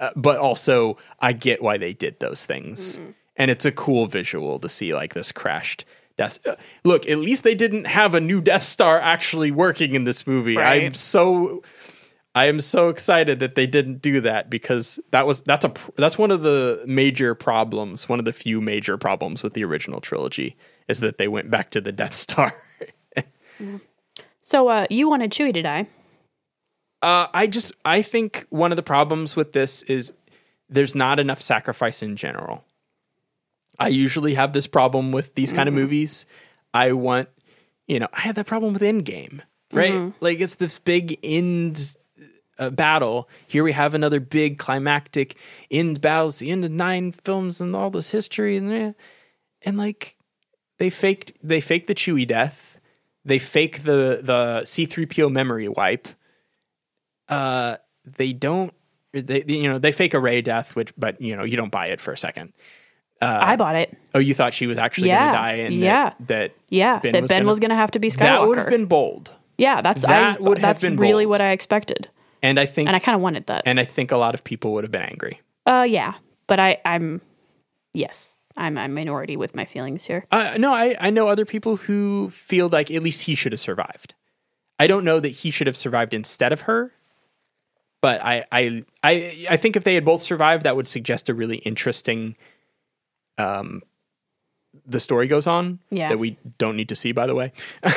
Uh, 0.00 0.10
but 0.16 0.38
also, 0.38 0.96
I 1.20 1.32
get 1.32 1.62
why 1.62 1.76
they 1.78 1.92
did 1.92 2.18
those 2.18 2.44
things. 2.44 2.98
And 3.36 3.50
it's 3.50 3.66
a 3.66 3.72
cool 3.72 4.06
visual 4.06 4.58
to 4.58 4.68
see 4.68 4.94
like 4.94 5.14
this 5.14 5.30
crashed 5.30 5.84
Death. 6.16 6.46
Uh, 6.46 6.56
look, 6.84 7.08
at 7.08 7.18
least 7.18 7.44
they 7.44 7.54
didn't 7.54 7.86
have 7.86 8.14
a 8.14 8.20
new 8.20 8.40
Death 8.40 8.62
Star 8.62 9.00
actually 9.00 9.50
working 9.50 9.94
in 9.94 10.04
this 10.04 10.26
movie. 10.26 10.58
I'm 10.58 10.94
so 10.94 11.62
I 12.34 12.46
am 12.46 12.60
so 12.60 12.90
excited 12.90 13.38
that 13.38 13.54
they 13.54 13.66
didn't 13.66 14.02
do 14.02 14.20
that 14.20 14.50
because 14.50 15.00
that 15.10 15.26
was 15.26 15.42
that's 15.42 15.64
a 15.64 15.72
that's 15.96 16.18
one 16.18 16.30
of 16.30 16.42
the 16.42 16.82
major 16.86 17.34
problems, 17.34 18.08
one 18.08 18.18
of 18.18 18.24
the 18.24 18.32
few 18.32 18.60
major 18.60 18.98
problems 18.98 19.42
with 19.42 19.54
the 19.54 19.64
original 19.64 20.00
trilogy 20.00 20.56
is 20.88 21.00
that 21.00 21.18
they 21.18 21.28
went 21.28 21.50
back 21.50 21.70
to 21.70 21.80
the 21.80 21.92
Death 21.92 22.12
Star. 22.12 22.52
So 24.42 24.68
uh, 24.68 24.86
you 24.90 25.08
wanted 25.08 25.32
Chewie 25.32 25.52
to 25.54 25.62
die. 25.62 25.88
Uh, 27.02 27.26
I 27.34 27.48
just 27.48 27.72
I 27.84 28.00
think 28.00 28.46
one 28.50 28.70
of 28.70 28.76
the 28.76 28.82
problems 28.82 29.34
with 29.34 29.50
this 29.50 29.82
is 29.84 30.12
there's 30.68 30.94
not 30.94 31.18
enough 31.18 31.42
sacrifice 31.42 32.00
in 32.02 32.14
general. 32.14 32.64
I 33.78 33.88
usually 33.88 34.34
have 34.34 34.52
this 34.52 34.66
problem 34.66 35.12
with 35.12 35.34
these 35.34 35.52
kind 35.52 35.68
of 35.68 35.74
movies. 35.74 36.26
I 36.72 36.92
want, 36.92 37.28
you 37.86 37.98
know, 37.98 38.08
I 38.12 38.20
had 38.20 38.34
that 38.36 38.46
problem 38.46 38.72
with 38.72 38.82
Endgame, 38.82 39.40
right? 39.72 39.92
Like 40.20 40.40
it's 40.40 40.56
this 40.56 40.78
big 40.78 41.18
end 41.22 41.96
uh, 42.58 42.70
battle. 42.70 43.28
Here 43.48 43.62
we 43.64 43.72
have 43.72 43.94
another 43.94 44.20
big 44.20 44.58
climactic 44.58 45.36
end 45.70 46.00
battle. 46.00 46.28
It's 46.28 46.38
the 46.38 46.50
end 46.50 46.64
of 46.64 46.70
nine 46.70 47.12
films 47.12 47.60
and 47.60 47.74
all 47.76 47.90
this 47.90 48.10
history, 48.10 48.56
and 48.56 48.72
eh, 48.72 48.92
and 49.62 49.76
like 49.76 50.16
they 50.78 50.90
faked 50.90 51.32
they 51.42 51.60
faked 51.60 51.86
the 51.86 51.94
Chewie 51.94 52.26
death. 52.26 52.80
They 53.24 53.38
fake 53.38 53.82
the 53.82 54.20
the 54.22 54.60
C3PO 54.64 55.30
memory 55.30 55.68
wipe. 55.68 56.08
Uh, 57.28 57.76
they 58.04 58.32
don't. 58.32 58.72
They 59.12 59.44
you 59.46 59.68
know 59.68 59.78
they 59.78 59.92
fake 59.92 60.14
a 60.14 60.20
Rey 60.20 60.42
death, 60.42 60.76
which 60.76 60.92
but 60.96 61.20
you 61.20 61.36
know 61.36 61.44
you 61.44 61.56
don't 61.56 61.72
buy 61.72 61.88
it 61.88 62.00
for 62.00 62.12
a 62.12 62.18
second. 62.18 62.52
I 63.20 63.56
bought 63.56 63.76
it. 63.76 63.96
Oh, 64.14 64.18
you 64.18 64.34
thought 64.34 64.52
she 64.54 64.66
was 64.66 64.78
actually 64.78 65.08
Yeah, 65.08 65.18
going 65.18 65.32
to 65.32 65.38
die, 65.38 65.52
and 65.66 65.74
yeah. 65.74 66.04
that, 66.20 66.26
that 66.28 66.52
Yeah, 66.68 66.98
Ben 67.00 67.12
that 67.12 67.22
was 67.22 67.30
Ben 67.30 67.38
gonna- 67.40 67.48
was 67.50 67.60
going 67.60 67.70
to 67.70 67.76
have 67.76 67.90
to 67.92 67.98
be 67.98 68.08
Skywalker. 68.08 68.18
that 68.18 68.48
would 68.48 68.58
have 68.58 68.68
been 68.68 68.86
bold. 68.86 69.32
yeah, 69.58 69.80
that's 69.80 70.02
that 70.02 70.38
I, 70.38 70.40
would 70.40 70.58
have 70.58 70.80
been 70.80 70.96
really 70.96 71.24
bold. 71.24 71.30
what 71.30 71.40
I 71.40 71.50
expected, 71.52 72.08
And 72.42 72.60
I 72.60 72.66
think 72.66 72.88
and 72.88 72.96
I 72.96 72.98
kind 73.00 73.16
of 73.16 73.22
wanted 73.22 73.46
that. 73.46 73.62
and 73.66 73.80
I 73.80 73.84
think 73.84 74.12
a 74.12 74.16
lot 74.18 74.34
of 74.34 74.44
people 74.44 74.72
would 74.74 74.84
have 74.84 74.90
been 74.90 75.02
angry. 75.02 75.40
Uh, 75.64 75.86
yeah, 75.88 76.14
but 76.46 76.60
I, 76.60 76.78
I'm, 76.84 77.20
yes, 77.94 78.36
I'm 78.56 78.76
a 78.78 78.86
minority 78.88 79.36
with 79.36 79.54
my 79.54 79.64
feelings 79.64 80.04
here. 80.04 80.26
Uh, 80.30 80.56
no, 80.58 80.72
I, 80.74 80.96
I 81.00 81.10
know 81.10 81.28
other 81.28 81.44
people 81.44 81.76
who 81.76 82.30
feel 82.30 82.68
like 82.68 82.90
at 82.90 83.02
least 83.02 83.22
he 83.22 83.34
should 83.34 83.52
have 83.52 83.60
survived. 83.60 84.14
I 84.78 84.86
don't 84.86 85.04
know 85.04 85.20
that 85.20 85.28
he 85.30 85.50
should 85.50 85.66
have 85.66 85.76
survived 85.76 86.12
instead 86.14 86.52
of 86.52 86.62
her, 86.62 86.92
but 88.02 88.22
I, 88.22 88.44
I, 88.52 88.84
I, 89.02 89.46
I 89.50 89.56
think 89.56 89.74
if 89.76 89.84
they 89.84 89.94
had 89.94 90.04
both 90.04 90.20
survived, 90.20 90.62
that 90.64 90.76
would 90.76 90.86
suggest 90.86 91.28
a 91.30 91.34
really 91.34 91.56
interesting. 91.58 92.36
Um, 93.38 93.82
the 94.86 95.00
story 95.00 95.26
goes 95.26 95.46
on 95.46 95.78
Yeah. 95.90 96.08
that 96.10 96.18
we 96.18 96.36
don't 96.58 96.76
need 96.76 96.88
to 96.90 96.96
see, 96.96 97.12
by 97.12 97.26
the 97.26 97.34
way. 97.34 97.52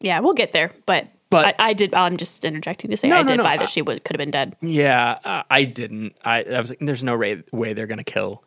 Yeah, 0.00 0.20
we'll 0.20 0.34
get 0.34 0.52
there, 0.52 0.70
but. 0.86 1.08
But- 1.30 1.46
I, 1.58 1.70
I 1.70 1.72
did. 1.72 1.94
I'm 1.94 2.18
just 2.18 2.44
interjecting 2.44 2.90
to 2.90 2.96
say 2.96 3.08
No, 3.08 3.16
I 3.16 3.22
no, 3.22 3.28
did 3.28 3.36
no, 3.38 3.42
buy 3.44 3.54
I- 3.54 3.56
that 3.56 3.68
she 3.70 3.80
would 3.80 4.04
could 4.04 4.14
have 4.14 4.18
been 4.18 4.30
dead. 4.30 4.54
Yeah, 4.60 5.18
uh, 5.24 5.42
I 5.48 5.64
didn't. 5.64 6.16
I, 6.24 6.42
I 6.44 6.60
was 6.60 6.70
like, 6.70 6.78
there's 6.80 7.02
no 7.02 7.16
way, 7.16 7.42
way 7.52 7.72
they're 7.72 7.86
gonna 7.86 8.04
kill 8.04 8.44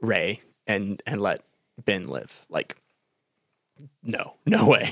Rey 0.00 0.40
and 0.66 1.02
and 1.04 1.20
let 1.20 1.42
Ben 1.84 2.06
live. 2.06 2.46
Like, 2.48 2.76
no, 4.04 4.34
no 4.46 4.66
way. 4.66 4.90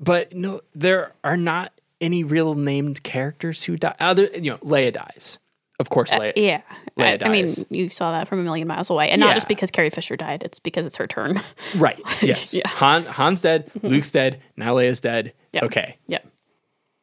But 0.00 0.34
no, 0.34 0.62
there 0.74 1.12
are 1.22 1.36
not 1.36 1.72
any 2.00 2.24
real 2.24 2.54
named 2.54 3.02
characters 3.04 3.62
who 3.62 3.76
die. 3.76 3.94
Other, 4.00 4.24
you 4.34 4.50
know, 4.50 4.58
Leia 4.58 4.92
dies. 4.92 5.38
Of 5.82 5.90
course, 5.90 6.12
Leia. 6.12 6.32
Yeah, 6.36 6.62
I, 6.96 7.00
Leia 7.18 7.26
I 7.26 7.28
mean, 7.28 7.48
you 7.70 7.90
saw 7.90 8.12
that 8.12 8.28
from 8.28 8.38
a 8.38 8.42
million 8.42 8.68
miles 8.68 8.88
away, 8.88 9.10
and 9.10 9.20
Yeah. 9.20 9.26
not 9.26 9.34
just 9.34 9.48
because 9.48 9.70
Carrie 9.72 9.90
Fisher 9.90 10.16
died. 10.16 10.42
It's 10.44 10.58
because 10.60 10.86
it's 10.86 10.96
her 10.96 11.06
turn. 11.06 11.42
Right. 11.76 12.00
Yes. 12.22 12.54
Yeah. 12.54 12.68
Han 12.68 13.04
Han's 13.04 13.40
dead. 13.40 13.70
Luke's 13.82 14.10
dead. 14.10 14.40
Now 14.56 14.74
Leia's 14.76 15.00
dead. 15.00 15.34
Yeah. 15.52 15.64
Okay. 15.64 15.96
yeah, 16.06 16.18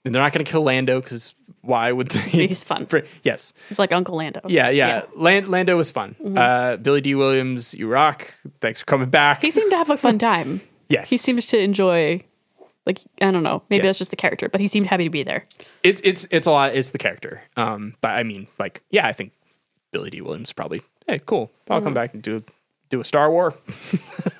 And 0.05 0.15
they're 0.15 0.21
not 0.23 0.31
gonna 0.33 0.45
kill 0.45 0.61
Lando 0.63 1.01
because 1.01 1.35
why 1.61 1.91
would 1.91 2.07
they? 2.07 2.19
He's 2.47 2.63
fun. 2.63 2.85
For, 2.85 3.03
Yes. 3.21 3.53
it's 3.69 3.77
like 3.79 3.91
Uncle 3.91 4.15
Lando. 4.15 4.39
Yeah, 4.47 4.69
yeah. 4.69 5.01
Land, 5.15 5.49
Lando 5.49 5.75
was 5.77 5.91
fun. 5.91 6.15
Mm-hmm. 6.23 6.37
Uh, 6.37 6.77
Billy 6.77 7.01
Dee 7.01 7.15
Williams, 7.15 7.73
you 7.75 7.87
rock. 7.89 8.33
Thanks 8.61 8.79
for 8.79 8.85
coming 8.85 9.09
back. 9.09 9.41
he 9.41 9.51
seemed 9.51 9.69
to 9.71 9.77
have 9.77 9.89
a 9.89 9.97
fun 9.97 10.17
time. 10.17 10.61
yes, 10.87 11.09
he 11.09 11.17
seems 11.17 11.45
to 11.47 11.59
enjoy. 11.59 12.21
Like 12.85 12.99
I 13.21 13.29
don't 13.31 13.43
know, 13.43 13.61
maybe 13.69 13.83
Yes. 13.83 13.91
that's 13.93 13.99
just 13.99 14.09
the 14.11 14.15
character, 14.17 14.49
but 14.49 14.61
he 14.61 14.67
seemed 14.67 14.87
happy 14.87 15.03
to 15.03 15.09
be 15.09 15.23
there. 15.23 15.43
it's 15.83 16.01
it's 16.03 16.25
it's 16.31 16.47
a 16.47 16.51
lot. 16.51 16.73
It's 16.75 16.89
the 16.91 16.97
character. 16.97 17.43
Um, 17.57 17.93
but 18.01 18.11
I 18.11 18.23
mean, 18.23 18.47
like, 18.57 18.81
yeah, 18.89 19.05
I 19.05 19.13
think 19.13 19.31
Billy 19.91 20.09
Dee 20.09 20.21
Williams 20.21 20.53
probably. 20.53 20.81
Hey, 21.07 21.19
cool. 21.25 21.51
I'll 21.69 21.77
Mm-hmm. 21.77 21.85
come 21.85 21.93
back 21.93 22.13
and 22.13 22.21
do 22.23 22.41
do 22.89 22.99
a 22.99 23.03
Star 23.03 23.29
War. 23.29 23.53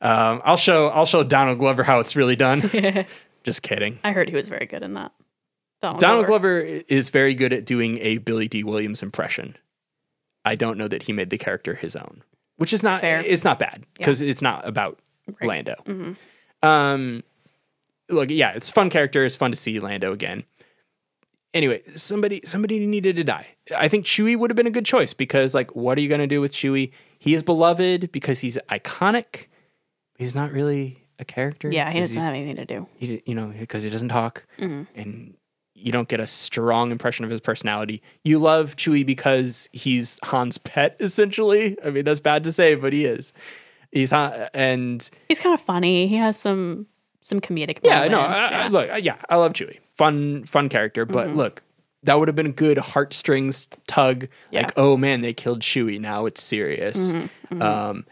um, 0.00 0.42
I'll 0.44 0.56
show 0.56 0.88
I'll 0.88 1.06
show 1.06 1.22
Donald 1.22 1.58
Glover 1.58 1.82
how 1.82 2.00
it's 2.00 2.16
really 2.16 2.36
done. 2.36 2.62
Just 3.44 3.62
kidding. 3.62 3.98
I 4.04 4.12
heard 4.12 4.28
he 4.28 4.34
was 4.36 4.48
very 4.48 4.66
good 4.66 4.82
in 4.82 4.94
that. 4.94 5.12
Donald, 5.80 6.00
Donald 6.00 6.26
Glover. 6.26 6.62
Glover 6.62 6.82
is 6.88 7.10
very 7.10 7.34
good 7.34 7.52
at 7.52 7.64
doing 7.66 7.98
a 7.98 8.18
Billy 8.18 8.46
Dee 8.48 8.62
Williams 8.64 9.02
impression. 9.02 9.56
I 10.44 10.54
don't 10.56 10.78
know 10.78 10.88
that 10.88 11.04
he 11.04 11.12
made 11.12 11.30
the 11.30 11.38
character 11.38 11.74
his 11.74 11.94
own, 11.96 12.22
which 12.56 12.72
is 12.72 12.82
not 12.82 13.00
Fair. 13.00 13.20
it's 13.24 13.44
not 13.44 13.58
bad 13.58 13.84
because 13.96 14.22
it's 14.22 14.42
not 14.42 14.66
about 14.66 14.98
Right. 15.40 15.64
Mm-hmm. 15.64 16.02
Lando. 16.02 16.16
Um, 16.64 17.22
look, 18.08 18.30
yeah, 18.30 18.52
it's 18.52 18.70
a 18.70 18.72
fun 18.72 18.90
character. 18.90 19.24
It's 19.24 19.36
fun 19.36 19.50
to 19.50 19.56
see 19.56 19.80
Lando 19.80 20.12
again. 20.12 20.44
Anyway, 21.54 21.82
somebody 21.94 22.40
somebody 22.44 22.86
needed 22.86 23.16
to 23.16 23.24
die. 23.24 23.46
I 23.76 23.88
think 23.88 24.06
Chewie 24.06 24.38
would 24.38 24.50
have 24.50 24.56
been 24.56 24.66
a 24.66 24.70
good 24.70 24.86
choice 24.86 25.12
because, 25.12 25.54
like, 25.54 25.74
what 25.76 25.98
are 25.98 26.00
you 26.00 26.08
going 26.08 26.20
to 26.20 26.26
do 26.26 26.40
with 26.40 26.52
Chewie? 26.52 26.92
He 27.18 27.34
is 27.34 27.42
beloved 27.42 28.10
because 28.10 28.40
he's 28.40 28.56
iconic. 28.70 29.48
He's 30.16 30.34
not 30.34 30.50
really 30.50 31.02
a 31.18 31.24
character. 31.24 31.70
Yeah, 31.70 31.90
he 31.90 32.00
doesn't 32.00 32.18
have 32.18 32.34
anything 32.34 32.56
to 32.56 32.64
do. 32.64 32.86
he, 32.96 33.22
you 33.26 33.34
know, 33.34 33.52
because 33.58 33.82
he 33.82 33.90
doesn't 33.90 34.08
talk, 34.08 34.46
mm-hmm. 34.58 34.84
and 34.98 35.34
you 35.74 35.92
don't 35.92 36.08
get 36.08 36.20
a 36.20 36.26
strong 36.26 36.90
impression 36.90 37.24
of 37.24 37.30
his 37.30 37.40
personality. 37.40 38.02
You 38.24 38.38
love 38.38 38.76
Chewie 38.76 39.04
because 39.04 39.68
he's 39.72 40.18
Han's 40.22 40.58
pet, 40.58 40.96
essentially. 41.00 41.76
I 41.84 41.90
mean, 41.90 42.04
that's 42.04 42.20
bad 42.20 42.44
to 42.44 42.52
say, 42.52 42.76
but 42.76 42.92
he 42.92 43.04
is. 43.04 43.32
He's 43.90 44.10
Han, 44.10 44.48
and 44.54 45.10
He's 45.28 45.40
kind 45.40 45.54
of 45.54 45.60
funny. 45.60 46.08
He 46.08 46.16
has 46.16 46.38
some 46.38 46.86
some 47.22 47.40
comedic 47.40 47.78
yeah, 47.82 48.06
no. 48.08 48.20
I, 48.20 48.24
I- 48.34 48.50
yeah. 48.50 48.68
look, 48.70 48.90
uh, 48.90 48.96
yeah, 48.96 49.16
I 49.28 49.36
love 49.36 49.52
Chewie. 49.54 49.78
Fun, 49.92 50.44
fun 50.44 50.68
character, 50.68 51.04
but 51.04 51.30
look. 51.30 51.62
That 52.04 52.18
would 52.18 52.26
have 52.26 52.34
been 52.34 52.46
a 52.46 52.52
good 52.52 52.78
heartstrings 52.78 53.68
tug. 53.86 54.26
Yeah. 54.50 54.62
Like, 54.62 54.72
oh 54.76 54.96
man, 54.96 55.20
they 55.20 55.32
killed 55.32 55.60
Chewie. 55.60 56.00
Now 56.00 56.26
it's 56.26 56.42
serious. 56.42 57.14
Um, 57.60 58.06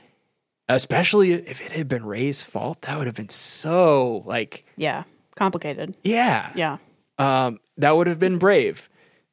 especially 0.69 1.33
if 1.33 1.61
it 1.61 1.73
had 1.73 1.89
been 1.89 2.05
Rey's 2.05 2.45
fault, 2.45 2.83
that 2.83 2.97
would 2.99 3.07
have 3.09 3.17
been 3.17 3.29
so 3.29 4.23
like, 4.27 4.65
yeah, 4.77 5.03
complicated. 5.35 5.97
yeah, 6.05 6.53
Yeah, 6.55 6.77
um, 7.19 7.59
that 7.79 7.97
would 7.97 8.07
have 8.07 8.21
been 8.21 8.39
brave. 8.39 8.89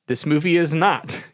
This 0.08 0.26
movie 0.26 0.58
is 0.58 0.74
not. 0.74 1.24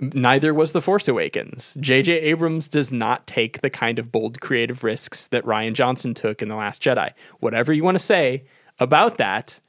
Neither 0.00 0.54
was 0.54 0.72
The 0.72 0.80
Force 0.82 1.08
Awakens. 1.08 1.76
J.J. 1.80 2.12
Abrams 2.20 2.68
does 2.68 2.92
not 2.92 3.26
take 3.26 3.60
the 3.60 3.70
kind 3.70 3.98
of 3.98 4.12
bold 4.12 4.40
creative 4.40 4.84
risks 4.84 5.26
that 5.28 5.44
Rian 5.44 5.72
Johnson 5.74 6.14
took 6.14 6.40
in 6.42 6.48
The 6.48 6.54
Last 6.56 6.82
Jedi. 6.82 7.12
Whatever 7.40 7.72
you 7.72 7.82
want 7.84 7.96
to 7.96 8.04
say 8.04 8.44
about 8.78 9.16
that, 9.18 9.60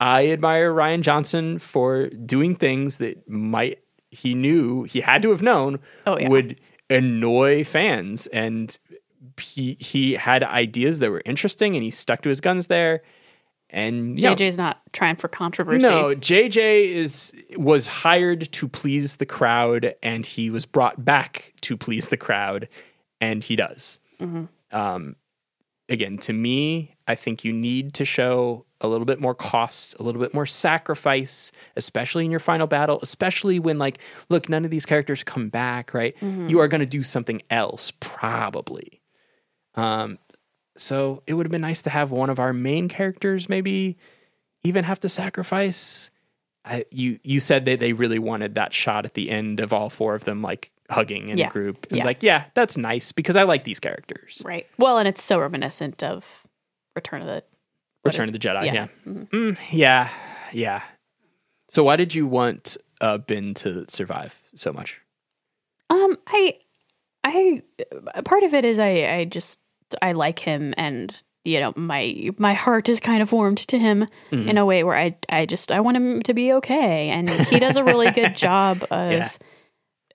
I 0.00 0.28
admire 0.28 0.72
Rian 0.72 1.02
Johnson 1.02 1.58
for 1.58 2.08
doing 2.08 2.54
things 2.54 2.98
that 2.98 3.28
might, 3.28 3.80
he 4.10 4.34
knew, 4.34 4.84
he 4.84 5.00
had 5.00 5.22
to 5.22 5.30
have 5.30 5.42
known, 5.42 5.78
Oh, 6.06 6.18
yeah. 6.18 6.28
would 6.28 6.58
annoy 6.90 7.64
fans. 7.64 8.26
And 8.28 8.76
he, 9.40 9.76
he 9.80 10.12
had 10.14 10.42
ideas 10.42 10.98
that 11.00 11.10
were 11.10 11.22
interesting 11.24 11.74
and 11.74 11.82
he 11.84 11.90
stuck 11.90 12.22
to 12.22 12.28
his 12.28 12.40
guns 12.40 12.68
there. 12.68 13.02
And 13.74 14.16
yeah, 14.16 14.34
JJ's 14.34 14.56
not 14.56 14.80
trying 14.92 15.16
for 15.16 15.26
controversy. 15.26 15.84
no, 15.84 16.14
JJ 16.14 16.84
is 16.84 17.34
was 17.56 17.88
hired 17.88 18.52
to 18.52 18.68
please 18.68 19.16
the 19.16 19.26
crowd, 19.26 19.96
and 20.00 20.24
he 20.24 20.48
was 20.48 20.64
brought 20.64 21.04
back 21.04 21.52
to 21.62 21.76
please 21.76 22.08
the 22.08 22.16
crowd, 22.16 22.68
and 23.20 23.42
he 23.42 23.56
does. 23.56 23.98
Um, 24.70 25.16
again, 25.88 26.18
to 26.18 26.32
me, 26.32 26.94
I 27.08 27.16
think 27.16 27.44
you 27.44 27.52
need 27.52 27.94
to 27.94 28.04
show 28.04 28.64
a 28.80 28.86
little 28.86 29.06
bit 29.06 29.20
more 29.20 29.34
cost, 29.34 29.98
a 29.98 30.04
little 30.04 30.22
bit 30.22 30.32
more 30.32 30.46
sacrifice, 30.46 31.50
especially 31.74 32.24
in 32.24 32.30
your 32.30 32.40
final 32.40 32.68
battle, 32.68 33.00
especially 33.02 33.58
when 33.58 33.78
like, 33.78 33.98
look, 34.28 34.48
none 34.48 34.64
of 34.64 34.70
these 34.70 34.86
characters 34.86 35.24
come 35.24 35.48
back, 35.48 35.92
right? 35.92 36.14
You 36.22 36.60
are 36.60 36.68
going 36.68 36.80
to 36.80 36.86
do 36.86 37.02
something 37.02 37.42
else, 37.50 37.92
probably. 37.98 39.00
Um, 39.74 40.18
so 40.76 41.22
it 41.26 41.34
would 41.34 41.46
have 41.46 41.50
been 41.52 41.60
nice 41.60 41.82
to 41.82 41.90
have 41.90 42.10
one 42.10 42.30
of 42.30 42.38
our 42.38 42.52
main 42.52 42.88
characters 42.88 43.48
maybe 43.48 43.96
even 44.62 44.84
have 44.84 45.00
to 45.00 45.08
sacrifice. 45.08 46.10
I, 46.64 46.84
you 46.90 47.18
you 47.22 47.40
said 47.40 47.66
that 47.66 47.78
they 47.78 47.92
really 47.92 48.18
wanted 48.18 48.54
that 48.54 48.72
shot 48.72 49.04
at 49.04 49.14
the 49.14 49.30
end 49.30 49.60
of 49.60 49.72
all 49.72 49.90
four 49.90 50.14
of 50.14 50.24
them 50.24 50.40
like 50.42 50.70
hugging 50.90 51.28
in 51.28 51.38
Yeah. 51.38 51.48
a 51.48 51.50
group. 51.50 51.86
And 51.90 51.98
Yeah. 51.98 52.04
like, 52.04 52.22
yeah, 52.22 52.44
that's 52.54 52.76
nice 52.76 53.12
because 53.12 53.36
I 53.36 53.42
like 53.44 53.64
these 53.64 53.80
characters. 53.80 54.42
Right. 54.44 54.66
Well, 54.78 54.98
and 54.98 55.06
it's 55.06 55.22
so 55.22 55.38
reminiscent 55.40 56.02
of 56.02 56.46
Return 56.96 57.20
of 57.22 57.26
the 57.26 57.44
Return 58.04 58.28
of 58.28 58.32
the 58.32 58.38
Jedi. 58.38 58.66
Yeah. 58.66 58.72
Yeah. 58.72 58.86
Mm, 59.06 59.58
yeah. 59.72 60.08
Yeah. 60.52 60.82
So 61.70 61.84
why 61.84 61.96
did 61.96 62.14
you 62.14 62.26
want 62.26 62.76
uh, 63.00 63.18
Ben 63.18 63.54
to 63.54 63.84
survive 63.88 64.40
so 64.54 64.72
much? 64.72 65.00
Um, 65.90 66.16
I, 66.26 66.58
I, 67.24 67.62
part 68.24 68.42
of 68.42 68.54
it 68.54 68.64
is 68.64 68.78
I, 68.78 69.16
I 69.16 69.24
just 69.24 69.58
I 70.02 70.12
like 70.12 70.38
him, 70.38 70.74
and 70.76 71.14
you 71.44 71.60
know 71.60 71.72
my 71.76 72.30
my 72.38 72.54
heart 72.54 72.88
is 72.88 73.00
kind 73.00 73.22
of 73.22 73.32
warmed 73.32 73.58
to 73.68 73.78
him 73.78 74.06
Mm-hmm. 74.32 74.48
in 74.48 74.58
a 74.58 74.64
way 74.66 74.82
where 74.84 74.96
I 74.96 75.16
I 75.28 75.46
just 75.46 75.70
I 75.72 75.80
want 75.80 75.96
him 75.96 76.22
to 76.22 76.34
be 76.34 76.52
okay, 76.54 77.10
and 77.10 77.28
he 77.28 77.58
does 77.58 77.76
a 77.76 77.84
really 77.84 78.10
good 78.10 78.36
job 78.36 78.82
of 78.90 79.12
Yeah. 79.12 79.28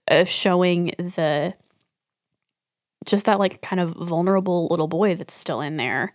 of 0.07 0.27
showing 0.29 0.87
the 0.97 1.53
just 3.05 3.25
that 3.25 3.39
like 3.39 3.61
kind 3.61 3.79
of 3.79 3.91
vulnerable 3.91 4.67
little 4.69 4.87
boy 4.87 5.15
that's 5.15 5.33
still 5.33 5.61
in 5.61 5.77
there 5.77 6.13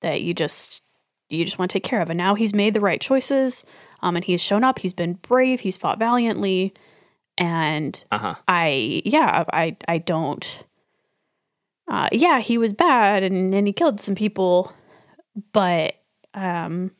that 0.00 0.22
you 0.22 0.34
just 0.34 0.82
you 1.28 1.44
just 1.44 1.58
want 1.58 1.70
to 1.70 1.74
take 1.74 1.84
care 1.84 2.00
of, 2.02 2.10
and 2.10 2.18
now 2.18 2.34
he's 2.34 2.52
made 2.54 2.74
the 2.74 2.80
right 2.80 3.00
choices, 3.00 3.64
um, 4.02 4.16
and 4.16 4.24
he's 4.24 4.42
shown 4.42 4.62
up, 4.64 4.78
he's 4.80 4.92
been 4.94 5.14
brave, 5.14 5.60
he's 5.60 5.76
fought 5.78 5.98
valiantly, 5.98 6.74
and 7.38 8.04
Uh 8.10 8.18
huh. 8.18 8.34
I 8.48 9.02
yeah, 9.04 9.44
I 9.52 9.76
I 9.88 9.98
don't 9.98 10.64
uh 11.92 12.08
yeah, 12.10 12.40
he 12.40 12.58
was 12.58 12.72
bad 12.72 13.22
and, 13.22 13.54
and 13.54 13.66
he 13.68 13.72
killed 13.72 14.00
some 14.00 14.16
people, 14.16 14.72
but 15.52 15.94
um 16.34 16.90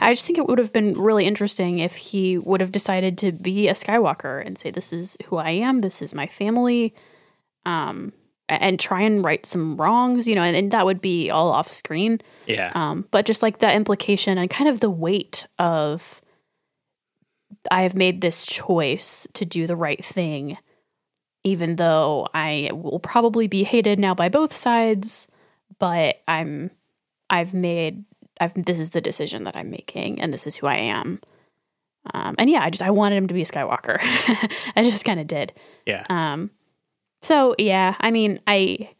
I 0.00 0.12
just 0.12 0.26
think 0.26 0.38
it 0.38 0.46
would 0.46 0.58
have 0.58 0.72
been 0.72 0.94
really 0.94 1.26
interesting 1.26 1.78
if 1.78 1.94
he 1.96 2.38
would 2.38 2.60
have 2.60 2.72
decided 2.72 3.18
to 3.18 3.30
be 3.32 3.68
a 3.68 3.74
Skywalker 3.74 4.44
and 4.44 4.56
say 4.56 4.70
this 4.70 4.92
is 4.92 5.18
who 5.26 5.36
I 5.36 5.50
am, 5.50 5.80
this 5.80 6.00
is 6.00 6.14
my 6.14 6.26
family. 6.26 6.94
Um 7.66 8.14
and 8.48 8.78
try 8.78 9.02
and 9.02 9.24
right 9.24 9.44
some 9.44 9.76
wrongs, 9.76 10.28
you 10.28 10.34
know, 10.34 10.42
and, 10.42 10.56
and 10.56 10.70
that 10.70 10.86
would 10.86 11.00
be 11.00 11.30
all 11.30 11.50
off 11.50 11.68
screen. 11.68 12.20
Yeah. 12.46 12.70
Um, 12.74 13.06
but 13.10 13.26
just 13.26 13.42
like 13.42 13.58
that 13.58 13.74
implication 13.74 14.38
and 14.38 14.48
kind 14.48 14.68
of 14.70 14.80
the 14.80 14.90
weight 14.90 15.46
of 15.58 16.22
I 17.70 17.82
have 17.82 17.96
made 17.96 18.20
this 18.20 18.46
choice 18.46 19.26
to 19.34 19.44
do 19.44 19.66
the 19.66 19.76
right 19.76 20.04
thing, 20.04 20.58
even 21.46 21.76
though 21.76 22.26
I 22.34 22.70
will 22.74 22.98
probably 22.98 23.46
be 23.46 23.62
hated 23.62 24.00
now 24.00 24.14
by 24.14 24.28
both 24.28 24.52
sides, 24.52 25.28
but 25.78 26.20
I'm 26.26 26.72
I've 27.30 27.54
made 27.54 28.04
I've 28.40 28.52
this 28.54 28.80
is 28.80 28.90
the 28.90 29.00
decision 29.00 29.44
that 29.44 29.54
I'm 29.54 29.70
making 29.70 30.20
and 30.20 30.34
this 30.34 30.44
is 30.44 30.56
who 30.56 30.66
I 30.66 30.74
am. 30.74 31.20
Um, 32.12 32.34
and 32.36 32.50
yeah, 32.50 32.62
I 32.62 32.70
just 32.70 32.82
I 32.82 32.90
wanted 32.90 33.16
him 33.16 33.28
to 33.28 33.34
be 33.34 33.42
a 33.42 33.46
Skywalker. 33.46 33.98
I 34.76 34.82
just 34.82 35.04
kind 35.04 35.20
of 35.20 35.28
did. 35.28 35.52
yeah. 35.86 36.04
Um, 36.10 36.50
so 37.22 37.54
yeah, 37.58 37.94
I 38.00 38.10
mean, 38.10 38.40
I 38.48 38.90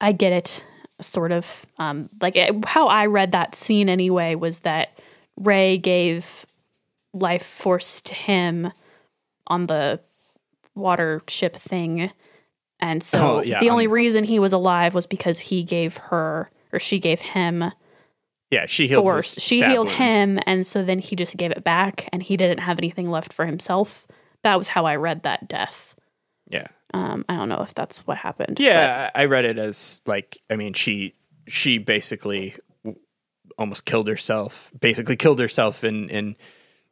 I 0.00 0.12
get 0.12 0.32
it, 0.32 0.64
sort 1.02 1.32
of. 1.32 1.66
Um, 1.78 2.08
like 2.22 2.34
it, 2.34 2.64
how 2.64 2.86
I 2.86 3.06
read 3.06 3.32
that 3.32 3.54
scene 3.54 3.90
anyway 3.90 4.36
was 4.36 4.60
that 4.60 4.98
Rey 5.36 5.76
gave 5.76 6.46
life 7.12 7.44
force 7.44 8.00
to 8.02 8.14
him 8.14 8.72
on 9.46 9.66
the 9.66 10.00
water 10.78 11.22
ship 11.28 11.54
thing, 11.54 12.10
and 12.80 13.02
so 13.02 13.38
Oh, 13.38 13.42
yeah, 13.42 13.60
the 13.60 13.70
only 13.70 13.86
um, 13.86 13.92
reason 13.92 14.24
he 14.24 14.38
was 14.38 14.52
alive 14.52 14.94
was 14.94 15.06
because 15.06 15.40
he 15.40 15.62
gave 15.62 15.96
her 15.96 16.48
or 16.72 16.78
she 16.78 16.98
gave 16.98 17.20
him 17.20 17.72
yeah. 18.50 18.66
She 18.66 18.86
healed. 18.86 19.04
force. 19.04 19.34
She 19.38 19.62
healed 19.62 19.88
wound. 19.88 19.98
him, 19.98 20.38
and 20.46 20.66
so 20.66 20.82
then 20.82 20.98
he 20.98 21.16
just 21.16 21.36
gave 21.36 21.50
it 21.50 21.64
back, 21.64 22.08
and 22.12 22.22
he 22.22 22.36
didn't 22.36 22.60
have 22.60 22.78
anything 22.78 23.08
left 23.08 23.32
for 23.32 23.44
himself. 23.44 24.06
That 24.42 24.56
was 24.56 24.68
how 24.68 24.86
I 24.86 24.96
read 24.96 25.22
that 25.24 25.48
death. 25.48 25.94
Yeah. 26.48 26.68
Um, 26.94 27.24
I 27.28 27.36
don't 27.36 27.48
know 27.48 27.60
if 27.60 27.74
that's 27.74 28.06
what 28.06 28.16
happened. 28.16 28.58
Yeah, 28.58 29.10
I 29.14 29.22
I 29.22 29.24
read 29.26 29.44
it 29.44 29.58
as 29.58 30.00
like 30.06 30.38
I 30.48 30.56
mean 30.56 30.72
she 30.72 31.14
she 31.46 31.78
basically 31.78 32.56
almost 33.58 33.84
killed 33.84 34.08
herself. 34.08 34.72
Basically 34.80 35.16
killed 35.16 35.40
herself 35.40 35.84
in 35.84 36.08
in 36.08 36.36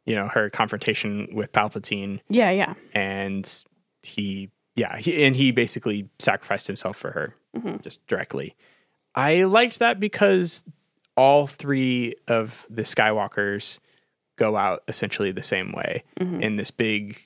you 0.05 0.13
know 0.13 0.27
her 0.27 0.49
confrontation 0.49 1.29
with 1.33 1.51
Palpatine, 1.51 2.19
yeah, 2.29 2.51
yeah. 2.51 2.75
and 2.93 3.63
he 4.07 4.49
yeah 4.75 4.97
he, 4.97 5.23
and 5.25 5.35
he 5.35 5.51
basically 5.51 6.09
sacrificed 6.19 6.67
himself 6.67 6.97
for 6.97 7.11
her 7.11 7.33
Mm-hmm. 7.55 7.77
just 7.81 8.05
directly. 8.07 8.55
I 9.15 9.43
liked 9.45 9.79
that 9.79 9.99
because 9.99 10.63
all 11.15 11.47
three 11.47 12.13
of 12.27 12.67
the 12.69 12.83
Skywalkers 12.83 13.79
go 14.37 14.55
out 14.55 14.83
essentially 14.87 15.31
the 15.31 15.41
same 15.43 15.71
way 15.71 16.03
Mm-hmm. 16.19 16.41
in 16.43 16.55
this 16.57 16.69
big 16.71 17.25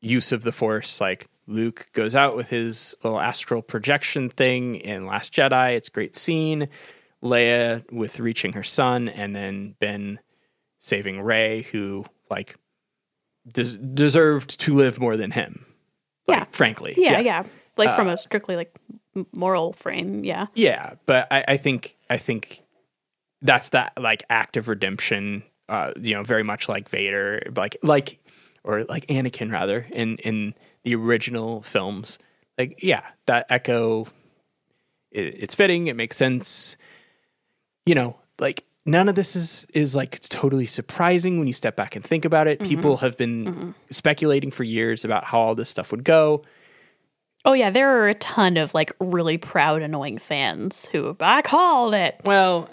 use 0.00 0.32
of 0.32 0.42
the 0.42 0.52
Force. 0.52 1.00
Like 1.00 1.26
Luke 1.46 1.86
goes 1.92 2.16
out 2.16 2.34
with 2.36 2.48
his 2.48 2.96
little 3.04 3.20
astral 3.20 3.60
projection 3.62 4.30
thing 4.30 4.76
in 4.76 5.04
Last 5.06 5.32
Jedi. 5.34 5.76
It's 5.76 5.88
a 5.88 5.92
great 5.92 6.16
scene. 6.16 6.68
Leia 7.22 7.84
with 7.92 8.20
reaching 8.20 8.52
her 8.52 8.62
son, 8.62 9.08
and 9.08 9.34
then 9.34 9.74
Ben 9.80 10.20
saving 10.78 11.20
Rey, 11.20 11.62
who 11.72 12.04
like 12.30 12.56
des- 13.52 13.76
deserved 13.76 14.60
to 14.60 14.74
live 14.74 14.98
more 15.00 15.16
than 15.16 15.30
him. 15.32 15.64
Like, 16.28 16.38
Yeah. 16.38 16.44
frankly, 16.52 16.94
Yeah, 16.96 17.20
yeah. 17.20 17.42
Like 17.76 17.90
Uh, 17.90 17.96
from 17.96 18.08
a 18.08 18.16
strictly 18.16 18.56
like 18.56 18.74
moral 19.32 19.72
frame, 19.72 20.24
yeah. 20.24 20.46
Yeah, 20.54 20.94
but 21.06 21.26
I, 21.30 21.44
I 21.48 21.56
think 21.56 21.96
I 22.08 22.16
think 22.16 22.62
that's 23.42 23.70
that 23.70 23.92
like 24.00 24.24
act 24.30 24.56
of 24.56 24.68
redemption. 24.68 25.42
Uh, 25.68 25.92
you 26.00 26.14
know, 26.14 26.22
very 26.22 26.42
much 26.42 26.68
like 26.68 26.88
Vader, 26.88 27.42
like 27.54 27.76
like 27.82 28.18
or 28.64 28.84
like 28.84 29.06
Anakin 29.06 29.52
rather 29.52 29.86
in 29.92 30.16
in 30.18 30.54
the 30.84 30.94
original 30.94 31.62
films. 31.62 32.18
Like, 32.58 32.82
yeah, 32.82 33.02
that 33.26 33.46
echo. 33.50 34.06
It, 35.10 35.34
it's 35.38 35.54
fitting. 35.54 35.88
It 35.88 35.96
makes 35.96 36.16
sense. 36.16 36.76
You 37.84 37.94
know, 37.94 38.16
like 38.38 38.64
none 38.86 39.08
of 39.08 39.14
this 39.14 39.36
is 39.36 39.66
is 39.74 39.94
like 39.94 40.18
totally 40.20 40.64
surprising 40.64 41.38
when 41.38 41.46
you 41.46 41.52
step 41.52 41.76
back 41.76 41.96
and 41.96 42.04
think 42.04 42.24
about 42.24 42.46
it. 42.46 42.60
Mm-hmm. 42.60 42.68
People 42.68 42.96
have 42.98 43.16
been 43.16 43.44
mm-hmm. 43.44 43.70
speculating 43.90 44.50
for 44.50 44.64
years 44.64 45.04
about 45.04 45.24
how 45.24 45.40
all 45.40 45.54
this 45.54 45.68
stuff 45.68 45.90
would 45.90 46.04
go. 46.04 46.42
Oh 47.44 47.52
yeah, 47.52 47.70
there 47.70 48.00
are 48.00 48.08
a 48.08 48.14
ton 48.14 48.56
of 48.56 48.72
like 48.72 48.92
really 48.98 49.38
proud, 49.38 49.82
annoying 49.82 50.18
fans 50.18 50.86
who 50.86 51.16
I 51.20 51.42
called 51.42 51.94
it. 51.94 52.20
Well, 52.24 52.70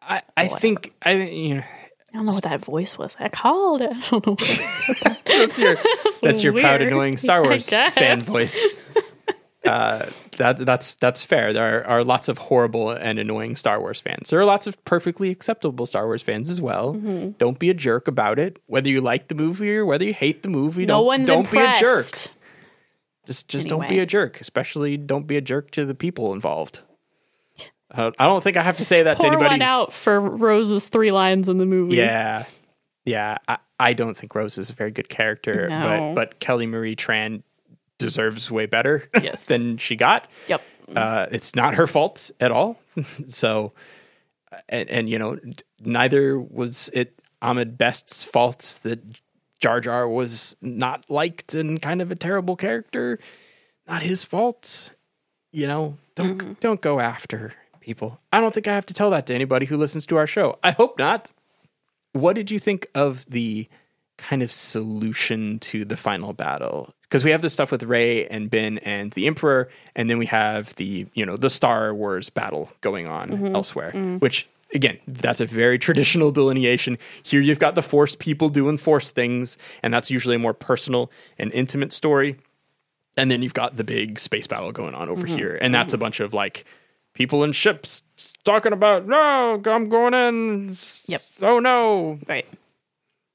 I 0.00 0.22
I 0.36 0.48
think 0.48 0.94
I 1.02 1.12
you 1.12 1.56
know 1.56 1.64
I 2.12 2.16
don't 2.16 2.26
know 2.26 2.32
what 2.32 2.44
that 2.44 2.64
voice 2.64 2.98
was. 2.98 3.16
I 3.18 3.28
called 3.28 3.82
it. 3.82 3.90
I 3.92 4.00
don't 4.10 4.26
know. 4.26 4.32
What 4.32 4.42
it 4.42 5.04
was. 5.04 5.22
that's 5.24 5.58
your 5.58 5.76
that's 6.22 6.42
your 6.42 6.52
proud 6.52 6.82
annoying 6.82 7.16
Star 7.16 7.42
Wars 7.44 7.68
fan 7.68 8.20
voice. 8.20 8.78
Uh, 9.64 10.06
that 10.38 10.56
that's 10.58 10.94
that's 10.94 11.22
fair. 11.22 11.52
There 11.52 11.82
are, 11.84 11.98
are 11.98 12.04
lots 12.04 12.28
of 12.30 12.38
horrible 12.38 12.90
and 12.90 13.18
annoying 13.18 13.56
Star 13.56 13.78
Wars 13.78 14.00
fans. 14.00 14.30
There 14.30 14.40
are 14.40 14.44
lots 14.46 14.66
of 14.66 14.82
perfectly 14.86 15.30
acceptable 15.30 15.84
Star 15.84 16.06
Wars 16.06 16.22
fans 16.22 16.48
as 16.48 16.60
well. 16.62 16.94
Mm-hmm. 16.94 17.30
Don't 17.32 17.58
be 17.58 17.68
a 17.68 17.74
jerk 17.74 18.08
about 18.08 18.38
it. 18.38 18.58
Whether 18.66 18.88
you 18.88 19.02
like 19.02 19.28
the 19.28 19.34
movie 19.34 19.76
or 19.76 19.84
whether 19.84 20.04
you 20.04 20.14
hate 20.14 20.42
the 20.42 20.48
movie, 20.48 20.86
no 20.86 20.98
don't 20.98 21.06
one's 21.06 21.26
don't 21.26 21.40
impressed. 21.44 21.80
be 21.80 21.86
a 21.86 21.88
jerk. 21.88 22.06
Just 23.26 23.48
just 23.48 23.68
don't 23.68 23.86
be 23.86 23.98
a 23.98 24.06
jerk. 24.06 24.40
Especially 24.40 24.96
don't 24.96 25.26
be 25.26 25.36
a 25.36 25.42
jerk 25.42 25.70
to 25.72 25.84
the 25.84 25.94
people 25.94 26.32
involved. 26.32 26.80
Uh, 27.92 28.12
I 28.18 28.26
don't 28.26 28.42
think 28.42 28.56
I 28.56 28.62
have 28.62 28.78
to 28.78 28.84
say 28.84 29.02
that 29.02 29.16
to 29.16 29.22
Pour 29.22 29.32
anybody. 29.32 29.54
one 29.54 29.62
out 29.62 29.92
for 29.92 30.20
Rose's 30.20 30.88
three 30.88 31.10
lines 31.12 31.48
in 31.48 31.58
the 31.58 31.66
movie. 31.66 31.96
Yeah, 31.96 32.44
yeah. 33.04 33.36
I, 33.48 33.58
I 33.78 33.92
don't 33.94 34.16
think 34.16 34.34
Rose 34.34 34.58
is 34.58 34.70
a 34.70 34.74
very 34.74 34.90
good 34.92 35.08
character, 35.08 35.68
No. 35.68 35.82
but 35.82 36.14
but 36.14 36.40
Kelly 36.40 36.66
Marie 36.66 36.94
Tran 36.96 37.42
deserves 38.00 38.50
way 38.50 38.66
better 38.66 39.08
Yes. 39.22 39.46
than 39.48 39.76
she 39.76 39.94
got. 39.96 40.28
Yep. 40.48 40.62
Uh, 40.94 41.26
it's 41.30 41.54
not 41.54 41.74
her 41.74 41.86
fault 41.86 42.30
at 42.40 42.50
all. 42.50 42.76
so, 43.26 43.72
and, 44.68 44.88
and 44.90 45.08
you 45.08 45.18
know, 45.18 45.38
neither 45.80 46.38
was 46.40 46.90
it 46.92 47.14
Ahmed 47.40 47.78
Best's 47.78 48.24
fault 48.24 48.80
that 48.82 49.00
Jar 49.60 49.80
Jar 49.80 50.08
was 50.08 50.56
not 50.60 51.08
liked 51.08 51.54
and 51.54 51.80
kind 51.80 52.02
of 52.02 52.10
a 52.10 52.16
terrible 52.16 52.56
character. 52.56 53.18
Not 53.86 54.02
his 54.02 54.24
fault. 54.24 54.92
You 55.52 55.66
know, 55.68 55.96
don't 56.16 56.58
don't 56.60 56.80
go 56.80 56.98
after 57.00 57.52
people. 57.80 58.20
I 58.32 58.40
don't 58.40 58.52
think 58.54 58.66
I 58.68 58.74
have 58.74 58.86
to 58.86 58.94
tell 58.94 59.10
that 59.10 59.26
to 59.26 59.34
anybody 59.34 59.66
who 59.66 59.76
listens 59.76 60.06
to 60.06 60.16
our 60.16 60.26
show. 60.26 60.58
I 60.62 60.70
hope 60.72 60.98
not. 60.98 61.32
What 62.12 62.34
did 62.34 62.50
you 62.50 62.58
think 62.58 62.88
of 62.94 63.24
the 63.26 63.68
kind 64.20 64.42
of 64.42 64.50
solution 64.50 65.58
to 65.60 65.84
the 65.84 65.96
final 65.96 66.32
battle? 66.32 66.94
Because 67.02 67.24
we 67.24 67.32
have 67.32 67.42
the 67.42 67.50
stuff 67.50 67.72
with 67.72 67.82
Rey 67.82 68.26
and 68.28 68.50
Ben 68.50 68.78
and 68.78 69.12
the 69.12 69.26
Emperor, 69.26 69.68
and 69.96 70.08
then 70.08 70.18
we 70.18 70.26
have 70.26 70.74
the 70.76 71.06
you 71.14 71.26
know 71.26 71.36
the 71.36 71.50
Star 71.50 71.94
Wars 71.94 72.30
battle 72.30 72.70
going 72.80 73.06
on 73.06 73.30
mm-hmm. 73.30 73.54
elsewhere. 73.54 73.92
Mm. 73.92 74.20
Which 74.20 74.48
again, 74.74 74.98
that's 75.08 75.40
a 75.40 75.46
very 75.46 75.78
traditional 75.78 76.30
delineation. 76.30 76.98
Here 77.22 77.40
you've 77.40 77.58
got 77.58 77.74
the 77.74 77.82
Force 77.82 78.14
people 78.14 78.48
doing 78.48 78.78
Force 78.78 79.10
things, 79.10 79.58
and 79.82 79.92
that's 79.92 80.10
usually 80.10 80.36
a 80.36 80.38
more 80.38 80.54
personal 80.54 81.10
and 81.38 81.52
intimate 81.52 81.92
story. 81.92 82.36
And 83.16 83.30
then 83.30 83.42
you've 83.42 83.54
got 83.54 83.76
the 83.76 83.84
big 83.84 84.18
space 84.18 84.46
battle 84.46 84.72
going 84.72 84.94
on 84.94 85.08
over 85.08 85.26
mm-hmm. 85.26 85.36
here, 85.36 85.58
and 85.60 85.74
that's 85.74 85.92
a 85.92 85.96
mm-hmm. 85.96 86.04
bunch 86.04 86.20
of 86.20 86.32
like 86.32 86.64
people 87.12 87.42
in 87.44 87.52
ships 87.52 88.02
talking 88.44 88.72
about 88.72 89.06
no, 89.06 89.60
I'm 89.66 89.88
going 89.88 90.14
in. 90.14 90.74
Yep. 91.06 91.20
Oh 91.42 91.58
no, 91.58 92.18
Right. 92.28 92.46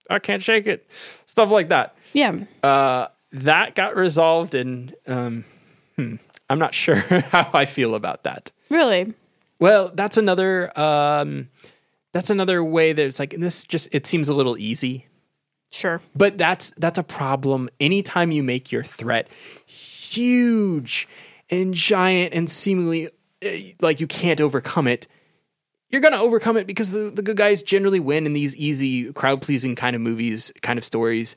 I 0.10 0.20
can't 0.20 0.42
shake 0.42 0.68
it. 0.68 0.88
Stuff 1.26 1.50
like 1.50 1.70
that. 1.70 1.96
Yeah. 2.14 2.36
Uh, 2.64 3.08
that 3.32 3.76
got 3.76 3.96
resolved, 3.96 4.56
and 4.56 4.94
um, 5.08 5.44
hmm, 5.96 6.16
I'm 6.50 6.60
not 6.60 6.74
sure 6.74 6.96
how 7.32 7.50
I 7.54 7.66
feel 7.66 7.96
about 7.96 8.24
that. 8.24 8.52
Really? 8.70 9.14
Well, 9.60 9.92
that's 9.94 10.18
another 10.18 10.78
um, 10.80 11.50
that's 12.14 12.30
another 12.30 12.64
way 12.64 12.94
that 12.94 13.06
it's 13.06 13.20
like 13.20 13.32
this. 13.38 13.64
Just 13.66 13.90
it 13.92 14.06
seems 14.08 14.30
a 14.30 14.34
little 14.34 14.58
easy, 14.58 15.06
Sure. 15.72 16.00
but 16.16 16.38
that's 16.38 16.72
that's 16.78 16.98
a 16.98 17.04
problem. 17.04 17.70
Anytime 17.80 18.32
you 18.32 18.44
make 18.44 18.72
your 18.72 18.84
threat 18.84 19.28
huge 19.66 21.08
and 21.50 21.74
giant 21.74 22.34
and 22.34 22.50
seemingly 22.50 23.08
uh, 23.46 23.50
like 23.82 24.00
you 24.00 24.08
can't 24.08 24.40
overcome 24.42 24.88
it, 24.88 25.08
you're 25.90 26.02
gonna 26.02 26.22
overcome 26.22 26.58
it 26.58 26.68
because 26.68 26.92
the, 26.92 27.12
the 27.14 27.22
good 27.22 27.38
guys 27.38 27.64
generally 27.64 28.00
win 28.00 28.26
in 28.26 28.34
these 28.34 28.56
easy 28.56 29.14
crowd 29.14 29.42
pleasing 29.42 29.76
kind 29.76 29.96
of 29.96 30.02
movies, 30.02 30.52
kind 30.62 30.78
of 30.78 30.86
stories. 30.86 31.36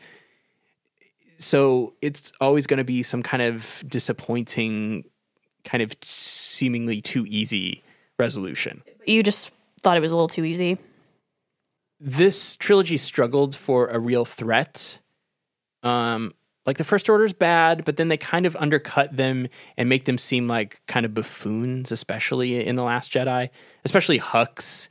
So 1.39 1.95
it's 2.03 2.33
always 2.41 2.67
going 2.67 2.79
to 2.79 2.85
be 2.85 3.05
some 3.05 3.23
kind 3.23 3.43
of 3.45 3.85
disappointing, 3.87 5.05
kind 5.63 5.83
of 5.83 5.95
seemingly 6.03 7.01
too 7.01 7.25
easy 7.29 7.85
resolution. 8.19 8.83
You 9.07 9.23
just 9.23 9.53
thought 9.81 9.97
it 9.97 10.01
was 10.01 10.11
a 10.11 10.17
little 10.17 10.29
too 10.29 10.45
easy. 10.45 10.79
this 12.01 12.57
trilogy 12.57 12.97
struggled 12.97 13.55
for 13.55 13.87
a 13.89 13.99
real 13.99 14.25
threat. 14.25 14.99
Um, 15.83 16.33
like 16.69 16.77
the 16.77 16.85
first 16.85 17.09
order 17.09 17.25
is 17.25 17.33
bad, 17.33 17.87
but 17.87 17.97
then 17.97 18.09
they 18.09 18.19
kind 18.19 18.45
of 18.45 18.55
undercut 18.57 19.17
them 19.17 19.49
and 19.79 19.89
make 19.89 20.05
them 20.05 20.19
seem 20.19 20.47
like 20.47 20.85
kind 20.85 21.07
of 21.07 21.15
buffoons, 21.15 21.91
especially 21.91 22.63
in 22.63 22.77
the 22.77 22.83
Last 22.83 23.11
Jedi. 23.11 23.49
Especially 23.87 24.19
Hux, 24.19 24.91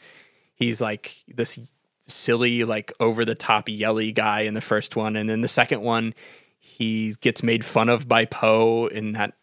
he's 0.55 0.81
like 0.81 1.23
this 1.27 1.59
silly, 1.99 2.63
like 2.63 2.91
over 2.99 3.23
the 3.23 3.35
top, 3.35 3.69
yelly 3.69 4.11
guy 4.11 4.41
in 4.41 4.55
the 4.55 4.61
first 4.61 4.95
one, 4.95 5.15
and 5.15 5.29
then 5.29 5.41
the 5.41 5.47
second 5.47 5.83
one, 5.83 6.15
he 6.57 7.13
gets 7.21 7.43
made 7.43 7.63
fun 7.63 7.89
of 7.89 8.07
by 8.07 8.25
Poe 8.25 8.87
in 8.87 9.11
that 9.11 9.35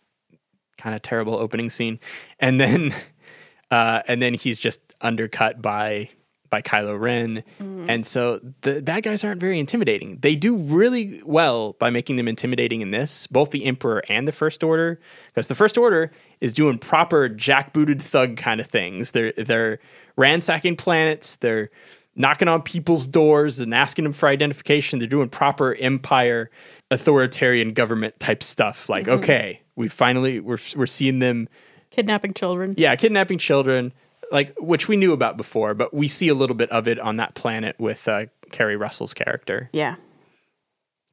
kind 0.77 0.97
of 0.97 1.02
terrible 1.02 1.36
opening 1.36 1.70
scene, 1.70 2.01
and 2.40 2.61
then, 2.61 2.93
uh, 3.70 4.02
and 4.09 4.20
then 4.20 4.35
he's 4.35 4.59
just 4.59 4.81
undercut 5.01 5.62
by 5.62 6.09
by 6.50 6.62
Kylo 6.62 6.98
Ren. 6.98 7.42
Mm-hmm. 7.60 7.90
And 7.90 8.06
so 8.06 8.40
the 8.60 8.80
bad 8.80 9.02
guys 9.02 9.24
aren't 9.24 9.40
very 9.40 9.58
intimidating. 9.58 10.18
They 10.20 10.36
do 10.36 10.56
really 10.56 11.20
well 11.24 11.74
by 11.74 11.90
making 11.90 12.16
them 12.16 12.28
intimidating 12.28 12.80
in 12.80 12.90
this, 12.90 13.26
both 13.26 13.50
the 13.50 13.64
Emperor 13.64 14.02
and 14.08 14.28
the 14.28 14.32
First 14.32 14.62
Order, 14.62 15.00
because 15.28 15.48
the 15.48 15.54
First 15.54 15.76
Order 15.76 16.10
is 16.40 16.54
doing 16.54 16.78
proper 16.78 17.28
jackbooted 17.28 18.00
thug 18.00 18.36
kind 18.36 18.60
of 18.60 18.66
things. 18.66 19.10
They're 19.10 19.32
they're 19.32 19.80
ransacking 20.16 20.76
planets, 20.76 21.36
they're 21.36 21.70
knocking 22.16 22.48
on 22.48 22.62
people's 22.62 23.06
doors 23.06 23.60
and 23.60 23.74
asking 23.74 24.04
them 24.04 24.12
for 24.12 24.28
identification. 24.28 24.98
They're 24.98 25.08
doing 25.08 25.28
proper 25.28 25.74
empire 25.74 26.50
authoritarian 26.90 27.72
government 27.72 28.20
type 28.20 28.42
stuff. 28.42 28.88
Like, 28.88 29.06
mm-hmm. 29.06 29.18
okay, 29.18 29.62
we 29.76 29.88
finally 29.88 30.40
we're 30.40 30.58
we're 30.76 30.86
seeing 30.86 31.18
them 31.18 31.48
Kidnapping 31.90 32.34
children. 32.34 32.74
yeah, 32.76 32.96
kidnapping 32.96 33.38
children, 33.38 33.92
like 34.35 34.55
which 34.59 34.86
we 34.89 34.97
knew 34.98 35.12
about 35.15 35.39
before, 35.39 35.73
but 35.73 35.94
we 35.94 36.09
see 36.09 36.28
a 36.28 36.35
little 36.35 36.56
bit 36.56 36.69
of 36.70 36.86
it 36.86 36.98
on 36.98 37.16
that 37.16 37.35
planet 37.35 37.77
with 37.78 38.06
uh, 38.09 38.27
Keri 38.51 38.77
Russell's 38.77 39.15
character, 39.15 39.70
Yeah. 39.73 39.94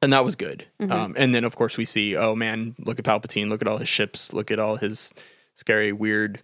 and 0.02 0.12
that 0.12 0.24
was 0.24 0.34
good. 0.34 0.66
Um, 0.80 1.14
and 1.16 1.34
then 1.34 1.44
of 1.44 1.56
course 1.56 1.78
we 1.78 1.84
see, 1.86 2.16
oh 2.16 2.34
man, 2.34 2.74
look 2.78 2.98
at 2.98 3.04
Palpatine, 3.04 3.48
look 3.48 3.62
at 3.62 3.68
all 3.68 3.78
his 3.78 3.88
ships, 3.88 4.34
look 4.34 4.50
at 4.50 4.58
all 4.60 4.76
his 4.76 5.14
scary, 5.54 5.92
weird, 5.92 6.42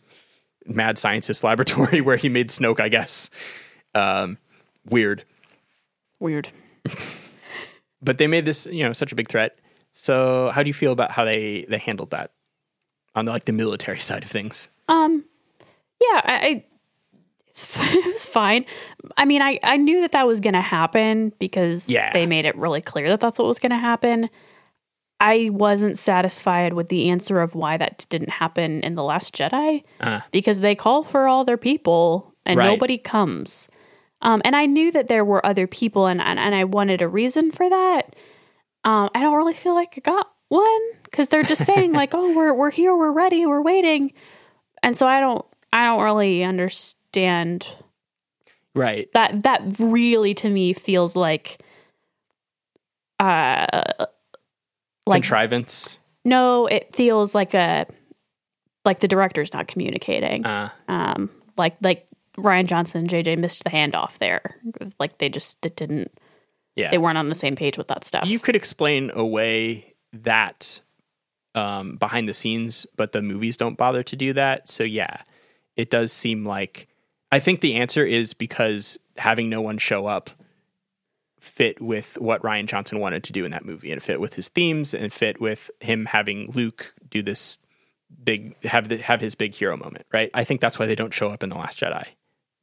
mad 0.66 0.96
scientist 0.98 1.42
laboratory 1.48 2.00
where 2.00 2.16
he 2.16 2.28
made 2.28 2.48
Snoke, 2.48 2.80
I 2.80 2.88
guess. 2.88 3.28
Um, 3.94 4.38
weird, 4.88 5.24
Weird. 6.20 6.48
but 8.02 8.18
they 8.18 8.26
made 8.26 8.44
this, 8.44 8.66
you 8.66 8.84
know, 8.84 8.92
such 8.92 9.12
a 9.12 9.14
big 9.14 9.28
threat. 9.28 9.58
So 9.92 10.50
how 10.50 10.62
do 10.62 10.68
you 10.68 10.74
feel 10.74 10.92
about 10.92 11.10
how 11.10 11.24
they 11.24 11.64
they 11.68 11.78
handled 11.78 12.10
that 12.10 12.30
on 13.14 13.24
the, 13.24 13.32
like 13.32 13.44
the 13.46 13.52
military 13.52 13.98
side 14.08 14.22
of 14.22 14.30
things? 14.30 14.68
Um, 14.88 15.24
yeah, 16.00 16.20
I, 16.24 16.64
it 17.80 18.04
was 18.06 18.26
fine. 18.26 18.64
I 19.16 19.24
mean, 19.24 19.42
I 19.42 19.58
I 19.64 19.76
knew 19.76 20.00
that 20.02 20.12
that 20.12 20.26
was 20.26 20.40
going 20.40 20.54
to 20.54 20.60
happen 20.60 21.32
because 21.38 21.88
Yeah. 21.90 22.12
they 22.12 22.26
made 22.26 22.44
it 22.44 22.56
really 22.56 22.80
clear 22.80 23.08
that 23.08 23.20
that's 23.20 23.38
what 23.38 23.48
was 23.48 23.58
going 23.58 23.72
to 23.72 23.78
happen. 23.78 24.28
I 25.20 25.50
wasn't 25.52 25.98
satisfied 25.98 26.74
with 26.74 26.88
the 26.90 27.10
answer 27.10 27.40
of 27.40 27.54
why 27.56 27.76
that 27.76 28.06
didn't 28.08 28.30
happen 28.30 28.80
in 28.82 28.94
the 28.94 29.02
Last 29.02 29.34
Jedi 29.34 29.82
Uh. 30.00 30.20
because 30.30 30.60
they 30.60 30.74
call 30.76 31.02
for 31.02 31.26
all 31.26 31.44
their 31.44 31.56
people 31.56 32.32
and 32.46 32.56
Right. 32.58 32.66
nobody 32.66 32.98
comes. 32.98 33.68
Um, 34.22 34.42
and 34.44 34.54
I 34.54 34.66
knew 34.66 34.90
that 34.92 35.08
there 35.08 35.24
were 35.24 35.44
other 35.44 35.66
people, 35.66 36.06
and 36.06 36.20
and, 36.20 36.38
and 36.38 36.54
I 36.54 36.64
wanted 36.64 37.02
a 37.02 37.08
reason 37.08 37.50
for 37.52 37.68
that. 37.68 38.14
Um, 38.84 39.10
I 39.14 39.20
don't 39.20 39.36
really 39.36 39.54
feel 39.54 39.74
like 39.74 39.94
I 39.96 40.00
got 40.00 40.28
one 40.48 40.80
because 41.04 41.28
they're 41.28 41.42
just 41.42 41.64
saying 41.72 41.92
like, 41.92 42.14
"Oh, 42.14 42.34
we're 42.34 42.52
we're 42.54 42.70
here, 42.72 42.96
we're 42.96 43.12
ready, 43.12 43.44
we're 43.46 43.62
waiting," 43.62 44.12
and 44.82 44.96
so 44.96 45.06
I 45.06 45.20
don't 45.20 45.44
I 45.72 45.84
don't 45.84 46.02
really 46.02 46.42
understand 46.42 46.97
Right. 48.74 49.10
that. 49.12 49.42
That 49.42 49.62
really 49.78 50.34
to 50.34 50.50
me 50.50 50.72
feels 50.72 51.16
like, 51.16 51.58
uh, 53.18 54.06
like 55.06 55.22
Contrivance. 55.22 55.98
no, 56.24 56.66
it 56.66 56.94
feels 56.94 57.34
like 57.34 57.54
a 57.54 57.86
like 58.84 59.00
the 59.00 59.08
director's 59.08 59.52
not 59.52 59.68
communicating. 59.68 60.44
Uh, 60.44 60.70
Um, 60.86 61.30
like 61.56 61.76
like 61.82 62.06
Rian 62.36 62.66
Johnson 62.66 63.00
and 63.00 63.08
JJ 63.08 63.38
missed 63.38 63.64
the 63.64 63.70
handoff 63.70 64.18
there. 64.18 64.56
Like 65.00 65.18
they 65.18 65.28
just 65.28 65.64
it 65.66 65.76
didn't 65.76 66.12
yeah. 66.76 66.90
they 66.90 66.98
weren't 66.98 67.18
on 67.18 67.28
the 67.28 67.34
same 67.34 67.56
page 67.56 67.76
with 67.76 67.88
that 67.88 68.04
stuff. 68.04 68.28
you 68.28 68.38
could 68.38 68.54
explain 68.54 69.10
away 69.14 69.94
that 70.12 70.80
um, 71.54 71.96
behind 71.96 72.28
the 72.28 72.34
scenes, 72.34 72.86
but 72.96 73.12
the 73.12 73.22
movies 73.22 73.56
don't 73.56 73.76
bother 73.76 74.02
to 74.04 74.16
do 74.16 74.32
that. 74.34 74.68
So 74.68 74.84
yeah, 74.84 75.22
it 75.76 75.90
does 75.90 76.12
seem 76.12 76.46
like 76.46 76.88
I 77.30 77.38
think 77.38 77.60
the 77.60 77.76
answer 77.76 78.04
is 78.04 78.34
because 78.34 78.98
having 79.16 79.48
no 79.48 79.60
one 79.60 79.78
show 79.78 80.06
up 80.06 80.30
fit 81.38 81.80
with 81.80 82.18
what 82.18 82.42
Rian 82.42 82.66
Johnson 82.66 82.98
wanted 82.98 83.24
to 83.24 83.32
do 83.32 83.44
in 83.44 83.50
that 83.52 83.64
movie, 83.64 83.92
and 83.92 84.02
fit 84.02 84.20
with 84.20 84.34
his 84.34 84.48
themes, 84.48 84.94
and 84.94 85.12
fit 85.12 85.40
with 85.40 85.70
him 85.80 86.06
having 86.06 86.50
Luke 86.52 86.94
do 87.08 87.22
this 87.22 87.58
big 88.24 88.60
have 88.64 88.88
the, 88.88 88.96
have 88.98 89.20
his 89.20 89.34
big 89.34 89.54
hero 89.54 89.76
moment. 89.76 90.06
Right? 90.12 90.30
I 90.34 90.44
think 90.44 90.60
that's 90.60 90.78
why 90.78 90.86
they 90.86 90.94
don't 90.94 91.14
show 91.14 91.28
up 91.28 91.42
in 91.42 91.48
the 91.48 91.56
Last 91.56 91.80
Jedi. 91.80 92.06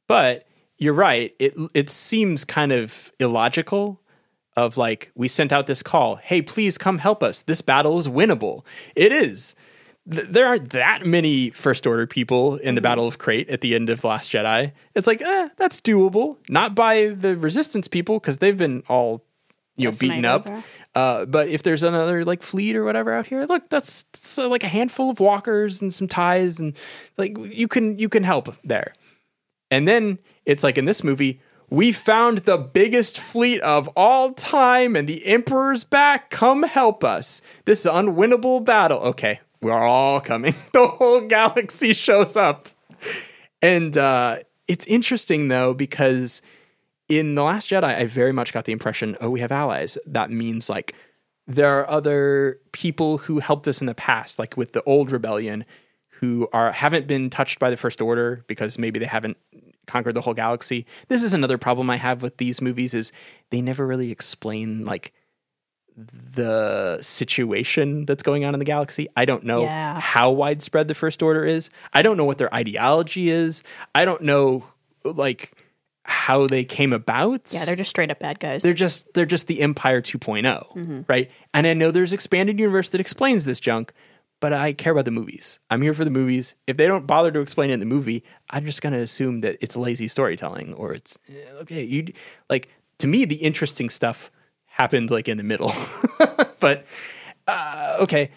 But 0.08 0.46
you're 0.78 0.94
right. 0.94 1.34
It 1.38 1.54
it 1.74 1.90
seems 1.90 2.44
kind 2.44 2.72
of 2.72 3.12
illogical 3.18 4.00
of 4.56 4.76
like 4.76 5.12
we 5.14 5.28
sent 5.28 5.52
out 5.52 5.66
this 5.66 5.82
call 5.82 6.16
hey 6.16 6.40
please 6.40 6.78
come 6.78 6.98
help 6.98 7.22
us 7.22 7.42
this 7.42 7.60
battle 7.60 7.98
is 7.98 8.08
winnable 8.08 8.64
it 8.94 9.12
is 9.12 9.54
Th- 10.10 10.26
there 10.28 10.46
aren't 10.46 10.70
that 10.70 11.04
many 11.04 11.50
first 11.50 11.86
order 11.86 12.06
people 12.06 12.56
in 12.56 12.74
the 12.74 12.80
battle 12.80 13.06
of 13.06 13.18
Crait 13.18 13.48
at 13.48 13.60
the 13.60 13.74
end 13.74 13.90
of 13.90 14.04
last 14.04 14.32
jedi. 14.32 14.72
It's 14.94 15.06
like 15.06 15.20
eh, 15.22 15.48
that's 15.56 15.80
doable. 15.80 16.36
Not 16.48 16.74
by 16.74 17.08
the 17.08 17.36
resistance 17.36 17.88
people 17.88 18.18
because 18.18 18.38
they've 18.38 18.56
been 18.56 18.82
all 18.88 19.24
you 19.76 19.90
know 19.90 19.96
beaten 19.98 20.24
up. 20.24 20.48
Uh, 20.94 21.26
but 21.26 21.48
if 21.48 21.62
there's 21.62 21.82
another 21.82 22.24
like 22.24 22.42
fleet 22.42 22.76
or 22.76 22.84
whatever 22.84 23.12
out 23.12 23.26
here 23.26 23.44
look 23.44 23.68
that's, 23.68 24.04
that's 24.04 24.38
uh, 24.38 24.48
like 24.48 24.64
a 24.64 24.68
handful 24.68 25.10
of 25.10 25.20
walkers 25.20 25.82
and 25.82 25.92
some 25.92 26.08
ties 26.08 26.58
and 26.60 26.76
like 27.18 27.36
you 27.38 27.68
can 27.68 27.98
you 27.98 28.08
can 28.08 28.22
help 28.22 28.54
there. 28.62 28.94
And 29.70 29.86
then 29.86 30.18
it's 30.44 30.62
like 30.62 30.78
in 30.78 30.84
this 30.84 31.02
movie, 31.02 31.40
we 31.68 31.90
found 31.90 32.38
the 32.38 32.56
biggest 32.56 33.18
fleet 33.18 33.60
of 33.62 33.88
all 33.96 34.32
time 34.32 34.94
and 34.94 35.08
the 35.08 35.26
Emperor's 35.26 35.84
back. 35.84 36.30
Come 36.30 36.62
help 36.62 37.02
us. 37.02 37.42
This 37.64 37.80
is 37.80 37.86
an 37.86 38.06
unwinnable 38.06 38.64
battle. 38.64 38.98
Okay, 38.98 39.40
we're 39.66 39.72
all 39.72 40.20
coming. 40.20 40.54
The 40.72 40.86
whole 40.86 41.22
galaxy 41.22 41.92
shows 41.92 42.36
up. 42.36 42.68
And 43.60 43.96
uh, 43.96 44.38
it's 44.68 44.86
interesting 44.86 45.48
though, 45.48 45.74
because 45.74 46.42
in 47.08 47.34
The 47.34 47.42
Last 47.42 47.70
Jedi, 47.70 47.84
I 47.84 48.04
very 48.06 48.32
much 48.32 48.52
got 48.52 48.64
the 48.64 48.72
impression 48.72 49.16
oh, 49.20 49.30
we 49.30 49.40
have 49.40 49.50
allies. 49.50 49.98
That 50.06 50.30
means 50.30 50.70
like 50.70 50.94
there 51.46 51.78
are 51.78 51.90
other 51.90 52.60
people 52.72 53.18
who 53.18 53.40
helped 53.40 53.66
us 53.66 53.80
in 53.80 53.86
the 53.86 53.94
past, 53.94 54.38
like 54.38 54.56
with 54.56 54.72
the 54.72 54.82
old 54.84 55.10
rebellion, 55.10 55.64
who 56.20 56.48
are 56.52 56.70
haven't 56.72 57.06
been 57.06 57.30
touched 57.30 57.58
by 57.58 57.70
the 57.70 57.76
First 57.76 58.00
Order 58.00 58.44
because 58.46 58.78
maybe 58.78 58.98
they 58.98 59.06
haven't 59.06 59.36
conquered 59.86 60.14
the 60.14 60.20
whole 60.20 60.34
galaxy. 60.34 60.86
This 61.08 61.22
is 61.22 61.34
another 61.34 61.58
problem 61.58 61.90
I 61.90 61.96
have 61.96 62.22
with 62.22 62.36
these 62.36 62.60
movies 62.60 62.94
is 62.94 63.12
they 63.50 63.60
never 63.60 63.86
really 63.86 64.10
explain 64.12 64.84
like 64.84 65.12
the 65.96 66.98
situation 67.00 68.04
that's 68.04 68.22
going 68.22 68.44
on 68.44 68.54
in 68.54 68.58
the 68.58 68.64
galaxy. 68.64 69.08
I 69.16 69.24
don't 69.24 69.44
know 69.44 69.62
Yeah. 69.62 69.98
how 69.98 70.30
widespread 70.30 70.88
the 70.88 70.94
First 70.94 71.22
Order 71.22 71.44
is. 71.44 71.70
I 71.92 72.02
don't 72.02 72.16
know 72.16 72.24
what 72.24 72.38
their 72.38 72.52
ideology 72.54 73.30
is. 73.30 73.62
I 73.94 74.04
don't 74.04 74.22
know 74.22 74.64
like 75.04 75.52
how 76.04 76.46
they 76.46 76.64
came 76.64 76.92
about. 76.92 77.50
yeah, 77.52 77.64
they're 77.64 77.76
just 77.76 77.90
straight 77.90 78.10
up 78.10 78.18
bad 78.20 78.38
guys. 78.38 78.62
They're 78.62 78.74
just 78.74 79.12
they're 79.14 79.26
just 79.26 79.46
the 79.46 79.60
Empire 79.62 80.00
2.0, 80.02 81.04
right? 81.08 81.30
And 81.54 81.66
I 81.66 81.72
know 81.74 81.90
there's 81.90 82.12
expanded 82.12 82.58
universe 82.60 82.90
that 82.90 83.00
explains 83.00 83.44
this 83.44 83.58
junk, 83.58 83.92
but 84.38 84.52
I 84.52 84.72
care 84.74 84.92
about 84.92 85.04
the 85.06 85.10
movies. 85.10 85.58
I'm 85.70 85.82
here 85.82 85.94
for 85.94 86.04
the 86.04 86.10
movies. 86.10 86.54
If 86.66 86.76
they 86.76 86.86
don't 86.86 87.06
bother 87.06 87.32
to 87.32 87.40
explain 87.40 87.70
it 87.70 87.74
in 87.74 87.80
the 87.80 87.86
movie, 87.86 88.22
I'm 88.50 88.64
just 88.66 88.82
gonna 88.82 88.98
assume 88.98 89.40
that 89.40 89.56
it's 89.60 89.76
lazy 89.76 90.08
storytelling 90.08 90.74
or 90.74 90.92
it's 90.92 91.18
eh, 91.28 91.50
okay. 91.62 91.82
You 91.82 92.12
like 92.50 92.68
to 92.98 93.08
me 93.08 93.24
the 93.24 93.36
interesting 93.36 93.88
stuff 93.88 94.30
happened 94.76 95.10
like 95.10 95.28
in 95.28 95.36
the 95.36 95.42
middle, 95.42 95.72
but 96.60 96.84
uh, 97.46 97.96
okay. 98.00 98.30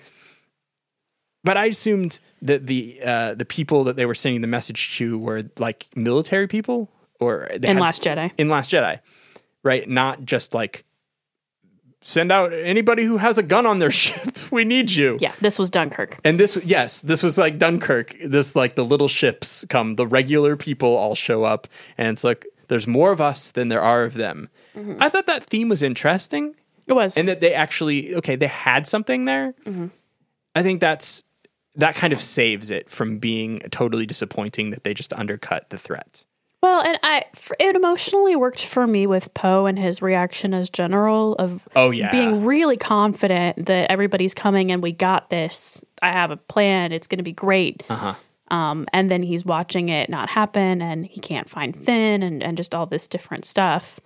But 1.43 1.57
I 1.57 1.65
assumed 1.65 2.19
that 2.41 2.67
the 2.67 2.99
uh, 3.03 3.33
the 3.35 3.45
people 3.45 3.83
that 3.85 3.95
they 3.95 4.05
were 4.05 4.15
sending 4.15 4.41
the 4.41 4.47
message 4.47 4.97
to 4.97 5.17
were 5.17 5.43
like 5.57 5.87
military 5.95 6.47
people, 6.47 6.89
or 7.19 7.49
they 7.57 7.69
In 7.69 7.77
had 7.77 7.81
Last 7.81 8.03
Jedi. 8.03 8.31
In 8.37 8.49
Last 8.49 8.71
Jedi, 8.71 8.99
right? 9.63 9.87
Not 9.87 10.25
just 10.25 10.53
like 10.53 10.85
send 12.01 12.31
out 12.31 12.53
anybody 12.53 13.03
who 13.03 13.17
has 13.17 13.37
a 13.37 13.43
gun 13.43 13.65
on 13.65 13.79
their 13.79 13.91
ship. 14.03 14.51
we 14.51 14.63
need 14.63 14.91
you. 14.91 15.17
Yeah, 15.19 15.33
this 15.39 15.59
was 15.59 15.69
Dunkirk. 15.69 16.19
And 16.23 16.39
this, 16.39 16.63
yes, 16.65 17.01
this 17.01 17.23
was 17.23 17.37
like 17.37 17.57
Dunkirk. 17.57 18.15
This 18.23 18.55
like 18.55 18.75
the 18.75 18.85
little 18.85 19.07
ships 19.07 19.65
come, 19.69 19.95
the 19.95 20.07
regular 20.07 20.55
people 20.55 20.95
all 20.95 21.15
show 21.15 21.43
up, 21.43 21.67
and 21.97 22.09
it's 22.09 22.23
like 22.23 22.45
there's 22.67 22.87
more 22.87 23.11
of 23.11 23.21
us 23.21 23.51
than 23.51 23.67
there 23.69 23.81
are 23.81 24.03
of 24.03 24.13
them. 24.13 24.47
I 24.75 25.09
thought 25.09 25.25
that 25.27 25.43
theme 25.43 25.69
was 25.69 25.83
interesting, 25.83 26.55
It 26.87 26.93
was. 26.93 27.17
and 27.17 27.27
that 27.27 27.39
they 27.41 27.53
actually 27.53 28.15
okay, 28.15 28.35
they 28.35 28.47
had 28.47 28.87
something 28.87 29.25
there. 29.25 29.53
I 30.55 30.63
think 30.63 30.79
that's 30.81 31.23
that 31.75 31.95
kind 31.95 32.11
of 32.13 32.19
saves 32.19 32.71
it 32.71 32.89
from 32.89 33.19
being 33.19 33.59
totally 33.71 34.05
disappointing 34.05 34.71
that 34.71 34.83
they 34.83 34.93
just 34.93 35.13
undercut 35.13 35.69
the 35.69 35.77
threat. 35.77 36.25
well, 36.61 36.81
and 36.81 36.97
I 37.03 37.23
it 37.59 37.75
emotionally 37.75 38.35
worked 38.35 38.65
for 38.65 38.85
me 38.87 39.07
with 39.07 39.33
Poe 39.33 39.65
and 39.65 39.77
his 39.79 40.01
reaction 40.01 40.53
as 40.53 40.69
general 40.69 41.35
of 41.35 41.67
Oh, 41.75 41.91
yeah. 41.91 42.11
being 42.11 42.43
really 42.45 42.75
confident 42.77 43.65
that 43.67 43.89
everybody's 43.91 44.33
coming 44.33 44.71
and 44.71 44.83
we 44.83 44.91
got 44.91 45.29
this. 45.29 45.83
I 46.01 46.11
have 46.11 46.31
a 46.31 46.37
plan. 46.37 46.91
It's 46.91 47.07
going 47.07 47.17
to 47.19 47.23
be 47.23 47.31
great. 47.33 47.83
Uh-huh. 47.89 48.15
Um, 48.51 48.87
and 48.93 49.09
then 49.11 49.21
he's 49.23 49.45
watching 49.45 49.89
it 49.89 50.09
not 50.09 50.27
happen, 50.31 50.81
and 50.81 51.05
he 51.05 51.19
can't 51.19 51.47
find 51.47 51.77
Finn, 51.77 52.23
and, 52.23 52.41
and 52.41 52.57
just 52.57 52.73
all 52.73 52.87
this 52.87 53.07
different 53.07 53.45
stuff. 53.45 53.99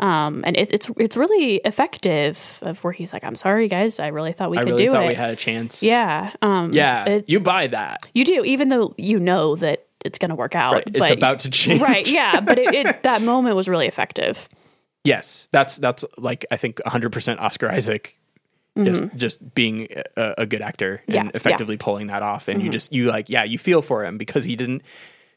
Um, 0.00 0.42
and 0.46 0.56
it, 0.56 0.72
it's 0.72 0.90
it's 0.96 1.16
really 1.16 1.56
effective 1.56 2.58
of 2.62 2.82
where 2.82 2.92
he's 2.92 3.12
like, 3.12 3.22
"I'm 3.22 3.36
sorry, 3.36 3.68
guys. 3.68 4.00
I 4.00 4.08
really 4.08 4.32
thought 4.32 4.50
we 4.50 4.56
I 4.58 4.62
could 4.62 4.70
really 4.70 4.84
do 4.86 4.92
thought 4.92 5.04
it." 5.04 5.08
we 5.08 5.14
had 5.14 5.30
a 5.30 5.36
chance. 5.36 5.82
yeah, 5.82 6.32
um, 6.42 6.72
yeah, 6.72 7.04
it- 7.08 7.28
you 7.28 7.38
buy 7.40 7.66
that. 7.68 8.08
you 8.14 8.24
do, 8.24 8.42
even 8.44 8.70
though 8.70 8.94
you 8.96 9.18
know 9.18 9.56
that 9.56 9.86
it's 10.04 10.18
going 10.18 10.30
to 10.30 10.34
work 10.34 10.54
out. 10.56 10.72
Right, 10.72 10.84
it's 10.86 11.10
about 11.10 11.40
to 11.40 11.50
change. 11.50 11.82
right? 11.82 12.10
Yeah, 12.10 12.40
but 12.44 12.58
it, 12.58 12.74
it 12.74 13.02
that 13.02 13.20
moment 13.22 13.54
was 13.56 13.68
really 13.68 13.86
effective. 13.86 14.48
Yes, 15.04 15.48
that's 15.52 15.76
that's 15.76 16.04
like 16.18 16.44
I 16.50 16.56
think 16.56 16.76
100% 16.86 17.38
Oscar 17.40 17.70
Isaac 17.70 18.16
just 18.82 19.04
just 19.16 19.54
being 19.54 19.88
a, 20.16 20.34
a 20.38 20.46
good 20.46 20.62
actor 20.62 21.02
Mm-hmm. 21.02 21.12
Yeah, 21.12 21.20
and 21.20 21.26
yeah. 21.30 21.36
effectively 21.36 21.76
pulling 21.76 22.06
that 22.06 22.22
off 22.22 22.48
and 22.48 22.62
you 22.62 22.70
just 22.70 22.94
you 22.94 23.06
like 23.06 23.28
yeah, 23.28 23.44
you 23.44 23.58
feel 23.58 23.82
for 23.82 24.04
him 24.04 24.16
because 24.16 24.44
he 24.44 24.56
didn't 24.56 24.82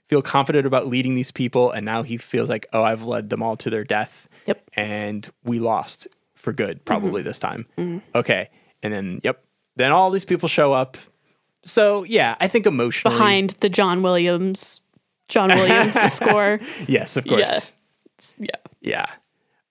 feel 0.06 0.22
confident 0.22 0.66
about 0.68 0.88
leading 0.88 1.16
these 1.16 1.32
people 1.32 1.72
and 1.72 1.86
now 1.86 2.04
he 2.04 2.16
feels 2.18 2.48
like 2.48 2.68
oh, 2.72 2.84
I've 2.84 3.04
led 3.04 3.30
them 3.30 3.44
all 3.44 3.58
to 3.58 3.70
their 3.70 3.84
death. 3.84 4.30
Yep. 4.46 4.70
And 4.76 5.30
we 5.44 5.60
lost 5.60 6.08
for 6.36 6.52
good 6.54 6.84
probably 6.86 7.22
Mm-hmm. 7.22 7.28
this 7.28 7.40
time. 7.40 8.02
Okay. 8.16 8.50
And 8.82 8.94
then 8.94 9.20
yep. 9.24 9.44
Then 9.76 9.92
all 9.92 10.12
these 10.12 10.26
people 10.26 10.48
show 10.50 10.72
up. 10.74 10.98
So, 11.66 12.04
yeah, 12.04 12.36
I 12.40 12.48
think 12.48 12.66
emotionally 12.68 13.16
Behind 13.16 13.50
the 13.62 13.70
John 13.70 14.04
Williams, 14.04 14.82
John 15.30 15.50
Williams 15.50 15.94
score. 16.14 16.60
Yes, 16.88 17.18
of 17.18 17.26
course. 17.26 17.72
Yeah. 18.38 18.56
Yeah. 18.82 19.06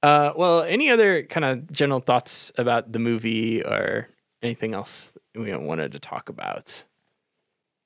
Uh, 0.02 0.32
well, 0.36 0.62
any 0.62 0.90
other 0.90 1.22
kind 1.22 1.44
of 1.44 1.70
general 1.70 2.00
thoughts 2.00 2.50
about 2.58 2.90
the 2.92 2.98
movie 2.98 3.62
or 3.62 4.08
anything 4.42 4.74
else 4.74 5.16
we 5.36 5.54
wanted 5.54 5.92
to 5.92 6.00
talk 6.00 6.28
about? 6.28 6.84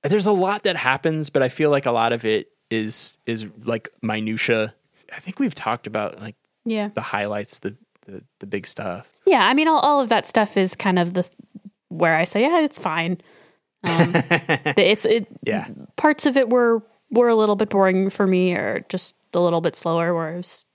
There's 0.02 0.26
a 0.26 0.32
lot 0.32 0.62
that 0.62 0.76
happens, 0.76 1.28
but 1.30 1.42
I 1.42 1.48
feel 1.48 1.68
like 1.70 1.84
a 1.84 1.90
lot 1.92 2.12
of 2.12 2.24
it 2.24 2.48
is 2.70 3.18
is 3.26 3.46
like 3.64 3.88
minutia. 4.02 4.74
I 5.14 5.18
think 5.18 5.38
we've 5.40 5.54
talked 5.54 5.86
about 5.86 6.20
like 6.20 6.36
Yeah. 6.66 6.88
the 6.94 7.00
highlights, 7.00 7.60
the 7.60 7.76
the, 8.06 8.22
the 8.40 8.46
big 8.46 8.66
stuff. 8.66 9.10
Yeah, 9.26 9.48
I 9.48 9.54
mean, 9.54 9.66
all, 9.66 9.80
all 9.80 10.00
of 10.00 10.08
that 10.10 10.26
stuff 10.26 10.56
is 10.56 10.74
kind 10.76 10.98
of 10.98 11.14
the 11.14 11.28
where 11.88 12.14
I 12.14 12.24
say, 12.24 12.42
yeah, 12.42 12.60
it's 12.60 12.78
fine. 12.78 13.12
Um, 13.84 14.12
it's 14.76 15.04
it. 15.04 15.26
Yeah. 15.42 15.66
Parts 15.96 16.26
of 16.26 16.36
it 16.36 16.50
were 16.50 16.82
were 17.10 17.28
a 17.28 17.34
little 17.34 17.56
bit 17.56 17.68
boring 17.70 18.10
for 18.10 18.26
me, 18.26 18.52
or 18.52 18.84
just 18.88 19.16
a 19.34 19.40
little 19.40 19.60
bit 19.60 19.74
slower. 19.74 20.14
Where 20.14 20.34
it 20.34 20.36
was 20.36 20.66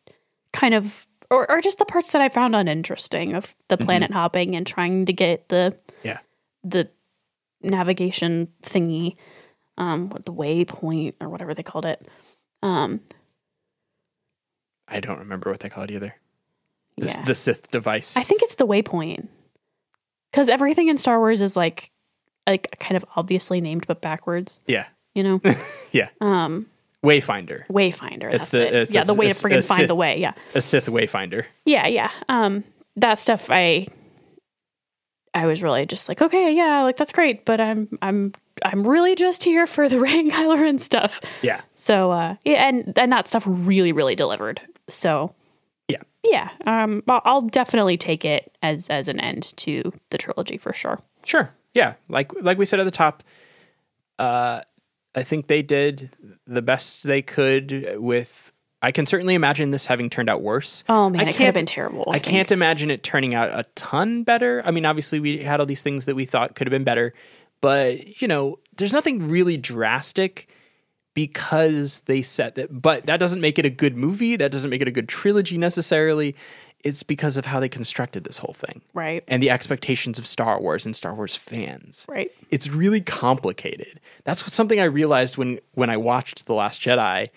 kind 0.54 0.74
of, 0.74 1.08
or 1.30 1.50
or 1.50 1.62
just 1.62 1.78
the 1.78 1.86
parts 1.86 2.12
that 2.12 2.22
I 2.22 2.30
found 2.30 2.56
uninteresting 2.56 3.34
of 3.36 3.56
the 3.70 3.78
planet 3.78 4.12
hopping 4.12 4.56
and 4.56 4.66
trying 4.68 5.06
to 5.06 5.14
get 5.14 5.48
the 5.50 5.78
Yeah. 6.04 6.20
the 6.64 6.90
navigation 7.62 8.48
thingy, 8.64 9.16
um, 9.78 10.10
what 10.10 10.26
the 10.26 10.34
waypoint 10.34 11.14
or 11.22 11.30
whatever 11.30 11.54
they 11.54 11.64
called 11.64 11.86
it. 11.86 12.08
Um, 12.64 13.02
I 14.92 15.00
don't 15.00 15.20
remember 15.20 15.50
what 15.50 15.62
they 15.62 15.70
call 15.70 15.84
it 15.86 15.92
either. 15.92 16.16
The, 16.98 17.08
yeah. 17.08 17.24
the 17.24 17.36
Sith 17.36 17.72
device. 17.72 18.18
I 18.18 18.22
think 18.22 18.42
it's 18.44 18.56
the 18.56 18.68
waypoint. 18.68 19.28
Because 20.32 20.50
everything 20.50 20.88
in 20.90 20.98
Star 20.98 21.18
Wars 21.20 21.42
is 21.42 21.56
like, 21.56 21.92
like 22.48 22.78
kind 22.80 22.96
of 22.98 23.06
obviously 23.16 23.62
named 23.62 23.86
but 23.88 24.02
backwards. 24.02 24.62
yeah. 24.68 24.86
You 25.16 25.24
know, 25.24 25.42
Yeah. 25.92 26.10
um, 26.22 26.68
Wayfinder. 27.04 27.66
Wayfinder. 27.68 28.26
It's 28.32 28.32
That's 28.32 28.50
the- 28.50 28.68
it. 28.68 28.76
it's 28.76 28.94
yeah, 28.96 29.02
a- 29.02 29.06
the 29.06 29.14
way 29.16 29.28
to 29.28 29.32
a 29.32 29.34
friggin' 29.36 29.68
find 29.68 29.78
Sith- 29.80 29.88
the 29.88 29.96
way. 29.96 30.20
Yeah, 30.20 30.34
A 30.56 30.62
Sith 30.62 30.86
Wayfinder. 30.86 31.46
yeah, 31.66 31.88
yeah. 31.88 32.12
Um, 32.30 32.64
that 32.98 33.20
stuff 33.20 33.50
I, 33.52 33.88
I 35.34 35.46
was 35.48 35.64
really 35.64 35.86
just 35.86 36.08
like, 36.10 36.22
okay, 36.22 36.54
yeah, 36.54 36.82
like 36.84 36.98
that's 36.98 37.12
great, 37.14 37.46
but 37.46 37.60
I'm, 37.62 37.98
I'm, 38.02 38.34
I'm 38.64 38.84
really 38.84 39.16
just 39.16 39.44
here 39.44 39.66
for 39.66 39.88
the 39.90 40.00
Rey 40.02 40.20
and 40.20 40.32
Kylo 40.32 40.62
Ren 40.62 40.78
stuff. 40.78 41.20
Yeah. 41.42 41.62
So, 41.76 42.12
uh, 42.12 42.36
yeah, 42.46 42.68
and 42.68 42.98
and 42.98 43.12
that 43.12 43.28
stuff 43.28 43.44
really, 43.48 43.92
really 43.92 44.16
delivered. 44.16 44.62
So, 44.92 45.34
Yeah. 45.88 46.02
yeah, 46.24 46.50
um, 46.66 47.04
I'll, 47.08 47.22
I'll 47.26 47.42
definitely 47.42 47.98
take 47.98 48.26
it 48.26 48.56
as 48.62 48.90
as 48.90 49.08
an 49.08 49.20
end 49.20 49.54
to 49.58 49.92
the 50.10 50.18
trilogy 50.18 50.58
for 50.58 50.74
sure. 50.74 51.00
Sure. 51.24 51.52
Yeah. 51.74 51.96
Like 52.10 52.32
like 52.42 52.58
we 52.58 52.66
said 52.66 52.80
at 52.80 52.84
the 52.84 52.92
top, 52.92 53.24
uh, 54.20 54.62
I 55.16 55.24
think 55.24 55.48
they 55.48 55.62
did 55.62 56.10
the 56.48 56.62
best 56.62 57.04
they 57.04 57.22
could 57.22 57.98
with. 57.98 58.52
I 58.84 58.92
can 58.92 59.06
certainly 59.06 59.36
imagine 59.36 59.70
this 59.70 59.86
having 59.86 60.10
turned 60.10 60.28
out 60.30 60.42
worse. 60.42 60.84
Oh 60.90 61.10
man, 61.10 61.22
I 61.22 61.30
it 61.30 61.36
could 61.36 61.46
have 61.46 61.54
been 61.54 61.68
terrible. 61.68 62.06
I, 62.08 62.14
think. 62.14 62.26
can't 62.26 62.52
imagine 62.52 62.90
it 62.90 63.04
turning 63.04 63.36
out 63.36 63.50
a 63.52 63.64
ton 63.76 64.24
better. 64.24 64.64
I 64.66 64.72
mean, 64.72 64.86
obviously 64.88 65.20
we 65.20 65.38
had 65.38 65.60
all 65.60 65.68
these 65.68 65.84
things 65.84 66.06
that 66.06 66.16
we 66.16 66.26
thought 66.26 66.56
could 66.56 66.66
have 66.68 66.72
been 66.72 66.84
better, 66.84 67.14
but 67.62 68.22
you 68.22 68.28
know, 68.28 68.58
there's 68.78 68.92
nothing 68.94 69.30
really 69.30 69.56
drastic 69.56 70.50
because 71.14 72.02
they 72.02 72.22
set 72.22 72.56
that. 72.56 72.82
But 72.82 73.06
that 73.06 73.18
doesn't 73.18 73.42
make 73.42 73.60
it 73.60 73.66
a 73.66 73.70
good 73.70 73.96
movie. 73.96 74.36
That 74.36 74.52
doesn't 74.52 74.70
make 74.70 74.82
it 74.82 74.88
a 74.88 74.92
good 74.92 75.10
trilogy 75.10 75.58
necessarily. 75.58 76.36
It's 76.84 77.04
because 77.04 77.38
of 77.38 77.46
how 77.46 77.60
they 77.60 77.70
constructed 77.70 78.24
this 78.24 78.40
whole 78.40 78.54
thing 78.56 78.82
Right. 78.96 79.24
and 79.28 79.42
the 79.44 79.52
expectations 79.52 80.18
of 80.18 80.26
Star 80.26 80.60
Wars 80.60 80.84
and 80.84 80.96
Star 80.96 81.14
Wars 81.14 81.36
fans. 81.36 82.08
Right. 82.10 82.32
It's 82.50 82.70
really 82.70 83.02
complicated. 83.02 84.00
That's 84.24 84.44
what, 84.44 84.52
something 84.52 84.80
I 84.80 84.86
realized 84.86 85.38
when 85.38 85.60
when 85.74 85.92
I 85.92 85.98
watched 85.98 86.48
The 86.48 86.54
Last 86.56 86.82
Jedi, 86.82 87.30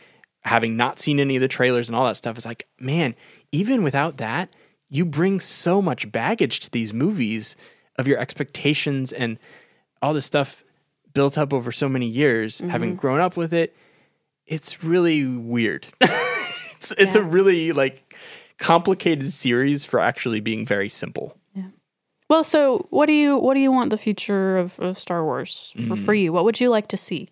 having 0.44 0.76
not 0.78 0.98
seen 0.98 1.20
any 1.20 1.36
of 1.36 1.42
the 1.42 1.48
trailers 1.48 1.90
and 1.90 1.96
all 1.96 2.06
that 2.06 2.16
stuff. 2.16 2.38
Is 2.38 2.46
like, 2.46 2.66
man, 2.80 3.14
even 3.52 3.82
without 3.82 4.16
that, 4.16 4.55
you 4.88 5.05
bring 5.05 5.40
so 5.40 5.82
much 5.82 6.10
baggage 6.10 6.60
to 6.60 6.70
these 6.70 6.94
movies 6.94 7.55
of 7.96 8.09
your 8.09 8.18
expectations 8.18 9.12
and 9.12 9.38
all 10.01 10.14
this 10.14 10.24
stuff 10.24 10.64
built 11.15 11.39
up 11.39 11.53
over 11.55 11.73
so 11.73 11.89
many 11.89 12.07
years, 12.07 12.59
having 12.61 12.97
grown 12.97 13.20
up 13.20 13.36
with 13.36 13.53
it. 13.53 13.74
It's 14.47 14.85
really 14.85 15.27
weird. 15.27 15.86
it's 16.01 16.93
it's 16.99 17.15
a 17.15 17.23
really 17.23 17.73
like 17.73 18.15
complicated 18.59 19.27
series 19.32 19.85
for 19.86 20.01
actually 20.01 20.41
being 20.41 20.66
very 20.66 20.89
simple. 20.89 21.36
Yeah. 21.55 21.69
Well, 22.28 22.45
so 22.45 22.86
what 22.91 23.07
do 23.07 23.12
you 23.12 23.39
what 23.39 23.55
do 23.55 23.61
you 23.61 23.73
want 23.73 23.91
the 23.91 23.97
future 23.97 24.59
of, 24.59 24.78
of 24.81 24.99
Star 24.99 25.24
Wars 25.24 25.73
for, 25.77 25.95
Mm. 25.97 25.99
for 26.05 26.15
you? 26.15 26.32
What 26.32 26.45
would 26.45 26.61
you 26.61 26.69
like 26.69 26.89
to 26.89 26.97
see? 26.97 27.27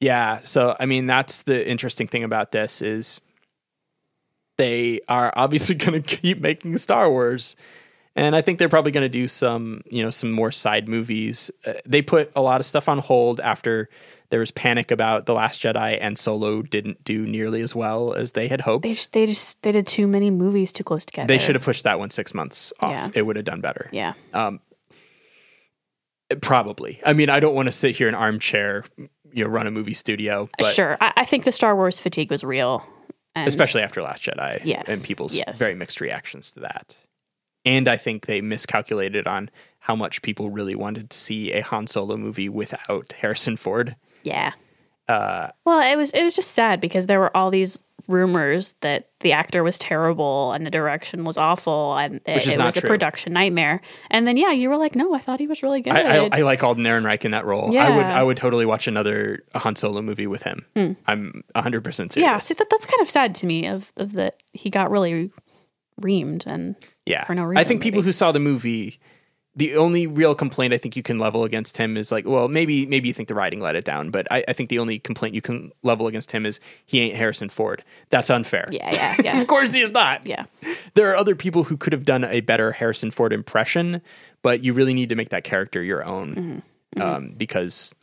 Yeah, 0.00 0.40
so 0.40 0.76
I 0.80 0.86
mean 0.86 1.06
that's 1.06 1.42
the 1.44 1.68
interesting 1.68 2.06
thing 2.06 2.24
about 2.24 2.52
this 2.52 2.80
is 2.82 3.20
they 4.56 5.00
are 5.08 5.32
obviously 5.36 5.74
going 5.84 6.02
to 6.02 6.16
keep 6.16 6.40
making 6.40 6.78
Star 6.78 7.08
Wars. 7.10 7.54
And 8.20 8.36
I 8.36 8.42
think 8.42 8.58
they're 8.58 8.68
probably 8.68 8.92
going 8.92 9.04
to 9.04 9.08
do 9.08 9.26
some, 9.26 9.82
you 9.90 10.02
know, 10.02 10.10
some 10.10 10.30
more 10.30 10.52
side 10.52 10.88
movies. 10.88 11.50
Uh, 11.66 11.72
they 11.86 12.02
put 12.02 12.30
a 12.36 12.42
lot 12.42 12.60
of 12.60 12.66
stuff 12.66 12.86
on 12.88 12.98
hold 12.98 13.40
after 13.40 13.88
there 14.28 14.40
was 14.40 14.50
panic 14.50 14.90
about 14.90 15.24
The 15.26 15.32
Last 15.32 15.62
Jedi 15.62 15.96
and 16.00 16.18
Solo 16.18 16.62
didn't 16.62 17.02
do 17.02 17.26
nearly 17.26 17.62
as 17.62 17.74
well 17.74 18.12
as 18.12 18.32
they 18.32 18.46
had 18.46 18.60
hoped. 18.60 18.82
They 18.82 18.92
sh- 18.92 19.06
they 19.06 19.26
just 19.26 19.62
they 19.62 19.72
did 19.72 19.86
too 19.86 20.06
many 20.06 20.30
movies 20.30 20.70
too 20.70 20.84
close 20.84 21.04
together. 21.06 21.26
They 21.26 21.38
should 21.38 21.54
have 21.54 21.64
pushed 21.64 21.84
that 21.84 21.98
one 21.98 22.10
6 22.10 22.34
months 22.34 22.72
off. 22.80 22.90
Yeah. 22.92 23.08
It 23.14 23.22
would 23.22 23.36
have 23.36 23.46
done 23.46 23.60
better. 23.62 23.88
Yeah. 23.90 24.12
Probably. 26.42 27.00
I 27.04 27.12
mean, 27.12 27.28
I 27.28 27.40
don't 27.40 27.54
want 27.54 27.66
to 27.66 27.72
sit 27.72 27.96
here 27.96 28.06
in 28.06 28.14
armchair, 28.14 28.84
you 29.32 29.44
know, 29.44 29.50
run 29.50 29.66
a 29.66 29.70
movie 29.70 29.94
studio, 29.94 30.48
but 30.58 30.72
sure. 30.74 30.96
I, 31.00 31.12
I 31.16 31.24
think 31.24 31.44
the 31.44 31.52
Star 31.52 31.74
Wars 31.74 31.98
fatigue 31.98 32.30
was 32.30 32.44
real. 32.44 32.86
And 33.34 33.48
especially 33.48 33.82
after 33.82 34.02
Last 34.02 34.22
Jedi 34.22 34.60
Yes, 34.64 34.84
and 34.88 35.02
people's 35.02 35.34
yes. 35.34 35.58
very 35.58 35.74
mixed 35.74 36.00
reactions 36.00 36.52
to 36.52 36.60
that. 36.60 36.96
And 37.64 37.88
I 37.88 37.96
think 37.96 38.26
they 38.26 38.40
miscalculated 38.40 39.26
on 39.26 39.50
how 39.80 39.94
much 39.96 40.22
people 40.22 40.50
really 40.50 40.74
wanted 40.74 41.10
to 41.10 41.16
see 41.16 41.52
a 41.52 41.62
Han 41.62 41.86
Solo 41.86 42.16
movie 42.16 42.48
without 42.48 43.12
Harrison 43.12 43.56
Ford. 43.56 43.96
yeah. 44.22 44.52
Well, 45.08 45.80
it 45.80 45.96
was 45.96 46.12
it 46.12 46.22
was 46.22 46.36
just 46.36 46.52
sad 46.52 46.80
because 46.80 47.08
there 47.08 47.18
were 47.18 47.36
all 47.36 47.50
these 47.50 47.82
rumors 48.06 48.74
that 48.80 49.08
the 49.20 49.32
actor 49.32 49.64
was 49.64 49.76
terrible 49.76 50.52
and 50.52 50.64
the 50.64 50.70
direction 50.70 51.24
was 51.24 51.36
awful 51.36 51.96
and 51.96 52.20
it, 52.26 52.46
it 52.46 52.58
was 52.58 52.76
a 52.76 52.80
production 52.82 53.32
nightmare. 53.32 53.80
And 54.08 54.24
then 54.26 54.36
yeah, 54.36 54.52
you 54.52 54.68
were 54.70 54.76
like, 54.76 54.94
no, 54.94 55.12
I 55.12 55.18
thought 55.18 55.40
he 55.40 55.48
was 55.48 55.64
really 55.64 55.80
good. 55.80 55.94
I, 55.94 56.26
I, 56.26 56.28
I 56.32 56.42
like 56.42 56.62
Alden 56.62 56.84
Ehrenreich 56.84 57.24
in 57.24 57.32
that 57.32 57.44
role. 57.44 57.72
Yeah. 57.72 57.88
I 57.88 57.96
would 57.96 58.06
I 58.06 58.22
would 58.22 58.36
totally 58.36 58.66
watch 58.66 58.86
another 58.86 59.42
Han 59.56 59.74
Solo 59.74 60.00
movie 60.00 60.28
with 60.28 60.44
him. 60.44 60.64
I'm 61.08 61.42
100 61.54 61.82
percent 61.82 62.12
serious. 62.12 62.28
Hmm. 62.28 62.34
yeah, 62.34 62.38
see 62.38 62.54
that 62.54 62.70
that's 62.70 62.86
kind 62.86 63.00
of 63.00 63.10
sad 63.10 63.34
to 63.36 63.46
me 63.46 63.66
of, 63.66 63.92
of 63.96 64.12
that 64.12 64.36
he 64.52 64.70
got 64.70 64.92
really 64.92 65.32
reamed 66.00 66.46
and 66.46 66.76
Yeah. 67.10 67.24
for 67.24 67.34
no 67.34 67.52
I 67.56 67.64
think 67.64 67.82
people 67.82 68.00
maybe. 68.00 68.06
who 68.06 68.12
saw 68.12 68.32
the 68.32 68.38
movie, 68.38 68.98
the 69.56 69.76
only 69.76 70.06
real 70.06 70.34
complaint 70.34 70.72
I 70.72 70.78
think 70.78 70.94
you 70.96 71.02
can 71.02 71.18
level 71.18 71.42
against 71.44 71.76
him 71.76 71.96
is 71.96 72.12
like, 72.12 72.24
well, 72.24 72.46
maybe 72.48 72.86
maybe 72.86 73.08
you 73.08 73.14
think 73.14 73.28
the 73.28 73.34
writing 73.34 73.60
let 73.60 73.74
it 73.74 73.84
down, 73.84 74.10
but 74.10 74.26
I, 74.30 74.44
I 74.46 74.52
think 74.52 74.70
the 74.70 74.78
only 74.78 74.98
complaint 75.00 75.34
you 75.34 75.42
can 75.42 75.72
level 75.82 76.06
against 76.06 76.30
him 76.32 76.46
is 76.46 76.60
he 76.86 77.00
ain't 77.00 77.16
Harrison 77.16 77.48
Ford. 77.48 77.82
That's 78.10 78.30
unfair. 78.30 78.68
yeah, 78.70 78.88
yeah, 78.92 79.16
yeah. 79.24 79.40
of 79.40 79.46
course 79.48 79.72
he 79.72 79.80
is 79.80 79.90
not. 79.90 80.24
yeah. 80.24 80.44
There 80.94 81.10
are 81.10 81.16
other 81.16 81.34
people 81.34 81.64
who 81.64 81.76
could 81.76 81.92
have 81.92 82.04
done 82.04 82.24
a 82.24 82.40
better 82.40 82.72
Harrison 82.72 83.10
Ford 83.10 83.32
impression, 83.32 84.02
but 84.42 84.62
you 84.62 84.72
really 84.72 84.94
need 84.94 85.08
to 85.08 85.16
make 85.16 85.30
that 85.30 85.44
character 85.44 85.82
your 85.82 86.04
own 86.04 86.62
Mm-hmm. 86.96 87.02
Um, 87.02 87.34
because 87.36 87.94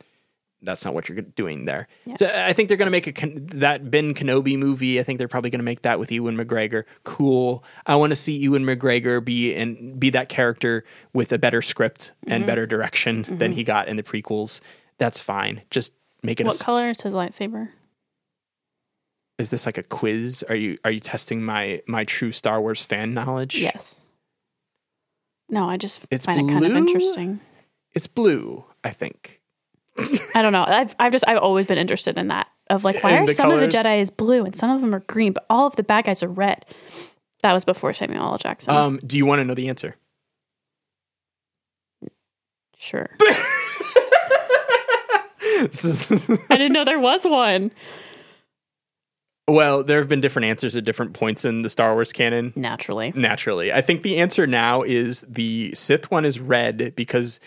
that's 0.62 0.84
not 0.84 0.92
what 0.94 1.08
you're 1.08 1.20
doing 1.22 1.64
there. 1.66 1.86
So 2.16 2.26
I 2.28 2.52
think 2.52 2.68
they're 2.68 2.76
going 2.76 2.86
to 2.86 2.90
make 2.90 3.06
a 3.06 3.28
that 3.56 3.90
Ben 3.90 4.12
Kenobi 4.14 4.58
movie. 4.58 4.98
I 4.98 5.02
think 5.04 5.18
they're 5.18 5.28
probably 5.28 5.50
going 5.50 5.60
to 5.60 5.64
make 5.64 5.82
that 5.82 5.98
with 6.00 6.10
Ewan 6.10 6.36
McGregor. 6.36 6.84
Cool. 7.04 7.62
I 7.86 7.94
want 7.96 8.10
to 8.10 8.16
see 8.16 8.36
Ewan 8.38 8.64
McGregor 8.64 9.24
be 9.24 9.54
and 9.54 9.98
be 10.00 10.10
that 10.10 10.28
character 10.28 10.84
with 11.12 11.32
a 11.32 11.38
better 11.38 11.62
script 11.62 12.12
Mm-hmm. 12.24 12.32
and 12.32 12.46
better 12.46 12.66
direction 12.66 13.22
than 13.28 13.52
he 13.52 13.62
got 13.64 13.88
in 13.88 13.96
the 13.96 14.02
prequels. 14.02 14.60
That's 14.98 15.20
fine. 15.20 15.62
Just 15.70 15.94
make 16.22 16.40
it. 16.40 16.44
A, 16.44 16.46
What 16.46 16.54
s- 16.54 16.62
color 16.62 16.90
is 16.90 17.00
his 17.02 17.14
lightsaber? 17.14 17.68
is 19.38 19.50
this 19.50 19.66
like 19.66 19.78
a 19.78 19.82
quiz? 19.84 20.44
Are 20.48 20.54
you 20.56 20.76
are 20.84 20.90
you 20.90 20.98
testing 21.00 21.42
my 21.44 21.80
my 21.86 22.02
true 22.04 22.32
Star 22.32 22.60
Wars 22.60 22.82
fan 22.84 23.14
knowledge? 23.14 23.56
Yes. 23.60 24.02
No, 25.48 25.68
I 25.68 25.76
just 25.76 26.06
It's 26.10 26.26
find 26.26 26.40
it 26.50 26.52
kind 26.52 26.64
of 26.64 26.74
interesting. 26.76 27.40
It's 27.94 28.06
blue. 28.06 28.64
I 28.84 28.90
think. 28.90 29.40
I 30.34 30.42
don't 30.42 30.52
know. 30.52 30.64
I've 30.64 30.94
I've 30.98 31.12
just 31.12 31.24
I've 31.26 31.38
always 31.38 31.66
been 31.66 31.78
interested 31.78 32.16
in 32.18 32.28
that 32.28 32.48
of 32.70 32.84
like 32.84 33.02
why 33.02 33.18
are 33.18 33.26
some 33.26 33.50
of 33.50 33.60
the 33.60 33.66
Jedi 33.66 34.00
is 34.00 34.10
blue 34.10 34.44
and 34.44 34.54
some 34.54 34.70
of 34.70 34.80
them 34.80 34.94
are 34.94 35.00
green, 35.00 35.32
but 35.32 35.44
all 35.50 35.66
of 35.66 35.76
the 35.76 35.82
bad 35.82 36.04
guys 36.04 36.22
are 36.22 36.28
red. 36.28 36.64
That 37.42 37.52
was 37.52 37.64
before 37.64 37.92
Samuel 37.92 38.22
L. 38.22 38.38
Jackson. 38.38 38.74
Um, 38.74 38.98
do 39.06 39.16
you 39.16 39.24
want 39.26 39.40
to 39.40 39.44
know 39.44 39.54
the 39.54 39.68
answer? 39.68 39.96
sure. 42.76 43.08
This 45.60 45.84
is 45.84 46.12
I 46.50 46.56
didn't 46.56 46.72
know 46.72 46.84
there 46.84 47.00
was 47.00 47.24
one. 47.24 47.72
well, 49.48 49.82
there 49.82 49.98
have 49.98 50.08
been 50.08 50.20
different 50.20 50.46
answers 50.46 50.76
at 50.76 50.84
different 50.84 51.14
points 51.14 51.44
in 51.44 51.62
the 51.62 51.68
Star 51.68 51.94
Wars 51.94 52.12
canon. 52.12 52.52
Naturally. 52.54 53.12
Naturally, 53.16 53.72
I 53.72 53.80
think 53.80 54.02
the 54.02 54.18
answer 54.18 54.46
now 54.46 54.82
is 54.82 55.24
the 55.28 55.74
Sith 55.74 56.12
one 56.12 56.24
is 56.24 56.38
red 56.38 56.94
because 56.94 57.40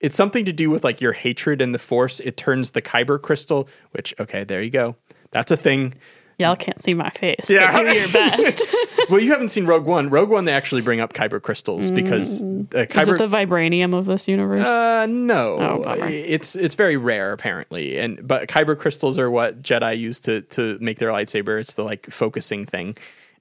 it's 0.00 0.16
something 0.16 0.44
to 0.44 0.52
do 0.52 0.70
with 0.70 0.84
like 0.84 1.00
your 1.00 1.12
hatred 1.12 1.60
and 1.62 1.74
the 1.74 1.78
Force. 1.78 2.20
It 2.20 2.36
turns 2.36 2.70
the 2.72 2.82
Kyber 2.82 3.20
crystal, 3.20 3.68
which 3.92 4.14
okay, 4.20 4.44
there 4.44 4.62
you 4.62 4.70
go. 4.70 4.96
That's 5.30 5.50
a 5.50 5.56
thing. 5.56 5.94
Y'all 6.38 6.56
can't 6.56 6.82
see 6.82 6.94
my 6.94 7.10
face. 7.10 7.48
Yeah. 7.48 7.76
Do 7.80 7.86
your 7.86 8.08
best. 8.12 8.62
Well, 9.10 9.20
you 9.20 9.32
haven't 9.32 9.48
seen 9.48 9.66
Rogue 9.66 9.84
One. 9.84 10.08
Rogue 10.08 10.30
One, 10.30 10.46
they 10.46 10.52
actually 10.54 10.80
bring 10.80 10.98
up 10.98 11.12
Kyber 11.12 11.40
crystals 11.42 11.90
because 11.90 12.42
uh, 12.42 12.46
Mm. 12.46 12.74
Is 13.02 13.08
it 13.08 13.18
the 13.18 13.26
vibranium 13.26 13.94
of 13.94 14.06
this 14.06 14.28
universe? 14.28 14.66
Uh, 14.66 15.04
no, 15.06 15.58
Oh, 15.84 16.02
it's 16.04 16.56
it's 16.56 16.74
very 16.74 16.96
rare 16.96 17.32
apparently, 17.32 17.98
and 17.98 18.26
but 18.26 18.48
kyber 18.48 18.78
crystals 18.78 19.18
are 19.18 19.30
what 19.30 19.60
Jedi 19.62 19.98
use 19.98 20.20
to 20.20 20.40
to 20.40 20.78
make 20.80 20.98
their 20.98 21.10
lightsaber. 21.10 21.60
It's 21.60 21.74
the 21.74 21.82
like 21.82 22.06
focusing 22.06 22.64
thing 22.64 22.96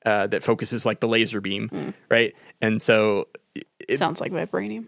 uh, 0.06 0.28
that 0.28 0.44
focuses 0.44 0.86
like 0.86 1.00
the 1.00 1.08
laser 1.08 1.40
beam, 1.40 1.70
Mm. 1.70 1.94
right? 2.10 2.36
And 2.62 2.82
so, 2.82 3.30
it, 3.80 3.98
Sounds 3.98 4.20
like 4.20 4.34
vibranium. 4.34 4.88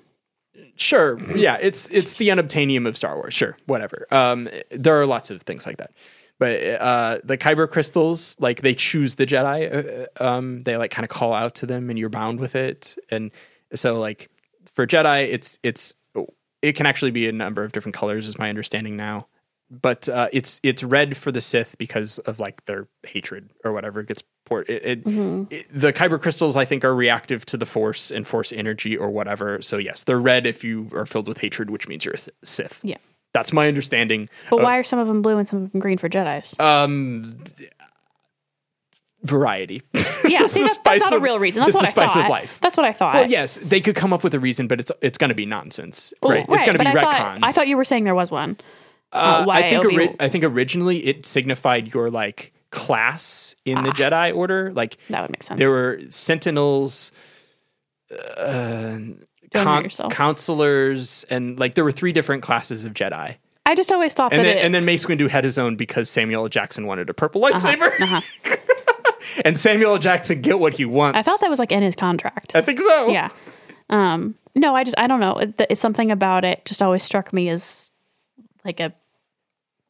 Sure, 0.76 1.20
yeah, 1.36 1.58
it's 1.62 1.90
it's 1.90 2.14
the 2.14 2.30
unobtainium 2.30 2.88
of 2.88 2.98
Star 2.98 3.16
Wars. 3.16 3.34
Sure, 3.34 3.58
whatever. 3.66 4.06
Um, 4.12 4.50
there 4.72 5.00
are 5.00 5.06
lots 5.06 5.32
of 5.32 5.42
things 5.44 5.66
like 5.66 5.78
that. 5.78 5.92
But 6.38 6.60
uh, 6.82 7.20
the 7.24 7.38
kyber 7.38 7.70
crystals, 7.70 8.36
like 8.40 8.62
they 8.62 8.74
choose 8.74 9.16
the 9.16 9.26
Jedi. 9.26 10.08
Uh, 10.20 10.24
um, 10.24 10.64
they 10.64 10.76
like 10.76 10.92
kind 10.92 11.06
of 11.06 11.10
call 11.10 11.34
out 11.34 11.56
to 11.56 11.66
them, 11.66 11.90
and 11.90 11.98
you're 11.98 12.10
bound 12.10 12.40
with 12.40 12.56
it. 12.56 12.98
And 13.10 13.32
so, 13.74 14.00
like 14.00 14.30
for 14.74 14.86
Jedi, 14.86 15.30
it's 15.32 15.60
it's 15.64 15.96
it 16.62 16.74
can 16.76 16.86
actually 16.86 17.12
be 17.12 17.30
a 17.30 17.32
number 17.32 17.64
of 17.64 17.72
different 17.72 17.96
colors, 17.96 18.28
is 18.28 18.38
my 18.38 18.50
understanding 18.50 18.98
now. 18.98 19.28
But 19.72 20.08
uh, 20.08 20.28
it's 20.32 20.60
it's 20.64 20.84
red 20.84 21.18
for 21.18 21.32
the 21.32 21.42
Sith 21.42 21.76
because 21.80 22.20
of 22.20 22.40
like 22.40 22.64
their 22.66 22.88
hatred 23.08 23.50
or 23.64 23.72
whatever 23.74 24.00
it 24.02 24.08
gets 24.08 24.24
poured. 24.46 24.70
It, 24.70 24.84
it, 24.86 25.08
it- 25.52 25.66
the 25.74 25.92
kyber 25.92 26.22
crystals, 26.22 26.56
I 26.56 26.66
think, 26.66 26.86
are 26.86 26.94
reactive 26.94 27.46
to 27.48 27.58
the 27.58 27.66
Force 27.66 28.12
and 28.12 28.28
Force 28.28 28.52
energy 28.54 28.96
or 28.96 29.10
whatever. 29.10 29.62
So 29.64 29.78
yes, 29.78 30.04
they're 30.04 30.20
red 30.20 30.46
if 30.46 30.64
you 30.64 30.90
are 30.94 31.08
filled 31.08 31.28
with 31.28 31.40
hatred, 31.40 31.72
which 31.72 31.88
means 31.88 32.06
you're 32.06 32.14
a 32.14 32.46
Sith. 32.46 32.80
Yeah. 32.84 32.98
That's 33.34 33.52
my 33.52 33.68
understanding. 33.68 34.30
But 34.52 34.62
why 34.62 34.78
are 34.78 34.84
some 34.84 35.00
of 35.00 35.08
them 35.08 35.22
blue 35.22 35.38
and 35.38 35.48
some 35.48 35.64
of 35.64 35.72
them 35.72 35.82
green 35.82 35.98
for 35.98 36.08
Jedi's? 36.10 36.58
Um, 36.60 37.26
variety. 39.24 39.82
yeah, 40.28 40.46
see, 40.46 40.62
that's 40.62 40.74
spice 40.76 41.02
not 41.02 41.14
a 41.14 41.20
real 41.20 41.40
reason. 41.40 41.64
That's 41.64 41.74
what 41.76 41.82
the 41.82 41.88
I 41.88 41.92
spice 41.92 42.14
thought. 42.14 42.24
of 42.26 42.30
life. 42.30 42.60
That's 42.62 42.78
what 42.78 42.86
I 42.86 42.94
thought. 42.94 43.16
Well, 43.16 43.30
yes, 43.30 43.58
they 43.58 43.82
could 43.82 43.96
come 43.96 44.14
up 44.14 44.24
with 44.24 44.34
a 44.36 44.40
reason, 44.40 44.68
but 44.68 44.80
it's 44.80 44.92
it's 45.02 45.18
going 45.18 45.30
to 45.30 45.36
be 45.36 45.46
nonsense, 45.46 46.14
Oh, 46.22 46.30
right? 46.30 46.46
It's 46.48 46.66
going 46.66 46.78
to 46.78 46.84
be 46.84 46.90
I 46.90 46.94
retcons. 46.94 47.02
thought, 47.12 47.40
I 47.44 47.52
thought 47.52 47.68
you 47.68 47.78
were 47.78 47.84
saying 47.86 48.04
there 48.04 48.16
was 48.16 48.32
one. 48.32 48.58
Uh, 49.16 49.44
why 49.46 49.60
I 49.60 49.70
think 49.70 49.86
ori- 49.86 50.16
I 50.20 50.30
think 50.30 50.44
originally 50.44 51.06
it 51.06 51.26
signified 51.26 51.94
your 51.94 52.10
like 52.10 52.54
class 52.70 53.56
in 53.66 53.84
the 53.84 53.90
Jedi 53.92 54.36
Order. 54.36 54.72
Like 54.74 54.98
That 55.10 55.22
would 55.22 55.32
make 55.32 55.44
sense. 55.44 55.58
there 55.58 55.72
were 55.72 56.02
Sentinels, 56.10 57.12
uh, 58.38 58.98
con- 59.54 59.90
counselors, 60.10 61.26
and 61.30 61.60
like 61.60 61.76
there 61.76 61.84
were 61.84 61.92
three 61.92 62.12
different 62.12 62.44
classes 62.44 62.86
of 62.86 62.94
Jedi. 62.94 63.38
I 63.68 63.74
just 63.74 63.92
always 63.92 64.14
thought 64.14 64.32
And 64.32 64.42
that 64.42 64.44
then, 64.44 64.58
it, 64.58 64.66
and 64.66 64.76
then 64.76 64.86
Mace 64.86 65.06
Windu 65.06 65.28
had 65.28 65.44
his 65.44 65.58
own 65.58 65.76
because 65.76 66.08
Samuel 66.10 66.44
L. 66.44 66.50
Jackson 66.50 66.86
wanted 66.86 67.10
a 67.10 67.14
purple 67.16 67.42
lightsaber, 67.42 67.90
uh-huh. 68.00 68.56
and 69.46 69.58
Samuel 69.58 69.94
L. 69.94 69.98
Jackson 69.98 70.42
get 70.42 70.60
what 70.60 70.76
he 70.76 70.86
wants. 70.86 71.18
I 71.18 71.22
thought 71.24 71.40
that 71.42 71.50
was 71.50 71.58
like 71.58 71.72
in 71.72 71.82
his 71.82 71.96
contract. 71.96 72.56
I 72.56 72.62
think 72.62 72.80
so. 72.80 73.10
yeah. 73.10 73.30
Um, 73.90 74.36
no, 74.56 74.76
I 74.76 74.84
just 74.84 74.98
I 75.00 75.08
don't 75.08 75.20
know. 75.20 75.42
It's 75.70 75.82
something 75.82 76.12
about 76.12 76.46
it 76.46 76.64
just 76.66 76.82
always 76.82 77.04
struck 77.04 77.34
me 77.34 77.50
as 77.50 77.92
like 78.64 78.80
a 78.80 78.94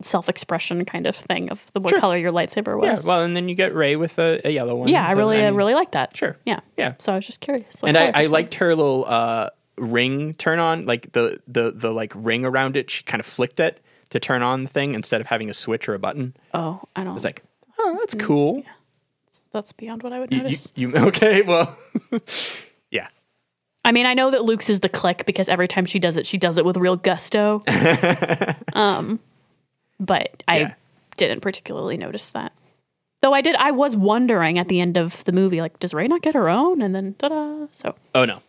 self-expression 0.01 0.85
kind 0.85 1.07
of 1.07 1.15
thing 1.15 1.49
of 1.49 1.71
the 1.73 1.79
what 1.79 1.89
Sure. 1.91 1.99
color 1.99 2.17
your 2.17 2.31
lightsaber 2.31 2.81
Yeah, 2.83 2.91
was. 2.91 3.05
well, 3.07 3.21
and 3.23 3.35
then 3.35 3.47
you 3.49 3.55
get 3.55 3.73
Rey 3.73 3.95
with 3.95 4.19
a, 4.19 4.41
a 4.45 4.49
yellow 4.51 4.75
one. 4.75 4.87
Yeah, 4.89 5.05
I 5.07 5.13
really, 5.13 5.37
I 5.41 5.45
mean, 5.49 5.55
really 5.55 5.73
like 5.73 5.91
that. 5.91 6.15
Sure. 6.17 6.35
Yeah. 6.45 6.59
Yeah. 6.77 6.93
So 6.99 7.13
I 7.13 7.15
was 7.15 7.25
just 7.25 7.41
curious. 7.41 7.81
and 7.83 7.97
I, 7.97 8.11
I 8.13 8.25
liked 8.25 8.55
her 8.55 8.75
little 8.75 9.05
uh, 9.07 9.49
ring 9.77 10.33
turn 10.33 10.59
on, 10.59 10.85
like 10.85 11.11
the 11.13 11.39
the 11.47 11.71
the 11.71 11.91
like 11.91 12.11
ring 12.15 12.45
around 12.45 12.75
it. 12.77 12.89
She 12.89 13.03
kind 13.03 13.19
of 13.19 13.25
flicked 13.25 13.59
it 13.59 13.79
to 14.09 14.19
turn 14.19 14.41
on 14.41 14.63
the 14.63 14.69
thing 14.69 14.93
instead 14.95 15.21
of 15.21 15.27
having 15.27 15.49
a 15.49 15.53
switch 15.53 15.87
or 15.89 15.93
a 15.93 15.99
button. 15.99 16.35
Oh, 16.53 16.81
I 16.95 17.03
don't. 17.03 17.15
It's 17.15 17.23
like, 17.25 17.43
oh, 17.79 17.95
that's 17.99 18.13
cool. 18.15 18.63
that's 19.51 19.71
beyond 19.73 20.03
what 20.03 20.13
I 20.13 20.19
would 20.19 20.31
You, 20.31 20.37
you, 20.37 20.43
notice. 20.43 20.73
you 20.75 20.95
okay? 20.95 21.41
Well, 21.41 21.75
yeah. 22.91 23.07
I 23.83 23.91
mean, 23.91 24.05
I 24.05 24.13
know 24.13 24.31
that 24.31 24.43
Luke's 24.43 24.69
is 24.69 24.79
the 24.81 24.89
click 24.89 25.25
because 25.25 25.47
every 25.47 25.67
time 25.67 25.85
she 25.85 25.99
does 25.99 26.17
it, 26.17 26.25
she 26.25 26.37
does 26.37 26.57
it 26.57 26.65
with 26.65 26.75
real 26.77 26.95
gusto. 26.95 27.63
um, 28.73 29.19
but 29.99 30.43
I 30.47 30.59
Yeah. 30.59 30.73
didn't 31.17 31.41
particularly 31.41 31.97
notice 31.97 32.29
that. 32.29 32.51
Though 33.21 33.33
I 33.33 33.41
did, 33.41 33.55
I 33.55 33.71
was 33.71 33.95
wondering 33.97 34.59
at 34.59 34.67
the 34.67 34.79
end 34.79 34.97
of 34.97 35.23
the 35.23 35.31
movie, 35.31 35.59
like, 35.61 35.79
does 35.79 35.93
Rey 35.93 36.07
not 36.07 36.21
get 36.21 36.35
her 36.35 36.47
own? 36.49 36.81
And 36.81 36.93
then, 36.93 37.15
ta-da! 37.17 37.67
So 37.71 37.95
Oh 38.13 38.25
no. 38.25 38.41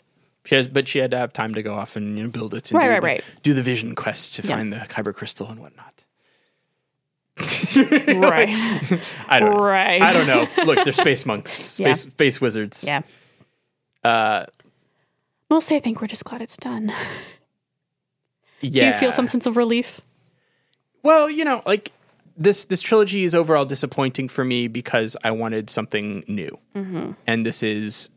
She 0.45 0.55
has, 0.55 0.69
but 0.69 0.87
she 0.87 0.99
had 1.01 1.11
to 1.11 1.19
have 1.19 1.33
time 1.33 1.55
to 1.55 1.63
go 1.63 1.75
off 1.75 1.97
and 1.97 2.17
you 2.17 2.25
know, 2.25 2.31
build 2.31 2.55
it 2.55 2.71
and 2.71 2.79
Right, 2.79 2.85
do, 2.85 2.91
right, 2.91 3.01
the, 3.01 3.07
right. 3.07 3.25
do 3.43 3.53
the 3.55 3.63
vision 3.63 3.95
quest 3.95 4.35
to 4.37 4.43
Yeah. 4.43 4.57
find 4.57 4.73
the 4.73 4.77
kyber 4.77 5.15
crystal 5.15 5.49
and 5.49 5.61
whatnot. 5.61 6.05
right, 7.77 8.49
I 9.29 9.39
don't 9.41 9.51
know. 9.57 9.61
right. 9.63 10.01
I 10.01 10.13
don't 10.13 10.27
know. 10.27 10.47
Look, 10.65 10.85
they're 10.85 10.93
space 10.93 11.27
monks, 11.27 11.53
space 11.53 12.05
Yeah. 12.05 12.11
space 12.11 12.41
wizards. 12.41 12.85
Yeah. 12.87 13.03
Uh, 14.05 14.47
Mostly, 15.51 15.77
I 15.77 15.81
think 15.81 16.01
we're 16.01 16.07
just 16.07 16.25
glad 16.25 16.43
it's 16.43 16.57
done. 16.57 16.93
yeah. 18.61 18.81
Do 18.81 18.87
you 18.87 18.93
feel 18.95 19.13
some 19.13 19.27
sense 19.27 19.47
of 19.47 19.57
relief? 19.57 20.01
Well, 21.07 21.31
you 21.31 21.45
know, 21.45 21.63
like 21.65 21.93
this 22.37 22.65
this 22.65 22.83
trilogy 22.83 23.23
is 23.23 23.33
overall 23.33 23.65
disappointing 23.65 24.27
for 24.27 24.45
me 24.45 24.67
because 24.67 25.17
I 25.23 25.31
wanted 25.31 25.71
something 25.71 26.25
new, 26.27 26.59
mm-hmm. 26.75 27.13
and 27.29 27.47
this 27.47 27.63
is 27.63 28.11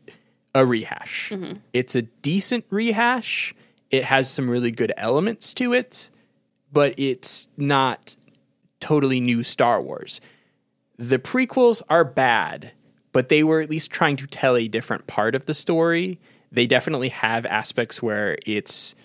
a 0.56 0.66
rehash. 0.66 1.30
Mm-hmm. 1.30 1.58
It's 1.72 1.94
a 1.94 2.02
decent 2.02 2.64
rehash. 2.68 3.54
It 3.92 4.02
has 4.02 4.28
some 4.28 4.50
really 4.50 4.72
good 4.72 4.92
elements 4.96 5.54
to 5.54 5.72
it, 5.72 6.10
but 6.72 6.98
it's 6.98 7.48
not 7.56 8.16
totally 8.80 9.20
new 9.20 9.44
Star 9.44 9.80
Wars. 9.80 10.20
The 10.96 11.20
prequels 11.20 11.82
are 11.88 12.04
bad, 12.04 12.72
but 13.12 13.28
they 13.28 13.44
were 13.44 13.60
at 13.60 13.70
least 13.70 13.92
trying 13.92 14.16
to 14.16 14.26
tell 14.26 14.56
a 14.56 14.66
different 14.66 15.06
part 15.06 15.36
of 15.36 15.46
the 15.46 15.54
story. 15.54 16.18
They 16.50 16.66
definitely 16.66 17.10
have 17.10 17.46
aspects 17.46 18.02
where 18.02 18.36
it's 18.44 18.96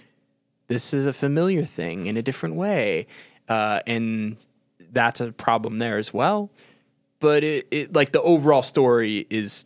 this 0.70 0.92
is 0.92 1.06
a 1.06 1.14
familiar 1.14 1.64
thing 1.64 2.08
in 2.08 2.18
a 2.18 2.24
different 2.24 2.56
way. 2.56 3.06
Uh, 3.48 3.80
and 3.86 4.38
that's 4.92 5.22
a 5.22 5.32
problem 5.32 5.78
there 5.78 5.98
as 5.98 6.14
well. 6.14 6.50
But 7.20 7.44
it, 7.44 7.68
it 7.72 7.94
like 7.94 8.12
the 8.12 8.22
overall 8.22 8.62
story 8.62 9.26
is 9.30 9.66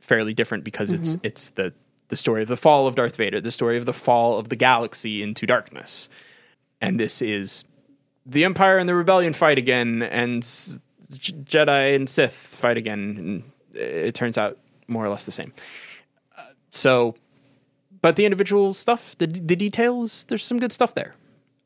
fairly 0.00 0.34
different 0.34 0.64
because 0.64 0.92
it's 0.92 1.16
it's 1.22 1.50
the 1.50 1.72
the 2.08 2.16
story 2.16 2.42
of 2.42 2.48
the 2.48 2.56
fall 2.56 2.86
of 2.86 2.96
Darth 2.96 3.16
Vader, 3.16 3.40
the 3.40 3.50
story 3.50 3.76
of 3.76 3.86
the 3.86 3.92
fall 3.92 4.38
of 4.38 4.48
the 4.48 4.56
galaxy 4.56 5.22
into 5.22 5.46
darkness, 5.46 6.08
and 6.80 6.98
this 6.98 7.22
is 7.22 7.64
the 8.26 8.44
Empire 8.44 8.78
and 8.78 8.88
the 8.88 8.94
Rebellion 8.94 9.32
fight 9.32 9.58
again, 9.58 10.02
and 10.02 10.42
Jedi 10.42 11.94
and 11.94 12.08
Sith 12.08 12.32
fight 12.32 12.76
again. 12.76 13.16
And 13.18 13.80
it 13.80 14.14
turns 14.14 14.38
out 14.38 14.58
more 14.88 15.04
or 15.04 15.08
less 15.08 15.24
the 15.24 15.32
same. 15.32 15.52
Uh, 16.36 16.42
so, 16.70 17.14
but 18.02 18.16
the 18.16 18.24
individual 18.24 18.72
stuff, 18.72 19.16
the 19.18 19.26
the 19.26 19.56
details, 19.56 20.24
there's 20.24 20.44
some 20.44 20.58
good 20.58 20.72
stuff 20.72 20.94
there. 20.94 21.14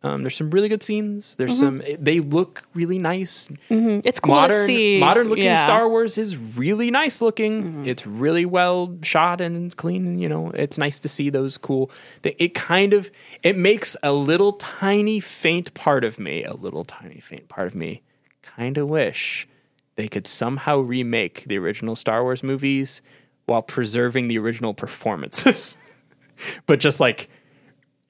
Um, 0.04 0.22
there's 0.22 0.36
some 0.36 0.50
really 0.50 0.68
good 0.68 0.82
scenes. 0.82 1.34
There's 1.36 1.52
mm-hmm. 1.52 1.80
some. 1.80 1.82
Eh, 1.82 1.96
they 1.98 2.20
look 2.20 2.64
really 2.74 2.98
nice. 2.98 3.48
Mm-hmm. 3.70 4.06
It's 4.06 4.20
cool 4.20 4.34
modern, 4.34 4.60
to 4.60 4.66
see. 4.66 4.98
modern 5.00 5.28
looking 5.30 5.44
yeah. 5.44 5.54
Star 5.54 5.88
Wars 5.88 6.18
is 6.18 6.36
really 6.58 6.90
nice 6.90 7.22
looking. 7.22 7.64
Mm-hmm. 7.64 7.88
It's 7.88 8.06
really 8.06 8.44
well 8.44 8.98
shot 9.02 9.40
and 9.40 9.64
it's 9.64 9.74
clean. 9.74 10.06
And, 10.06 10.20
you 10.20 10.28
know, 10.28 10.50
it's 10.50 10.76
nice 10.76 10.98
to 11.00 11.08
see 11.08 11.30
those 11.30 11.56
cool. 11.56 11.90
They, 12.20 12.36
it 12.38 12.52
kind 12.52 12.92
of 12.92 13.10
it 13.42 13.56
makes 13.56 13.96
a 14.02 14.12
little 14.12 14.52
tiny 14.52 15.20
faint 15.20 15.72
part 15.72 16.04
of 16.04 16.20
me, 16.20 16.44
a 16.44 16.52
little 16.52 16.84
tiny 16.84 17.20
faint 17.20 17.48
part 17.48 17.66
of 17.66 17.74
me, 17.74 18.02
kind 18.42 18.76
of 18.76 18.90
wish 18.90 19.48
they 19.96 20.06
could 20.06 20.26
somehow 20.26 20.80
remake 20.80 21.44
the 21.44 21.56
original 21.56 21.96
Star 21.96 22.22
Wars 22.22 22.42
movies 22.42 23.00
while 23.46 23.62
preserving 23.62 24.28
the 24.28 24.36
original 24.36 24.74
performances. 24.74 25.98
but 26.66 26.78
just 26.78 27.00
like 27.00 27.30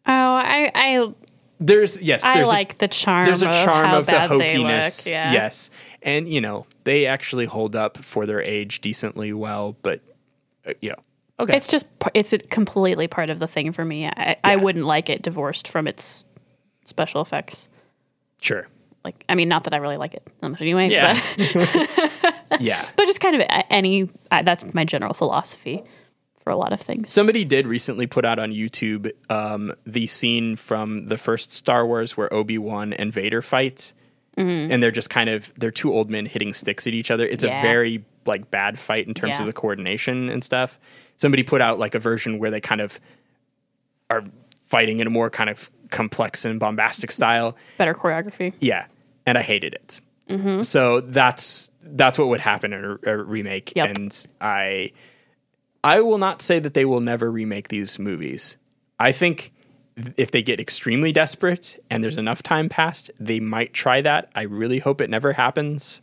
Oh, 0.07 0.13
I 0.13 0.71
I 0.75 1.15
there's 1.67 2.01
yes, 2.01 2.25
I 2.25 2.35
there's 2.35 2.49
a- 2.49 2.53
like 2.53 2.79
the 2.79 2.89
charm. 2.89 3.25
there's 3.25 3.43
a 3.43 3.49
of 3.49 3.55
charm 3.65 3.87
how 3.87 3.99
of 4.01 4.07
the 4.07 4.13
hokiness. 4.13 5.07
look, 5.07 5.13
Yeah. 5.13 5.33
Yes. 5.33 5.71
And, 6.03 6.29
you 6.29 6.41
know, 6.43 6.67
they 6.85 7.07
actually 7.07 7.47
hold 7.47 7.75
up 7.75 7.97
for 7.99 8.27
their 8.27 8.43
age 8.43 8.83
decently 8.83 9.33
well, 9.33 9.75
but, 9.83 10.01
uh, 10.67 10.75
you 10.83 10.91
know, 10.91 10.97
okay. 11.41 11.57
It's 11.57 11.67
just 11.69 11.87
it's 12.13 12.35
a 12.35 12.39
completely 12.39 13.09
part 13.09 13.31
of 13.31 13.39
the 13.39 13.47
thing 13.47 13.73
for 13.73 13.85
me. 13.85 14.07
I, 14.07 14.37
I 14.45 14.57
wouldn't 14.57 14.85
like 14.85 15.09
it 15.09 15.23
divorced 15.23 15.67
from 15.69 15.87
its 15.89 16.27
special 16.85 17.23
effects. 17.23 17.71
sure. 18.41 18.69
Like, 19.03 19.23
I 19.29 19.35
mean, 19.35 19.49
not 19.51 19.65
that 19.65 19.75
I 19.75 19.77
really 19.79 19.99
like 19.99 20.15
it 20.15 20.27
that 20.41 20.49
much 20.49 20.63
anyway. 20.63 20.89
Yeah. 20.89 21.21
But, 21.37 22.35
yeah. 22.61 22.83
but 22.97 23.05
just 23.05 23.21
kind 23.21 23.37
of 23.37 23.43
any. 23.69 24.09
Uh, 24.31 24.41
that's 24.43 24.73
my 24.73 24.85
general 24.87 25.13
philosophy 25.13 25.83
for 26.45 26.51
a 26.51 26.57
lot 26.57 26.73
of 26.73 26.81
things. 26.81 27.11
Somebody 27.11 27.45
did 27.45 27.67
recently 27.67 28.07
put 28.07 28.25
out 28.25 28.39
on 28.39 28.53
YouTube 28.53 29.11
um, 29.31 29.73
the 29.87 30.07
scene 30.07 30.57
from 30.57 31.09
the 31.09 31.17
first 31.17 31.53
Star 31.53 31.87
Wars 31.87 32.17
where 32.17 32.33
Obi 32.33 32.59
Wan 32.59 32.93
and 32.93 33.13
Vader 33.13 33.43
fight, 33.43 33.93
Mm-hmm. 34.37 34.73
and 34.73 34.83
they're 34.83 34.91
just 34.91 35.11
kind 35.11 35.31
of 35.31 35.53
they're 35.59 35.71
two 35.71 35.93
old 35.93 36.11
men 36.11 36.27
hitting 36.27 36.53
sticks 36.53 36.89
at 36.89 36.93
each 36.93 37.13
other. 37.13 37.25
It's 37.25 37.45
Yeah. 37.45 37.57
a 37.61 37.63
very 37.63 38.05
like 38.27 38.51
bad 38.51 38.79
fight 38.81 39.07
in 39.07 39.15
terms 39.15 39.35
Yeah. 39.35 39.41
of 39.43 39.47
the 39.47 39.53
coordination 39.53 40.29
and 40.29 40.43
stuff. 40.43 40.77
Somebody 41.19 41.45
put 41.45 41.61
out 41.61 41.79
like 41.79 41.95
a 41.95 42.01
version 42.01 42.41
where 42.41 42.51
they 42.51 42.61
kind 42.61 42.81
of 42.81 42.99
are 44.11 44.25
fighting 44.57 44.99
in 44.99 45.07
a 45.07 45.11
more 45.11 45.31
kind 45.31 45.49
of 45.51 45.71
complex 45.91 46.45
and 46.45 46.59
bombastic 46.59 47.13
style. 47.13 47.57
Better 47.79 47.95
choreography. 47.95 48.53
Yeah, 48.59 48.87
and 49.25 49.39
I 49.39 49.43
hated 49.43 49.73
it. 49.75 50.01
So 50.65 51.01
that's 51.01 51.71
that's 51.83 52.19
what 52.19 52.27
would 52.27 52.41
happen 52.41 52.73
in 52.73 52.85
a, 52.85 53.11
a 53.13 53.17
remake, 53.17 53.73
Yep. 53.77 53.97
and 53.97 54.27
I 54.41 54.91
I 55.85 56.01
will 56.01 56.19
not 56.19 56.41
say 56.41 56.59
that 56.59 56.73
they 56.73 56.87
will 56.87 57.01
never 57.01 57.31
remake 57.31 57.69
these 57.69 57.99
movies. 57.99 58.57
I 58.99 59.13
think 59.13 59.53
if 60.17 60.31
they 60.31 60.43
get 60.43 60.59
extremely 60.59 61.13
desperate 61.13 61.79
and 61.91 62.03
there's 62.03 62.17
enough 62.17 62.43
time 62.43 62.69
passed, 62.71 63.11
they 63.21 63.39
might 63.39 63.75
try 63.75 64.01
that. 64.01 64.31
I 64.35 64.43
really 64.43 64.79
hope 64.79 65.03
it 65.03 65.11
never 65.11 65.35
happens, 65.35 66.01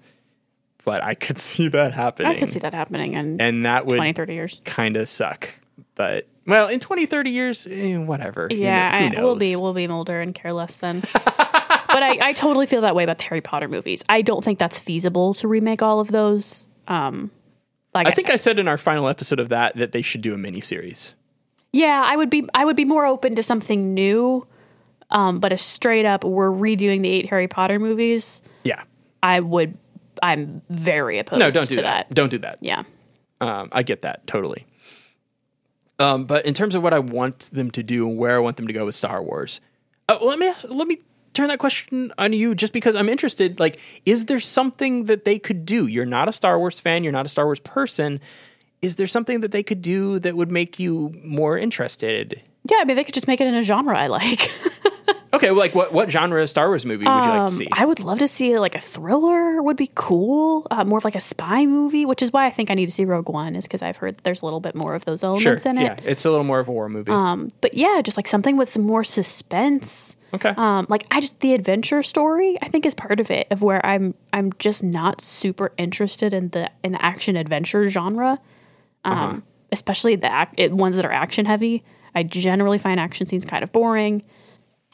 but 0.85 1.03
I 1.03 1.15
could 1.15 1.37
see 1.49 1.67
that 1.69 1.93
happening. 1.93 2.31
I 2.31 2.37
could 2.37 2.51
see 2.51 2.59
that 2.59 2.75
happening 2.75 3.13
in 3.15 3.41
and 3.41 3.65
that 3.65 3.87
would 3.87 3.95
20, 3.95 4.13
30 4.13 4.33
years. 4.33 4.61
kind 4.65 4.95
of 4.95 5.09
suck. 5.09 5.49
But 5.95 6.27
well, 6.45 6.67
in 6.67 6.79
20, 6.79 7.07
30 7.07 7.31
years, 7.31 7.67
eh, 7.69 7.97
whatever. 7.97 8.47
Yeah, 8.51 8.97
kn- 8.99 9.13
who 9.13 9.19
I, 9.19 9.23
we'll 9.23 9.35
be 9.35 9.55
we'll 9.55 9.73
be 9.73 9.87
older 9.87 10.21
and 10.21 10.33
care 10.33 10.53
less 10.53 10.77
then. 10.77 11.01
but 11.13 12.03
I, 12.03 12.29
I 12.29 12.33
totally 12.33 12.67
feel 12.67 12.81
that 12.81 12.95
way 12.95 13.03
about 13.03 13.17
the 13.17 13.23
Harry 13.25 13.41
Potter 13.41 13.67
movies. 13.67 14.03
I 14.07 14.21
don't 14.21 14.43
think 14.43 14.59
that's 14.59 14.79
feasible 14.79 15.33
to 15.35 15.47
remake 15.47 15.81
all 15.81 15.99
of 15.99 16.11
those. 16.11 16.69
Um, 16.87 17.31
like 17.93 18.07
I 18.07 18.11
think 18.11 18.29
I 18.29 18.35
said 18.35 18.59
in 18.59 18.67
our 18.67 18.77
final 18.77 19.07
episode 19.07 19.39
of 19.39 19.49
that 19.49 19.75
that 19.77 19.91
they 19.91 20.01
should 20.01 20.21
do 20.21 20.33
a 20.33 20.37
mini 20.37 20.61
series. 20.61 21.15
yeah, 21.73 22.03
I 22.05 22.15
would 22.15 22.29
be 22.29 22.47
I 22.53 22.65
would 22.65 22.75
be 22.75 22.85
more 22.85 23.05
open 23.05 23.35
to 23.35 23.43
something 23.43 23.93
new. 23.93 24.47
Um, 25.09 25.39
but 25.41 25.51
a 25.51 25.57
straight 25.57 26.05
up 26.05 26.23
we're 26.23 26.49
redoing 26.51 27.01
the 27.01 27.09
eight 27.09 27.29
Harry 27.29 27.47
Potter 27.49 27.79
movies. 27.79 28.41
Yeah. 28.63 28.81
I 29.21 29.39
would. 29.41 29.77
I'm 30.23 30.61
very 30.69 31.19
opposed 31.19 31.39
No, 31.39 31.49
don't 31.51 31.65
to 31.67 31.73
do 31.75 31.81
that. 31.81 32.07
that. 32.09 32.15
Don't 32.15 32.29
do 32.29 32.37
that. 32.39 32.57
Yeah. 32.61 32.83
Um, 33.41 33.69
I 33.73 33.83
get 33.83 34.01
that 34.01 34.25
totally. 34.27 34.65
Um, 35.99 36.25
but 36.25 36.45
in 36.45 36.53
terms 36.53 36.75
of 36.75 36.81
what 36.83 36.93
I 36.93 36.99
want 36.99 37.39
them 37.53 37.69
to 37.71 37.83
do 37.83 38.07
and 38.07 38.17
where 38.17 38.35
I 38.35 38.39
want 38.39 38.57
them 38.57 38.67
to 38.67 38.73
go 38.73 38.85
with 38.85 38.95
Star 38.95 39.21
Wars, 39.21 39.61
uh, 40.09 40.17
let 40.21 40.39
me 40.39 40.47
ask, 40.47 40.65
let 40.69 40.87
me 40.87 40.99
turn 41.33 41.47
that 41.49 41.59
question 41.59 42.11
on 42.17 42.33
you, 42.33 42.55
just 42.55 42.73
because 42.73 42.95
I'm 42.95 43.09
interested. 43.09 43.59
Like, 43.59 43.79
is 44.05 44.25
there 44.25 44.39
something 44.39 45.05
that 45.05 45.25
they 45.25 45.39
could 45.39 45.65
do? 45.65 45.87
You're 45.87 46.05
not 46.05 46.27
a 46.27 46.31
Star 46.31 46.57
Wars 46.59 46.79
fan. 46.79 47.03
You're 47.03 47.13
not 47.13 47.25
a 47.25 47.29
Star 47.29 47.45
Wars 47.45 47.59
person. 47.59 48.19
Is 48.81 48.95
there 48.95 49.07
something 49.07 49.41
that 49.41 49.51
they 49.51 49.63
could 49.63 49.81
do 49.81 50.19
that 50.19 50.35
would 50.35 50.51
make 50.51 50.79
you 50.79 51.13
more 51.23 51.57
interested? 51.57 52.41
Yeah, 52.69 52.77
I 52.79 52.85
mean 52.85 52.95
they 52.95 53.03
could 53.03 53.13
just 53.13 53.27
make 53.27 53.41
it 53.41 53.47
in 53.47 53.55
a 53.55 53.63
genre 53.63 53.97
I 53.97 54.07
like. 54.07 54.39
Okay, 55.41 55.51
well, 55.51 55.59
like 55.59 55.73
what 55.73 55.91
what 55.91 56.11
genre 56.11 56.41
of 56.41 56.49
Star 56.49 56.67
Wars 56.67 56.85
movie 56.85 57.05
would 57.05 57.23
you 57.25 57.29
like 57.31 57.45
to 57.45 57.51
see? 57.51 57.67
I 57.71 57.85
would 57.85 57.99
love 57.99 58.19
to 58.19 58.27
see 58.27 58.59
like 58.59 58.75
a 58.75 58.79
thriller 58.79 59.61
would 59.63 59.77
be 59.77 59.89
cool, 59.95 60.67
uh, 60.69 60.83
more 60.85 60.97
of 60.99 61.03
like 61.03 61.15
a 61.15 61.19
spy 61.21 61.65
movie, 61.65 62.05
which 62.05 62.21
is 62.21 62.31
why 62.31 62.45
I 62.45 62.51
think 62.51 62.69
I 62.69 62.75
need 62.75 62.85
to 62.85 62.91
see 62.91 63.05
Rogue 63.05 63.27
One 63.29 63.55
is 63.55 63.65
because 63.65 63.81
I've 63.81 63.97
heard 63.97 64.17
there's 64.19 64.41
a 64.43 64.45
little 64.45 64.59
bit 64.59 64.75
more 64.75 64.93
of 64.93 65.05
those 65.05 65.21
sure, 65.21 65.29
elements 65.31 65.65
in 65.65 65.77
it. 65.79 65.81
yeah, 65.83 65.95
it's 66.03 66.25
a 66.25 66.29
little 66.29 66.43
more 66.45 66.59
of 66.59 66.67
a 66.67 66.71
war 66.71 66.89
movie. 66.89 67.11
Um, 67.11 67.49
but 67.61 67.73
yeah, 67.73 68.01
just 68.03 68.17
like 68.17 68.27
something 68.27 68.55
with 68.55 68.69
some 68.69 68.83
more 68.83 69.03
suspense. 69.03 70.17
okay, 70.35 70.53
Um, 70.57 70.85
like 70.89 71.05
I 71.11 71.19
just 71.21 71.39
the 71.39 71.53
adventure 71.53 72.03
story 72.03 72.57
I 72.61 72.67
think 72.67 72.85
is 72.85 72.93
part 72.93 73.19
of 73.19 73.31
it 73.31 73.47
of 73.51 73.61
where 73.63 73.83
I'm 73.85 74.13
I'm 74.31 74.53
just 74.59 74.83
not 74.83 75.21
super 75.21 75.71
interested 75.77 76.33
in 76.33 76.49
the 76.49 76.69
in 76.83 76.91
the 76.91 77.03
action 77.03 77.35
adventure 77.35 77.87
genre, 77.87 78.39
um, 79.03 79.13
Uh-huh. 79.17 79.39
especially 79.71 80.15
the 80.15 80.27
ac- 80.27 80.51
it, 80.57 80.71
ones 80.71 80.95
that 80.97 81.05
are 81.05 81.11
action 81.11 81.45
heavy. 81.45 81.83
I 82.13 82.23
generally 82.23 82.77
find 82.77 82.99
action 82.99 83.25
scenes 83.25 83.45
kind 83.45 83.63
of 83.63 83.71
boring. 83.71 84.23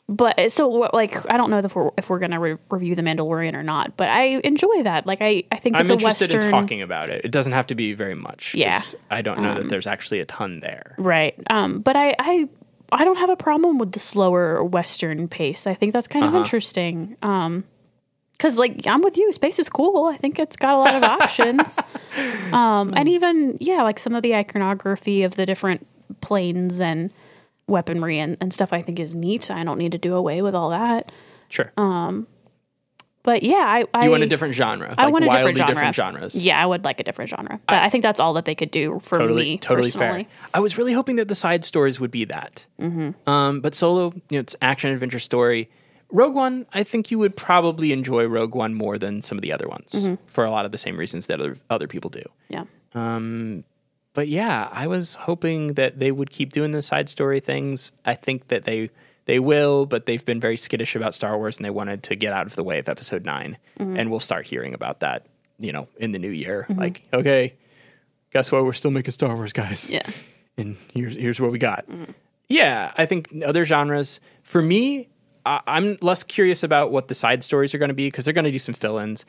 But 0.09 0.51
so 0.53 0.69
like 0.69 1.29
I 1.29 1.35
don't 1.35 1.49
know 1.49 1.57
if 1.59 1.75
we're 1.75 1.89
if 1.97 2.09
we're 2.09 2.19
gonna 2.19 2.39
re- 2.39 2.55
review 2.69 2.95
the 2.95 3.01
Mandalorian 3.01 3.53
or 3.55 3.63
not, 3.63 3.97
but 3.97 4.07
I 4.07 4.39
enjoy 4.43 4.83
that. 4.83 5.05
Like 5.05 5.21
I 5.21 5.43
I 5.51 5.57
think 5.57 5.75
I'm 5.75 5.91
interested 5.91 6.33
Western 6.33 6.45
in 6.45 6.51
talking 6.51 6.81
about 6.81 7.09
it. 7.09 7.25
It 7.25 7.31
doesn't 7.31 7.51
have 7.51 7.67
to 7.67 7.75
be 7.75 7.91
very 7.93 8.15
much. 8.15 8.55
Yeah. 8.55 8.79
I 9.11 9.21
don't 9.21 9.41
know 9.41 9.55
that 9.55 9.67
there's 9.67 9.85
actually 9.87 10.21
a 10.21 10.25
ton 10.25 10.61
there. 10.61 10.95
right. 10.97 11.35
Um, 11.49 11.79
but 11.81 11.97
I 11.97 12.15
I 12.19 12.47
I 12.93 13.03
don't 13.03 13.17
have 13.17 13.29
a 13.29 13.35
problem 13.35 13.79
with 13.79 13.91
the 13.91 13.99
slower 13.99 14.63
Western 14.63 15.27
pace. 15.27 15.67
I 15.67 15.73
think 15.73 15.91
that's 15.91 16.07
kind 16.07 16.23
of 16.23 16.29
Uh-huh. 16.29 16.39
interesting. 16.39 17.17
Um, 17.21 17.65
because 18.31 18.57
like 18.57 18.87
I'm 18.87 19.01
with 19.01 19.17
you, 19.17 19.33
space 19.33 19.59
is 19.59 19.67
cool. 19.67 20.05
I 20.05 20.15
think 20.15 20.39
it's 20.39 20.55
got 20.55 20.73
a 20.75 20.77
lot 20.77 20.95
of 20.95 21.03
options. 21.21 21.79
Um, 22.53 22.93
and 22.95 23.09
even 23.09 23.57
yeah, 23.59 23.81
like 23.83 23.99
some 23.99 24.15
of 24.15 24.21
the 24.23 24.35
iconography 24.35 25.23
of 25.23 25.35
the 25.35 25.45
different 25.45 25.85
planes 26.21 26.79
and 26.79 27.11
weaponry 27.67 28.19
and, 28.19 28.37
and 28.41 28.53
stuff 28.53 28.73
I 28.73 28.81
think 28.81 28.99
is 28.99 29.15
neat. 29.15 29.51
I 29.51 29.63
don't 29.63 29.77
need 29.77 29.91
to 29.91 29.97
do 29.97 30.15
away 30.15 30.41
with 30.41 30.55
all 30.55 30.69
that. 30.71 31.11
Sure. 31.49 31.71
Um, 31.77 32.27
But 33.23 33.43
yeah, 33.43 33.55
I, 33.57 33.83
I 33.93 34.05
you 34.05 34.11
want 34.11 34.23
a 34.23 34.27
different 34.27 34.55
genre. 34.55 34.95
I 34.97 35.03
like 35.05 35.13
want 35.13 35.25
a 35.25 35.27
wildly 35.27 35.51
different 35.53 35.57
genre. 35.57 35.73
different 35.75 35.95
genres. 35.95 36.43
Yeah, 36.45 36.61
I 36.61 36.65
would 36.65 36.85
like 36.85 36.99
a 37.01 37.03
different 37.03 37.29
genre. 37.29 37.59
But 37.67 37.83
I, 37.83 37.89
think 37.89 38.01
that's 38.03 38.19
all 38.21 38.33
that 38.35 38.45
they 38.45 38.55
could 38.55 38.71
do 38.71 38.99
for 39.01 39.17
Totally, 39.19 39.43
me 39.43 39.57
totally 39.57 39.87
personally. 39.89 40.23
fair. 40.23 40.49
I 40.53 40.59
was 40.61 40.77
really 40.77 40.93
hoping 40.93 41.17
that 41.17 41.27
the 41.27 41.35
side 41.35 41.65
stories 41.65 41.99
would 41.99 42.11
be 42.11 42.23
that. 42.25 42.65
Mm-hmm. 42.79 43.29
Um, 43.29 43.59
but 43.59 43.75
solo, 43.75 44.13
you 44.29 44.37
know, 44.37 44.39
it's 44.39 44.55
action 44.61 44.91
adventure 44.91 45.19
story. 45.19 45.69
Rogue 46.09 46.35
One, 46.35 46.65
I 46.73 46.83
think 46.83 47.11
you 47.11 47.19
would 47.19 47.35
probably 47.35 47.91
enjoy 47.91 48.25
Rogue 48.27 48.55
One 48.55 48.73
more 48.73 48.97
than 48.97 49.21
some 49.21 49.37
of 49.37 49.41
the 49.41 49.51
other 49.51 49.67
ones 49.67 49.91
Mm-hmm. 50.05 50.15
for 50.27 50.45
a 50.45 50.49
lot 50.51 50.63
of 50.63 50.71
the 50.71 50.77
same 50.77 50.95
reasons 50.95 51.27
that 51.27 51.41
other 51.41 51.57
other 51.69 51.87
people 51.87 52.09
do. 52.09 52.23
Yeah. 52.47 52.63
But 54.17 54.29
yeah, 54.29 54.67
I 54.71 54.87
was 54.87 55.13
hoping 55.13 55.75
that 55.75 55.99
they 55.99 56.11
would 56.11 56.31
keep 56.31 56.51
doing 56.51 56.71
the 56.71 56.81
side 56.81 57.07
story 57.07 57.39
things. 57.39 57.91
I 58.03 58.15
think 58.15 58.47
that 58.47 58.63
they 58.63 58.89
they 59.25 59.37
will, 59.37 59.85
but 59.85 60.07
they've 60.07 60.25
been 60.25 60.39
very 60.39 60.57
skittish 60.57 60.95
about 60.95 61.13
Star 61.13 61.37
Wars 61.37 61.57
and 61.57 61.63
they 61.63 61.69
wanted 61.69 62.01
to 62.01 62.15
get 62.15 62.33
out 62.33 62.47
of 62.47 62.55
the 62.55 62.63
way 62.63 62.79
of 62.79 62.89
Episode 62.89 63.25
9 63.25 63.59
mm-hmm. 63.79 63.95
and 63.95 64.09
we'll 64.09 64.19
start 64.19 64.47
hearing 64.47 64.73
about 64.73 65.01
that, 65.01 65.27
you 65.59 65.71
know, 65.71 65.87
in 65.97 66.13
the 66.13 66.17
new 66.17 66.31
year. 66.31 66.65
Mm-hmm. 66.67 66.79
Like, 66.79 67.03
okay, 67.13 67.53
guess 68.31 68.51
what? 68.51 68.65
We're 68.65 68.73
still 68.73 68.89
making 68.89 69.11
Star 69.11 69.35
Wars, 69.35 69.53
guys. 69.53 69.91
Yeah. 69.91 70.01
And 70.57 70.77
here's 70.95 71.13
here's 71.15 71.39
what 71.39 71.51
we 71.51 71.59
got. 71.59 71.87
Mm-hmm. 71.87 72.13
Yeah, 72.47 72.93
I 72.97 73.05
think 73.05 73.31
other 73.45 73.65
genres. 73.65 74.19
For 74.41 74.63
me, 74.63 75.09
I, 75.45 75.61
I'm 75.67 75.99
less 76.01 76.23
curious 76.23 76.63
about 76.63 76.91
what 76.91 77.07
the 77.07 77.13
side 77.13 77.43
stories 77.43 77.75
are 77.75 77.77
going 77.77 77.89
to 77.89 77.93
be 77.93 78.07
because 78.07 78.25
they're 78.25 78.33
going 78.33 78.45
to 78.45 78.51
do 78.51 78.57
some 78.57 78.73
fill-ins. 78.73 79.27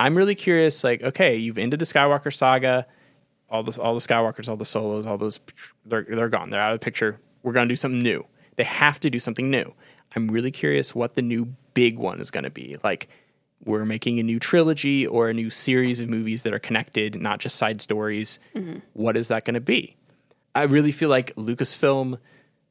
I'm 0.00 0.16
really 0.16 0.34
curious. 0.34 0.82
Like, 0.82 1.00
okay, 1.00 1.36
you've 1.36 1.58
ended 1.58 1.78
the 1.78 1.84
Skywalker 1.84 2.34
saga. 2.34 2.88
All 3.50 3.62
the 3.62 3.80
all 3.80 3.94
the 3.94 4.00
Skywalkers, 4.00 4.48
all 4.48 4.56
the 4.56 4.64
solos, 4.64 5.06
all 5.06 5.18
those 5.18 5.40
they're 5.84 6.06
they're 6.08 6.28
gone. 6.28 6.50
They're 6.50 6.60
out 6.60 6.72
of 6.72 6.80
the 6.80 6.84
picture. 6.84 7.18
We're 7.42 7.52
going 7.52 7.68
to 7.68 7.72
do 7.72 7.76
something 7.76 8.02
new. 8.02 8.26
They 8.56 8.64
have 8.64 9.00
to 9.00 9.10
do 9.10 9.18
something 9.18 9.50
new. 9.50 9.74
I'm 10.14 10.28
really 10.28 10.50
curious 10.50 10.94
what 10.94 11.14
the 11.14 11.22
new 11.22 11.54
big 11.74 11.98
one 11.98 12.20
is 12.20 12.30
going 12.30 12.44
to 12.44 12.50
be. 12.50 12.76
Like, 12.82 13.08
we're 13.64 13.84
making 13.84 14.18
a 14.18 14.22
new 14.22 14.38
trilogy 14.38 15.06
or 15.06 15.28
a 15.28 15.34
new 15.34 15.50
series 15.50 16.00
of 16.00 16.08
movies 16.08 16.42
that 16.42 16.52
are 16.52 16.58
connected, 16.58 17.20
not 17.20 17.40
just 17.40 17.56
side 17.56 17.80
stories. 17.80 18.38
Mm-hmm. 18.54 18.78
What 18.92 19.16
is 19.16 19.28
that 19.28 19.44
going 19.44 19.54
to 19.54 19.60
be? 19.60 19.96
I 20.54 20.64
really 20.64 20.92
feel 20.92 21.08
like 21.08 21.34
Lucasfilm, 21.36 22.18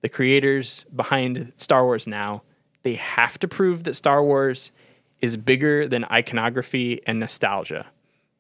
the 0.02 0.10
creators 0.10 0.84
behind 0.96 1.54
Star 1.58 1.84
Wars 1.86 2.08
now, 2.08 2.44
they 2.84 2.96
have 2.96 3.38
to 3.40 3.48
prove 3.48 3.84
that 3.84 3.94
Star 3.94 4.24
Wars 4.24 4.72
is 5.22 5.38
bigger 5.38 5.88
than 5.88 6.06
iconography 6.06 7.02
and 7.06 7.20
nostalgia. 7.20 7.88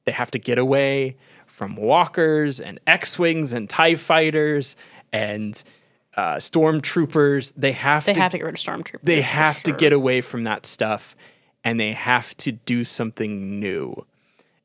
They 0.05 0.11
have 0.11 0.31
to 0.31 0.39
get 0.39 0.57
away 0.57 1.17
from 1.59 1.75
walkers 1.75 2.61
and 2.61 2.79
X 2.87 3.19
Wings 3.19 3.51
and 3.51 3.69
TIE 3.69 3.95
fighters 3.95 4.77
and 5.11 5.61
uh, 6.15 6.35
stormtroopers. 6.35 7.51
They 7.57 7.73
have 7.73 8.05
They 8.05 8.13
to 8.13 8.19
have 8.21 8.31
to 8.31 8.37
get 8.37 8.45
rid 8.45 8.55
of 8.55 8.61
stormtroopers. 8.61 9.01
they 9.03 9.19
have 9.19 9.61
to 9.63 9.73
get 9.73 9.91
away 9.91 10.21
from 10.21 10.45
that 10.45 10.65
stuff 10.65 11.17
and 11.65 11.77
they 11.77 11.91
have 11.91 12.35
to 12.37 12.53
do 12.53 12.85
something 12.85 13.59
new. 13.59 14.05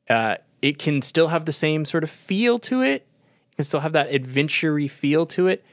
Uh, 0.09 0.37
it 0.61 0.79
can 0.79 1.01
still 1.01 1.27
have 1.27 1.43
the 1.43 1.51
same 1.51 1.83
sort 1.83 2.05
of 2.05 2.09
feel 2.09 2.59
to 2.59 2.81
it. 2.81 3.05
It 3.51 3.55
can 3.57 3.65
still 3.65 3.81
have 3.81 3.91
that 3.91 4.13
adventure 4.13 4.79
feel 4.87 5.25
to 5.25 5.47
it, 5.47 5.65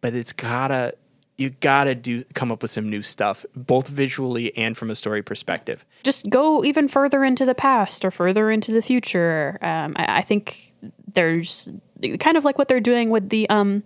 but 0.00 0.12
it's 0.12 0.32
gotta 0.32 0.94
you 1.36 1.50
gotta 1.50 1.94
do 1.94 2.24
come 2.34 2.52
up 2.52 2.62
with 2.62 2.70
some 2.70 2.88
new 2.88 3.02
stuff, 3.02 3.44
both 3.56 3.88
visually 3.88 4.56
and 4.56 4.76
from 4.76 4.90
a 4.90 4.94
story 4.94 5.22
perspective. 5.22 5.84
just 6.04 6.30
go 6.30 6.64
even 6.64 6.86
further 6.88 7.24
into 7.24 7.44
the 7.44 7.54
past 7.54 8.04
or 8.04 8.10
further 8.10 8.50
into 8.50 8.70
the 8.72 8.82
future. 8.82 9.58
Um, 9.60 9.94
I, 9.96 10.18
I 10.18 10.20
think 10.20 10.72
there's 11.12 11.70
kind 12.20 12.36
of 12.36 12.44
like 12.44 12.58
what 12.58 12.68
they're 12.68 12.80
doing 12.80 13.10
with 13.10 13.30
the 13.30 13.48
um, 13.50 13.82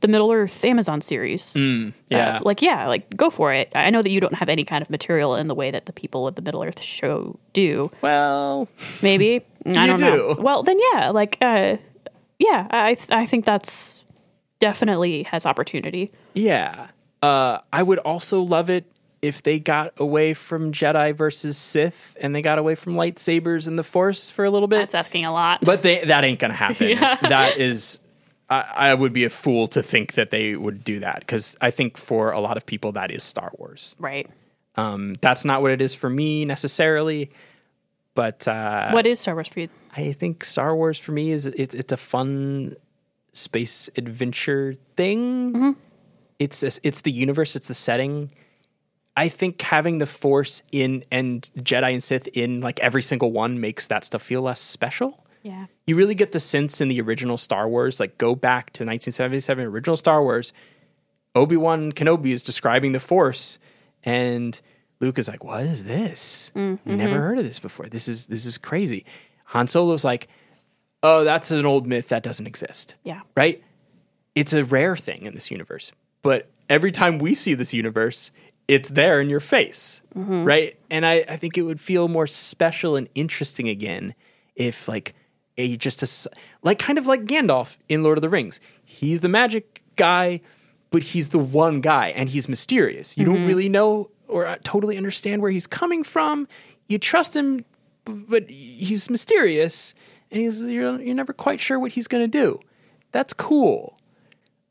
the 0.00 0.08
Middle 0.08 0.32
Earth 0.32 0.64
Amazon 0.64 1.00
series. 1.00 1.56
Yeah. 1.56 1.92
Uh, 2.10 2.40
like 2.42 2.62
yeah, 2.62 2.88
like 2.88 3.16
go 3.16 3.30
for 3.30 3.52
it. 3.52 3.70
I 3.74 3.90
know 3.90 4.02
that 4.02 4.10
you 4.10 4.20
don't 4.20 4.34
have 4.34 4.48
any 4.48 4.64
kind 4.64 4.82
of 4.82 4.90
material 4.90 5.36
in 5.36 5.46
the 5.46 5.54
way 5.54 5.70
that 5.70 5.86
the 5.86 5.92
people 5.92 6.26
of 6.26 6.34
the 6.34 6.42
Middle 6.42 6.62
Earth 6.64 6.80
show 6.80 7.38
do. 7.52 7.90
well, 8.02 8.68
Maybe 9.02 9.42
I 9.66 9.86
don't 9.86 10.00
know. 10.00 10.36
Well, 10.38 10.62
then 10.62 10.78
yeah, 10.92 11.10
like 11.10 11.38
uh, 11.40 11.76
yeah, 12.38 12.66
I 12.70 12.96
I 13.10 13.26
think 13.26 13.44
that's 13.44 14.04
definitely 14.60 15.24
has 15.24 15.44
opportunity. 15.46 16.10
yeah. 16.34 16.88
Uh, 17.22 17.58
I 17.70 17.82
would 17.82 17.98
also 17.98 18.40
love 18.40 18.70
it 18.70 18.86
if 19.20 19.42
they 19.42 19.58
got 19.58 19.92
away 19.98 20.32
from 20.32 20.72
Jedi 20.72 21.14
versus 21.14 21.58
Sith 21.58 22.16
and 22.18 22.34
they 22.34 22.40
got 22.40 22.58
away 22.58 22.74
from 22.74 22.94
lightsabers 22.94 23.68
and 23.68 23.78
the 23.78 23.82
Force 23.82 24.30
for 24.30 24.46
a 24.46 24.50
little 24.50 24.68
bit. 24.68 24.78
That's 24.78 24.94
asking 24.94 25.26
a 25.26 25.32
lot. 25.32 25.60
But 25.62 25.82
they, 25.82 26.02
that 26.06 26.24
ain't 26.24 26.38
gonna 26.38 26.54
happen. 26.54 26.96
That 27.28 27.58
is, 27.58 28.00
I, 28.48 28.64
I 28.74 28.94
would 28.94 29.12
be 29.12 29.24
a 29.24 29.28
fool 29.28 29.66
to 29.68 29.82
think 29.82 30.14
that 30.14 30.30
they 30.30 30.56
would 30.56 30.82
do 30.82 31.00
that 31.00 31.20
because 31.20 31.58
I 31.60 31.70
think 31.70 31.98
for 31.98 32.30
a 32.30 32.40
lot 32.40 32.56
of 32.56 32.64
people 32.64 32.92
that 32.92 33.10
is 33.10 33.22
Star 33.22 33.52
Wars. 33.58 33.96
right. 33.98 34.26
Um, 34.76 35.16
that's 35.20 35.44
not 35.44 35.60
what 35.60 35.72
it 35.72 35.82
is 35.82 35.94
for 35.94 36.08
me 36.08 36.46
necessarily, 36.46 37.30
but 38.14 38.48
uh, 38.48 38.92
What 38.92 39.06
is 39.06 39.20
Star 39.20 39.34
Wars 39.34 39.48
for 39.48 39.60
you? 39.60 39.68
I 39.94 40.12
think 40.12 40.42
Star 40.42 40.74
Wars 40.74 40.98
for 40.98 41.12
me 41.12 41.32
is 41.32 41.44
it's 41.44 41.74
it's 41.74 41.92
a 41.92 41.98
fun 41.98 42.76
space 43.32 43.88
adventure 43.96 44.74
thing. 44.96 45.52
Mm-hmm. 45.52 45.70
It's 46.38 46.60
this, 46.60 46.80
it's 46.82 47.02
the 47.02 47.12
universe, 47.12 47.54
it's 47.56 47.68
the 47.68 47.74
setting. 47.74 48.30
I 49.16 49.28
think 49.28 49.60
having 49.60 49.98
the 49.98 50.06
Force 50.06 50.62
in 50.72 51.04
and 51.10 51.42
Jedi 51.58 51.92
and 51.92 52.02
Sith 52.02 52.28
in 52.28 52.60
like 52.60 52.80
every 52.80 53.02
single 53.02 53.32
one 53.32 53.60
makes 53.60 53.86
that 53.88 54.04
stuff 54.04 54.22
feel 54.22 54.42
less 54.42 54.60
special 54.60 55.24
Yeah. 55.42 55.66
you 55.86 55.96
really 55.96 56.14
get 56.14 56.32
the 56.32 56.40
sense 56.40 56.80
in 56.80 56.88
the 56.88 57.00
original 57.00 57.36
Star 57.36 57.68
Wars, 57.68 58.00
like 58.00 58.16
go 58.18 58.34
back 58.34 58.66
to 58.74 58.84
1977 58.84 59.66
original 59.66 59.96
Star 59.96 60.22
Wars. 60.22 60.52
Obi 61.34 61.56
Wan 61.56 61.92
Kenobi 61.92 62.32
is 62.32 62.42
describing 62.42 62.92
the 62.92 63.00
Force, 63.00 63.58
and 64.02 64.60
Luke 65.00 65.18
is 65.18 65.28
like, 65.28 65.44
"What 65.44 65.64
is 65.64 65.84
this? 65.84 66.50
Mm, 66.56 66.78
Never 66.84 67.12
mm-hmm. 67.12 67.20
heard 67.20 67.38
of 67.38 67.44
this 67.44 67.58
before. 67.58 67.86
This 67.86 68.08
is 68.08 68.26
this 68.26 68.46
is 68.46 68.58
crazy." 68.58 69.04
Han 69.46 69.66
Solo's 69.66 70.04
like, 70.04 70.28
"Oh, 71.02 71.24
that's 71.24 71.50
an 71.50 71.64
old 71.66 71.86
myth 71.86 72.08
that 72.08 72.22
doesn't 72.22 72.46
exist." 72.46 72.96
Yeah. 73.04 73.20
right? 73.36 73.62
It's 74.34 74.52
a 74.52 74.64
rare 74.64 74.96
thing 74.96 75.26
in 75.26 75.34
this 75.34 75.50
universe, 75.50 75.90
but 76.22 76.48
every 76.68 76.92
time 76.92 77.18
we 77.18 77.34
see 77.34 77.54
this 77.54 77.74
universe, 77.74 78.30
it's 78.68 78.90
there 78.90 79.20
in 79.20 79.28
your 79.28 79.40
face, 79.40 80.02
right? 80.14 80.78
And 80.90 81.04
I, 81.04 81.24
I 81.28 81.36
think 81.36 81.58
it 81.58 81.62
would 81.62 81.80
feel 81.80 82.06
more 82.06 82.28
special 82.28 82.94
and 82.94 83.08
interesting 83.16 83.68
again 83.68 84.14
if, 84.54 84.86
like, 84.88 85.14
a 85.58 85.76
just 85.76 86.02
a 86.02 86.30
like 86.62 86.78
kind 86.78 86.96
of 86.96 87.06
like 87.08 87.24
Gandalf 87.24 87.76
in 87.88 88.02
Lord 88.04 88.18
of 88.18 88.22
the 88.22 88.28
Rings. 88.28 88.60
He's 88.84 89.20
the 89.20 89.28
magic 89.28 89.82
guy, 89.96 90.40
but 90.90 91.02
he's 91.02 91.30
the 91.30 91.38
one 91.38 91.80
guy, 91.80 92.08
and 92.10 92.28
he's 92.28 92.48
mysterious. 92.48 93.18
You 93.18 93.24
don't 93.24 93.46
really 93.46 93.68
know 93.68 94.10
or 94.28 94.46
uh, 94.46 94.56
totally 94.62 94.96
understand 94.96 95.42
where 95.42 95.50
he's 95.50 95.66
coming 95.66 96.04
from. 96.04 96.46
You 96.88 96.98
trust 96.98 97.34
him, 97.34 97.64
but 98.04 98.48
he's 98.48 99.10
mysterious, 99.10 99.92
and 100.30 100.40
he's 100.40 100.62
you're, 100.64 101.00
you're 101.00 101.14
never 101.14 101.32
quite 101.32 101.60
sure 101.60 101.78
what 101.78 101.92
he's 101.92 102.08
going 102.08 102.22
to 102.22 102.28
do. 102.28 102.60
That's 103.12 103.32
cool 103.32 104.00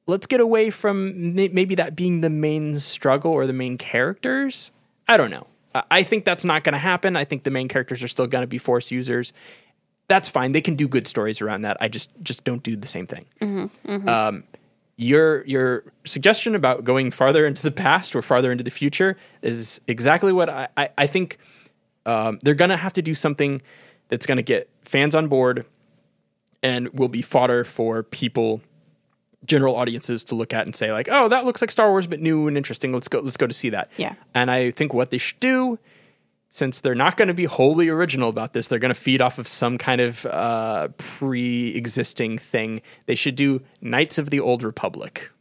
let's 0.10 0.28
get 0.28 0.42
away 0.42 0.70
from 0.72 1.36
maybe 1.36 1.76
that 1.76 1.96
being 1.96 2.22
the 2.22 2.30
main 2.30 2.78
struggle 2.80 3.32
or 3.32 3.46
the 3.46 3.54
main 3.54 3.78
characters. 3.78 4.72
I 5.08 5.16
don't 5.16 5.30
know. 5.30 5.48
I- 5.92 6.04
think 6.04 6.26
that's 6.26 6.44
not 6.44 6.64
going 6.64 6.74
to 6.74 6.80
happen. 6.80 7.16
I 7.16 7.24
think 7.24 7.44
the 7.44 7.52
main 7.52 7.68
characters 7.68 8.04
are 8.04 8.08
still 8.08 8.28
going 8.28 8.42
to 8.42 8.48
be 8.48 8.58
force 8.58 8.92
users. 8.92 9.32
That's 10.08 10.28
fine. 10.28 10.52
They 10.52 10.62
can 10.62 10.76
do 10.76 10.88
good 10.88 11.06
stories 11.06 11.42
around 11.42 11.62
that. 11.62 11.78
I 11.80 11.88
just 11.88 12.12
just 12.24 12.44
don't 12.44 12.64
do 12.64 12.76
the 12.76 12.88
same 12.88 13.06
thing. 13.06 13.26
Um, 14.10 14.44
your 14.98 15.46
your 15.46 15.84
suggestion 16.06 16.56
about 16.56 16.84
going 16.84 17.12
farther 17.12 17.46
into 17.46 17.62
the 17.62 17.72
past 17.72 18.16
or 18.16 18.24
farther 18.24 18.52
into 18.52 18.64
the 18.64 18.72
future 18.72 19.16
is 19.44 19.80
exactly 19.88 20.34
what 20.34 20.50
I 20.50 20.68
I, 20.76 20.90
I 20.98 21.06
think. 21.06 21.38
Um, 22.08 22.40
they're 22.42 22.56
going 22.56 22.72
to 22.72 22.78
have 22.78 22.94
to 22.94 23.04
do 23.04 23.14
something 23.14 23.62
that's 24.08 24.26
going 24.26 24.38
to 24.38 24.44
get 24.44 24.68
fans 24.90 25.16
on 25.16 25.28
board 25.28 25.66
and 26.64 26.90
will 26.90 27.08
be 27.08 27.22
fodder 27.22 27.64
for 27.64 28.04
people 28.04 28.62
general 29.46 29.76
audiences 29.76 30.24
to 30.26 30.36
look 30.36 30.54
at 30.54 30.66
and 30.66 30.76
say 30.76 30.92
like, 30.92 31.08
"Oh, 31.10 31.30
that 31.30 31.46
looks 31.46 31.62
like 31.62 31.72
Star 31.72 31.90
Wars, 31.90 32.08
but 32.08 32.20
new 32.20 32.48
and 32.48 32.58
interesting. 32.58 32.92
Let's 32.92 33.08
go. 33.08 33.20
Let's 33.20 33.38
go 33.38 33.48
to 33.48 33.54
see 33.54 33.70
that." 33.70 33.90
Yeah. 33.98 34.16
And 34.34 34.52
I 34.52 34.72
think 34.72 34.94
what 34.94 35.12
they 35.12 35.18
should 35.18 35.40
do, 35.40 35.80
since 36.50 36.82
they're 36.82 36.96
not 36.96 37.16
going 37.16 37.30
to 37.30 37.34
be 37.34 37.46
wholly 37.46 37.88
original 37.90 38.30
about 38.30 38.54
this, 38.54 38.68
they're 38.68 38.80
going 38.80 38.94
to 38.94 39.00
feed 39.00 39.22
off 39.22 39.38
of 39.38 39.48
some 39.48 39.78
kind 39.78 40.02
of 40.02 40.26
uh, 40.26 40.90
pre-existing 40.98 42.38
thing. 42.38 42.82
They 43.06 43.16
should 43.16 43.36
do 43.36 43.62
Knights 43.82 44.18
of 44.18 44.30
the 44.30 44.40
Old 44.40 44.64
Republic. 44.64 45.32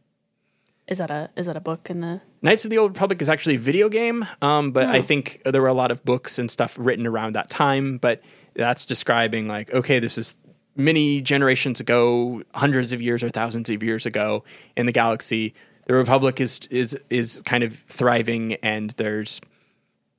Is 0.87 0.97
that 0.99 1.11
a 1.11 1.29
is 1.35 1.45
that 1.45 1.57
a 1.57 1.61
book 1.61 1.89
in 1.89 1.99
the 1.99 2.21
Knights 2.41 2.63
of 2.63 2.71
the 2.71 2.77
Old 2.77 2.91
Republic 2.91 3.21
is 3.21 3.29
actually 3.29 3.55
a 3.55 3.59
video 3.59 3.89
game, 3.89 4.25
um, 4.41 4.71
but 4.71 4.87
I 4.87 5.01
think 5.01 5.41
there 5.43 5.61
were 5.61 5.67
a 5.67 5.73
lot 5.73 5.91
of 5.91 6.03
books 6.05 6.39
and 6.39 6.49
stuff 6.49 6.77
written 6.79 7.05
around 7.05 7.35
that 7.35 7.49
time. 7.49 7.97
But 7.97 8.21
that's 8.59 8.85
describing 8.85 9.47
like, 9.47 9.73
okay, 9.73 9.99
this 9.99 10.17
is 10.17 10.35
many 10.75 11.21
generations 11.21 11.79
ago, 11.79 12.43
hundreds 12.53 12.91
of 12.91 13.01
years 13.01 13.23
or 13.23 13.29
thousands 13.29 13.69
of 13.69 13.81
years 13.81 14.05
ago 14.05 14.43
in 14.75 14.85
the 14.85 14.91
galaxy. 14.91 15.53
The 15.85 15.95
Republic 15.95 16.39
is 16.39 16.59
is 16.69 16.99
is 17.09 17.41
kind 17.45 17.63
of 17.63 17.75
thriving, 17.87 18.53
and 18.55 18.91
there's 18.91 19.41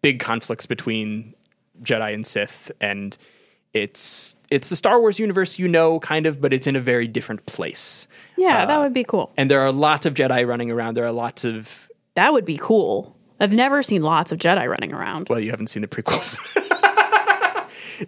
big 0.02 0.18
conflicts 0.18 0.66
between 0.66 1.34
Jedi 1.82 2.14
and 2.14 2.26
Sith, 2.26 2.72
and 2.80 3.16
it's 3.72 4.36
it's 4.50 4.68
the 4.68 4.76
Star 4.76 4.98
Wars 4.98 5.20
universe 5.20 5.58
you 5.58 5.68
know, 5.68 6.00
kind 6.00 6.26
of, 6.26 6.40
but 6.40 6.52
it's 6.52 6.66
in 6.66 6.74
a 6.74 6.80
very 6.80 7.06
different 7.06 7.46
place. 7.46 8.08
Yeah, 8.36 8.64
that 8.64 8.78
uh, 8.78 8.82
would 8.82 8.92
be 8.92 9.04
cool. 9.04 9.32
And 9.36 9.50
there 9.50 9.60
are 9.60 9.70
lots 9.70 10.06
of 10.06 10.14
Jedi 10.14 10.46
running 10.46 10.70
around. 10.70 10.94
There 10.94 11.06
are 11.06 11.12
lots 11.12 11.44
of 11.44 11.88
That 12.14 12.32
would 12.32 12.44
be 12.44 12.58
cool. 12.60 13.16
I've 13.38 13.54
never 13.54 13.82
seen 13.82 14.02
lots 14.02 14.32
of 14.32 14.38
Jedi 14.38 14.66
running 14.66 14.92
around. 14.92 15.28
Well, 15.28 15.40
you 15.40 15.50
haven't 15.50 15.68
seen 15.68 15.82
the 15.82 15.88
prequels. 15.88 16.38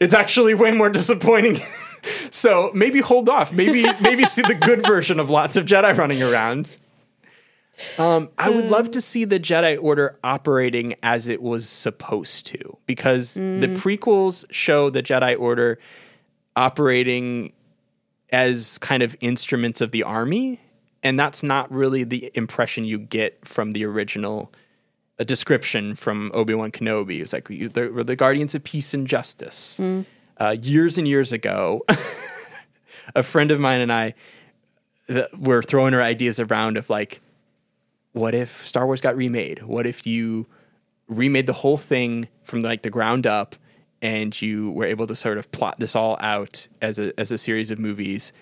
it's 0.01 0.14
actually 0.14 0.55
way 0.55 0.73
more 0.73 0.90
disappointing. 0.90 1.56
so 2.31 2.70
maybe 2.74 3.01
hold 3.01 3.28
off. 3.28 3.52
Maybe 3.52 3.85
maybe 4.01 4.24
see 4.24 4.43
the 4.43 4.55
good 4.55 4.86
version 4.86 5.20
of 5.20 5.31
lots 5.31 5.56
of 5.56 5.64
Jedi 5.66 5.97
running 5.97 6.23
around. 6.23 6.77
Um, 7.98 8.28
I 8.39 8.51
would 8.51 8.70
love 8.70 8.90
to 8.93 9.01
see 9.01 9.24
the 9.24 9.40
Jedi 9.40 9.82
Order 9.82 10.19
operating 10.23 10.94
as 11.02 11.27
it 11.27 11.43
was 11.43 11.69
supposed 11.69 12.47
to, 12.48 12.77
because 12.86 13.35
the 13.35 13.74
prequels 13.74 14.44
show 14.51 14.90
the 14.90 15.02
Jedi 15.02 15.39
Order 15.39 15.78
operating 16.55 17.52
as 18.31 18.78
kind 18.78 19.02
of 19.02 19.16
instruments 19.20 19.81
of 19.81 19.90
the 19.90 20.02
army, 20.02 20.60
and 21.02 21.19
that's 21.19 21.43
not 21.43 21.73
really 21.73 22.05
the 22.05 22.31
impression 22.35 22.85
you 22.85 22.98
get 22.98 23.47
from 23.47 23.73
the 23.73 23.85
original 23.85 24.52
a 25.18 25.24
description 25.24 25.94
from 25.94 26.30
Obi 26.34 26.55
Wan 26.55 26.70
Kenobi. 26.70 27.18
It 27.18 27.22
was 27.22 27.32
like 27.32 27.48
they 27.48 27.89
were 27.89 28.05
the 28.05 28.16
guardians 28.16 28.55
of 28.55 28.64
peace 28.64 28.94
and 28.94 29.06
justice. 29.06 29.78
Uh, 30.39 30.56
years 30.60 30.98
and 30.98 31.06
years 31.06 31.32
ago, 31.32 31.84
a 33.14 33.22
friend 33.22 33.51
of 33.51 33.60
mine 33.60 33.80
and 33.80 33.93
I 33.93 34.14
th- 35.06 35.26
were 35.39 35.62
throwing 35.62 35.94
our 35.94 36.02
ideas 36.02 36.40
around 36.40 36.76
of 36.76 36.90
like, 36.90 37.20
what 38.12 38.34
if 38.34 38.66
Star 38.66 38.86
Wars 38.86 39.01
got 39.01 39.16
remade? 39.16 39.62
What 39.62 39.86
if 39.86 40.06
you 40.06 40.47
remade 41.09 41.47
the 41.47 41.52
whole 41.52 41.76
thing 41.76 42.28
from 42.43 42.62
like 42.62 42.82
the 42.82 42.90
ground 42.90 43.26
up, 43.26 43.55
and 44.01 44.40
you 44.43 44.72
were 44.72 44.84
able 44.84 45.06
to 45.06 45.14
sort 45.14 45.39
of 45.39 45.52
plot 45.52 45.78
this 45.78 45.94
all 45.94 46.16
out 46.20 46.66
as 46.80 46.98
a 46.98 47.18
as 47.20 47.30
a 47.30 47.39
series 47.39 47.70
of 47.70 47.78
movies, 47.78 48.32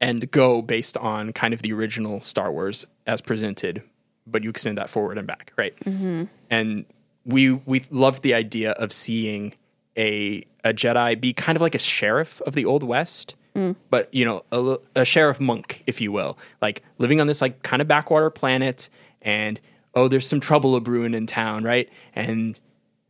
and 0.00 0.30
go 0.30 0.60
based 0.60 0.96
on 0.96 1.32
kind 1.32 1.54
of 1.54 1.62
the 1.62 1.72
original 1.72 2.20
Star 2.20 2.50
Wars 2.50 2.84
as 3.06 3.20
presented, 3.20 3.82
but 4.30 4.42
you 4.42 4.50
extend 4.50 4.78
that 4.78 4.90
forward 4.90 5.18
and 5.18 5.26
back, 5.26 5.52
right? 5.56 5.74
Mm-hmm. 5.80 6.24
And 6.50 6.84
we 7.24 7.52
we 7.52 7.82
loved 7.90 8.22
the 8.22 8.34
idea 8.34 8.72
of 8.72 8.92
seeing 8.92 9.54
a 9.96 10.44
a 10.64 10.72
Jedi 10.72 11.20
be 11.20 11.32
kind 11.32 11.56
of 11.56 11.62
like 11.62 11.74
a 11.74 11.78
sheriff 11.78 12.40
of 12.42 12.54
the 12.54 12.64
Old 12.64 12.82
West, 12.82 13.36
mm. 13.54 13.76
but 13.90 14.12
you 14.12 14.24
know, 14.24 14.44
a, 14.52 14.78
a 14.96 15.04
sheriff 15.04 15.40
monk, 15.40 15.82
if 15.86 16.00
you 16.00 16.12
will, 16.12 16.38
like 16.60 16.82
living 16.98 17.20
on 17.20 17.26
this 17.26 17.40
like 17.40 17.62
kind 17.62 17.80
of 17.82 17.88
backwater 17.88 18.30
planet, 18.30 18.88
and 19.22 19.60
oh, 19.94 20.08
there's 20.08 20.26
some 20.26 20.40
trouble 20.40 20.76
a 20.76 20.80
brewing 20.80 21.14
in 21.14 21.26
town, 21.26 21.64
right? 21.64 21.88
And 22.14 22.58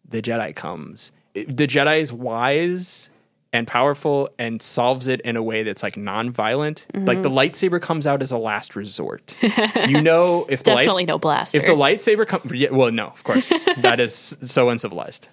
the 0.08 0.22
Jedi 0.22 0.54
comes. 0.54 1.12
It- 1.34 1.56
The 1.56 1.66
Jedi 1.66 2.00
is 2.00 2.12
wise 2.12 3.10
and 3.52 3.66
powerful 3.66 4.28
and 4.38 4.60
solves 4.60 5.08
it 5.08 5.20
in 5.22 5.36
a 5.36 5.42
way 5.42 5.62
that's 5.62 5.82
like 5.82 5.96
non-violent. 5.96 6.86
Like 6.94 7.22
the 7.22 7.30
lightsaber 7.30 7.80
comes 7.80 8.06
out 8.06 8.20
as 8.20 8.30
a 8.30 8.38
last 8.38 8.76
resort. 8.76 9.36
you 9.86 10.02
know, 10.02 10.44
if 10.50 10.62
the 10.62 10.72
Definitely 10.72 11.02
lights, 11.02 11.08
no 11.08 11.18
blaster. 11.18 11.58
if 11.58 11.64
the 11.66 11.72
lightsaber 11.72 12.26
comes, 12.26 12.52
yeah, 12.52 12.68
well, 12.70 12.90
no, 12.92 13.06
of 13.06 13.24
course, 13.24 13.48
that 13.78 14.00
is 14.00 14.14
so 14.14 14.68
uncivilized. 14.68 15.28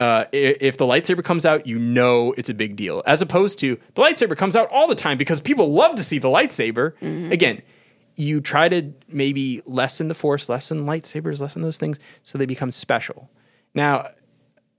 Uh, 0.00 0.24
if 0.32 0.76
the 0.76 0.84
lightsaber 0.84 1.24
comes 1.24 1.46
out, 1.46 1.66
you 1.66 1.78
know 1.78 2.34
it's 2.36 2.50
a 2.50 2.54
big 2.54 2.76
deal. 2.76 3.02
As 3.06 3.22
opposed 3.22 3.58
to 3.60 3.78
the 3.94 4.02
lightsaber 4.02 4.36
comes 4.36 4.54
out 4.56 4.68
all 4.70 4.86
the 4.86 4.94
time 4.94 5.16
because 5.16 5.40
people 5.40 5.72
love 5.72 5.94
to 5.94 6.04
see 6.04 6.18
the 6.18 6.28
lightsaber. 6.28 6.92
Again, 7.32 7.62
you 8.16 8.40
try 8.40 8.68
to 8.68 8.92
maybe 9.08 9.62
lessen 9.66 10.08
the 10.08 10.14
force, 10.14 10.48
lessen 10.48 10.84
lightsabers, 10.84 11.40
lessen 11.40 11.62
those 11.62 11.78
things 11.78 11.98
so 12.22 12.36
they 12.36 12.46
become 12.46 12.70
special. 12.70 13.30
Now, 13.74 14.08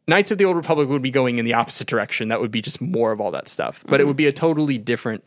Knights 0.08 0.32
of 0.32 0.38
the 0.38 0.46
Old 0.46 0.56
Republic 0.56 0.88
would 0.90 1.02
be 1.02 1.12
going 1.12 1.38
in 1.40 1.46
the 1.46 1.54
opposite 1.54 1.88
direction. 1.88 2.28
That 2.28 2.40
would 2.42 2.52
be 2.52 2.62
just 2.62 2.82
more 2.82 3.12
of 3.12 3.20
all 3.20 3.32
that 3.32 3.48
stuff, 3.48 3.84
but 3.88 4.00
it 4.00 4.06
would 4.08 4.16
be 4.18 4.28
a 4.28 4.32
totally 4.32 4.78
different 4.78 5.24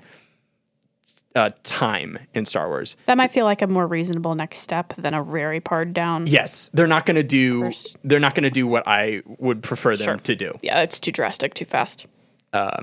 uh, 1.35 1.51
time 1.63 2.19
in 2.35 2.45
Star 2.45 2.69
Wars. 2.69 2.97
that 3.07 3.17
might 3.17 3.31
feel 3.31 3.45
like 3.45 3.61
a 3.63 3.67
more 3.67 3.87
reasonable 3.87 4.35
next 4.35 4.59
step 4.61 4.95
than 4.95 5.15
a 5.15 5.23
very 5.23 5.61
pared 5.61 5.93
down. 5.95 6.27
Yes, 6.27 6.69
they're 6.71 6.87
not 6.87 7.07
going 7.07 7.17
to 7.17 7.23
do. 7.23 7.63
First. 7.65 7.97
They're 8.05 8.21
not 8.21 8.35
going 8.35 8.45
to 8.45 8.51
do 8.51 8.67
what 8.67 8.85
I 8.87 9.23
would 9.27 9.63
prefer 9.63 9.95
them 9.97 10.05
Sure. 10.05 10.17
to 10.17 10.37
do. 10.37 10.57
Yeah, 10.63 10.81
it's 10.83 10.99
too 11.01 11.13
drastic, 11.13 11.55
too 11.55 11.65
fast. 11.65 12.07
Uh, 12.53 12.83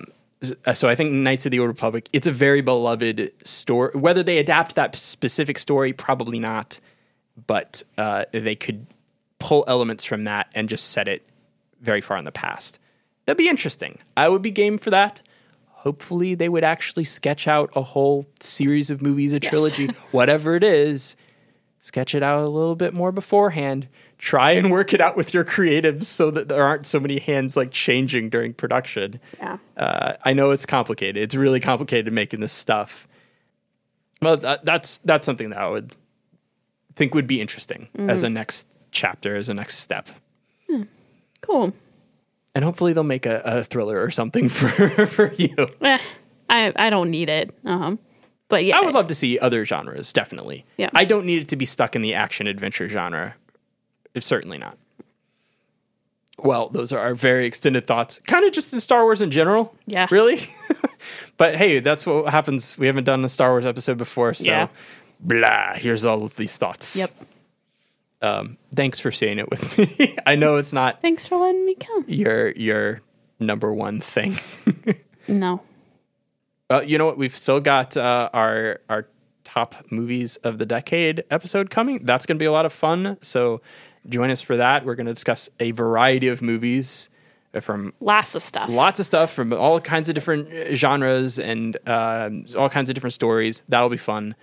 So 0.73 0.87
I 0.87 0.95
think 0.95 1.11
Knights 1.11 1.45
of 1.45 1.51
the 1.51 1.59
Old 1.59 1.69
Republic. 1.69 2.07
It's 2.13 2.27
a 2.27 2.31
very 2.31 2.61
beloved 2.61 3.31
story. 3.43 3.91
Whether 3.95 4.21
they 4.21 4.37
adapt 4.37 4.75
that 4.75 4.95
specific 4.95 5.57
story, 5.57 5.91
probably 5.91 6.39
not. 6.39 6.79
But 7.47 7.83
uh, 7.97 8.25
they 8.31 8.55
could 8.55 8.85
pull 9.39 9.63
elements 9.67 10.05
from 10.05 10.25
that 10.25 10.49
and 10.55 10.69
just 10.69 10.91
set 10.91 11.07
it 11.07 11.23
very 11.81 12.01
far 12.01 12.17
in 12.17 12.25
the 12.25 12.31
past. 12.31 12.79
That'd 13.25 13.37
be 13.37 13.49
interesting. 13.49 13.99
I 14.15 14.29
would 14.29 14.41
be 14.41 14.51
game 14.51 14.77
for 14.77 14.89
that. 14.91 15.21
Hopefully, 15.69 16.33
they 16.33 16.49
would 16.49 16.63
actually 16.63 17.03
sketch 17.03 17.47
out 17.47 17.71
a 17.75 17.81
whole 17.81 18.27
series 18.39 18.89
of 18.89 19.01
movies, 19.01 19.33
a 19.33 19.39
trilogy, 19.39 19.87
whatever 20.11 20.55
it 20.55 20.63
is. 20.63 21.15
Sketch 21.79 22.15
it 22.15 22.23
out 22.23 22.43
a 22.43 22.47
little 22.47 22.75
bit 22.75 22.93
more 22.93 23.11
beforehand. 23.11 23.87
Try 24.17 24.51
and 24.51 24.71
work 24.71 24.93
it 24.93 25.01
out 25.01 25.15
with 25.15 25.33
your 25.33 25.43
creatives 25.43 26.05
so 26.05 26.31
that 26.31 26.47
there 26.47 26.63
aren't 26.63 26.87
so 26.87 26.99
many 26.99 27.19
hands 27.19 27.55
like 27.55 27.69
changing 27.69 28.29
during 28.29 28.53
production. 28.53 29.19
Yeah. 29.37 29.57
Uh, 29.77 30.13
I 30.23 30.33
know 30.33 30.49
it's 30.51 30.65
complicated. 30.65 31.21
It's 31.21 31.35
really 31.35 31.59
complicated 31.59 32.11
making 32.11 32.39
this 32.39 32.53
stuff. 32.53 33.07
Well, 34.21 34.37
that, 34.37 34.65
that's 34.65 34.97
that's 34.99 35.25
something 35.25 35.49
that 35.49 35.59
I 35.59 35.67
would 35.67 35.95
think 36.95 37.13
would 37.13 37.27
be 37.27 37.41
interesting 37.41 37.89
as 37.97 38.23
a 38.23 38.29
next 38.29 38.73
chapter, 38.91 39.35
as 39.35 39.49
a 39.49 39.53
next 39.53 39.77
step. 39.79 40.09
Cool. 41.45 41.73
And 42.53 42.63
hopefully 42.63 42.93
they'll 42.93 43.03
make 43.03 43.25
a, 43.25 43.41
a 43.43 43.63
thriller 43.63 44.01
or 44.01 44.09
something 44.11 44.47
for 44.49 45.05
for 45.05 45.33
you. 45.33 45.55
Eh, 45.81 45.97
I 46.49 46.73
I 46.75 46.89
don't 46.89 47.11
need 47.11 47.29
it. 47.29 47.53
Uh-huh. 47.65 47.97
But 48.47 48.63
yeah, 48.65 48.77
I 48.77 48.81
would 48.81 48.93
love 48.93 49.07
to 49.07 49.15
see 49.15 49.39
other 49.39 49.65
genres, 49.65 50.13
definitely. 50.13 50.65
Yeah. 50.77 50.89
I 50.93 51.03
don't 51.05 51.25
need 51.25 51.41
it 51.41 51.47
to 51.49 51.55
be 51.55 51.65
stuck 51.65 51.95
in 51.95 52.01
the 52.03 52.13
action 52.13 52.45
adventure 52.47 52.87
genre. 52.87 53.35
Certainly 54.19 54.59
not. 54.59 54.77
Well, 56.37 56.69
those 56.69 56.91
are 56.91 56.99
our 56.99 57.15
very 57.15 57.47
extended 57.47 57.87
thoughts. 57.87 58.19
Kind 58.19 58.45
of 58.45 58.53
just 58.53 58.71
in 58.73 58.79
Star 58.79 59.03
Wars 59.03 59.21
in 59.21 59.31
general. 59.31 59.73
Yeah. 59.87 60.07
Really? 60.11 60.39
but 61.37 61.55
hey, 61.55 61.79
that's 61.79 62.05
what 62.05 62.29
happens. 62.29 62.77
We 62.77 62.87
haven't 62.87 63.05
done 63.05 63.25
a 63.25 63.29
Star 63.29 63.51
Wars 63.51 63.65
episode 63.65 63.97
before, 63.97 64.33
so 64.35 64.45
Yeah. 64.45 64.67
blah, 65.19 65.73
here's 65.73 66.05
all 66.05 66.23
of 66.23 66.35
these 66.35 66.55
thoughts. 66.55 66.95
Yep. 66.97 67.09
Um, 68.25 68.57
thanks 68.75 68.99
for 68.99 69.11
saying 69.11 69.39
it 69.39 69.49
with 69.49 69.77
me. 69.99 70.17
I 70.25 70.35
know 70.35 70.57
it's 70.57 70.73
not 70.73 71.01
Thanks 71.01 71.27
for 71.27 71.37
letting 71.37 71.65
me 71.65 71.75
come. 71.75 72.05
your 72.07 72.51
your 72.51 73.01
number 73.39 73.71
one 73.73 74.01
thing. 74.01 74.33
No. 75.27 75.61
Uh, 76.69 76.81
you 76.81 76.97
know 76.99 77.05
what? 77.07 77.17
We've 77.17 77.35
still 77.35 77.59
got 77.59 77.97
uh, 77.97 78.29
our 78.33 78.79
our 78.89 79.07
top 79.43 79.75
movies 79.91 80.37
of 80.37 80.57
the 80.59 80.65
decade 80.65 81.23
episode 81.31 81.69
coming. 81.71 81.99
That's 82.05 82.25
going 82.25 82.37
to 82.37 82.39
be 82.39 82.45
a 82.45 82.51
lot 82.51 82.65
of 82.65 82.73
fun. 82.73 83.17
So 83.21 83.61
join 84.07 84.29
us 84.31 84.41
for 84.41 84.57
that. 84.57 84.85
We're 84.85 84.95
going 84.95 85.07
to 85.07 85.13
discuss 85.13 85.49
a 85.59 85.71
variety 85.71 86.27
of 86.27 86.41
movies 86.43 87.09
uh, 87.55 87.59
from 87.59 87.93
Lots 87.99 88.35
of 88.35 88.41
stuff. 88.43 88.69
lots 88.69 88.99
of 88.99 89.05
stuff 89.07 89.33
from 89.33 89.51
all 89.53 89.79
kinds 89.79 90.09
of 90.09 90.15
different 90.15 90.51
uh, 90.53 90.73
genres 90.75 91.39
and 91.39 91.75
um, 91.87 92.45
all 92.57 92.69
kinds 92.69 92.89
of 92.89 92.93
different 92.93 93.13
stories. 93.13 93.63
That'll 93.69 93.89
be 93.89 93.97
fun. 93.97 94.35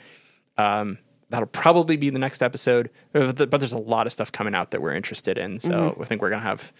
Um, 0.59 0.99
that'll 1.33 1.49
probably 1.49 1.97
be 1.97 2.11
the 2.11 2.19
next 2.19 2.43
episode. 2.43 2.91
But 3.13 3.51
there's 3.51 3.73
a 3.73 3.79
lot 3.79 4.07
of 4.07 4.13
stuff 4.13 4.31
coming 4.31 4.55
out 4.55 4.71
that 4.71 4.83
we're 4.83 4.93
interested 4.93 5.39
in. 5.39 5.59
So 5.59 5.97
I 5.99 6.05
think 6.05 6.21
we're 6.21 6.29
going 6.29 6.43
to 6.43 6.47
have 6.47 6.73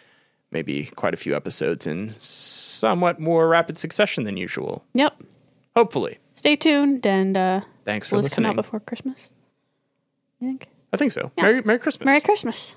maybe 0.51 0.85
quite 0.95 1.15
a 1.15 1.17
few 1.17 1.35
episodes 1.35 1.87
in 1.87 2.11
somewhat 2.11 3.19
more 3.19 3.49
rapid 3.49 3.79
succession 3.79 4.25
than 4.25 4.37
usual. 4.37 4.85
Yep. 4.93 5.23
Hopefully. 5.75 6.19
Stay 6.35 6.55
tuned 6.57 7.07
and 7.07 7.37
uh 7.37 7.61
Thanks 7.85 8.09
for 8.09 8.17
will 8.17 8.23
this 8.23 8.35
come 8.35 8.45
out 8.45 8.57
before 8.57 8.81
Christmas? 8.81 9.33
You 10.39 10.49
think? 10.49 10.69
I 10.93 10.99
think 10.99 11.13
so. 11.13 11.33
Merry, 11.41 11.63
Merry 11.63 11.79
Christmas. 11.79 12.07
Merry 12.07 12.21
Christmas. 12.21 12.77